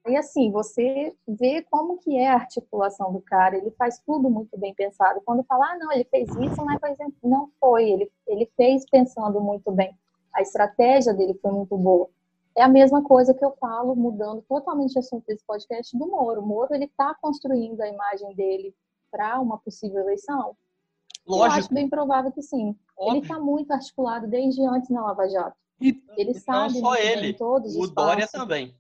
Aí, 0.05 0.17
assim, 0.17 0.51
você 0.51 1.15
vê 1.27 1.63
como 1.71 1.99
que 1.99 2.17
é 2.17 2.29
a 2.29 2.35
articulação 2.35 3.13
do 3.13 3.21
cara, 3.21 3.57
ele 3.57 3.71
faz 3.73 3.99
tudo 3.99 4.31
muito 4.31 4.57
bem 4.57 4.75
pensado. 4.75 5.21
Quando 5.21 5.45
fala, 5.45 5.73
ah, 5.73 5.79
não, 5.79 5.93
ele 5.93 6.05
fez 6.05 6.31
isso, 6.31 6.65
mas 6.65 6.81
não 7.23 7.51
foi, 7.61 7.91
ele, 7.91 8.13
ele 8.27 8.51
fez 8.57 8.85
pensando 8.91 9.41
muito 9.41 9.71
bem. 9.71 9.95
A 10.33 10.41
estratégia 10.41 11.13
dele 11.13 11.35
foi 11.35 11.51
muito 11.51 11.77
boa. 11.77 12.09
É 12.57 12.63
a 12.63 12.69
mesma 12.69 13.03
coisa 13.03 13.35
que 13.35 13.45
eu 13.45 13.55
falo, 13.61 13.95
mudando 13.95 14.43
totalmente 14.49 14.97
o 14.97 14.99
assunto 15.01 15.27
desse 15.27 15.45
podcast, 15.45 15.97
do 15.97 16.07
Moro. 16.07 16.41
O 16.41 16.47
Moro, 16.47 16.75
ele 16.75 16.87
está 16.87 17.15
construindo 17.21 17.81
a 17.81 17.89
imagem 17.89 18.35
dele 18.35 18.75
para 19.11 19.39
uma 19.41 19.59
possível 19.59 20.01
eleição? 20.01 20.57
Lógico. 21.27 21.55
Eu 21.55 21.59
acho 21.59 21.75
bem 21.75 21.89
provável 21.89 22.33
que 22.33 22.43
sim. 22.43 22.75
Óbvio. 22.99 23.17
Ele 23.17 23.23
está 23.23 23.39
muito 23.39 23.71
articulado 23.71 24.27
desde 24.27 24.65
antes 24.67 24.91
na 24.91 25.03
Lava 25.03 25.29
Jato. 25.29 25.57
E, 25.81 26.03
ele 26.17 26.35
sabe 26.35 26.75
não 26.75 26.81
só 26.81 26.97
ele, 26.97 27.33
todos 27.35 27.77
o 27.77 27.87
Dória 27.87 28.27
passos. 28.27 28.33
também. 28.33 28.75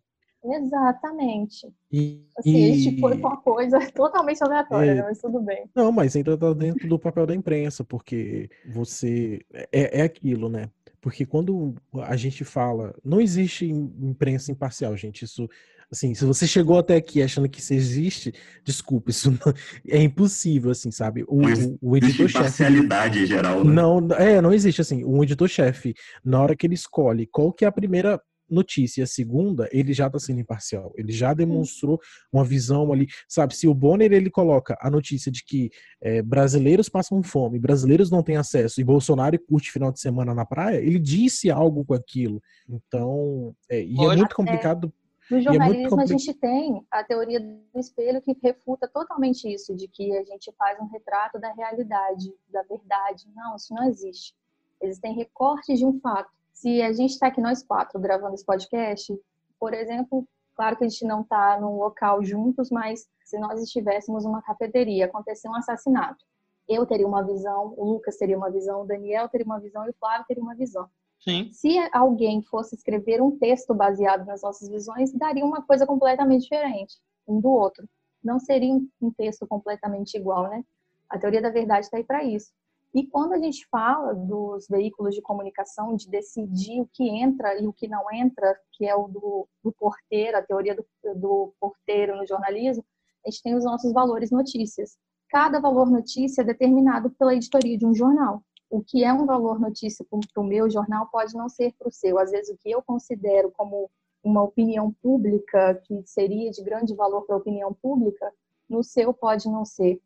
Exatamente. 0.45 1.69
E, 1.91 2.25
assim, 2.37 2.57
e... 2.57 2.71
a 2.71 2.75
gente 2.75 3.01
foi 3.01 3.19
com 3.19 3.29
uma 3.29 3.37
coisa 3.39 3.79
totalmente 3.93 4.43
aleatória, 4.43 4.93
é... 4.93 4.95
Né? 4.95 5.03
mas 5.03 5.21
tudo 5.21 5.41
bem. 5.41 5.69
Não, 5.75 5.91
mas 5.91 6.15
ainda 6.15 6.35
está 6.35 6.53
dentro 6.53 6.89
do 6.89 6.99
papel 6.99 7.27
da 7.27 7.35
imprensa, 7.35 7.85
porque 7.85 8.49
você. 8.73 9.41
É, 9.73 10.01
é 10.01 10.03
aquilo, 10.03 10.49
né? 10.49 10.71
Porque 11.01 11.25
quando 11.25 11.75
a 12.03 12.17
gente 12.17 12.45
fala. 12.45 12.95
Não 13.05 13.21
existe 13.21 13.67
imprensa 13.67 14.51
imparcial, 14.51 14.97
gente. 14.97 15.25
Isso 15.25 15.49
Assim, 15.91 16.15
se 16.15 16.23
você 16.27 16.47
chegou 16.47 16.79
até 16.79 16.97
aqui 16.97 17.23
achando 17.23 17.49
que 17.49 17.61
isso 17.61 17.73
existe, 17.73 18.35
desculpa, 18.63 19.11
isso 19.11 19.31
não, 19.31 19.39
é 19.89 20.03
impossível, 20.03 20.71
assim, 20.71 20.91
sabe? 20.91 21.25
O, 21.27 21.41
o, 21.41 21.79
o 21.81 21.97
editor-chefe. 21.97 22.45
Parcialidade 22.45 23.25
geral, 23.25 23.65
né? 23.65 23.73
Não, 23.73 24.07
é, 24.13 24.41
não 24.43 24.53
existe, 24.53 24.83
assim. 24.83 25.03
Um 25.03 25.23
editor-chefe, 25.23 25.95
na 26.23 26.43
hora 26.43 26.55
que 26.55 26.67
ele 26.67 26.75
escolhe 26.75 27.27
qual 27.27 27.53
que 27.53 27.65
é 27.65 27.69
a 27.69 27.73
primeira 27.73 28.21
notícia, 28.51 29.05
a 29.05 29.07
segunda, 29.07 29.69
ele 29.73 29.93
já 29.93 30.07
está 30.07 30.19
sendo 30.19 30.41
imparcial. 30.41 30.93
Ele 30.97 31.13
já 31.13 31.35
demonstrou 31.35 32.01
uma 32.33 32.45
visão 32.45 32.93
ali, 32.93 33.07
sabe? 33.29 33.55
Se 33.55 33.67
o 33.67 33.75
Bonner 33.75 34.13
ele 34.13 34.31
coloca 34.31 34.77
a 34.81 34.91
notícia 34.91 35.31
de 35.31 35.45
que 35.45 35.71
é, 36.01 36.23
brasileiros 36.23 36.89
passam 36.89 37.23
fome, 37.23 37.59
brasileiros 37.59 38.11
não 38.11 38.23
têm 38.23 38.37
acesso 38.37 38.81
e 38.81 38.85
Bolsonaro 38.85 39.39
curte 39.39 39.71
final 39.71 39.93
de 39.93 40.01
semana 40.01 40.35
na 40.35 40.45
praia, 40.45 40.79
ele 40.79 40.99
disse 40.99 41.51
algo 41.51 41.85
com 41.85 41.95
aquilo. 41.95 42.43
Então, 42.69 43.55
é, 43.69 43.83
e 43.83 43.95
é 43.95 44.17
muito 44.17 44.35
complicado. 44.35 44.93
É 45.05 45.09
no 45.31 45.43
jornalismo, 45.43 46.01
é 46.01 46.03
a 46.03 46.07
gente 46.07 46.33
tem 46.35 46.87
a 46.91 47.05
teoria 47.05 47.39
do 47.39 47.79
espelho 47.79 48.23
que 48.23 48.37
refuta 48.43 48.89
totalmente 48.89 49.47
isso, 49.47 49.75
de 49.75 49.87
que 49.87 50.17
a 50.17 50.25
gente 50.25 50.51
faz 50.57 50.81
um 50.81 50.87
retrato 50.87 51.39
da 51.39 51.53
realidade, 51.53 52.33
da 52.49 52.63
verdade. 52.63 53.27
Não, 53.35 53.57
isso 53.57 53.75
não 53.75 53.89
existe. 53.89 54.35
Existem 54.81 55.15
recortes 55.15 55.79
de 55.79 55.85
um 55.85 56.01
fato. 56.01 56.31
Se 56.59 56.83
a 56.83 56.93
gente 56.93 57.13
está 57.13 57.29
aqui 57.29 57.41
nós 57.41 57.63
quatro 57.63 58.01
gravando 58.01 58.35
esse 58.35 58.45
podcast, 58.45 59.17
por 59.61 59.73
exemplo, 59.73 60.27
claro 60.57 60.77
que 60.77 60.83
a 60.83 60.89
gente 60.89 61.05
não 61.05 61.21
está 61.21 61.57
num 61.61 61.77
local 61.77 62.21
juntos, 62.25 62.69
mas 62.69 63.09
se 63.25 63.39
nós 63.39 63.63
estivéssemos 63.63 64.25
numa 64.25 64.43
cafeteria, 64.43 65.05
aconteceu 65.05 65.53
um 65.53 65.55
assassinato, 65.55 66.25
eu 66.69 66.85
teria 66.85 67.07
uma 67.07 67.23
visão, 67.23 67.73
o 67.77 67.93
Lucas 67.93 68.17
teria 68.17 68.37
uma 68.37 68.51
visão, 68.51 68.83
o 68.83 68.85
Daniel 68.85 69.29
teria 69.29 69.47
uma 69.47 69.61
visão 69.61 69.87
e 69.87 69.91
o 69.91 69.95
Flávio 70.01 70.27
teria 70.27 70.43
uma 70.43 70.57
visão. 70.57 70.89
Sim. 71.21 71.49
Se 71.53 71.79
alguém 71.93 72.43
fosse 72.43 72.75
escrever 72.75 73.23
um 73.23 73.39
texto 73.39 73.73
baseado 73.73 74.27
nas 74.27 74.43
nossas 74.43 74.69
visões, 74.69 75.13
daria 75.13 75.45
uma 75.45 75.63
coisa 75.63 75.87
completamente 75.87 76.43
diferente 76.43 76.97
um 77.25 77.41
do 77.41 77.51
outro. 77.51 77.89
Não 78.21 78.41
seria 78.41 78.75
um 79.01 79.13
texto 79.13 79.47
completamente 79.47 80.17
igual, 80.17 80.51
né? 80.51 80.65
A 81.09 81.21
teoria 81.21 81.41
da 81.41 81.51
verdade 81.51 81.87
está 81.87 81.99
aí 81.99 82.05
para 82.05 82.25
isso. 82.25 82.51
E 82.95 83.07
quando 83.07 83.35
a 83.35 83.39
gente 83.39 83.67
fala 83.71 84.15
dos 84.15 84.67
veículos 84.67 85.15
de 85.15 85.21
comunicação, 85.21 85.95
de 85.95 86.09
decidir 86.09 86.81
o 86.81 86.89
que 86.93 87.09
entra 87.09 87.61
e 87.61 87.67
o 87.67 87.73
que 87.73 87.87
não 87.87 88.03
entra, 88.13 88.59
que 88.73 88.87
é 88.87 88.95
o 88.95 89.07
do, 89.09 89.47
do 89.63 89.73
porteiro, 89.73 90.39
a 90.39 90.43
teoria 90.43 90.75
do, 90.75 90.85
do 91.15 91.53
porteiro 91.61 92.17
no 92.17 92.27
jornalismo, 92.27 92.85
a 93.27 93.31
gente 93.31 93.43
tem 93.43 93.55
os 93.55 93.65
nossos 93.65 93.93
valores 93.93 94.31
notícias. 94.31 94.97
Cada 95.29 95.61
valor 95.61 95.91
notícia 95.91 96.41
é 96.41 96.45
determinado 96.45 97.11
pela 97.11 97.35
editoria 97.35 97.77
de 97.77 97.85
um 97.85 97.95
jornal. 97.95 98.43
O 98.71 98.83
que 98.83 99.05
é 99.05 99.13
um 99.13 99.27
valor 99.27 99.61
notícia 99.61 100.05
para 100.09 100.43
o 100.43 100.47
meu 100.47 100.71
jornal 100.71 101.09
pode 101.13 101.35
não 101.35 101.49
ser 101.49 101.75
para 101.79 101.89
o 101.89 101.93
seu. 101.93 102.19
Às 102.19 102.31
vezes, 102.31 102.51
o 102.51 102.57
que 102.57 102.71
eu 102.71 102.83
considero 102.83 103.51
como 103.51 103.91
uma 104.23 104.43
opinião 104.43 104.93
pública, 105.03 105.75
que 105.85 106.03
seria 106.07 106.51
de 106.51 106.63
grande 106.63 106.95
valor 106.95 107.23
para 107.23 107.37
a 107.37 107.39
opinião 107.39 107.73
pública, 107.73 108.33
no 108.69 108.83
seu 108.83 109.13
pode 109.13 109.49
não 109.49 109.65
ser. 109.65 110.01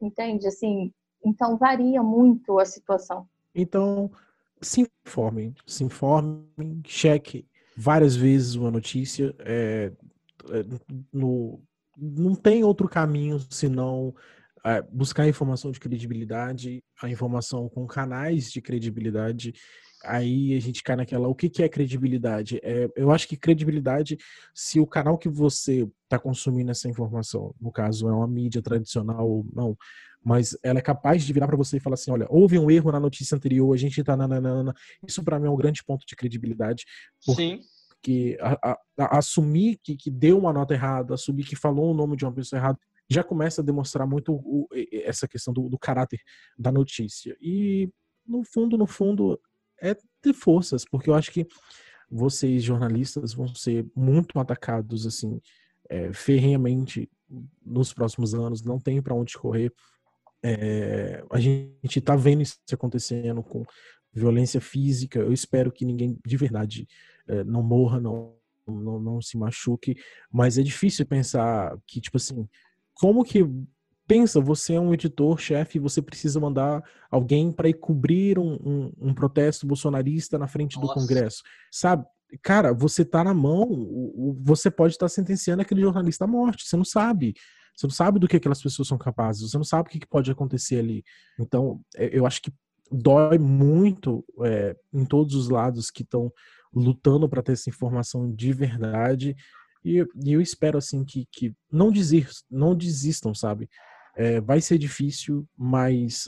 Entende? 0.00 0.46
Assim, 0.46 0.92
então 1.26 1.56
varia 1.56 2.02
muito 2.02 2.58
a 2.58 2.64
situação. 2.64 3.28
Então, 3.54 4.10
se 4.60 4.88
informem, 5.06 5.54
se 5.66 5.82
informem, 5.82 6.80
cheque 6.86 7.46
várias 7.76 8.14
vezes 8.14 8.54
uma 8.54 8.70
notícia. 8.70 9.34
É, 9.40 9.92
é, 10.50 10.64
no, 11.12 11.60
não 11.96 12.34
tem 12.34 12.62
outro 12.62 12.88
caminho 12.88 13.40
senão 13.50 14.14
é, 14.64 14.80
buscar 14.82 15.26
informação 15.26 15.72
de 15.72 15.80
credibilidade, 15.80 16.82
a 17.02 17.08
informação 17.08 17.68
com 17.68 17.86
canais 17.86 18.52
de 18.52 18.60
credibilidade 18.62 19.52
aí 20.06 20.56
a 20.56 20.60
gente 20.60 20.82
cai 20.82 20.96
naquela, 20.96 21.28
o 21.28 21.34
que, 21.34 21.50
que 21.50 21.62
é 21.62 21.68
credibilidade? 21.68 22.60
É, 22.62 22.88
eu 22.96 23.10
acho 23.10 23.28
que 23.28 23.36
credibilidade, 23.36 24.16
se 24.54 24.80
o 24.80 24.86
canal 24.86 25.18
que 25.18 25.28
você 25.28 25.88
está 26.04 26.18
consumindo 26.18 26.70
essa 26.70 26.88
informação, 26.88 27.54
no 27.60 27.72
caso 27.72 28.08
é 28.08 28.12
uma 28.12 28.28
mídia 28.28 28.62
tradicional 28.62 29.28
ou 29.28 29.46
não, 29.52 29.76
mas 30.26 30.58
ela 30.60 30.80
é 30.80 30.82
capaz 30.82 31.22
de 31.22 31.32
virar 31.32 31.46
para 31.46 31.56
você 31.56 31.76
e 31.76 31.80
falar 31.80 31.94
assim, 31.94 32.10
olha, 32.10 32.26
houve 32.28 32.58
um 32.58 32.68
erro 32.68 32.90
na 32.90 32.98
notícia 32.98 33.36
anterior, 33.36 33.72
a 33.72 33.76
gente 33.76 34.00
está 34.00 34.16
na 34.16 34.26
isso 35.06 35.22
para 35.22 35.38
mim 35.38 35.46
é 35.46 35.50
um 35.50 35.56
grande 35.56 35.84
ponto 35.84 36.04
de 36.04 36.16
credibilidade. 36.16 36.84
Porque, 37.24 37.42
Sim. 37.42 37.60
Porque 37.90 38.36
a, 38.40 38.72
a, 38.72 38.78
a, 38.98 39.18
assumir 39.18 39.78
que, 39.80 39.96
que 39.96 40.10
deu 40.10 40.36
uma 40.36 40.52
nota 40.52 40.74
errada, 40.74 41.14
assumir 41.14 41.44
que 41.44 41.54
falou 41.54 41.92
o 41.92 41.94
nome 41.94 42.16
de 42.16 42.24
uma 42.24 42.32
pessoa 42.32 42.58
errada, 42.58 42.76
já 43.08 43.22
começa 43.22 43.62
a 43.62 43.64
demonstrar 43.64 44.04
muito 44.04 44.32
o, 44.34 44.66
essa 45.04 45.28
questão 45.28 45.54
do, 45.54 45.68
do 45.68 45.78
caráter 45.78 46.18
da 46.58 46.72
notícia. 46.72 47.36
E 47.40 47.88
no 48.26 48.42
fundo, 48.42 48.76
no 48.76 48.88
fundo, 48.88 49.40
é 49.80 49.96
ter 50.20 50.34
forças, 50.34 50.84
porque 50.84 51.08
eu 51.08 51.14
acho 51.14 51.30
que 51.30 51.46
vocês, 52.10 52.64
jornalistas, 52.64 53.32
vão 53.32 53.46
ser 53.54 53.86
muito 53.94 54.36
atacados, 54.40 55.06
assim, 55.06 55.40
é, 55.88 56.12
ferrenhamente 56.12 57.08
nos 57.64 57.92
próximos 57.92 58.34
anos, 58.34 58.62
não 58.62 58.80
tem 58.80 59.00
para 59.00 59.14
onde 59.14 59.38
correr. 59.38 59.72
É, 60.48 61.24
a 61.30 61.40
gente 61.40 61.98
está 61.98 62.14
vendo 62.14 62.42
isso 62.42 62.58
acontecendo 62.72 63.42
com 63.42 63.64
violência 64.12 64.60
física. 64.60 65.18
Eu 65.18 65.32
espero 65.32 65.72
que 65.72 65.84
ninguém 65.84 66.18
de 66.24 66.36
verdade 66.36 66.88
é, 67.26 67.42
não 67.44 67.62
morra, 67.62 68.00
não, 68.00 68.34
não, 68.66 69.00
não 69.00 69.22
se 69.22 69.36
machuque, 69.36 69.96
mas 70.30 70.58
é 70.58 70.62
difícil 70.62 71.06
pensar 71.06 71.76
que, 71.86 72.00
tipo 72.00 72.16
assim, 72.16 72.48
como 72.94 73.24
que 73.24 73.44
pensa, 74.06 74.40
você 74.40 74.74
é 74.74 74.80
um 74.80 74.94
editor-chefe, 74.94 75.78
você 75.78 76.00
precisa 76.00 76.38
mandar 76.38 76.82
alguém 77.10 77.50
para 77.50 77.68
ir 77.68 77.74
cobrir 77.74 78.38
um, 78.38 78.54
um, 78.54 78.92
um, 79.00 79.14
protesto 79.14 79.66
bolsonarista 79.66 80.38
na 80.38 80.46
frente 80.46 80.76
Nossa. 80.76 80.86
do 80.86 80.94
Congresso, 80.94 81.42
sabe? 81.70 82.06
Cara, 82.42 82.72
você 82.72 83.04
tá 83.04 83.22
na 83.22 83.34
mão, 83.34 83.68
você 84.40 84.70
pode 84.70 84.94
estar 84.94 85.08
sentenciando 85.08 85.62
aquele 85.62 85.80
jornalista 85.80 86.24
à 86.24 86.28
morte, 86.28 86.66
você 86.66 86.76
não 86.76 86.84
sabe. 86.84 87.34
Você 87.76 87.86
não 87.86 87.92
sabe 87.92 88.18
do 88.18 88.26
que 88.26 88.36
aquelas 88.36 88.62
pessoas 88.62 88.88
são 88.88 88.96
capazes, 88.96 89.50
você 89.50 89.56
não 89.56 89.64
sabe 89.64 89.88
o 89.88 89.92
que 89.92 90.06
pode 90.06 90.30
acontecer 90.30 90.78
ali. 90.78 91.04
Então, 91.38 91.80
é, 91.94 92.08
eu 92.10 92.26
acho 92.26 92.40
que 92.40 92.52
dói 92.90 93.38
muito 93.38 94.24
é, 94.44 94.74
em 94.92 95.04
todos 95.04 95.34
os 95.34 95.48
lados 95.48 95.90
que 95.90 96.02
estão 96.02 96.32
lutando 96.72 97.28
para 97.28 97.42
ter 97.42 97.52
essa 97.52 97.68
informação 97.68 98.32
de 98.32 98.52
verdade. 98.52 99.36
E, 99.84 100.04
e, 100.24 100.32
eu 100.32 100.40
espero, 100.40 100.78
assim, 100.78 101.04
que, 101.04 101.28
que 101.30 101.54
não, 101.70 101.92
desir, 101.92 102.28
não 102.50 102.74
desistam, 102.74 103.34
sabe? 103.34 103.68
É, 104.16 104.40
vai 104.40 104.62
ser 104.62 104.78
difícil, 104.78 105.46
mas 105.54 106.24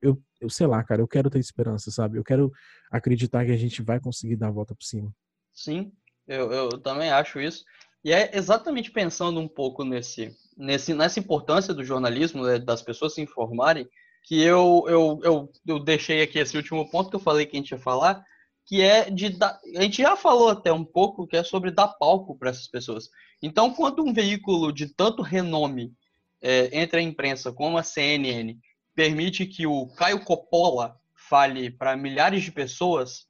eu, 0.00 0.18
eu 0.40 0.48
sei 0.48 0.66
lá, 0.66 0.82
cara, 0.82 1.02
eu 1.02 1.08
quero 1.08 1.28
ter 1.28 1.38
esperança, 1.38 1.90
sabe? 1.90 2.18
Eu 2.18 2.24
quero 2.24 2.50
acreditar 2.90 3.44
que 3.44 3.52
a 3.52 3.56
gente 3.56 3.82
vai 3.82 4.00
conseguir 4.00 4.36
dar 4.36 4.48
a 4.48 4.52
volta 4.52 4.74
por 4.74 4.84
cima. 4.84 5.14
Sim, 5.52 5.92
eu, 6.26 6.50
eu 6.50 6.68
também 6.80 7.10
acho 7.10 7.38
isso. 7.38 7.62
E 8.06 8.12
é 8.12 8.30
exatamente 8.34 8.92
pensando 8.92 9.40
um 9.40 9.48
pouco 9.48 9.82
nesse, 9.82 10.32
nesse, 10.56 10.94
nessa 10.94 11.18
importância 11.18 11.74
do 11.74 11.82
jornalismo, 11.82 12.44
né, 12.44 12.56
das 12.56 12.80
pessoas 12.80 13.14
se 13.14 13.20
informarem, 13.20 13.84
que 14.22 14.40
eu, 14.40 14.84
eu, 14.86 15.20
eu, 15.24 15.52
eu 15.66 15.80
deixei 15.80 16.22
aqui 16.22 16.38
esse 16.38 16.56
último 16.56 16.88
ponto 16.88 17.10
que 17.10 17.16
eu 17.16 17.20
falei 17.20 17.44
que 17.46 17.56
a 17.56 17.58
gente 17.58 17.72
ia 17.72 17.78
falar, 17.80 18.24
que 18.64 18.80
é 18.80 19.10
de 19.10 19.30
dar, 19.30 19.58
a 19.74 19.82
gente 19.82 20.02
já 20.02 20.16
falou 20.16 20.50
até 20.50 20.72
um 20.72 20.84
pouco 20.84 21.26
que 21.26 21.36
é 21.36 21.42
sobre 21.42 21.72
dar 21.72 21.88
palco 21.88 22.38
para 22.38 22.50
essas 22.50 22.68
pessoas. 22.68 23.10
Então, 23.42 23.74
quando 23.74 24.04
um 24.04 24.12
veículo 24.12 24.70
de 24.70 24.86
tanto 24.86 25.20
renome 25.20 25.92
é, 26.40 26.80
entre 26.80 27.00
a 27.00 27.02
imprensa 27.02 27.52
como 27.52 27.76
a 27.76 27.82
CNN 27.82 28.56
permite 28.94 29.46
que 29.46 29.66
o 29.66 29.88
Caio 29.96 30.22
Coppola 30.22 30.96
fale 31.12 31.72
para 31.72 31.96
milhares 31.96 32.44
de 32.44 32.52
pessoas, 32.52 33.26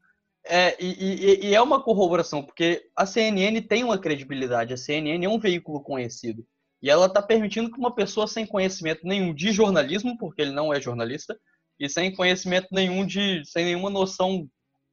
é, 0.48 0.77
e, 0.81 0.93
e, 0.93 1.47
e, 1.48 1.55
é 1.55 1.60
uma 1.60 1.82
corroboração, 1.82 2.43
porque 2.43 2.89
a 2.97 3.06
CNN 3.06 3.60
tem 3.62 3.85
uma 3.85 3.98
credibilidade, 3.98 4.74
a 4.74 4.77
CNN 4.77 5.24
é 5.24 5.28
um 5.28 5.39
veículo 5.39 5.82
conhecido. 5.82 6.47
E 6.82 6.90
ela 6.90 7.06
está 7.06 7.23
permitindo 7.23 7.70
que 7.70 7.78
uma 7.78 7.94
pessoa 7.94 8.27
sem 8.27 8.47
conhecimento 8.47 9.01
nenhum 9.05 9.35
de 9.35 9.51
jornalismo, 9.52 10.16
porque 10.18 10.43
ele 10.43 10.52
não 10.52 10.73
é 10.73 10.81
jornalista, 10.81 11.39
e 11.78 11.89
sem 11.89 12.14
conhecimento 12.14 12.68
nenhum 12.70 13.05
de. 13.05 13.43
sem 13.44 13.64
nenhuma 13.64 13.90
noção 13.90 14.48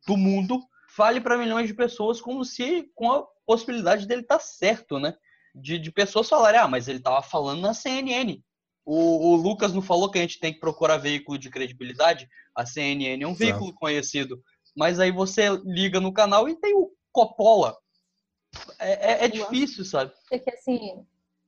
do 0.08 0.18
mundo, 0.18 0.60
fale 0.96 1.22
para 1.22 1.38
milhões 1.38 1.68
de 1.68 1.74
pessoas 1.74 2.20
como 2.20 2.44
se 2.44 2.90
com 2.96 3.12
a 3.12 3.24
possibilidade 3.46 4.08
dele 4.08 4.22
estar 4.22 4.38
tá 4.38 4.44
certo, 4.44 5.00
né? 5.00 5.14
de, 5.54 5.78
de 5.78 5.92
pessoas 5.92 6.28
falarem, 6.28 6.60
ah, 6.60 6.68
mas 6.68 6.88
ele 6.88 6.98
estava 6.98 7.22
falando 7.22 7.62
na 7.62 7.74
CNN. 7.74 8.42
O, 8.86 9.30
o, 9.30 9.36
Lucas 9.36 9.74
não 9.74 9.82
falou 9.82 10.10
que 10.10 10.18
a 10.18 10.22
gente 10.22 10.40
tem 10.40 10.52
que 10.52 10.60
procurar 10.60 10.98
veículo 10.98 11.38
de 11.38 11.50
credibilidade? 11.50 12.28
A 12.56 12.66
CNN 12.66 13.24
é 13.24 13.28
um 13.28 13.34
veículo 13.34 13.68
Exato. 13.68 13.80
conhecido. 13.80 14.44
Mas 14.76 15.00
aí 15.00 15.12
você 15.12 15.50
liga 15.64 16.00
no 16.00 16.14
canal 16.14 16.50
e 16.50 16.56
tem 16.56 16.76
o 16.76 16.92
Coppola. 17.12 17.78
É, 18.80 19.24
é, 19.24 19.26
é 19.26 19.28
difícil, 19.28 19.86
sabe? 19.86 20.12
É 20.32 20.38
que 20.38 20.50
assim, 20.50 21.06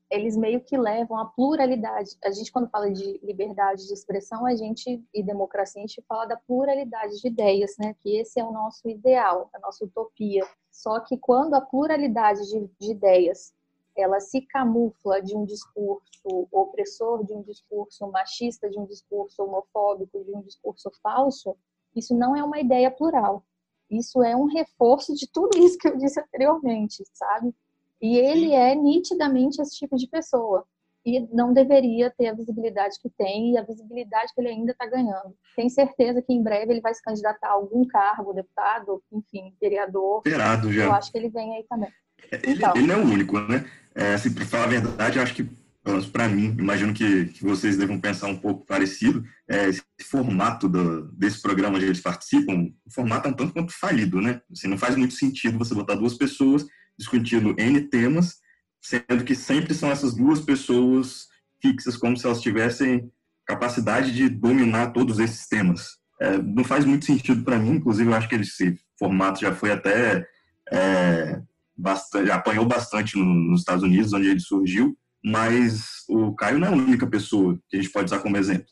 eles 0.10 0.38
meio 0.38 0.62
que 0.62 0.78
levam 0.78 1.18
a 1.18 1.26
pluralidade. 1.26 2.12
A 2.24 2.32
gente, 2.32 2.52
quando 2.52 2.70
fala 2.70 2.92
de 2.92 3.20
liberdade 3.24 3.88
de 3.88 3.94
expressão, 3.94 4.46
a 4.46 4.56
gente, 4.56 5.04
e 5.14 5.24
democracia, 5.24 5.82
a 5.82 5.86
gente 5.86 6.04
fala 6.08 6.26
da 6.26 6.38
pluralidade 6.38 7.20
de 7.20 7.28
ideias, 7.28 7.76
né? 7.78 7.96
Que 8.02 8.18
esse 8.18 8.40
é 8.40 8.44
o 8.44 8.52
nosso 8.52 8.88
ideal, 8.88 9.50
a 9.54 9.60
nossa 9.60 9.86
utopia. 9.86 10.48
Só 10.72 11.00
que 11.00 11.18
quando 11.18 11.54
a 11.56 11.62
pluralidade 11.62 12.42
de, 12.50 12.70
de 12.80 12.92
ideias 12.92 13.54
ela 13.96 14.20
se 14.20 14.42
camufla 14.42 15.22
de 15.22 15.36
um 15.36 15.46
discurso 15.46 16.48
opressor, 16.52 17.26
de 17.26 17.34
um 17.34 17.42
discurso 17.42 18.06
machista, 18.12 18.70
de 18.70 18.78
um 18.78 18.86
discurso 18.86 19.42
homofóbico, 19.42 20.22
de 20.24 20.32
um 20.32 20.42
discurso 20.42 20.92
falso, 21.02 21.56
isso 21.96 22.16
não 22.16 22.36
é 22.36 22.44
uma 22.44 22.60
ideia 22.60 22.92
plural. 22.92 23.44
Isso 23.90 24.24
é 24.24 24.36
um 24.36 24.46
reforço 24.46 25.14
de 25.14 25.28
tudo 25.32 25.58
isso 25.58 25.78
que 25.78 25.88
eu 25.88 25.98
disse 25.98 26.20
anteriormente, 26.20 27.04
sabe? 27.14 27.54
E 28.02 28.18
ele 28.18 28.52
é 28.52 28.76
nitidamente 28.76 29.62
esse 29.62 29.78
tipo 29.78 29.96
de 29.96 30.08
pessoa. 30.08 30.66
E 31.06 31.20
não 31.32 31.54
deveria 31.54 32.10
ter 32.10 32.30
a 32.30 32.34
visibilidade 32.34 33.00
que 33.00 33.10
tem 33.10 33.54
e 33.54 33.58
a 33.60 33.64
visibilidade 33.64 34.34
que 34.34 34.42
ele 34.42 34.50
ainda 34.50 34.72
está 34.72 34.88
ganhando. 34.88 35.36
Tenho 35.56 35.70
certeza 35.70 36.20
que 36.20 36.34
em 36.34 36.42
breve 36.42 36.74
ele 36.74 36.82
vai 36.82 36.96
se 36.96 37.02
candidatar 37.04 37.50
a 37.50 37.54
algum 37.54 37.86
cargo, 37.86 38.34
deputado, 38.34 39.04
enfim, 39.12 39.54
vereador. 39.62 40.24
Esperado 40.26 40.74
já. 40.74 40.86
Eu 40.86 40.94
acho 40.94 41.12
que 41.12 41.18
ele 41.20 41.30
vem 41.30 41.58
aí 41.58 41.66
também. 41.70 41.90
Ele, 42.32 42.54
então, 42.54 42.74
ele 42.76 42.88
não 42.88 42.96
é 42.96 42.98
o 42.98 43.06
único, 43.06 43.40
né? 43.40 43.70
É, 43.94 44.16
assim, 44.16 44.34
para 44.34 44.46
falar 44.46 44.64
a 44.64 44.68
verdade, 44.68 45.18
eu 45.18 45.24
acho 45.24 45.36
que, 45.36 45.48
pelo 45.86 45.98
menos 45.98 46.10
para 46.12 46.28
mim, 46.28 46.56
imagino 46.58 46.92
que, 46.96 47.26
que 47.26 47.44
vocês 47.44 47.78
devam 47.78 48.00
pensar 48.02 48.26
um 48.26 48.36
pouco 48.36 48.66
parecido, 48.66 49.24
é, 49.48 49.70
esse 49.70 49.84
formato 50.10 50.68
do, 50.68 51.12
desse 51.12 51.40
programa 51.40 51.76
onde 51.76 51.86
eles 51.86 52.02
participam, 52.02 52.72
o 52.84 52.92
formato 52.92 53.28
é 53.28 53.32
um 53.32 53.36
tanto 53.36 53.54
quanto 53.54 53.72
falido, 53.72 54.20
né? 54.20 54.42
Assim, 54.52 54.68
não 54.68 54.80
faz 54.80 54.96
muito 54.96 55.14
sentido 55.14 55.60
você 55.60 55.76
botar 55.76 55.94
duas 55.94 56.16
pessoas 56.16 56.66
discutindo 56.98 57.54
N 57.60 57.82
temas, 57.82 58.38
sendo 58.82 59.24
que 59.24 59.36
sempre 59.36 59.76
são 59.76 59.92
essas 59.92 60.16
duas 60.16 60.42
pessoas 60.42 61.28
fixas, 61.62 61.96
como 61.96 62.18
se 62.18 62.26
elas 62.26 62.42
tivessem 62.42 63.08
capacidade 63.46 64.12
de 64.12 64.28
dominar 64.28 64.88
todos 64.88 65.20
esses 65.20 65.48
temas. 65.48 66.00
É, 66.20 66.36
não 66.36 66.64
faz 66.64 66.84
muito 66.84 67.06
sentido 67.06 67.44
para 67.44 67.60
mim, 67.60 67.76
inclusive 67.76 68.10
eu 68.10 68.16
acho 68.16 68.28
que 68.28 68.34
esse 68.34 68.76
formato 68.98 69.40
já 69.40 69.54
foi 69.54 69.72
até 69.72 70.28
é, 70.72 71.40
bastante, 71.78 72.32
apanhou 72.32 72.66
bastante 72.66 73.16
nos 73.20 73.60
Estados 73.60 73.84
Unidos, 73.84 74.14
onde 74.14 74.30
ele 74.30 74.40
surgiu, 74.40 74.98
mas 75.26 76.04
o 76.08 76.36
Caio 76.36 76.60
não 76.60 76.68
é 76.68 76.70
a 76.70 76.74
única 76.74 77.08
pessoa 77.08 77.60
que 77.68 77.76
a 77.76 77.82
gente 77.82 77.92
pode 77.92 78.06
usar 78.06 78.20
como 78.20 78.38
exemplo. 78.38 78.68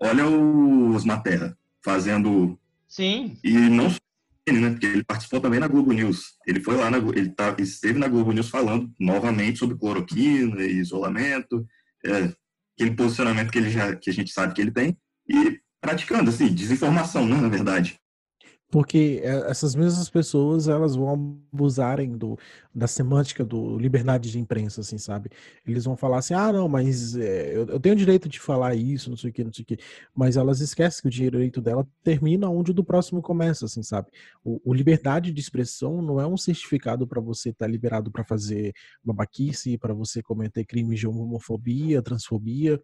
olha 0.00 0.28
os 0.28 1.04
Materra 1.04 1.58
fazendo. 1.84 2.56
Sim. 2.86 3.36
E 3.42 3.50
não 3.52 3.90
só 3.90 3.98
ele, 4.46 4.60
né? 4.60 4.70
Porque 4.70 4.86
ele 4.86 5.02
participou 5.02 5.40
também 5.40 5.58
na 5.58 5.66
Globo 5.66 5.92
News. 5.92 6.34
Ele 6.46 6.60
foi 6.60 6.76
lá, 6.76 6.90
na, 6.90 6.98
ele 6.98 7.30
tá, 7.30 7.56
esteve 7.58 7.98
na 7.98 8.06
Globo 8.06 8.30
News 8.30 8.48
falando 8.48 8.88
novamente 9.00 9.58
sobre 9.58 9.76
cloroquina 9.76 10.62
e 10.62 10.76
isolamento. 10.76 11.66
É, 12.04 12.32
aquele 12.76 12.94
posicionamento 12.94 13.50
que 13.50 13.58
ele 13.58 13.70
já 13.70 13.96
que 13.96 14.10
a 14.10 14.12
gente 14.12 14.30
sabe 14.30 14.54
que 14.54 14.60
ele 14.60 14.70
tem 14.70 14.96
e 15.28 15.58
praticando 15.80 16.30
assim 16.30 16.54
desinformação, 16.54 17.26
né, 17.26 17.36
na 17.36 17.48
verdade. 17.48 17.98
Porque 18.70 19.20
é, 19.22 19.50
essas 19.50 19.74
mesmas 19.74 20.10
pessoas, 20.10 20.68
elas 20.68 20.96
vão 20.96 21.38
abusarem 21.52 22.16
do, 22.16 22.38
da 22.74 22.86
semântica 22.86 23.44
do 23.44 23.78
liberdade 23.78 24.30
de 24.30 24.38
imprensa, 24.38 24.80
assim, 24.80 24.98
sabe? 24.98 25.30
Eles 25.66 25.84
vão 25.84 25.96
falar 25.96 26.18
assim, 26.18 26.34
ah, 26.34 26.52
não, 26.52 26.68
mas 26.68 27.16
é, 27.16 27.54
eu, 27.54 27.66
eu, 27.66 27.80
tenho 27.80 27.94
direito 27.94 28.28
de 28.28 28.40
falar 28.40 28.74
isso, 28.74 29.08
não 29.08 29.16
sei 29.16 29.30
o 29.30 29.32
que, 29.32 29.44
não 29.44 29.52
sei 29.52 29.62
o 29.62 29.66
que. 29.66 29.78
Mas 30.14 30.36
elas 30.36 30.60
esquecem 30.60 31.02
que 31.02 31.08
o 31.08 31.10
direito 31.10 31.60
dela 31.60 31.86
termina 32.02 32.48
onde 32.48 32.72
o 32.72 32.74
do 32.74 32.84
próximo 32.84 33.22
começa, 33.22 33.66
assim, 33.66 33.82
sabe? 33.82 34.08
O, 34.42 34.60
o 34.64 34.74
liberdade 34.74 35.32
de 35.32 35.40
expressão 35.40 36.02
não 36.02 36.20
é 36.20 36.26
um 36.26 36.36
certificado 36.36 37.06
para 37.06 37.20
você 37.20 37.50
estar 37.50 37.66
tá 37.66 37.70
liberado 37.70 38.10
para 38.10 38.24
fazer 38.24 38.72
babaquice, 39.04 39.78
para 39.78 39.94
você 39.94 40.22
cometer 40.22 40.64
crimes 40.64 40.98
de 40.98 41.06
homofobia, 41.06 42.02
transfobia. 42.02 42.80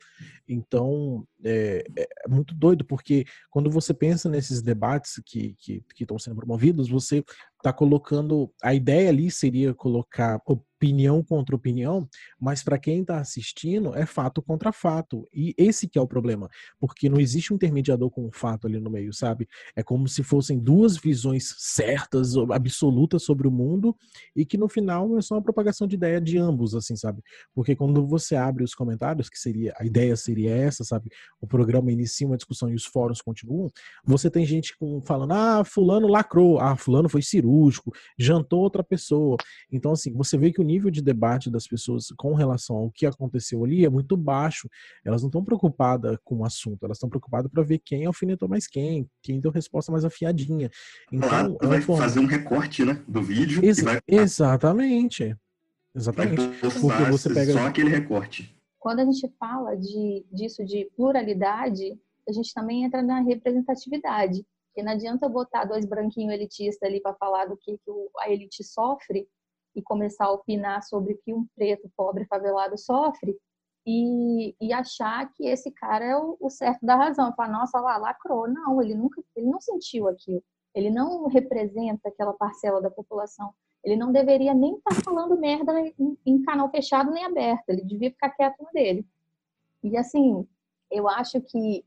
Então, 0.48 1.26
é, 1.44 1.84
é, 1.96 2.28
muito 2.28 2.54
doido, 2.54 2.84
porque 2.84 3.24
quando 3.50 3.70
você 3.70 3.92
pensa 3.92 4.28
nesses 4.28 4.62
debates 4.62 5.20
que, 5.24 5.54
que 5.58 5.84
que 5.94 6.04
estão 6.04 6.18
sendo 6.18 6.36
promovidos, 6.36 6.88
você 6.88 7.24
está 7.60 7.72
colocando. 7.72 8.52
A 8.62 8.74
ideia 8.74 9.10
ali 9.10 9.30
seria 9.30 9.72
colocar 9.74 10.40
opinião 10.80 11.22
contra 11.22 11.54
opinião, 11.54 12.08
mas 12.40 12.62
para 12.62 12.78
quem 12.78 13.02
está 13.02 13.18
assistindo 13.18 13.94
é 13.94 14.06
fato 14.06 14.40
contra 14.40 14.72
fato. 14.72 15.28
E 15.32 15.54
esse 15.58 15.86
que 15.86 15.98
é 15.98 16.02
o 16.02 16.06
problema, 16.06 16.48
porque 16.78 17.08
não 17.10 17.20
existe 17.20 17.52
um 17.52 17.56
intermediador 17.56 18.10
com 18.10 18.26
um 18.26 18.32
fato 18.32 18.66
ali 18.66 18.80
no 18.80 18.90
meio, 18.90 19.12
sabe? 19.12 19.46
É 19.76 19.82
como 19.82 20.08
se 20.08 20.22
fossem 20.22 20.58
duas 20.58 20.96
visões 20.96 21.54
certas, 21.58 22.34
absolutas 22.50 23.22
sobre 23.22 23.46
o 23.46 23.50
mundo 23.50 23.94
e 24.34 24.46
que 24.46 24.56
no 24.56 24.68
final 24.68 25.18
é 25.18 25.20
só 25.20 25.34
uma 25.34 25.42
propagação 25.42 25.86
de 25.86 25.96
ideia 25.96 26.18
de 26.18 26.38
ambos, 26.38 26.74
assim, 26.74 26.96
sabe? 26.96 27.22
Porque 27.54 27.76
quando 27.76 28.06
você 28.06 28.34
abre 28.34 28.64
os 28.64 28.74
comentários, 28.74 29.28
que 29.28 29.38
seria 29.38 29.74
a 29.78 29.84
ideia 29.84 30.16
seria 30.16 30.54
essa, 30.54 30.82
sabe? 30.82 31.10
O 31.40 31.46
programa 31.46 31.92
inicia 31.92 32.26
uma 32.26 32.36
discussão 32.36 32.70
e 32.70 32.74
os 32.74 32.84
fóruns 32.86 33.20
continuam. 33.20 33.68
Você 34.04 34.30
tem 34.30 34.46
gente 34.46 34.76
com, 34.78 35.02
falando: 35.02 35.32
"Ah, 35.32 35.62
fulano 35.64 36.06
lacrou, 36.08 36.58
ah, 36.58 36.76
fulano 36.76 37.08
foi 37.08 37.20
cirúrgico, 37.22 37.92
jantou 38.18 38.60
outra 38.60 38.82
pessoa". 38.82 39.36
Então 39.70 39.92
assim, 39.92 40.12
você 40.14 40.38
vê 40.38 40.50
que 40.52 40.60
o 40.60 40.69
nível 40.70 40.90
de 40.90 41.02
debate 41.02 41.50
das 41.50 41.66
pessoas 41.66 42.08
com 42.16 42.34
relação 42.34 42.76
ao 42.76 42.90
que 42.90 43.06
aconteceu 43.06 43.64
ali 43.64 43.84
é 43.84 43.90
muito 43.90 44.16
baixo. 44.16 44.68
Elas 45.04 45.22
não 45.22 45.28
estão 45.28 45.44
preocupadas 45.44 46.16
com 46.24 46.38
o 46.38 46.44
assunto, 46.44 46.84
elas 46.84 46.96
estão 46.96 47.08
preocupadas 47.08 47.50
para 47.50 47.62
ver 47.62 47.80
quem 47.84 48.06
alfinetou 48.06 48.48
mais 48.48 48.66
quem, 48.66 49.08
quem 49.22 49.40
deu 49.40 49.50
resposta 49.50 49.92
mais 49.92 50.04
afiadinha. 50.04 50.70
Então, 51.12 51.28
claro, 51.28 51.56
é 51.60 51.66
vai 51.66 51.80
forma... 51.80 52.02
fazer 52.02 52.20
um 52.20 52.26
recorte, 52.26 52.84
né, 52.84 53.02
do 53.06 53.22
vídeo. 53.22 53.64
Ex 53.64 53.82
vai... 53.82 54.00
Exatamente. 54.06 55.36
Exatamente. 55.94 56.48
Porque 56.60 57.10
você 57.10 57.34
pega 57.34 57.52
só 57.52 57.66
aquele 57.66 57.90
recorte. 57.90 58.56
Quando 58.78 59.00
a 59.00 59.04
gente 59.04 59.28
fala 59.38 59.76
de, 59.76 60.24
disso 60.32 60.64
de 60.64 60.88
pluralidade, 60.96 61.98
a 62.28 62.32
gente 62.32 62.54
também 62.54 62.84
entra 62.84 63.02
na 63.02 63.20
representatividade. 63.20 64.44
Porque 64.68 64.82
não 64.84 64.92
adianta 64.92 65.28
botar 65.28 65.64
dois 65.64 65.84
branquinhos 65.84 66.32
elitistas 66.32 66.88
ali 66.88 67.00
para 67.00 67.14
falar 67.14 67.46
do 67.46 67.56
que, 67.56 67.72
que 67.72 67.90
a 68.20 68.30
elite 68.30 68.62
sofre 68.62 69.26
e 69.74 69.82
começar 69.82 70.26
a 70.26 70.32
opinar 70.32 70.82
sobre 70.82 71.14
o 71.14 71.18
que 71.18 71.32
um 71.32 71.46
preto, 71.54 71.90
pobre, 71.96 72.26
favelado 72.26 72.76
sofre 72.76 73.36
e, 73.86 74.54
e 74.60 74.72
achar 74.72 75.32
que 75.32 75.46
esse 75.46 75.70
cara 75.70 76.04
é 76.04 76.16
o, 76.16 76.36
o 76.40 76.50
certo 76.50 76.84
da 76.84 76.96
razão. 76.96 77.32
Falar, 77.34 77.50
nossa, 77.50 77.80
lá, 77.80 77.96
lacrou. 77.96 78.48
Não, 78.48 78.80
ele 78.82 78.94
nunca, 78.94 79.22
ele 79.34 79.46
não 79.46 79.60
sentiu 79.60 80.08
aquilo. 80.08 80.42
Ele 80.74 80.90
não 80.90 81.26
representa 81.26 82.08
aquela 82.08 82.32
parcela 82.32 82.80
da 82.80 82.90
população. 82.90 83.52
Ele 83.82 83.96
não 83.96 84.12
deveria 84.12 84.54
nem 84.54 84.76
estar 84.76 84.94
tá 84.94 85.02
falando 85.02 85.38
merda 85.38 85.72
em, 85.80 86.18
em 86.24 86.42
canal 86.42 86.70
fechado 86.70 87.10
nem 87.10 87.24
aberto. 87.24 87.68
Ele 87.68 87.82
devia 87.82 88.10
ficar 88.10 88.30
quieto 88.30 88.60
no 88.60 88.70
dele. 88.72 89.06
E 89.82 89.96
assim, 89.96 90.46
eu 90.90 91.08
acho 91.08 91.40
que 91.40 91.84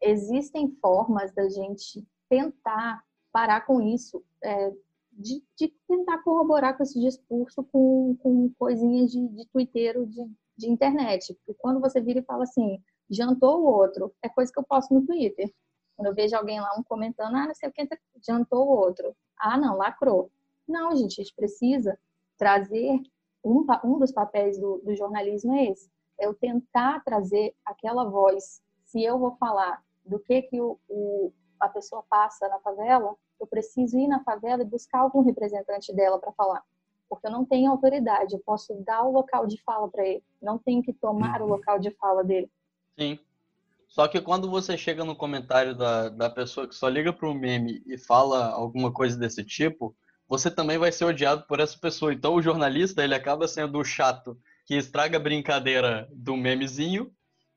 existem 0.00 0.70
formas 0.80 1.32
da 1.32 1.48
gente 1.48 2.06
tentar 2.28 3.02
parar 3.30 3.60
com 3.62 3.80
isso. 3.82 4.24
É, 4.42 4.72
de, 5.16 5.42
de, 5.56 5.68
tentar 5.86 6.22
corroborar 6.22 6.76
com 6.76 6.82
esse 6.82 7.00
discurso 7.00 7.62
com, 7.64 8.16
com 8.22 8.50
coisinhas 8.58 9.10
de, 9.10 9.26
de 9.28 9.46
de, 10.06 10.30
de 10.56 10.70
internet. 10.70 11.34
Porque 11.34 11.54
quando 11.60 11.80
você 11.80 12.00
vira 12.00 12.20
e 12.20 12.24
fala 12.24 12.44
assim, 12.44 12.82
jantou 13.08 13.60
o 13.60 13.66
outro, 13.66 14.12
é 14.22 14.28
coisa 14.28 14.52
que 14.52 14.58
eu 14.58 14.64
posto 14.64 14.92
no 14.94 15.06
Twitter. 15.06 15.52
Quando 15.96 16.08
eu 16.08 16.14
vejo 16.14 16.36
alguém 16.36 16.60
lá 16.60 16.74
um 16.76 16.82
comentando, 16.82 17.36
ah, 17.36 17.46
não 17.46 17.54
sei 17.54 17.68
o 17.68 17.72
que, 17.72 17.88
jantou 18.26 18.66
o 18.66 18.76
outro. 18.76 19.14
Ah, 19.38 19.56
não, 19.56 19.76
lacrou. 19.76 20.30
Não, 20.66 20.94
gente, 20.96 21.20
a 21.20 21.24
gente 21.24 21.34
precisa 21.34 21.98
trazer 22.36 23.00
um, 23.44 23.64
um 23.84 23.98
dos 23.98 24.10
papéis 24.10 24.58
do, 24.58 24.78
do 24.84 24.94
jornalismo 24.96 25.54
é 25.54 25.70
esse. 25.70 25.88
É 26.18 26.26
eu 26.26 26.34
tentar 26.34 27.02
trazer 27.04 27.54
aquela 27.64 28.04
voz. 28.04 28.62
Se 28.84 29.02
eu 29.02 29.18
vou 29.18 29.36
falar 29.36 29.82
do 30.04 30.18
que, 30.18 30.42
que 30.42 30.60
o, 30.60 30.78
o 30.88 31.32
a 31.60 31.68
pessoa 31.68 32.04
passa 32.08 32.48
na 32.48 32.58
favela, 32.60 33.14
eu 33.40 33.46
preciso 33.46 33.98
ir 33.98 34.06
na 34.06 34.22
favela 34.22 34.62
e 34.62 34.66
buscar 34.66 35.00
algum 35.00 35.20
representante 35.20 35.92
dela 35.92 36.18
para 36.18 36.32
falar. 36.32 36.62
Porque 37.08 37.26
eu 37.26 37.30
não 37.30 37.44
tenho 37.44 37.70
autoridade, 37.70 38.34
eu 38.34 38.40
posso 38.40 38.74
dar 38.84 39.04
o 39.04 39.12
local 39.12 39.46
de 39.46 39.60
fala 39.62 39.88
para 39.88 40.06
ele, 40.06 40.22
não 40.40 40.58
tenho 40.58 40.82
que 40.82 40.92
tomar 40.92 41.40
o 41.40 41.44
uhum. 41.44 41.50
local 41.50 41.78
de 41.78 41.90
fala 41.92 42.24
dele. 42.24 42.50
Sim. 42.98 43.18
Só 43.88 44.08
que 44.08 44.20
quando 44.20 44.50
você 44.50 44.76
chega 44.76 45.04
no 45.04 45.14
comentário 45.14 45.74
da, 45.74 46.08
da 46.08 46.28
pessoa 46.28 46.66
que 46.66 46.74
só 46.74 46.88
liga 46.88 47.12
para 47.12 47.28
o 47.28 47.34
meme 47.34 47.82
e 47.86 47.96
fala 47.96 48.50
alguma 48.50 48.92
coisa 48.92 49.16
desse 49.16 49.44
tipo, 49.44 49.94
você 50.28 50.50
também 50.50 50.78
vai 50.78 50.90
ser 50.90 51.04
odiado 51.04 51.44
por 51.46 51.60
essa 51.60 51.78
pessoa. 51.78 52.12
Então 52.12 52.34
o 52.34 52.42
jornalista 52.42 53.04
ele 53.04 53.14
acaba 53.14 53.46
sendo 53.46 53.78
o 53.78 53.84
chato 53.84 54.36
que 54.66 54.74
estraga 54.74 55.16
a 55.16 55.20
brincadeira 55.20 56.08
do 56.12 56.36
memezinho, 56.36 57.12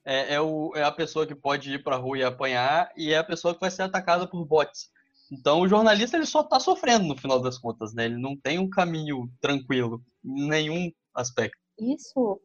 é, 0.07 0.35
é, 0.35 0.41
o, 0.41 0.71
é 0.73 0.83
a 0.83 0.91
pessoa 0.91 1.27
que 1.27 1.35
pode 1.35 1.73
ir 1.73 1.83
para 1.83 1.97
a 1.97 1.99
rua 1.99 2.17
e 2.17 2.23
apanhar, 2.23 2.89
e 2.95 3.11
é 3.11 3.17
a 3.17 3.23
pessoa 3.23 3.53
que 3.53 3.59
vai 3.59 3.69
ser 3.69 3.81
atacada 3.81 4.25
por 4.25 4.45
bots. 4.45 4.89
Então 5.29 5.59
o 5.59 5.67
jornalista 5.67 6.15
ele 6.15 6.25
só 6.25 6.39
está 6.39 6.61
sofrendo 6.61 7.05
no 7.05 7.17
final 7.17 7.41
das 7.41 7.57
contas, 7.57 7.93
né? 7.93 8.05
Ele 8.05 8.17
não 8.17 8.33
tem 8.37 8.57
um 8.57 8.69
caminho 8.69 9.29
tranquilo 9.41 10.01
em 10.23 10.47
nenhum 10.47 10.89
aspecto. 11.13 11.57
Isso, 11.77 12.39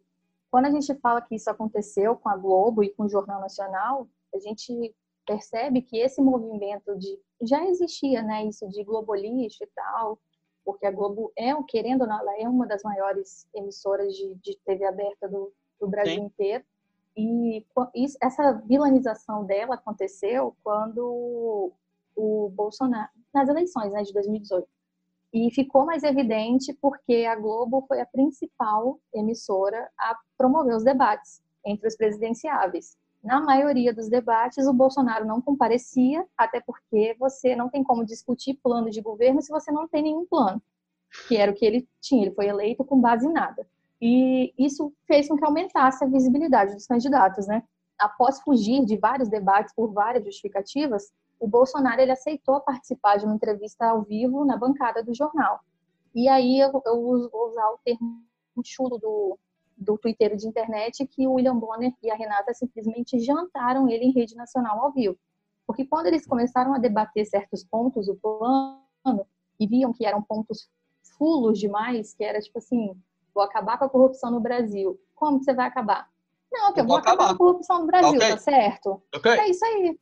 quando 0.50 0.66
a 0.66 0.70
gente 0.72 0.92
fala 0.96 1.22
que 1.22 1.36
isso 1.36 1.48
aconteceu 1.48 2.16
com 2.16 2.28
a 2.28 2.36
Globo 2.36 2.82
e 2.82 2.90
com 2.90 3.04
o 3.04 3.08
Jornal 3.08 3.40
Nacional, 3.40 4.08
a 4.34 4.40
gente 4.40 4.92
percebe 5.24 5.82
que 5.82 5.98
esse 5.98 6.20
movimento 6.20 6.98
de 6.98 7.16
já 7.40 7.64
existia, 7.64 8.22
né? 8.22 8.44
Isso 8.44 8.68
de 8.68 8.82
globalista 8.82 9.62
e 9.62 9.68
tal, 9.72 10.18
porque 10.64 10.84
a 10.84 10.90
Globo 10.90 11.32
é, 11.38 11.54
querendo 11.68 12.00
ou 12.00 12.08
não, 12.08 12.18
ela 12.18 12.40
é 12.40 12.48
uma 12.48 12.66
das 12.66 12.82
maiores 12.82 13.46
emissoras 13.54 14.12
de, 14.16 14.34
de 14.42 14.58
TV 14.64 14.84
aberta 14.84 15.28
do, 15.28 15.52
do 15.80 15.86
Brasil 15.86 16.16
Sim. 16.16 16.22
inteiro. 16.22 16.64
E 17.16 17.64
essa 18.22 18.52
vilanização 18.66 19.44
dela 19.44 19.74
aconteceu 19.74 20.56
quando 20.62 21.72
o 22.16 22.50
Bolsonaro 22.54 23.10
nas 23.32 23.48
eleições 23.48 23.92
né, 23.92 24.02
de 24.02 24.12
2018. 24.12 24.66
E 25.32 25.50
ficou 25.50 25.86
mais 25.86 26.02
evidente 26.02 26.74
porque 26.74 27.24
a 27.24 27.34
Globo 27.34 27.84
foi 27.88 28.00
a 28.00 28.06
principal 28.06 29.00
emissora 29.14 29.90
a 29.98 30.16
promover 30.36 30.76
os 30.76 30.84
debates 30.84 31.42
entre 31.64 31.88
os 31.88 31.96
presidenciáveis. 31.96 32.96
Na 33.24 33.40
maioria 33.40 33.94
dos 33.94 34.08
debates, 34.08 34.66
o 34.66 34.72
Bolsonaro 34.74 35.24
não 35.24 35.40
comparecia, 35.40 36.26
até 36.36 36.60
porque 36.60 37.16
você 37.18 37.54
não 37.54 37.68
tem 37.68 37.82
como 37.82 38.04
discutir 38.04 38.58
plano 38.62 38.90
de 38.90 39.00
governo 39.00 39.40
se 39.40 39.50
você 39.50 39.70
não 39.70 39.86
tem 39.86 40.02
nenhum 40.02 40.26
plano, 40.26 40.60
que 41.28 41.36
era 41.36 41.52
o 41.52 41.54
que 41.54 41.64
ele 41.64 41.88
tinha. 42.00 42.26
Ele 42.26 42.34
foi 42.34 42.48
eleito 42.48 42.84
com 42.84 43.00
base 43.00 43.26
em 43.26 43.32
nada. 43.32 43.66
E 44.04 44.52
isso 44.58 44.92
fez 45.06 45.28
com 45.28 45.36
que 45.36 45.44
aumentasse 45.44 46.02
a 46.02 46.08
visibilidade 46.08 46.74
dos 46.74 46.88
candidatos, 46.88 47.46
né? 47.46 47.62
Após 47.96 48.40
fugir 48.40 48.84
de 48.84 48.96
vários 48.96 49.28
debates 49.28 49.72
por 49.72 49.92
várias 49.92 50.24
justificativas, 50.24 51.12
o 51.38 51.46
Bolsonaro 51.46 52.00
ele 52.00 52.10
aceitou 52.10 52.60
participar 52.62 53.18
de 53.18 53.24
uma 53.24 53.36
entrevista 53.36 53.86
ao 53.86 54.02
vivo 54.02 54.44
na 54.44 54.56
bancada 54.56 55.04
do 55.04 55.14
jornal. 55.14 55.60
E 56.12 56.28
aí 56.28 56.58
eu, 56.58 56.82
eu 56.84 57.30
vou 57.30 57.48
usar 57.48 57.70
o 57.70 57.78
termo 57.84 58.24
chulo 58.64 58.98
do, 58.98 59.38
do 59.78 59.96
Twitter 59.96 60.34
de 60.34 60.48
internet 60.48 61.06
que 61.06 61.28
o 61.28 61.34
William 61.34 61.56
Bonner 61.56 61.92
e 62.02 62.10
a 62.10 62.16
Renata 62.16 62.52
simplesmente 62.54 63.20
jantaram 63.20 63.88
ele 63.88 64.06
em 64.06 64.12
rede 64.12 64.34
nacional 64.34 64.84
ao 64.84 64.92
vivo. 64.92 65.16
Porque 65.64 65.86
quando 65.86 66.06
eles 66.06 66.26
começaram 66.26 66.74
a 66.74 66.78
debater 66.78 67.24
certos 67.24 67.62
pontos 67.62 68.06
do 68.06 68.16
plano 68.16 69.24
e 69.60 69.66
viam 69.66 69.92
que 69.92 70.04
eram 70.04 70.20
pontos 70.20 70.68
fulos 71.16 71.56
demais, 71.60 72.14
que 72.14 72.24
era 72.24 72.40
tipo 72.40 72.58
assim, 72.58 73.00
vou 73.34 73.42
acabar 73.42 73.78
com 73.78 73.84
a 73.84 73.88
corrupção 73.88 74.30
no 74.30 74.40
Brasil. 74.40 74.98
Como 75.14 75.42
você 75.42 75.54
vai 75.54 75.66
acabar? 75.66 76.08
Não, 76.52 76.72
que 76.72 76.80
eu 76.80 76.86
vou 76.86 76.96
acabar 76.96 77.28
com 77.28 77.32
a 77.32 77.38
corrupção 77.38 77.80
no 77.80 77.86
Brasil, 77.86 78.16
okay. 78.16 78.30
tá 78.30 78.36
certo? 78.36 79.02
Okay. 79.14 79.32
É 79.32 79.48
isso 79.48 79.64
aí. 79.64 79.98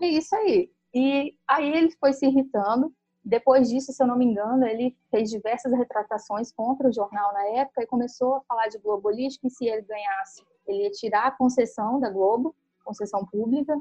É 0.00 0.06
isso 0.06 0.34
aí. 0.34 0.70
E 0.92 1.36
aí 1.48 1.72
ele 1.72 1.90
foi 1.98 2.12
se 2.12 2.26
irritando. 2.26 2.92
Depois 3.24 3.70
disso, 3.70 3.92
se 3.92 4.02
eu 4.02 4.06
não 4.06 4.18
me 4.18 4.24
engano, 4.24 4.66
ele 4.66 4.94
fez 5.10 5.30
diversas 5.30 5.72
retratações 5.72 6.52
contra 6.52 6.88
o 6.88 6.92
jornal 6.92 7.32
na 7.32 7.44
época 7.60 7.82
e 7.82 7.86
começou 7.86 8.34
a 8.34 8.40
falar 8.42 8.68
de 8.68 8.78
globalística 8.78 9.46
e 9.46 9.50
se 9.50 9.66
ele 9.66 9.82
ganhasse, 9.82 10.44
ele 10.66 10.82
ia 10.82 10.90
tirar 10.90 11.26
a 11.26 11.30
concessão 11.30 11.98
da 11.98 12.10
Globo, 12.10 12.54
concessão 12.84 13.24
pública. 13.24 13.74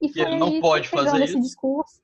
E, 0.00 0.06
e 0.14 0.20
ele 0.20 0.36
não 0.36 0.60
pode 0.60 0.88
fazer 0.88 1.16
esse 1.16 1.32
isso. 1.32 1.40
discurso. 1.40 2.02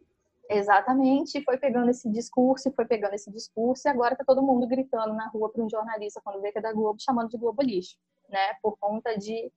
Exatamente, 0.52 1.44
foi 1.44 1.56
pegando 1.56 1.90
esse 1.90 2.10
discurso 2.10 2.68
e 2.68 2.72
foi 2.72 2.84
pegando 2.84 3.14
esse 3.14 3.30
discurso 3.30 3.86
e 3.86 3.88
agora 3.88 4.16
tá 4.16 4.24
todo 4.24 4.42
mundo 4.42 4.66
gritando 4.66 5.14
na 5.14 5.28
rua 5.28 5.48
para 5.48 5.62
um 5.62 5.70
jornalista 5.70 6.20
quando 6.24 6.40
vê 6.40 6.50
que 6.50 6.58
é 6.58 6.60
da 6.60 6.72
Globo 6.72 7.00
chamando 7.00 7.28
de 7.28 7.38
globalista, 7.38 7.96
né? 8.28 8.54
Por 8.60 8.76
conta 8.76 9.16
de 9.16 9.52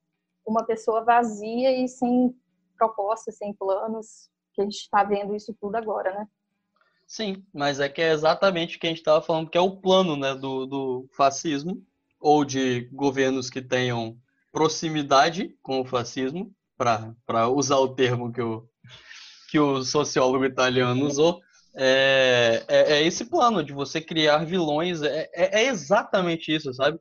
uma 0.46 0.64
pessoa 0.64 1.02
vazia 1.02 1.72
e 1.72 1.88
sem 1.88 2.32
propostas, 2.78 3.36
sem 3.36 3.52
planos, 3.52 4.30
que 4.52 4.60
a 4.60 4.64
gente 4.64 4.76
está 4.76 5.02
vendo 5.02 5.34
isso 5.34 5.52
tudo 5.60 5.74
agora, 5.74 6.12
né? 6.16 6.28
Sim, 7.08 7.44
mas 7.52 7.80
é 7.80 7.88
que 7.88 8.00
é 8.00 8.12
exatamente 8.12 8.76
o 8.76 8.80
que 8.80 8.86
a 8.86 8.90
gente 8.90 8.98
estava 8.98 9.20
falando, 9.20 9.50
que 9.50 9.58
é 9.58 9.60
o 9.60 9.76
plano 9.76 10.16
né, 10.16 10.32
do, 10.32 10.64
do 10.64 11.08
fascismo, 11.10 11.84
ou 12.20 12.44
de 12.44 12.88
governos 12.92 13.50
que 13.50 13.60
tenham 13.60 14.16
proximidade 14.52 15.58
com 15.60 15.80
o 15.80 15.84
fascismo, 15.84 16.54
para 16.76 17.48
usar 17.48 17.78
o 17.78 17.94
termo 17.94 18.32
que 18.32 18.40
o, 18.40 18.68
que 19.54 19.58
o 19.60 19.84
sociólogo 19.84 20.44
italiano 20.44 21.06
usou, 21.06 21.40
é, 21.76 22.64
é, 22.66 22.92
é 22.94 23.02
esse 23.04 23.24
plano 23.24 23.62
de 23.62 23.72
você 23.72 24.00
criar 24.00 24.38
vilões, 24.38 25.00
é, 25.00 25.30
é, 25.32 25.62
é 25.62 25.66
exatamente 25.68 26.52
isso, 26.52 26.74
sabe? 26.74 26.98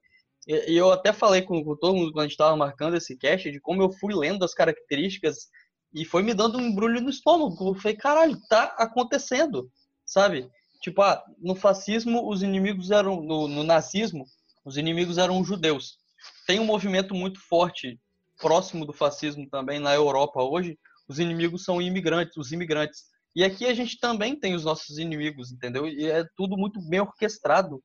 E 0.47 0.77
eu 0.77 0.91
até 0.91 1.11
falei 1.11 1.41
com, 1.41 1.63
com 1.63 1.75
todo 1.75 1.95
mundo 1.95 2.11
quando 2.11 2.19
a 2.19 2.23
gente 2.25 2.33
estava 2.33 2.55
marcando 2.55 2.95
esse 2.95 3.17
cast 3.17 3.49
de 3.49 3.59
como 3.59 3.81
eu 3.81 3.91
fui 3.91 4.13
lendo 4.13 4.45
as 4.45 4.53
características 4.53 5.47
e 5.95 6.05
foi 6.05 6.21
me 6.21 6.31
dando 6.31 6.59
um 6.59 6.61
embrulho 6.61 7.01
no 7.01 7.09
estômago. 7.09 7.69
Eu 7.69 7.73
falei, 7.73 7.97
caralho, 7.97 8.37
tá 8.47 8.75
acontecendo, 8.77 9.67
sabe? 10.05 10.47
Tipo, 10.79 11.01
ah, 11.01 11.23
no 11.39 11.55
fascismo 11.55 12.29
os 12.29 12.43
inimigos 12.43 12.91
eram, 12.91 13.19
no, 13.19 13.47
no 13.47 13.63
nazismo, 13.63 14.25
os 14.63 14.77
inimigos 14.77 15.17
eram 15.17 15.43
judeus. 15.43 15.97
Tem 16.45 16.59
um 16.59 16.65
movimento 16.65 17.15
muito 17.15 17.39
forte 17.39 17.99
próximo 18.39 18.85
do 18.85 18.93
fascismo 18.93 19.49
também 19.49 19.79
na 19.79 19.95
Europa 19.95 20.43
hoje. 20.43 20.77
Os 21.07 21.19
inimigos 21.19 21.63
são 21.63 21.81
imigrantes, 21.81 22.37
os 22.37 22.51
imigrantes. 22.51 23.03
E 23.35 23.43
aqui 23.43 23.65
a 23.65 23.73
gente 23.73 23.99
também 23.99 24.39
tem 24.39 24.53
os 24.53 24.63
nossos 24.63 24.97
inimigos, 24.97 25.51
entendeu? 25.51 25.87
E 25.87 26.05
é 26.05 26.23
tudo 26.35 26.57
muito 26.57 26.79
bem 26.87 26.99
orquestrado 26.99 27.81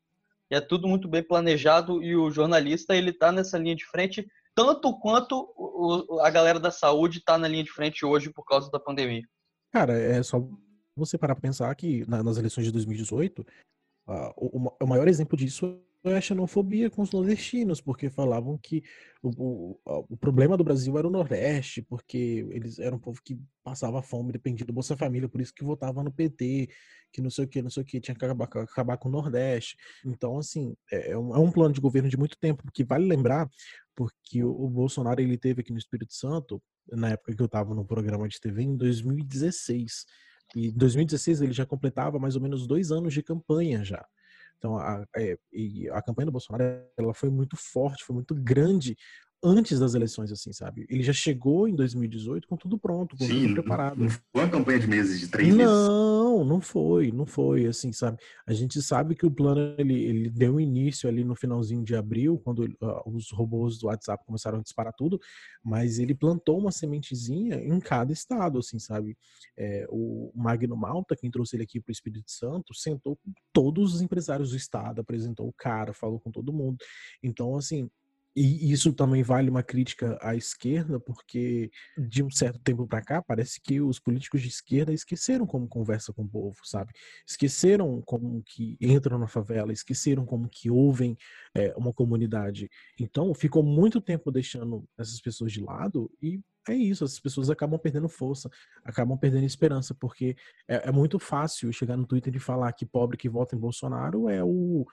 é 0.50 0.60
tudo 0.60 0.88
muito 0.88 1.08
bem 1.08 1.22
planejado 1.22 2.02
e 2.02 2.16
o 2.16 2.30
jornalista 2.30 2.96
ele 2.96 3.10
está 3.10 3.30
nessa 3.30 3.58
linha 3.58 3.76
de 3.76 3.84
frente 3.86 4.26
tanto 4.54 4.98
quanto 4.98 5.52
o, 5.56 6.20
a 6.20 6.30
galera 6.30 6.58
da 6.58 6.70
saúde 6.70 7.18
está 7.18 7.38
na 7.38 7.46
linha 7.46 7.62
de 7.62 7.70
frente 7.70 8.04
hoje 8.04 8.32
por 8.32 8.44
causa 8.44 8.68
da 8.70 8.80
pandemia. 8.80 9.22
Cara, 9.70 9.92
é 9.92 10.20
só 10.22 10.42
você 10.96 11.16
parar 11.16 11.36
para 11.36 11.42
pensar 11.42 11.72
que 11.76 12.04
na, 12.08 12.24
nas 12.24 12.38
eleições 12.38 12.64
de 12.64 12.72
2018, 12.72 13.42
uh, 14.08 14.32
o, 14.36 14.72
o, 14.80 14.86
maior 14.86 15.06
exemplo 15.06 15.36
disso 15.36 15.80
é 16.04 16.16
a 16.16 16.20
xenofobia 16.20 16.88
com 16.88 17.02
os 17.02 17.10
nordestinos, 17.10 17.80
porque 17.80 18.08
falavam 18.08 18.56
que 18.58 18.82
o, 19.22 19.30
o, 19.30 19.80
o, 20.10 20.16
problema 20.16 20.56
do 20.56 20.62
Brasil 20.62 20.96
era 20.96 21.06
o 21.06 21.10
Nordeste, 21.10 21.82
porque 21.82 22.46
eles 22.50 22.78
eram 22.78 22.96
um 22.96 23.00
povo 23.00 23.20
que 23.22 23.38
passava 23.64 24.00
fome, 24.00 24.32
dependia 24.32 24.64
do 24.64 24.72
Bolsa 24.72 24.96
Família, 24.96 25.28
por 25.28 25.40
isso 25.40 25.52
que 25.52 25.64
votava 25.64 26.02
no 26.02 26.12
PT, 26.12 26.68
que 27.12 27.20
não 27.20 27.30
sei 27.30 27.44
o 27.44 27.48
que, 27.48 27.60
não 27.60 27.70
sei 27.70 27.82
o 27.82 27.86
que, 27.86 28.00
tinha 28.00 28.14
que 28.14 28.24
acabar, 28.24 28.44
acabar 28.44 28.96
com 28.96 29.08
o 29.08 29.12
Nordeste. 29.12 29.76
Então, 30.04 30.38
assim, 30.38 30.74
é, 30.92 31.12
é 31.12 31.18
um, 31.18 31.34
é 31.34 31.38
um, 31.38 31.50
plano 31.50 31.74
de 31.74 31.80
governo 31.80 32.08
de 32.08 32.16
muito 32.16 32.38
tempo, 32.38 32.62
que 32.72 32.84
vale 32.84 33.04
lembrar, 33.06 33.48
porque 33.96 34.44
o, 34.44 34.50
o 34.50 34.68
Bolsonaro 34.70 35.20
ele 35.20 35.36
teve 35.36 35.62
aqui 35.62 35.72
no 35.72 35.78
Espírito 35.78 36.14
Santo, 36.14 36.62
na 36.90 37.10
época 37.10 37.34
que 37.34 37.42
eu 37.42 37.46
estava 37.46 37.74
no 37.74 37.84
programa 37.84 38.28
de 38.28 38.40
TV, 38.40 38.62
em 38.62 38.76
2016. 38.76 40.04
E 40.54 40.68
em 40.68 40.72
2016 40.72 41.42
ele 41.42 41.52
já 41.52 41.66
completava 41.66 42.18
mais 42.18 42.36
ou 42.36 42.40
menos 42.42 42.66
dois 42.66 42.90
anos 42.90 43.12
de 43.12 43.22
campanha 43.22 43.84
já. 43.84 44.06
Então, 44.58 44.76
a, 44.76 45.04
é, 45.16 45.38
a 45.92 46.02
campanha 46.02 46.26
do 46.26 46.32
Bolsonaro 46.32 46.64
ela 46.96 47.14
foi 47.14 47.30
muito 47.30 47.56
forte, 47.56 48.04
foi 48.04 48.14
muito 48.14 48.34
grande 48.34 48.96
antes 49.42 49.78
das 49.78 49.94
eleições, 49.94 50.32
assim, 50.32 50.52
sabe? 50.52 50.84
Ele 50.88 51.02
já 51.02 51.12
chegou 51.12 51.68
em 51.68 51.74
2018 51.74 52.48
com 52.48 52.56
tudo 52.56 52.78
pronto, 52.78 53.16
com 53.16 53.24
Sim, 53.24 53.42
tudo 53.42 53.54
preparado. 53.54 53.98
Não 53.98 54.10
foi 54.10 54.22
uma 54.34 54.48
campanha 54.48 54.80
de 54.80 54.86
meses, 54.88 55.20
de 55.20 55.28
três 55.28 55.48
não, 55.48 55.56
meses? 55.56 55.72
Não, 55.72 56.44
não 56.44 56.60
foi, 56.60 57.12
não 57.12 57.24
foi, 57.24 57.66
assim, 57.66 57.92
sabe? 57.92 58.18
A 58.46 58.52
gente 58.52 58.82
sabe 58.82 59.14
que 59.14 59.24
o 59.24 59.30
plano, 59.30 59.74
ele, 59.78 59.94
ele 59.94 60.30
deu 60.30 60.60
início 60.60 61.08
ali 61.08 61.22
no 61.22 61.36
finalzinho 61.36 61.84
de 61.84 61.94
abril, 61.94 62.40
quando 62.44 62.64
uh, 62.64 63.02
os 63.06 63.30
robôs 63.30 63.78
do 63.78 63.86
WhatsApp 63.86 64.24
começaram 64.26 64.58
a 64.58 64.62
disparar 64.62 64.92
tudo, 64.92 65.20
mas 65.64 65.98
ele 65.98 66.14
plantou 66.14 66.58
uma 66.58 66.72
sementezinha 66.72 67.56
em 67.56 67.78
cada 67.78 68.12
estado, 68.12 68.58
assim, 68.58 68.78
sabe? 68.78 69.16
É, 69.56 69.86
o 69.88 70.32
Magno 70.34 70.76
Malta, 70.76 71.14
quem 71.16 71.30
trouxe 71.30 71.54
ele 71.54 71.62
aqui 71.62 71.80
para 71.80 71.90
o 71.90 71.92
Espírito 71.92 72.30
Santo, 72.30 72.74
sentou 72.74 73.16
com 73.16 73.32
todos 73.52 73.94
os 73.94 74.02
empresários 74.02 74.50
do 74.50 74.56
estado, 74.56 75.00
apresentou 75.00 75.46
o 75.46 75.52
cara, 75.52 75.92
falou 75.92 76.18
com 76.18 76.30
todo 76.30 76.52
mundo. 76.52 76.78
Então, 77.22 77.56
assim, 77.56 77.88
e 78.36 78.70
isso 78.70 78.92
também 78.92 79.22
vale 79.22 79.50
uma 79.50 79.62
crítica 79.62 80.18
à 80.22 80.36
esquerda, 80.36 81.00
porque 81.00 81.70
de 81.96 82.22
um 82.22 82.30
certo 82.30 82.58
tempo 82.60 82.86
para 82.86 83.02
cá 83.02 83.22
parece 83.22 83.60
que 83.60 83.80
os 83.80 83.98
políticos 83.98 84.42
de 84.42 84.48
esquerda 84.48 84.92
esqueceram 84.92 85.46
como 85.46 85.66
conversa 85.66 86.12
com 86.12 86.22
o 86.22 86.28
povo, 86.28 86.56
sabe? 86.64 86.92
Esqueceram 87.26 88.00
como 88.02 88.42
que 88.44 88.76
entram 88.80 89.18
na 89.18 89.26
favela, 89.26 89.72
esqueceram 89.72 90.24
como 90.24 90.48
que 90.48 90.70
ouvem 90.70 91.16
é, 91.54 91.74
uma 91.76 91.92
comunidade. 91.92 92.68
Então 92.98 93.34
ficou 93.34 93.62
muito 93.62 94.00
tempo 94.00 94.30
deixando 94.30 94.84
essas 94.96 95.20
pessoas 95.20 95.52
de 95.52 95.60
lado 95.60 96.10
e 96.22 96.40
é 96.68 96.74
isso, 96.74 97.02
as 97.02 97.18
pessoas 97.18 97.48
acabam 97.48 97.80
perdendo 97.80 98.08
força, 98.08 98.50
acabam 98.84 99.16
perdendo 99.18 99.46
esperança, 99.46 99.94
porque 99.94 100.36
é, 100.68 100.88
é 100.88 100.92
muito 100.92 101.18
fácil 101.18 101.72
chegar 101.72 101.96
no 101.96 102.06
Twitter 102.06 102.34
e 102.36 102.38
falar 102.38 102.72
que 102.72 102.84
pobre 102.84 103.16
que 103.16 103.28
vota 103.28 103.56
em 103.56 103.58
Bolsonaro 103.58 104.28
é 104.28 104.44
o 104.44 104.86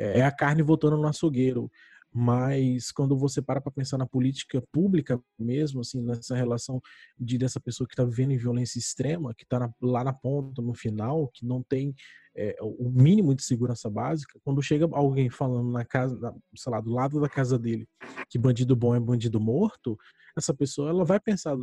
é 0.00 0.22
a 0.22 0.30
carne 0.30 0.62
voltando 0.62 0.96
no 0.96 1.08
açougueiro 1.08 1.68
mas 2.12 2.90
quando 2.90 3.16
você 3.16 3.42
para 3.42 3.60
para 3.60 3.70
pensar 3.70 3.98
na 3.98 4.06
política 4.06 4.62
pública 4.72 5.20
mesmo, 5.38 5.80
assim, 5.80 6.02
nessa 6.02 6.34
relação 6.34 6.80
de 7.18 7.36
dessa 7.36 7.60
pessoa 7.60 7.86
que 7.86 7.94
está 7.94 8.04
vivendo 8.04 8.32
em 8.32 8.38
violência 8.38 8.78
extrema, 8.78 9.34
que 9.34 9.44
está 9.44 9.70
lá 9.80 10.02
na 10.02 10.12
ponta, 10.12 10.62
no 10.62 10.74
final, 10.74 11.28
que 11.28 11.44
não 11.44 11.62
tem 11.62 11.94
é, 12.34 12.56
o 12.60 12.88
mínimo 12.88 13.34
de 13.34 13.42
segurança 13.42 13.90
básica, 13.90 14.38
quando 14.44 14.62
chega 14.62 14.88
alguém 14.92 15.28
falando 15.28 15.70
na 15.70 15.84
casa, 15.84 16.18
na, 16.18 16.34
sei 16.56 16.72
lá, 16.72 16.80
do 16.80 16.92
lado 16.92 17.20
da 17.20 17.28
casa 17.28 17.58
dele, 17.58 17.86
que 18.30 18.38
bandido 18.38 18.74
bom 18.74 18.94
é 18.94 19.00
bandido 19.00 19.40
morto, 19.40 19.98
essa 20.36 20.54
pessoa 20.54 20.90
ela 20.90 21.04
vai 21.04 21.20
pensar 21.20 21.56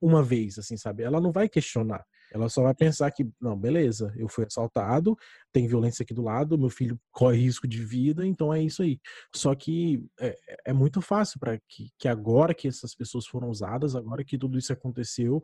uma 0.00 0.22
vez, 0.22 0.58
assim, 0.58 0.76
sabe? 0.76 1.02
Ela 1.02 1.20
não 1.20 1.30
vai 1.30 1.48
questionar. 1.48 2.04
Ela 2.32 2.48
só 2.48 2.62
vai 2.62 2.74
pensar 2.74 3.10
que, 3.10 3.28
não, 3.40 3.56
beleza, 3.56 4.12
eu 4.16 4.28
fui 4.28 4.44
assaltado, 4.44 5.16
tem 5.52 5.66
violência 5.66 6.02
aqui 6.02 6.14
do 6.14 6.22
lado, 6.22 6.58
meu 6.58 6.70
filho 6.70 6.98
corre 7.10 7.38
risco 7.38 7.66
de 7.66 7.84
vida, 7.84 8.26
então 8.26 8.52
é 8.52 8.62
isso 8.62 8.82
aí. 8.82 9.00
Só 9.34 9.54
que 9.54 10.04
é, 10.18 10.36
é 10.66 10.72
muito 10.72 11.00
fácil 11.00 11.38
para 11.40 11.58
que, 11.68 11.90
que 11.98 12.08
agora 12.08 12.54
que 12.54 12.68
essas 12.68 12.94
pessoas 12.94 13.26
foram 13.26 13.48
usadas, 13.48 13.96
agora 13.96 14.24
que 14.24 14.38
tudo 14.38 14.58
isso 14.58 14.72
aconteceu, 14.72 15.42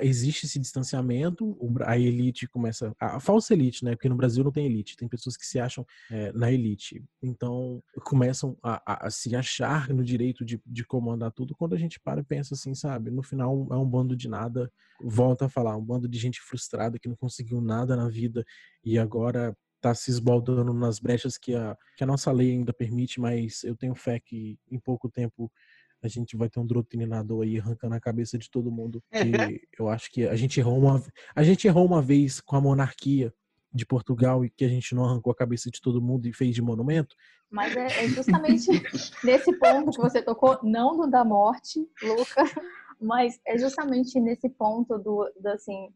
existe 0.00 0.46
esse 0.46 0.58
distanciamento, 0.58 1.56
a 1.84 1.98
elite 1.98 2.46
começa. 2.46 2.94
A 3.00 3.18
falsa 3.18 3.52
elite, 3.52 3.84
né? 3.84 3.96
Porque 3.96 4.08
no 4.08 4.16
Brasil 4.16 4.44
não 4.44 4.52
tem 4.52 4.66
elite, 4.66 4.96
tem 4.96 5.08
pessoas 5.08 5.36
que 5.36 5.44
se 5.44 5.58
acham 5.58 5.84
é, 6.10 6.32
na 6.32 6.52
elite. 6.52 7.04
Então 7.22 7.82
começam 8.04 8.56
a, 8.62 9.06
a, 9.06 9.10
se 9.10 9.34
achar 9.34 9.88
no 9.88 10.04
direito 10.04 10.44
de, 10.44 10.60
de 10.64 10.84
comandar 10.84 11.32
tudo 11.32 11.54
quando 11.56 11.74
a 11.74 11.78
gente 11.78 11.98
para 11.98 12.20
e 12.20 12.24
pensa 12.24 12.54
assim, 12.54 12.74
sabe? 12.74 13.10
No 13.10 13.22
final 13.22 13.66
é 13.70 13.76
um 13.76 13.88
bando 13.88 14.16
de 14.16 14.28
nada, 14.28 14.70
volta 15.00 15.46
a 15.46 15.48
falar, 15.48 15.76
um 15.76 15.84
bando 15.84 16.08
de 16.08 16.18
gente 16.18 16.40
frustrada 16.40 16.98
que 16.98 17.08
não 17.08 17.16
conseguiu 17.16 17.60
nada 17.60 17.96
na 17.96 18.08
vida 18.08 18.44
e 18.84 18.98
agora 18.98 19.56
tá 19.80 19.92
se 19.94 20.12
esbaldando 20.12 20.72
nas 20.72 21.00
brechas 21.00 21.36
que 21.36 21.54
a, 21.56 21.76
que 21.96 22.04
a 22.04 22.06
nossa 22.06 22.30
lei 22.30 22.52
ainda 22.52 22.72
permite, 22.72 23.20
mas 23.20 23.64
eu 23.64 23.76
tenho 23.76 23.96
fé 23.96 24.20
que 24.20 24.56
em 24.70 24.78
pouco 24.78 25.10
tempo 25.10 25.50
a 26.02 26.08
gente 26.08 26.36
vai 26.36 26.48
ter 26.48 26.58
um 26.58 26.66
doutrinador 26.66 27.44
aí 27.44 27.58
arrancando 27.58 27.94
a 27.94 28.00
cabeça 28.00 28.36
de 28.36 28.50
todo 28.50 28.72
mundo. 28.72 29.02
Que 29.10 29.62
eu 29.78 29.88
acho 29.88 30.10
que 30.10 30.26
a 30.26 30.34
gente 30.34 30.58
errou 30.58 30.76
uma, 30.76 31.02
a 31.34 31.42
gente 31.44 31.66
errou 31.66 31.86
uma 31.86 32.02
vez 32.02 32.40
com 32.40 32.56
a 32.56 32.60
monarquia 32.60 33.32
de 33.72 33.86
Portugal 33.86 34.44
e 34.44 34.50
que 34.50 34.64
a 34.64 34.68
gente 34.68 34.94
não 34.94 35.04
arrancou 35.04 35.30
a 35.30 35.36
cabeça 35.36 35.70
de 35.70 35.80
todo 35.80 36.02
mundo 36.02 36.26
e 36.26 36.32
fez 36.32 36.54
de 36.54 36.60
monumento. 36.60 37.14
Mas 37.48 37.76
é, 37.76 38.04
é 38.04 38.08
justamente 38.08 38.66
nesse 39.24 39.56
ponto 39.58 39.92
que 39.92 40.00
você 40.00 40.20
tocou, 40.20 40.58
não 40.62 40.96
do 40.96 41.08
da 41.08 41.24
morte, 41.24 41.80
Luca, 42.02 42.42
mas 43.00 43.40
é 43.46 43.56
justamente 43.56 44.18
nesse 44.20 44.48
ponto 44.48 44.98
do, 44.98 45.30
do 45.40 45.48
assim, 45.48 45.88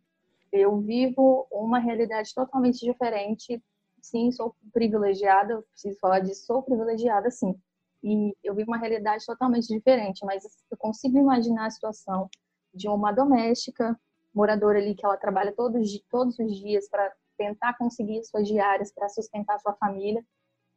eu 0.52 0.80
vivo 0.80 1.46
uma 1.50 1.78
realidade 1.78 2.32
totalmente 2.32 2.78
diferente. 2.78 3.60
Sim, 4.00 4.30
sou 4.30 4.54
privilegiada, 4.72 5.62
preciso 5.72 5.98
falar 5.98 6.20
disso, 6.20 6.46
sou 6.46 6.62
privilegiada, 6.62 7.28
sim 7.28 7.58
e 8.02 8.34
eu 8.44 8.54
vi 8.54 8.64
uma 8.64 8.76
realidade 8.76 9.24
totalmente 9.24 9.66
diferente, 9.66 10.24
mas 10.24 10.44
eu 10.70 10.76
consigo 10.76 11.18
imaginar 11.18 11.66
a 11.66 11.70
situação 11.70 12.28
de 12.72 12.88
uma 12.88 13.12
doméstica, 13.12 13.98
moradora 14.34 14.78
ali, 14.78 14.94
que 14.94 15.04
ela 15.04 15.16
trabalha 15.16 15.52
todos, 15.52 16.00
todos 16.10 16.38
os 16.38 16.56
dias 16.56 16.88
para 16.88 17.10
tentar 17.36 17.76
conseguir 17.76 18.22
suas 18.24 18.46
diárias 18.46 18.92
para 18.92 19.08
sustentar 19.08 19.58
sua 19.60 19.74
família. 19.74 20.24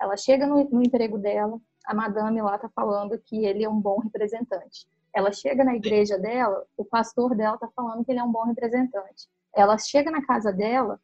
Ela 0.01 0.15
chega 0.15 0.47
no, 0.47 0.63
no 0.69 0.81
emprego 0.81 1.17
dela, 1.17 1.59
a 1.85 1.93
madame 1.93 2.41
lá 2.41 2.55
está 2.55 2.69
falando 2.69 3.19
que 3.19 3.45
ele 3.45 3.63
é 3.63 3.69
um 3.69 3.79
bom 3.79 3.99
representante. 3.99 4.87
Ela 5.13 5.31
chega 5.31 5.63
na 5.63 5.75
igreja 5.75 6.17
dela, 6.17 6.65
o 6.77 6.85
pastor 6.85 7.35
dela 7.35 7.55
está 7.55 7.67
falando 7.75 8.05
que 8.05 8.11
ele 8.11 8.19
é 8.19 8.23
um 8.23 8.31
bom 8.31 8.43
representante. 8.43 9.27
Ela 9.53 9.77
chega 9.77 10.11
na 10.11 10.25
casa 10.25 10.53
dela, 10.53 10.99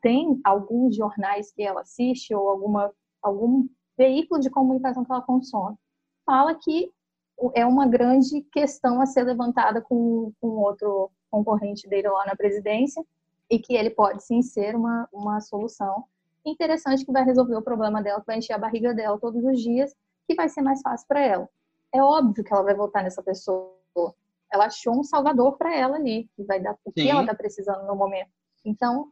tem 0.00 0.40
alguns 0.44 0.94
jornais 0.94 1.50
que 1.50 1.62
ela 1.62 1.80
assiste 1.80 2.34
ou 2.34 2.48
alguma 2.48 2.92
algum 3.22 3.66
veículo 3.96 4.40
de 4.40 4.50
comunicação 4.50 5.04
que 5.04 5.12
ela 5.12 5.22
consome, 5.22 5.76
fala 6.24 6.54
que 6.54 6.92
é 7.54 7.66
uma 7.66 7.86
grande 7.86 8.42
questão 8.52 9.00
a 9.00 9.06
ser 9.06 9.24
levantada 9.24 9.80
com, 9.80 10.32
com 10.40 10.48
outro 10.48 11.10
concorrente 11.30 11.88
dele 11.88 12.08
lá 12.08 12.24
na 12.26 12.36
presidência 12.36 13.04
e 13.50 13.58
que 13.58 13.74
ele 13.74 13.90
pode 13.90 14.24
sim 14.24 14.42
ser 14.42 14.74
uma, 14.74 15.08
uma 15.12 15.40
solução 15.40 16.04
interessante 16.44 17.04
que 17.04 17.12
vai 17.12 17.24
resolver 17.24 17.56
o 17.56 17.62
problema 17.62 18.02
dela, 18.02 18.20
que 18.20 18.26
vai 18.26 18.38
encher 18.38 18.52
a 18.52 18.58
barriga 18.58 18.94
dela 18.94 19.18
todos 19.18 19.44
os 19.44 19.60
dias, 19.60 19.94
que 20.26 20.34
vai 20.34 20.48
ser 20.48 20.62
mais 20.62 20.80
fácil 20.80 21.06
para 21.08 21.20
ela. 21.20 21.48
é 21.92 22.02
óbvio 22.02 22.44
que 22.44 22.52
ela 22.52 22.62
vai 22.62 22.74
votar 22.74 23.02
nessa 23.02 23.22
pessoa. 23.22 23.74
Ela 24.52 24.66
achou 24.66 24.98
um 24.98 25.02
salvador 25.02 25.56
para 25.56 25.74
ela 25.74 25.96
ali, 25.96 26.30
que 26.36 26.44
vai 26.44 26.60
dar 26.60 26.76
o 26.84 26.92
que 26.92 27.08
ela 27.08 27.22
está 27.22 27.34
precisando 27.34 27.84
no 27.86 27.96
momento. 27.96 28.30
Então, 28.64 29.10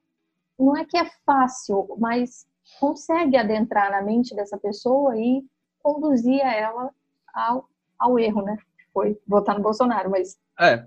não 0.58 0.76
é 0.76 0.84
que 0.84 0.96
é 0.96 1.04
fácil, 1.26 1.96
mas 1.98 2.46
consegue 2.80 3.36
adentrar 3.36 3.90
na 3.90 4.02
mente 4.02 4.34
dessa 4.34 4.58
pessoa 4.58 5.16
e 5.16 5.42
conduzir 5.82 6.40
ela 6.40 6.90
ao, 7.34 7.68
ao 7.98 8.18
erro, 8.18 8.42
né? 8.42 8.56
Foi 8.92 9.18
votar 9.26 9.56
no 9.56 9.62
Bolsonaro, 9.62 10.10
mas 10.10 10.36
É. 10.60 10.86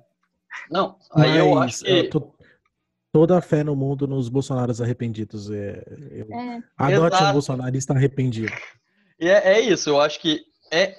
Não, 0.72 0.98
aí 1.12 1.38
eu 1.38 1.56
Mas, 1.56 1.84
acho 1.84 1.88
é, 1.88 2.04
que. 2.04 2.10
to- 2.10 2.34
toda 3.12 3.38
a 3.38 3.42
fé 3.42 3.64
no 3.64 3.76
mundo 3.76 4.08
nos 4.08 4.30
bolsonaros 4.30 4.82
arrependidos. 4.82 5.52
É, 5.52 5.84
eu- 6.12 6.34
é, 6.34 6.64
Adote 6.78 7.16
um 7.16 7.20
Exato. 7.20 7.34
bolsonarista 7.34 7.94
arrependido. 7.94 8.54
E 9.20 9.28
é, 9.28 9.54
é 9.54 9.60
isso, 9.62 9.90
eu 9.90 10.00
acho 10.02 10.20
que 10.20 10.42
é 10.72 10.96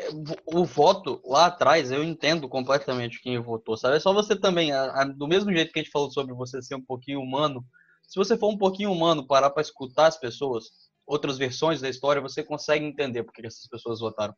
o 0.46 0.64
voto 0.64 1.20
lá 1.24 1.46
atrás, 1.46 1.90
eu 1.90 2.02
entendo 2.04 2.48
completamente 2.48 3.20
quem 3.20 3.38
votou, 3.38 3.76
sabe? 3.76 3.96
É 3.96 4.00
só 4.00 4.12
você 4.12 4.34
também, 4.38 4.72
a- 4.72 5.02
a- 5.02 5.04
do 5.04 5.26
mesmo 5.26 5.52
jeito 5.52 5.72
que 5.72 5.78
a 5.78 5.82
gente 5.82 5.92
falou 5.92 6.10
sobre 6.10 6.34
você 6.34 6.60
ser 6.62 6.74
um 6.74 6.84
pouquinho 6.84 7.20
humano, 7.20 7.64
se 8.08 8.18
você 8.18 8.38
for 8.38 8.48
um 8.48 8.56
pouquinho 8.56 8.90
humano, 8.90 9.26
parar 9.26 9.50
para 9.50 9.60
escutar 9.60 10.06
as 10.06 10.16
pessoas, 10.16 10.70
outras 11.06 11.36
versões 11.36 11.80
da 11.80 11.90
história, 11.90 12.22
você 12.22 12.42
consegue 12.42 12.86
entender 12.86 13.22
por 13.22 13.34
que 13.34 13.46
essas 13.46 13.68
pessoas 13.68 14.00
votaram. 14.00 14.34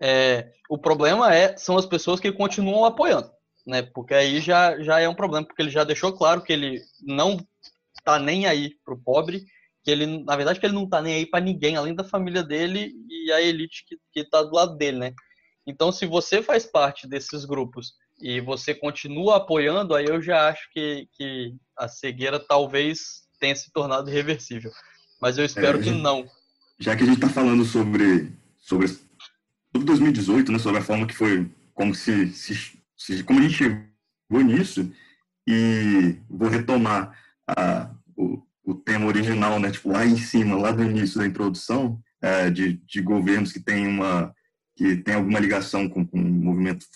É, 0.00 0.50
o 0.68 0.78
problema 0.78 1.32
é 1.32 1.54
são 1.58 1.76
as 1.76 1.84
pessoas 1.84 2.18
que 2.18 2.32
continuam 2.32 2.86
apoiando, 2.86 3.30
né? 3.66 3.82
Porque 3.82 4.14
aí 4.14 4.40
já, 4.40 4.80
já 4.80 4.98
é 4.98 5.06
um 5.08 5.14
problema, 5.14 5.46
porque 5.46 5.60
ele 5.60 5.70
já 5.70 5.84
deixou 5.84 6.12
claro 6.14 6.42
que 6.42 6.54
ele 6.54 6.82
não 7.02 7.36
tá 8.02 8.18
nem 8.18 8.46
aí 8.46 8.74
pro 8.82 8.98
pobre, 8.98 9.44
que 9.84 9.90
ele, 9.90 10.24
na 10.24 10.34
verdade, 10.34 10.58
que 10.58 10.64
ele 10.64 10.74
não 10.74 10.88
tá 10.88 11.02
nem 11.02 11.14
aí 11.14 11.26
para 11.26 11.44
ninguém, 11.44 11.76
além 11.76 11.94
da 11.94 12.02
família 12.02 12.42
dele 12.42 12.94
e 13.08 13.30
a 13.30 13.42
elite 13.42 13.84
que, 13.86 13.98
que 14.10 14.28
tá 14.28 14.42
do 14.42 14.54
lado 14.54 14.74
dele, 14.76 14.98
né? 14.98 15.14
Então, 15.66 15.92
se 15.92 16.06
você 16.06 16.42
faz 16.42 16.64
parte 16.64 17.06
desses 17.06 17.44
grupos 17.44 17.92
e 18.22 18.40
você 18.40 18.72
continua 18.74 19.36
apoiando, 19.38 19.94
aí 19.94 20.06
eu 20.06 20.22
já 20.22 20.48
acho 20.48 20.62
que, 20.72 21.08
que 21.12 21.54
a 21.76 21.88
cegueira 21.88 22.38
talvez 22.38 23.22
tenha 23.40 23.56
se 23.56 23.70
tornado 23.72 24.08
irreversível. 24.08 24.70
Mas 25.20 25.36
eu 25.36 25.44
espero 25.44 25.78
que 25.78 25.86
gente- 25.90 26.00
não. 26.00 26.24
já 26.78 26.96
que 26.96 27.02
a 27.02 27.06
gente 27.06 27.16
está 27.16 27.28
falando 27.28 27.64
sobre, 27.64 28.30
sobre, 28.58 28.86
sobre 28.88 29.84
2018, 29.86 30.52
né, 30.52 30.58
sobre 30.58 30.78
a 30.80 30.84
forma 30.84 31.06
que 31.06 31.14
foi, 31.14 31.50
como 31.74 31.94
se, 31.94 32.28
se, 32.28 32.54
se- 32.96 33.24
como 33.24 33.40
a 33.40 33.42
gente 33.42 33.54
chegou 33.54 34.42
nisso, 34.44 34.88
e 35.48 36.16
vou 36.30 36.48
retomar 36.48 37.18
a, 37.48 37.90
o, 38.16 38.40
o 38.64 38.74
tema 38.74 39.06
original, 39.06 39.58
né, 39.58 39.70
tipo, 39.72 39.90
lá 39.90 40.06
em 40.06 40.16
cima, 40.16 40.56
lá 40.56 40.70
do 40.70 40.84
início 40.84 41.18
da 41.18 41.26
introdução, 41.26 42.00
é, 42.22 42.48
de, 42.50 42.74
de 42.86 43.02
governos 43.02 43.52
que 43.52 43.58
tem 43.60 43.86
uma 43.88 44.32
que 44.74 44.96
tem 44.96 45.16
alguma 45.16 45.38
ligação 45.38 45.86
com, 45.86 46.04
com 46.06 46.18
o 46.18 46.24
movimento 46.24 46.86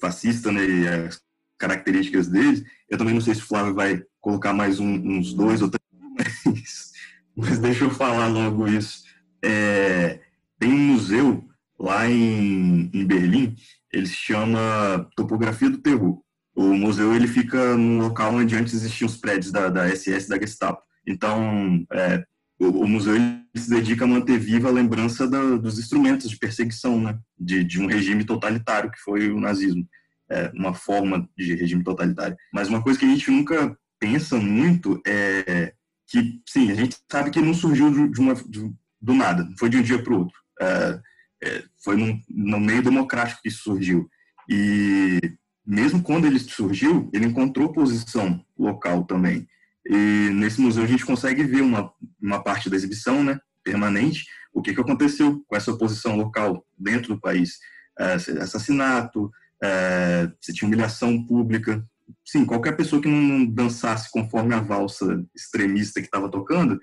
fascista, 0.00 0.50
né, 0.50 0.64
e 0.64 0.88
as 0.88 1.20
características 1.58 2.28
deles. 2.28 2.64
Eu 2.88 2.98
também 2.98 3.14
não 3.14 3.20
sei 3.20 3.34
se 3.34 3.42
o 3.42 3.46
Flávio 3.46 3.74
vai 3.74 4.02
colocar 4.20 4.52
mais 4.52 4.80
um- 4.80 5.18
uns 5.18 5.32
dois 5.34 5.62
ou 5.62 5.70
três, 5.70 5.84
mas, 6.16 6.92
mas 7.36 7.58
deixa 7.58 7.84
eu 7.84 7.90
falar 7.90 8.28
logo 8.28 8.66
isso. 8.66 9.04
É, 9.42 10.20
tem 10.58 10.72
um 10.72 10.78
museu 10.78 11.44
lá 11.78 12.08
em, 12.08 12.90
em 12.92 13.04
Berlim, 13.06 13.54
ele 13.92 14.06
se 14.06 14.14
chama 14.14 15.08
Topografia 15.16 15.70
do 15.70 15.78
Terror. 15.78 16.20
O 16.54 16.74
museu 16.74 17.14
ele 17.14 17.26
fica 17.26 17.76
num 17.76 17.98
local 17.98 18.34
onde 18.34 18.54
antes 18.54 18.74
existiam 18.74 19.06
os 19.06 19.16
prédios 19.16 19.50
da, 19.50 19.68
da 19.68 19.88
SS 19.88 20.28
da 20.28 20.38
Gestapo. 20.38 20.82
Então, 21.06 21.84
é, 21.92 22.24
o, 22.58 22.84
o 22.84 22.88
museu 22.88 23.16
ele 23.16 23.39
se 23.58 23.68
dedica 23.68 24.04
a 24.04 24.08
manter 24.08 24.38
viva 24.38 24.68
a 24.68 24.72
lembrança 24.72 25.26
da- 25.28 25.56
dos 25.56 25.78
instrumentos 25.78 26.30
de 26.30 26.38
perseguição, 26.38 27.00
né, 27.00 27.18
de, 27.38 27.64
de 27.64 27.80
um 27.80 27.86
regime 27.86 28.24
totalitário 28.24 28.90
que 28.90 28.98
foi 29.00 29.30
o 29.30 29.40
nazismo, 29.40 29.86
é, 30.30 30.50
uma 30.54 30.72
forma 30.74 31.28
de 31.36 31.54
regime 31.54 31.82
totalitário. 31.82 32.36
Mas 32.52 32.68
uma 32.68 32.82
coisa 32.82 32.98
que 32.98 33.04
a 33.04 33.08
gente 33.08 33.30
nunca 33.30 33.76
pensa 33.98 34.36
muito 34.38 35.00
é 35.06 35.74
que, 36.06 36.40
sim, 36.48 36.70
a 36.70 36.74
gente 36.74 36.96
sabe 37.10 37.30
que 37.30 37.40
não 37.40 37.54
surgiu 37.54 37.90
de 38.10 38.20
uma, 38.20 38.34
de- 38.34 38.72
do 39.00 39.14
nada, 39.14 39.44
não 39.44 39.56
foi 39.56 39.68
de 39.68 39.76
um 39.78 39.82
dia 39.82 40.02
para 40.02 40.12
o 40.12 40.18
outro. 40.20 40.38
É, 40.60 41.00
é, 41.42 41.64
foi 41.82 41.96
num, 41.96 42.20
no 42.28 42.60
meio 42.60 42.82
democrático 42.82 43.40
que 43.42 43.48
isso 43.48 43.62
surgiu. 43.62 44.08
E 44.48 45.18
mesmo 45.66 46.02
quando 46.02 46.26
ele 46.26 46.38
surgiu, 46.38 47.08
ele 47.12 47.26
encontrou 47.26 47.72
posição 47.72 48.44
local 48.58 49.04
também. 49.04 49.46
E 49.90 50.30
nesse 50.30 50.60
museu 50.60 50.84
a 50.84 50.86
gente 50.86 51.04
consegue 51.04 51.42
ver 51.42 51.62
uma, 51.62 51.92
uma 52.22 52.40
parte 52.40 52.70
da 52.70 52.76
exibição, 52.76 53.24
né, 53.24 53.40
permanente, 53.64 54.24
o 54.54 54.62
que, 54.62 54.72
que 54.72 54.80
aconteceu 54.80 55.44
com 55.48 55.56
essa 55.56 55.72
oposição 55.72 56.14
local 56.14 56.64
dentro 56.78 57.14
do 57.14 57.20
país. 57.20 57.58
É, 57.98 58.14
assassinato, 58.40 59.32
é, 59.60 60.30
se 60.40 60.54
tinha 60.54 60.68
humilhação 60.68 61.26
pública. 61.26 61.84
Sim, 62.24 62.44
qualquer 62.44 62.76
pessoa 62.76 63.02
que 63.02 63.08
não 63.08 63.44
dançasse 63.44 64.08
conforme 64.12 64.54
a 64.54 64.60
valsa 64.60 65.24
extremista 65.34 66.00
que 66.00 66.06
estava 66.06 66.30
tocando, 66.30 66.78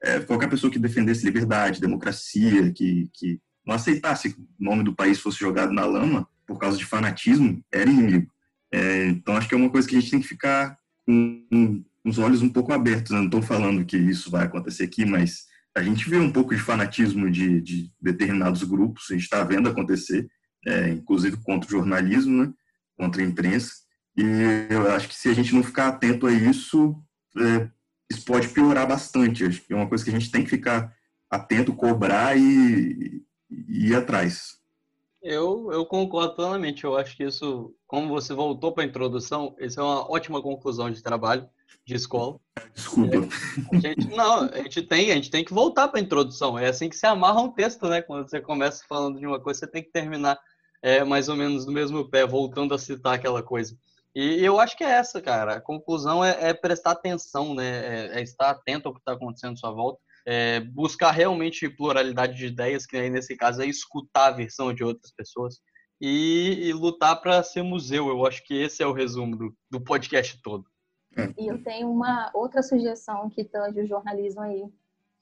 é, 0.00 0.20
qualquer 0.20 0.48
pessoa 0.48 0.72
que 0.72 0.78
defendesse 0.78 1.24
liberdade, 1.24 1.80
democracia, 1.80 2.72
que, 2.72 3.10
que 3.12 3.40
não 3.66 3.74
aceitasse 3.74 4.32
que 4.32 4.40
o 4.40 4.46
nome 4.60 4.84
do 4.84 4.94
país 4.94 5.18
fosse 5.18 5.40
jogado 5.40 5.72
na 5.72 5.84
lama 5.84 6.28
por 6.46 6.58
causa 6.58 6.78
de 6.78 6.84
fanatismo, 6.84 7.60
era 7.72 7.90
inimigo. 7.90 8.30
É, 8.70 9.06
então, 9.06 9.36
acho 9.36 9.48
que 9.48 9.54
é 9.54 9.58
uma 9.58 9.70
coisa 9.70 9.88
que 9.88 9.96
a 9.96 10.00
gente 10.00 10.10
tem 10.12 10.20
que 10.20 10.28
ficar 10.28 10.78
com, 11.04 11.84
os 12.04 12.18
olhos 12.18 12.42
um 12.42 12.48
pouco 12.48 12.72
abertos. 12.72 13.12
né? 13.12 13.18
Não 13.18 13.26
estou 13.26 13.42
falando 13.42 13.84
que 13.84 13.96
isso 13.96 14.30
vai 14.30 14.44
acontecer 14.44 14.84
aqui, 14.84 15.04
mas 15.04 15.44
a 15.76 15.82
gente 15.82 16.08
vê 16.08 16.18
um 16.18 16.30
pouco 16.30 16.54
de 16.54 16.60
fanatismo 16.60 17.30
de, 17.30 17.60
de 17.60 17.90
determinados 18.00 18.62
grupos, 18.62 19.06
a 19.10 19.14
gente 19.14 19.22
está 19.22 19.42
vendo 19.42 19.68
acontecer, 19.68 20.28
é, 20.66 20.90
inclusive 20.90 21.36
contra 21.38 21.66
o 21.68 21.70
jornalismo, 21.70 22.42
né? 22.42 22.52
contra 22.96 23.22
a 23.22 23.24
imprensa. 23.24 23.72
E 24.16 24.22
eu 24.68 24.90
acho 24.92 25.08
que 25.08 25.14
se 25.14 25.28
a 25.28 25.34
gente 25.34 25.54
não 25.54 25.62
ficar 25.62 25.88
atento 25.88 26.26
a 26.26 26.32
isso, 26.32 27.02
é, 27.38 27.68
isso 28.10 28.24
pode 28.24 28.48
piorar 28.48 28.86
bastante. 28.86 29.44
Acho 29.44 29.62
que 29.62 29.72
é 29.72 29.76
uma 29.76 29.88
coisa 29.88 30.04
que 30.04 30.10
a 30.10 30.12
gente 30.12 30.30
tem 30.30 30.44
que 30.44 30.50
ficar 30.50 30.94
atento, 31.30 31.74
cobrar 31.74 32.36
e, 32.36 33.22
e 33.50 33.88
ir 33.88 33.94
atrás. 33.94 34.61
Eu, 35.22 35.70
eu 35.72 35.86
concordo 35.86 36.34
plenamente. 36.34 36.84
Eu 36.84 36.96
acho 36.96 37.16
que 37.16 37.24
isso, 37.24 37.74
como 37.86 38.08
você 38.08 38.34
voltou 38.34 38.72
para 38.72 38.82
a 38.82 38.86
introdução, 38.86 39.54
isso 39.58 39.78
é 39.78 39.82
uma 39.82 40.10
ótima 40.10 40.42
conclusão 40.42 40.90
de 40.90 41.02
trabalho 41.02 41.48
de 41.84 41.94
escola. 41.94 42.38
Desculpa. 42.74 43.16
A 43.72 43.78
gente, 43.78 44.08
não, 44.08 44.42
a 44.44 44.58
gente 44.58 44.82
tem, 44.82 45.10
a 45.10 45.14
gente 45.14 45.30
tem 45.30 45.44
que 45.44 45.54
voltar 45.54 45.88
para 45.88 46.00
a 46.00 46.02
introdução. 46.02 46.58
É 46.58 46.68
assim 46.68 46.88
que 46.88 46.96
se 46.96 47.06
amarra 47.06 47.40
um 47.40 47.52
texto, 47.52 47.88
né? 47.88 48.02
Quando 48.02 48.28
você 48.28 48.40
começa 48.40 48.84
falando 48.88 49.18
de 49.18 49.26
uma 49.26 49.40
coisa, 49.40 49.60
você 49.60 49.66
tem 49.66 49.82
que 49.82 49.90
terminar 49.90 50.38
é, 50.82 51.04
mais 51.04 51.28
ou 51.28 51.36
menos 51.36 51.66
no 51.66 51.72
mesmo 51.72 52.08
pé, 52.08 52.26
voltando 52.26 52.74
a 52.74 52.78
citar 52.78 53.14
aquela 53.14 53.42
coisa. 53.42 53.76
E 54.14 54.44
eu 54.44 54.60
acho 54.60 54.76
que 54.76 54.84
é 54.84 54.90
essa, 54.90 55.22
cara. 55.22 55.54
A 55.54 55.60
conclusão 55.60 56.24
é, 56.24 56.50
é 56.50 56.52
prestar 56.52 56.90
atenção, 56.90 57.54
né? 57.54 58.08
É, 58.10 58.18
é 58.18 58.22
estar 58.22 58.50
atento 58.50 58.88
ao 58.88 58.94
que 58.94 59.00
está 59.00 59.12
acontecendo 59.12 59.54
à 59.54 59.56
sua 59.56 59.70
volta. 59.70 60.00
É 60.26 60.60
buscar 60.60 61.10
realmente 61.10 61.68
pluralidade 61.68 62.36
de 62.36 62.46
ideias, 62.46 62.86
que 62.86 62.96
aí 62.96 63.10
nesse 63.10 63.36
caso 63.36 63.62
é 63.62 63.66
escutar 63.66 64.26
a 64.28 64.36
versão 64.36 64.72
de 64.72 64.84
outras 64.84 65.12
pessoas. 65.12 65.60
E, 66.00 66.58
e 66.68 66.72
lutar 66.72 67.20
para 67.20 67.42
ser 67.42 67.62
museu. 67.62 68.08
Eu 68.08 68.26
acho 68.26 68.44
que 68.44 68.54
esse 68.54 68.82
é 68.82 68.86
o 68.86 68.92
resumo 68.92 69.36
do, 69.36 69.56
do 69.70 69.80
podcast 69.80 70.40
todo. 70.42 70.64
E 71.38 71.46
eu 71.46 71.62
tenho 71.62 71.90
uma 71.90 72.30
outra 72.34 72.62
sugestão 72.62 73.28
que 73.30 73.44
tange 73.44 73.80
o 73.80 73.86
jornalismo 73.86 74.40
aí. 74.40 74.64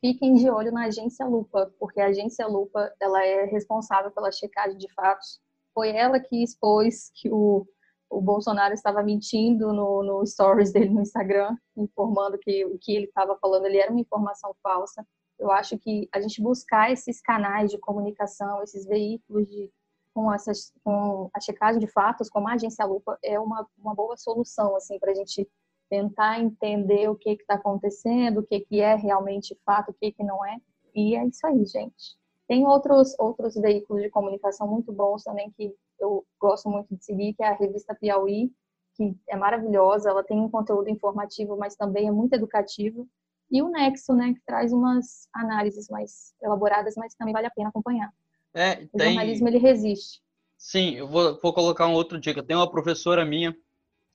Fiquem 0.00 0.34
de 0.34 0.48
olho 0.48 0.72
na 0.72 0.84
agência 0.84 1.26
Lupa, 1.26 1.70
porque 1.78 2.00
a 2.00 2.06
agência 2.06 2.46
Lupa 2.46 2.92
ela 2.98 3.22
é 3.24 3.44
responsável 3.44 4.10
pela 4.10 4.32
checagem 4.32 4.78
de 4.78 4.90
fatos. 4.94 5.40
Foi 5.74 5.90
ela 5.90 6.18
que 6.18 6.42
expôs 6.42 7.10
que 7.14 7.28
o, 7.28 7.66
o 8.10 8.20
Bolsonaro 8.20 8.74
estava 8.74 9.02
mentindo 9.02 9.72
no, 9.72 10.02
no 10.02 10.26
stories 10.26 10.72
dele 10.72 10.90
no 10.90 11.00
Instagram, 11.00 11.56
informando 11.76 12.36
que 12.38 12.64
o 12.64 12.76
que 12.76 12.94
ele 12.94 13.06
estava 13.06 13.38
falando 13.38 13.66
ele 13.66 13.78
era 13.78 13.90
uma 13.90 14.00
informação 14.00 14.54
falsa. 14.62 15.06
Eu 15.38 15.50
acho 15.50 15.78
que 15.78 16.08
a 16.12 16.20
gente 16.20 16.42
buscar 16.42 16.90
esses 16.92 17.22
canais 17.22 17.70
de 17.70 17.78
comunicação, 17.78 18.62
esses 18.62 18.84
veículos 18.84 19.48
de, 19.48 19.70
com, 20.12 20.32
essas, 20.32 20.72
com 20.84 21.30
a 21.32 21.40
checagem 21.40 21.80
de 21.80 21.86
fatos, 21.86 22.28
como 22.28 22.48
a 22.48 22.54
agência 22.54 22.84
Lupa, 22.84 23.16
é 23.22 23.38
uma, 23.38 23.66
uma 23.78 23.94
boa 23.94 24.16
solução 24.16 24.76
assim 24.76 24.98
para 24.98 25.12
a 25.12 25.14
gente 25.14 25.48
tentar 25.88 26.40
entender 26.40 27.08
o 27.08 27.16
que 27.16 27.30
está 27.30 27.54
acontecendo, 27.54 28.38
o 28.38 28.46
que, 28.46 28.60
que 28.60 28.80
é 28.80 28.96
realmente 28.96 29.58
fato, 29.64 29.90
o 29.90 29.94
que, 29.94 30.12
que 30.12 30.22
não 30.22 30.44
é. 30.44 30.58
E 30.94 31.16
é 31.16 31.24
isso 31.26 31.46
aí, 31.46 31.64
gente. 31.64 32.19
Tem 32.50 32.66
outros, 32.66 33.14
outros 33.16 33.54
veículos 33.54 34.02
de 34.02 34.10
comunicação 34.10 34.66
muito 34.66 34.90
bons 34.90 35.22
também 35.22 35.52
que 35.52 35.72
eu 36.00 36.26
gosto 36.36 36.68
muito 36.68 36.96
de 36.96 37.04
seguir, 37.04 37.32
que 37.32 37.44
é 37.44 37.46
a 37.46 37.54
revista 37.54 37.94
Piauí, 37.94 38.50
que 38.96 39.14
é 39.28 39.36
maravilhosa, 39.36 40.10
ela 40.10 40.24
tem 40.24 40.40
um 40.40 40.50
conteúdo 40.50 40.90
informativo, 40.90 41.56
mas 41.56 41.76
também 41.76 42.08
é 42.08 42.10
muito 42.10 42.32
educativo. 42.32 43.06
E 43.48 43.62
o 43.62 43.68
Nexo, 43.68 44.14
né, 44.14 44.34
que 44.34 44.40
traz 44.44 44.72
umas 44.72 45.28
análises 45.32 45.88
mais 45.88 46.34
elaboradas, 46.42 46.96
mas 46.96 47.14
também 47.14 47.32
vale 47.32 47.46
a 47.46 47.52
pena 47.52 47.68
acompanhar. 47.68 48.12
É, 48.52 48.82
O 48.92 48.98
tem... 48.98 49.12
jornalismo, 49.12 49.46
ele 49.46 49.58
resiste. 49.58 50.20
Sim, 50.58 50.96
eu 50.96 51.06
vou, 51.06 51.38
vou 51.40 51.54
colocar 51.54 51.86
um 51.86 51.92
outro 51.92 52.18
dica. 52.18 52.42
Tem 52.42 52.56
uma 52.56 52.68
professora 52.68 53.24
minha, 53.24 53.56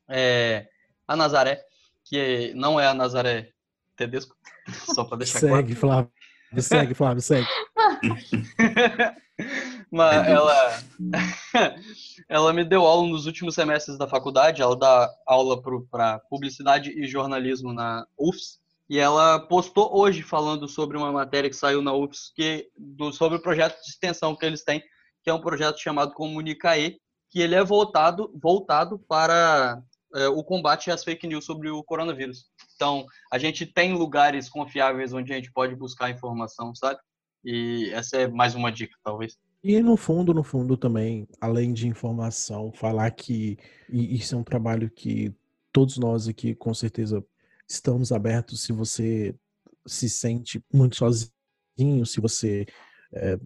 é, 0.10 0.68
a 1.08 1.16
Nazaré, 1.16 1.64
que 2.04 2.54
não 2.54 2.78
é 2.78 2.86
a 2.86 2.94
Nazaré 2.94 3.54
Tedesco, 3.96 4.36
só 4.94 5.06
para 5.06 5.20
deixar 5.20 5.40
claro. 5.40 5.56
Segue, 5.56 5.74
Flávio. 5.74 6.12
Segue, 6.62 6.94
Flávio, 6.96 7.22
segue. 7.22 7.48
Mas 9.92 10.28
ela, 10.28 10.80
ela 12.28 12.54
me 12.54 12.64
deu 12.64 12.86
aula 12.86 13.08
nos 13.08 13.26
últimos 13.26 13.56
semestres 13.56 13.98
da 13.98 14.08
faculdade. 14.08 14.62
Ela 14.62 14.76
dá 14.76 15.10
aula 15.26 15.62
para 15.90 16.20
publicidade 16.30 16.92
e 16.92 17.08
jornalismo 17.08 17.74
na 17.74 18.06
UFS. 18.18 18.60
E 18.90 19.00
ela 19.00 19.40
postou 19.40 19.98
hoje 19.98 20.22
falando 20.22 20.68
sobre 20.68 20.98
uma 20.98 21.12
matéria 21.12 21.50
que 21.50 21.56
saiu 21.56 21.82
na 21.82 21.94
UFS 21.94 22.32
que, 22.36 22.70
do, 22.78 23.12
sobre 23.12 23.38
o 23.38 23.42
projeto 23.42 23.82
de 23.82 23.90
extensão 23.90 24.36
que 24.36 24.46
eles 24.46 24.64
têm, 24.64 24.84
que 25.24 25.30
é 25.30 25.34
um 25.34 25.42
projeto 25.42 25.80
chamado 25.80 26.14
Comunicae, 26.14 26.98
que 27.32 27.42
ele 27.42 27.56
é 27.56 27.64
voltado, 27.64 28.32
voltado 28.42 29.00
para 29.00 29.82
é, 30.14 30.28
o 30.28 30.44
combate 30.44 30.92
às 30.92 31.04
fake 31.04 31.28
news 31.28 31.46
sobre 31.46 31.70
o 31.70 31.84
coronavírus. 31.84 32.46
Então, 32.76 33.06
a 33.32 33.38
gente 33.38 33.66
tem 33.66 33.94
lugares 33.94 34.50
confiáveis 34.50 35.14
onde 35.14 35.32
a 35.32 35.36
gente 35.36 35.52
pode 35.52 35.76
buscar 35.76 36.10
informação, 36.10 36.76
sabe? 36.76 37.00
E 37.44 37.90
essa 37.94 38.18
é 38.18 38.28
mais 38.28 38.56
uma 38.56 38.72
dica, 38.72 38.96
talvez. 39.04 39.38
E 39.64 39.80
no 39.80 39.98
fundo, 39.98 40.34
no 40.34 40.44
fundo 40.44 40.78
também, 40.78 41.28
além 41.42 41.74
de 41.74 41.88
informação, 41.88 42.72
falar 42.72 43.10
que 43.12 43.58
isso 43.90 44.36
é 44.36 44.38
um 44.38 44.44
trabalho 44.44 44.90
que 44.90 45.34
todos 45.72 45.98
nós 45.98 46.28
aqui 46.28 46.54
com 46.54 46.74
certeza 46.74 47.24
estamos 47.68 48.12
abertos 48.12 48.62
se 48.62 48.72
você 48.72 49.36
se 49.88 50.08
sente 50.08 50.64
muito 50.72 50.96
sozinho, 50.96 52.06
se 52.06 52.22
você 52.22 52.66
é, 53.12 53.40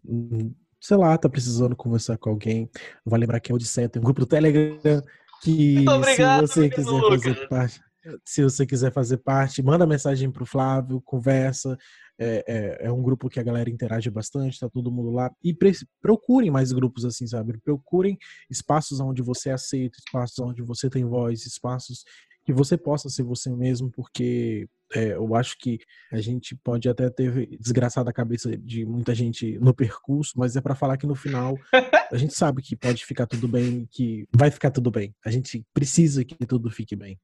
sei 0.79 0.97
lá, 0.97 1.17
tá 1.17 1.29
precisando 1.29 1.75
conversar 1.75 2.17
com 2.17 2.29
alguém, 2.29 2.69
vai 3.05 3.19
lembrar 3.19 3.39
que 3.39 3.51
é 3.51 3.55
Odisseia 3.55 3.89
tem 3.89 4.01
um 4.01 4.05
grupo 4.05 4.21
do 4.21 4.25
Telegram 4.25 5.01
que 5.41 5.85
obrigado, 5.87 6.47
se 6.47 6.53
você 6.53 6.69
quiser 6.69 7.01
fazer 7.01 7.47
parte, 7.47 7.81
se 8.25 8.43
você 8.43 8.65
quiser 8.65 8.91
fazer 8.91 9.17
parte, 9.17 9.61
manda 9.61 9.85
mensagem 9.85 10.31
pro 10.31 10.45
Flávio, 10.45 11.01
conversa. 11.01 11.77
É, 12.21 12.43
é, 12.47 12.87
é, 12.87 12.91
um 12.91 13.01
grupo 13.01 13.29
que 13.29 13.39
a 13.39 13.43
galera 13.43 13.69
interage 13.69 14.09
bastante, 14.09 14.59
tá 14.59 14.69
todo 14.69 14.91
mundo 14.91 15.09
lá. 15.09 15.31
E 15.41 15.55
procurem 16.01 16.51
mais 16.51 16.73
grupos 16.73 17.05
assim, 17.05 17.25
sabe? 17.25 17.57
Procurem 17.59 18.17
espaços 18.49 18.99
onde 18.99 19.21
você 19.21 19.49
aceita, 19.49 19.97
espaços 20.05 20.37
onde 20.39 20.61
você 20.61 20.89
tem 20.89 21.05
voz, 21.05 21.45
espaços 21.45 22.03
que 22.43 22.51
você 22.51 22.77
possa 22.77 23.09
ser 23.09 23.23
você 23.23 23.49
mesmo, 23.49 23.91
porque 23.91 24.67
é, 24.93 25.13
eu 25.13 25.35
acho 25.35 25.55
que 25.59 25.79
a 26.11 26.19
gente 26.19 26.55
pode 26.55 26.89
até 26.89 27.09
ter 27.09 27.47
desgraçado 27.59 28.09
a 28.09 28.13
cabeça 28.13 28.57
de 28.57 28.85
muita 28.85 29.13
gente 29.13 29.59
no 29.59 29.73
percurso, 29.73 30.33
mas 30.35 30.55
é 30.55 30.61
para 30.61 30.75
falar 30.75 30.97
que 30.97 31.05
no 31.05 31.15
final 31.15 31.55
a 32.11 32.17
gente 32.17 32.33
sabe 32.33 32.61
que 32.61 32.75
pode 32.75 33.05
ficar 33.05 33.27
tudo 33.27 33.47
bem, 33.47 33.87
que 33.91 34.27
vai 34.35 34.49
ficar 34.49 34.71
tudo 34.71 34.89
bem. 34.89 35.13
A 35.23 35.29
gente 35.29 35.63
precisa 35.73 36.25
que 36.25 36.35
tudo 36.45 36.71
fique 36.71 36.95
bem. 36.95 37.19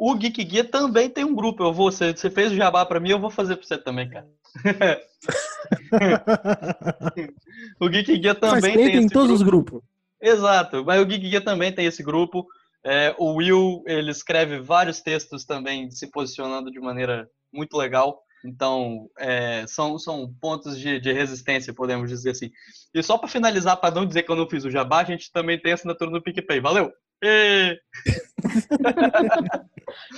O 0.00 0.14
Geek 0.14 0.44
Guia 0.44 0.62
também 0.62 1.10
tem 1.10 1.24
um 1.24 1.34
grupo. 1.34 1.64
Eu 1.64 1.72
vou, 1.72 1.90
você, 1.90 2.12
você 2.12 2.30
fez 2.30 2.52
o 2.52 2.56
jabá 2.56 2.86
para 2.86 3.00
mim, 3.00 3.10
eu 3.10 3.18
vou 3.18 3.30
fazer 3.30 3.56
para 3.56 3.66
você 3.66 3.76
também, 3.76 4.08
cara. 4.08 4.28
o 7.80 7.88
Geek 7.88 8.16
Guia 8.16 8.36
também 8.36 8.76
tem, 8.76 8.92
tem 8.92 9.08
todos 9.08 9.28
grupo. 9.28 9.34
os 9.34 9.42
grupos. 9.42 9.82
Exato, 10.22 10.84
mas 10.84 11.02
o 11.02 11.06
Geek 11.06 11.28
Guia 11.28 11.40
também 11.40 11.72
tem 11.72 11.86
esse 11.86 12.04
grupo. 12.04 12.46
É, 12.86 13.12
o 13.18 13.34
Will, 13.34 13.82
ele 13.86 14.12
escreve 14.12 14.60
vários 14.60 15.00
textos 15.00 15.44
também 15.44 15.90
se 15.90 16.06
posicionando 16.06 16.70
de 16.70 16.78
maneira 16.78 17.28
muito 17.52 17.76
legal. 17.76 18.22
Então, 18.44 19.10
é, 19.18 19.64
são, 19.66 19.98
são 19.98 20.32
pontos 20.40 20.78
de, 20.78 21.00
de 21.00 21.12
resistência, 21.12 21.74
podemos 21.74 22.08
dizer 22.08 22.30
assim. 22.30 22.52
E 22.94 23.02
só 23.02 23.18
para 23.18 23.28
finalizar, 23.28 23.76
para 23.76 23.92
não 23.92 24.06
dizer 24.06 24.22
que 24.22 24.30
eu 24.30 24.36
não 24.36 24.48
fiz 24.48 24.64
o 24.64 24.70
jabá, 24.70 25.00
a 25.00 25.04
gente 25.04 25.32
também 25.32 25.60
tem 25.60 25.72
assinatura 25.72 26.08
no 26.08 26.22
PicPay. 26.22 26.60
Valeu! 26.60 26.92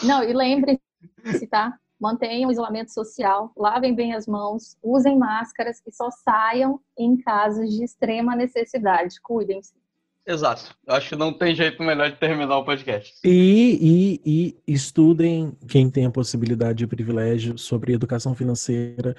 Não, 0.02 0.22
e 0.22 0.32
lembre-se, 0.32 1.47
tá? 1.48 1.74
Mantenham 1.98 2.48
o 2.48 2.52
isolamento 2.52 2.93
social, 2.93 3.52
lavem 3.56 3.94
bem 3.94 4.14
as 4.14 4.27
mãos, 4.27 4.77
usem 4.82 5.18
máscaras 5.18 5.82
e 5.86 5.93
só 5.93 6.10
saiam 6.10 6.81
em 6.98 7.16
casos 7.18 7.70
de 7.70 7.85
extrema 7.85 8.35
necessidade. 8.35 9.20
Cuidem-se. 9.22 9.74
Exato. 10.27 10.74
Eu 10.86 10.94
acho 10.94 11.10
que 11.10 11.16
não 11.16 11.32
tem 11.32 11.55
jeito 11.55 11.82
melhor 11.82 12.10
de 12.10 12.16
terminar 12.16 12.59
o 12.59 12.64
podcast. 12.64 13.14
E, 13.24 14.20
e, 14.24 14.56
e 14.66 14.72
estudem, 14.72 15.56
quem 15.68 15.90
tem 15.90 16.06
a 16.06 16.10
possibilidade 16.10 16.85
e 16.85 16.86
privilégio, 16.86 17.59
sobre 17.59 17.93
educação 17.93 18.35
financeira, 18.35 19.14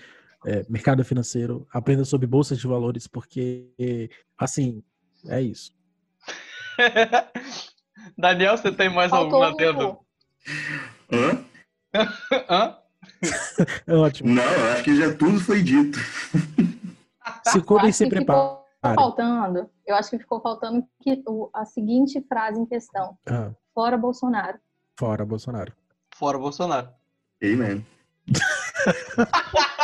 é, 0.46 0.66
mercado 0.70 1.04
financeiro, 1.04 1.68
aprenda 1.72 2.06
sobre 2.06 2.26
bolsas 2.26 2.60
de 2.60 2.68
valores, 2.68 3.08
porque, 3.08 4.10
assim, 4.38 4.84
é 5.28 5.42
isso. 5.42 5.72
Daniel, 8.18 8.58
você 8.58 8.72
tem 8.72 8.90
mais 8.90 9.10
Faltou 9.10 9.44
alguma 9.44 9.58
dedo? 9.58 10.00
Hã? 11.12 11.44
Hã? 12.50 12.78
É 13.86 13.94
ótimo. 13.94 14.34
Não, 14.34 14.44
acho 14.74 14.84
que 14.84 14.96
já 14.96 15.16
tudo 15.16 15.40
foi 15.40 15.62
dito. 15.62 16.00
Se 17.46 17.62
cuidem 17.62 17.90
e 17.90 17.94
se 17.94 18.10
preparem 18.10 18.62
faltando, 18.96 19.70
eu 19.86 19.96
acho 19.96 20.10
que 20.10 20.18
ficou 20.18 20.42
faltando 20.42 20.84
que, 21.02 21.24
a 21.54 21.66
seguinte 21.66 22.20
frase 22.28 22.60
em 22.60 22.66
questão. 22.66 23.18
Ah. 23.28 23.52
Fora 23.74 23.98
Bolsonaro. 23.98 24.58
Fora 24.98 25.26
Bolsonaro. 25.26 25.72
Fora 26.16 26.38
Bolsonaro. 26.38 26.90
Amen. 27.44 27.86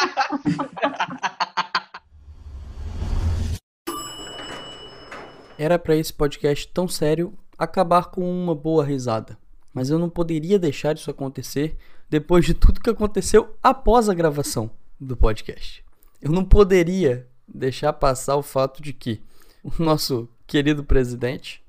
Era 5.60 5.80
para 5.80 5.96
esse 5.96 6.14
podcast 6.14 6.72
tão 6.72 6.88
sério 6.88 7.34
acabar 7.58 8.06
com 8.06 8.30
uma 8.30 8.54
boa 8.54 8.86
risada. 8.86 9.38
Mas 9.74 9.90
eu 9.90 10.00
não 10.00 10.10
poderia 10.10 10.58
deixar 10.58 10.96
isso 10.96 11.10
acontecer 11.10 11.78
depois 12.10 12.46
de 12.46 12.54
tudo 12.54 12.82
que 12.82 12.90
aconteceu 12.90 13.56
após 13.62 14.10
a 14.10 14.14
gravação 14.14 14.72
do 15.00 15.16
podcast. 15.16 15.84
Eu 16.22 16.32
não 16.32 16.44
poderia 16.44 17.28
deixar 17.48 17.94
passar 17.94 18.36
o 18.36 18.44
fato 18.44 18.82
de 18.82 18.94
que 18.94 19.22
o 19.64 19.72
nosso 19.84 20.28
querido 20.46 20.84
presidente 20.84 21.64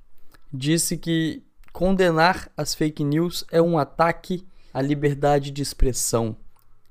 disse 0.53 0.97
que 0.97 1.43
condenar 1.73 2.51
as 2.57 2.75
fake 2.75 3.05
news 3.05 3.45
é 3.51 3.61
um 3.61 3.79
ataque 3.79 4.47
à 4.73 4.81
liberdade 4.81 5.51
de 5.51 5.63
expressão. 5.63 6.37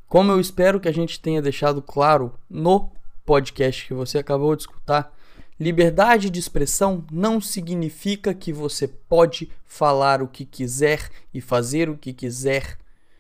Como 0.08 0.32
eu 0.32 0.40
espero 0.40 0.80
que 0.80 0.88
a 0.88 0.94
gente 0.94 1.20
tenha 1.20 1.42
deixado 1.42 1.82
claro 1.82 2.34
no 2.50 2.92
podcast 3.26 3.86
que 3.86 3.94
você 3.94 4.18
acabou 4.18 4.56
de 4.56 4.64
escutar, 4.64 5.14
liberdade 5.60 6.30
de 6.30 6.40
expressão 6.40 7.06
não 7.12 7.42
significa 7.42 8.34
que 8.34 8.54
você 8.54 8.88
pode 8.88 9.50
falar 9.66 10.22
o 10.22 10.28
que 10.28 10.46
quiser 10.46 11.10
e 11.34 11.42
fazer 11.42 11.90
o 11.90 11.98
que 11.98 12.14
quiser 12.14 12.78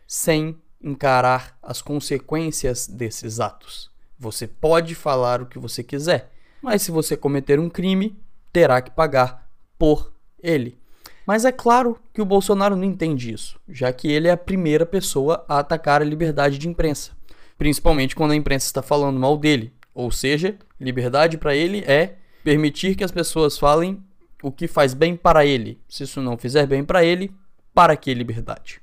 sem 0.07 0.57
encarar 0.81 1.57
as 1.61 1.81
consequências 1.81 2.87
desses 2.87 3.39
atos. 3.39 3.89
Você 4.19 4.47
pode 4.47 4.95
falar 4.95 5.41
o 5.41 5.45
que 5.45 5.59
você 5.59 5.83
quiser, 5.83 6.31
mas 6.61 6.81
se 6.81 6.91
você 6.91 7.17
cometer 7.17 7.59
um 7.59 7.69
crime, 7.69 8.17
terá 8.51 8.81
que 8.81 8.91
pagar 8.91 9.49
por 9.77 10.11
ele. 10.41 10.77
Mas 11.25 11.43
é 11.43 11.51
claro 11.51 11.99
que 12.13 12.21
o 12.21 12.25
Bolsonaro 12.25 12.75
não 12.75 12.85
entende 12.85 13.33
isso, 13.33 13.59
já 13.67 13.91
que 13.91 14.07
ele 14.07 14.27
é 14.27 14.31
a 14.31 14.37
primeira 14.37 14.85
pessoa 14.85 15.43
a 15.47 15.59
atacar 15.59 16.01
a 16.01 16.05
liberdade 16.05 16.57
de 16.57 16.69
imprensa, 16.69 17.11
principalmente 17.57 18.15
quando 18.15 18.31
a 18.31 18.35
imprensa 18.35 18.67
está 18.67 18.81
falando 18.81 19.19
mal 19.19 19.37
dele. 19.37 19.73
Ou 19.93 20.09
seja, 20.09 20.55
liberdade 20.79 21.37
para 21.37 21.55
ele 21.55 21.79
é 21.79 22.15
permitir 22.47 22.95
que 22.95 23.03
as 23.03 23.11
pessoas 23.11 23.57
falem 23.57 24.01
o 24.41 24.49
que 24.53 24.69
faz 24.69 24.93
bem 24.93 25.17
para 25.17 25.45
ele. 25.45 25.81
Se 25.89 26.03
isso 26.03 26.21
não 26.21 26.37
fizer 26.37 26.65
bem 26.65 26.81
para 26.81 27.03
ele, 27.03 27.29
para 27.73 27.97
que 27.97 28.13
liberdade? 28.13 28.79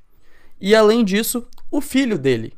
E 0.60 0.74
além 0.74 1.02
disso, 1.02 1.48
o 1.70 1.80
filho 1.80 2.18
dele, 2.18 2.52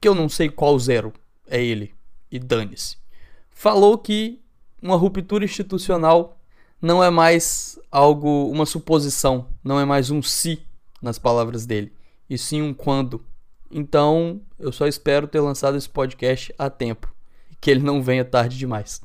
que 0.00 0.08
eu 0.08 0.16
não 0.16 0.28
sei 0.28 0.48
qual 0.48 0.76
zero 0.76 1.12
é 1.46 1.64
ele, 1.64 1.94
e 2.28 2.40
dane-se. 2.40 2.96
Falou 3.48 3.96
que 3.96 4.40
uma 4.82 4.96
ruptura 4.96 5.44
institucional 5.44 6.36
não 6.82 7.04
é 7.04 7.08
mais 7.08 7.78
algo, 7.88 8.50
uma 8.50 8.66
suposição, 8.66 9.46
não 9.62 9.78
é 9.78 9.84
mais 9.84 10.10
um 10.10 10.20
se 10.20 10.60
nas 11.00 11.20
palavras 11.20 11.66
dele, 11.66 11.92
e 12.28 12.36
sim 12.36 12.62
um 12.62 12.74
quando. 12.74 13.24
Então, 13.70 14.40
eu 14.58 14.72
só 14.72 14.88
espero 14.88 15.28
ter 15.28 15.38
lançado 15.38 15.76
esse 15.76 15.88
podcast 15.88 16.52
a 16.58 16.68
tempo, 16.68 17.14
que 17.60 17.70
ele 17.70 17.80
não 17.80 18.02
venha 18.02 18.24
tarde 18.24 18.58
demais. 18.58 19.00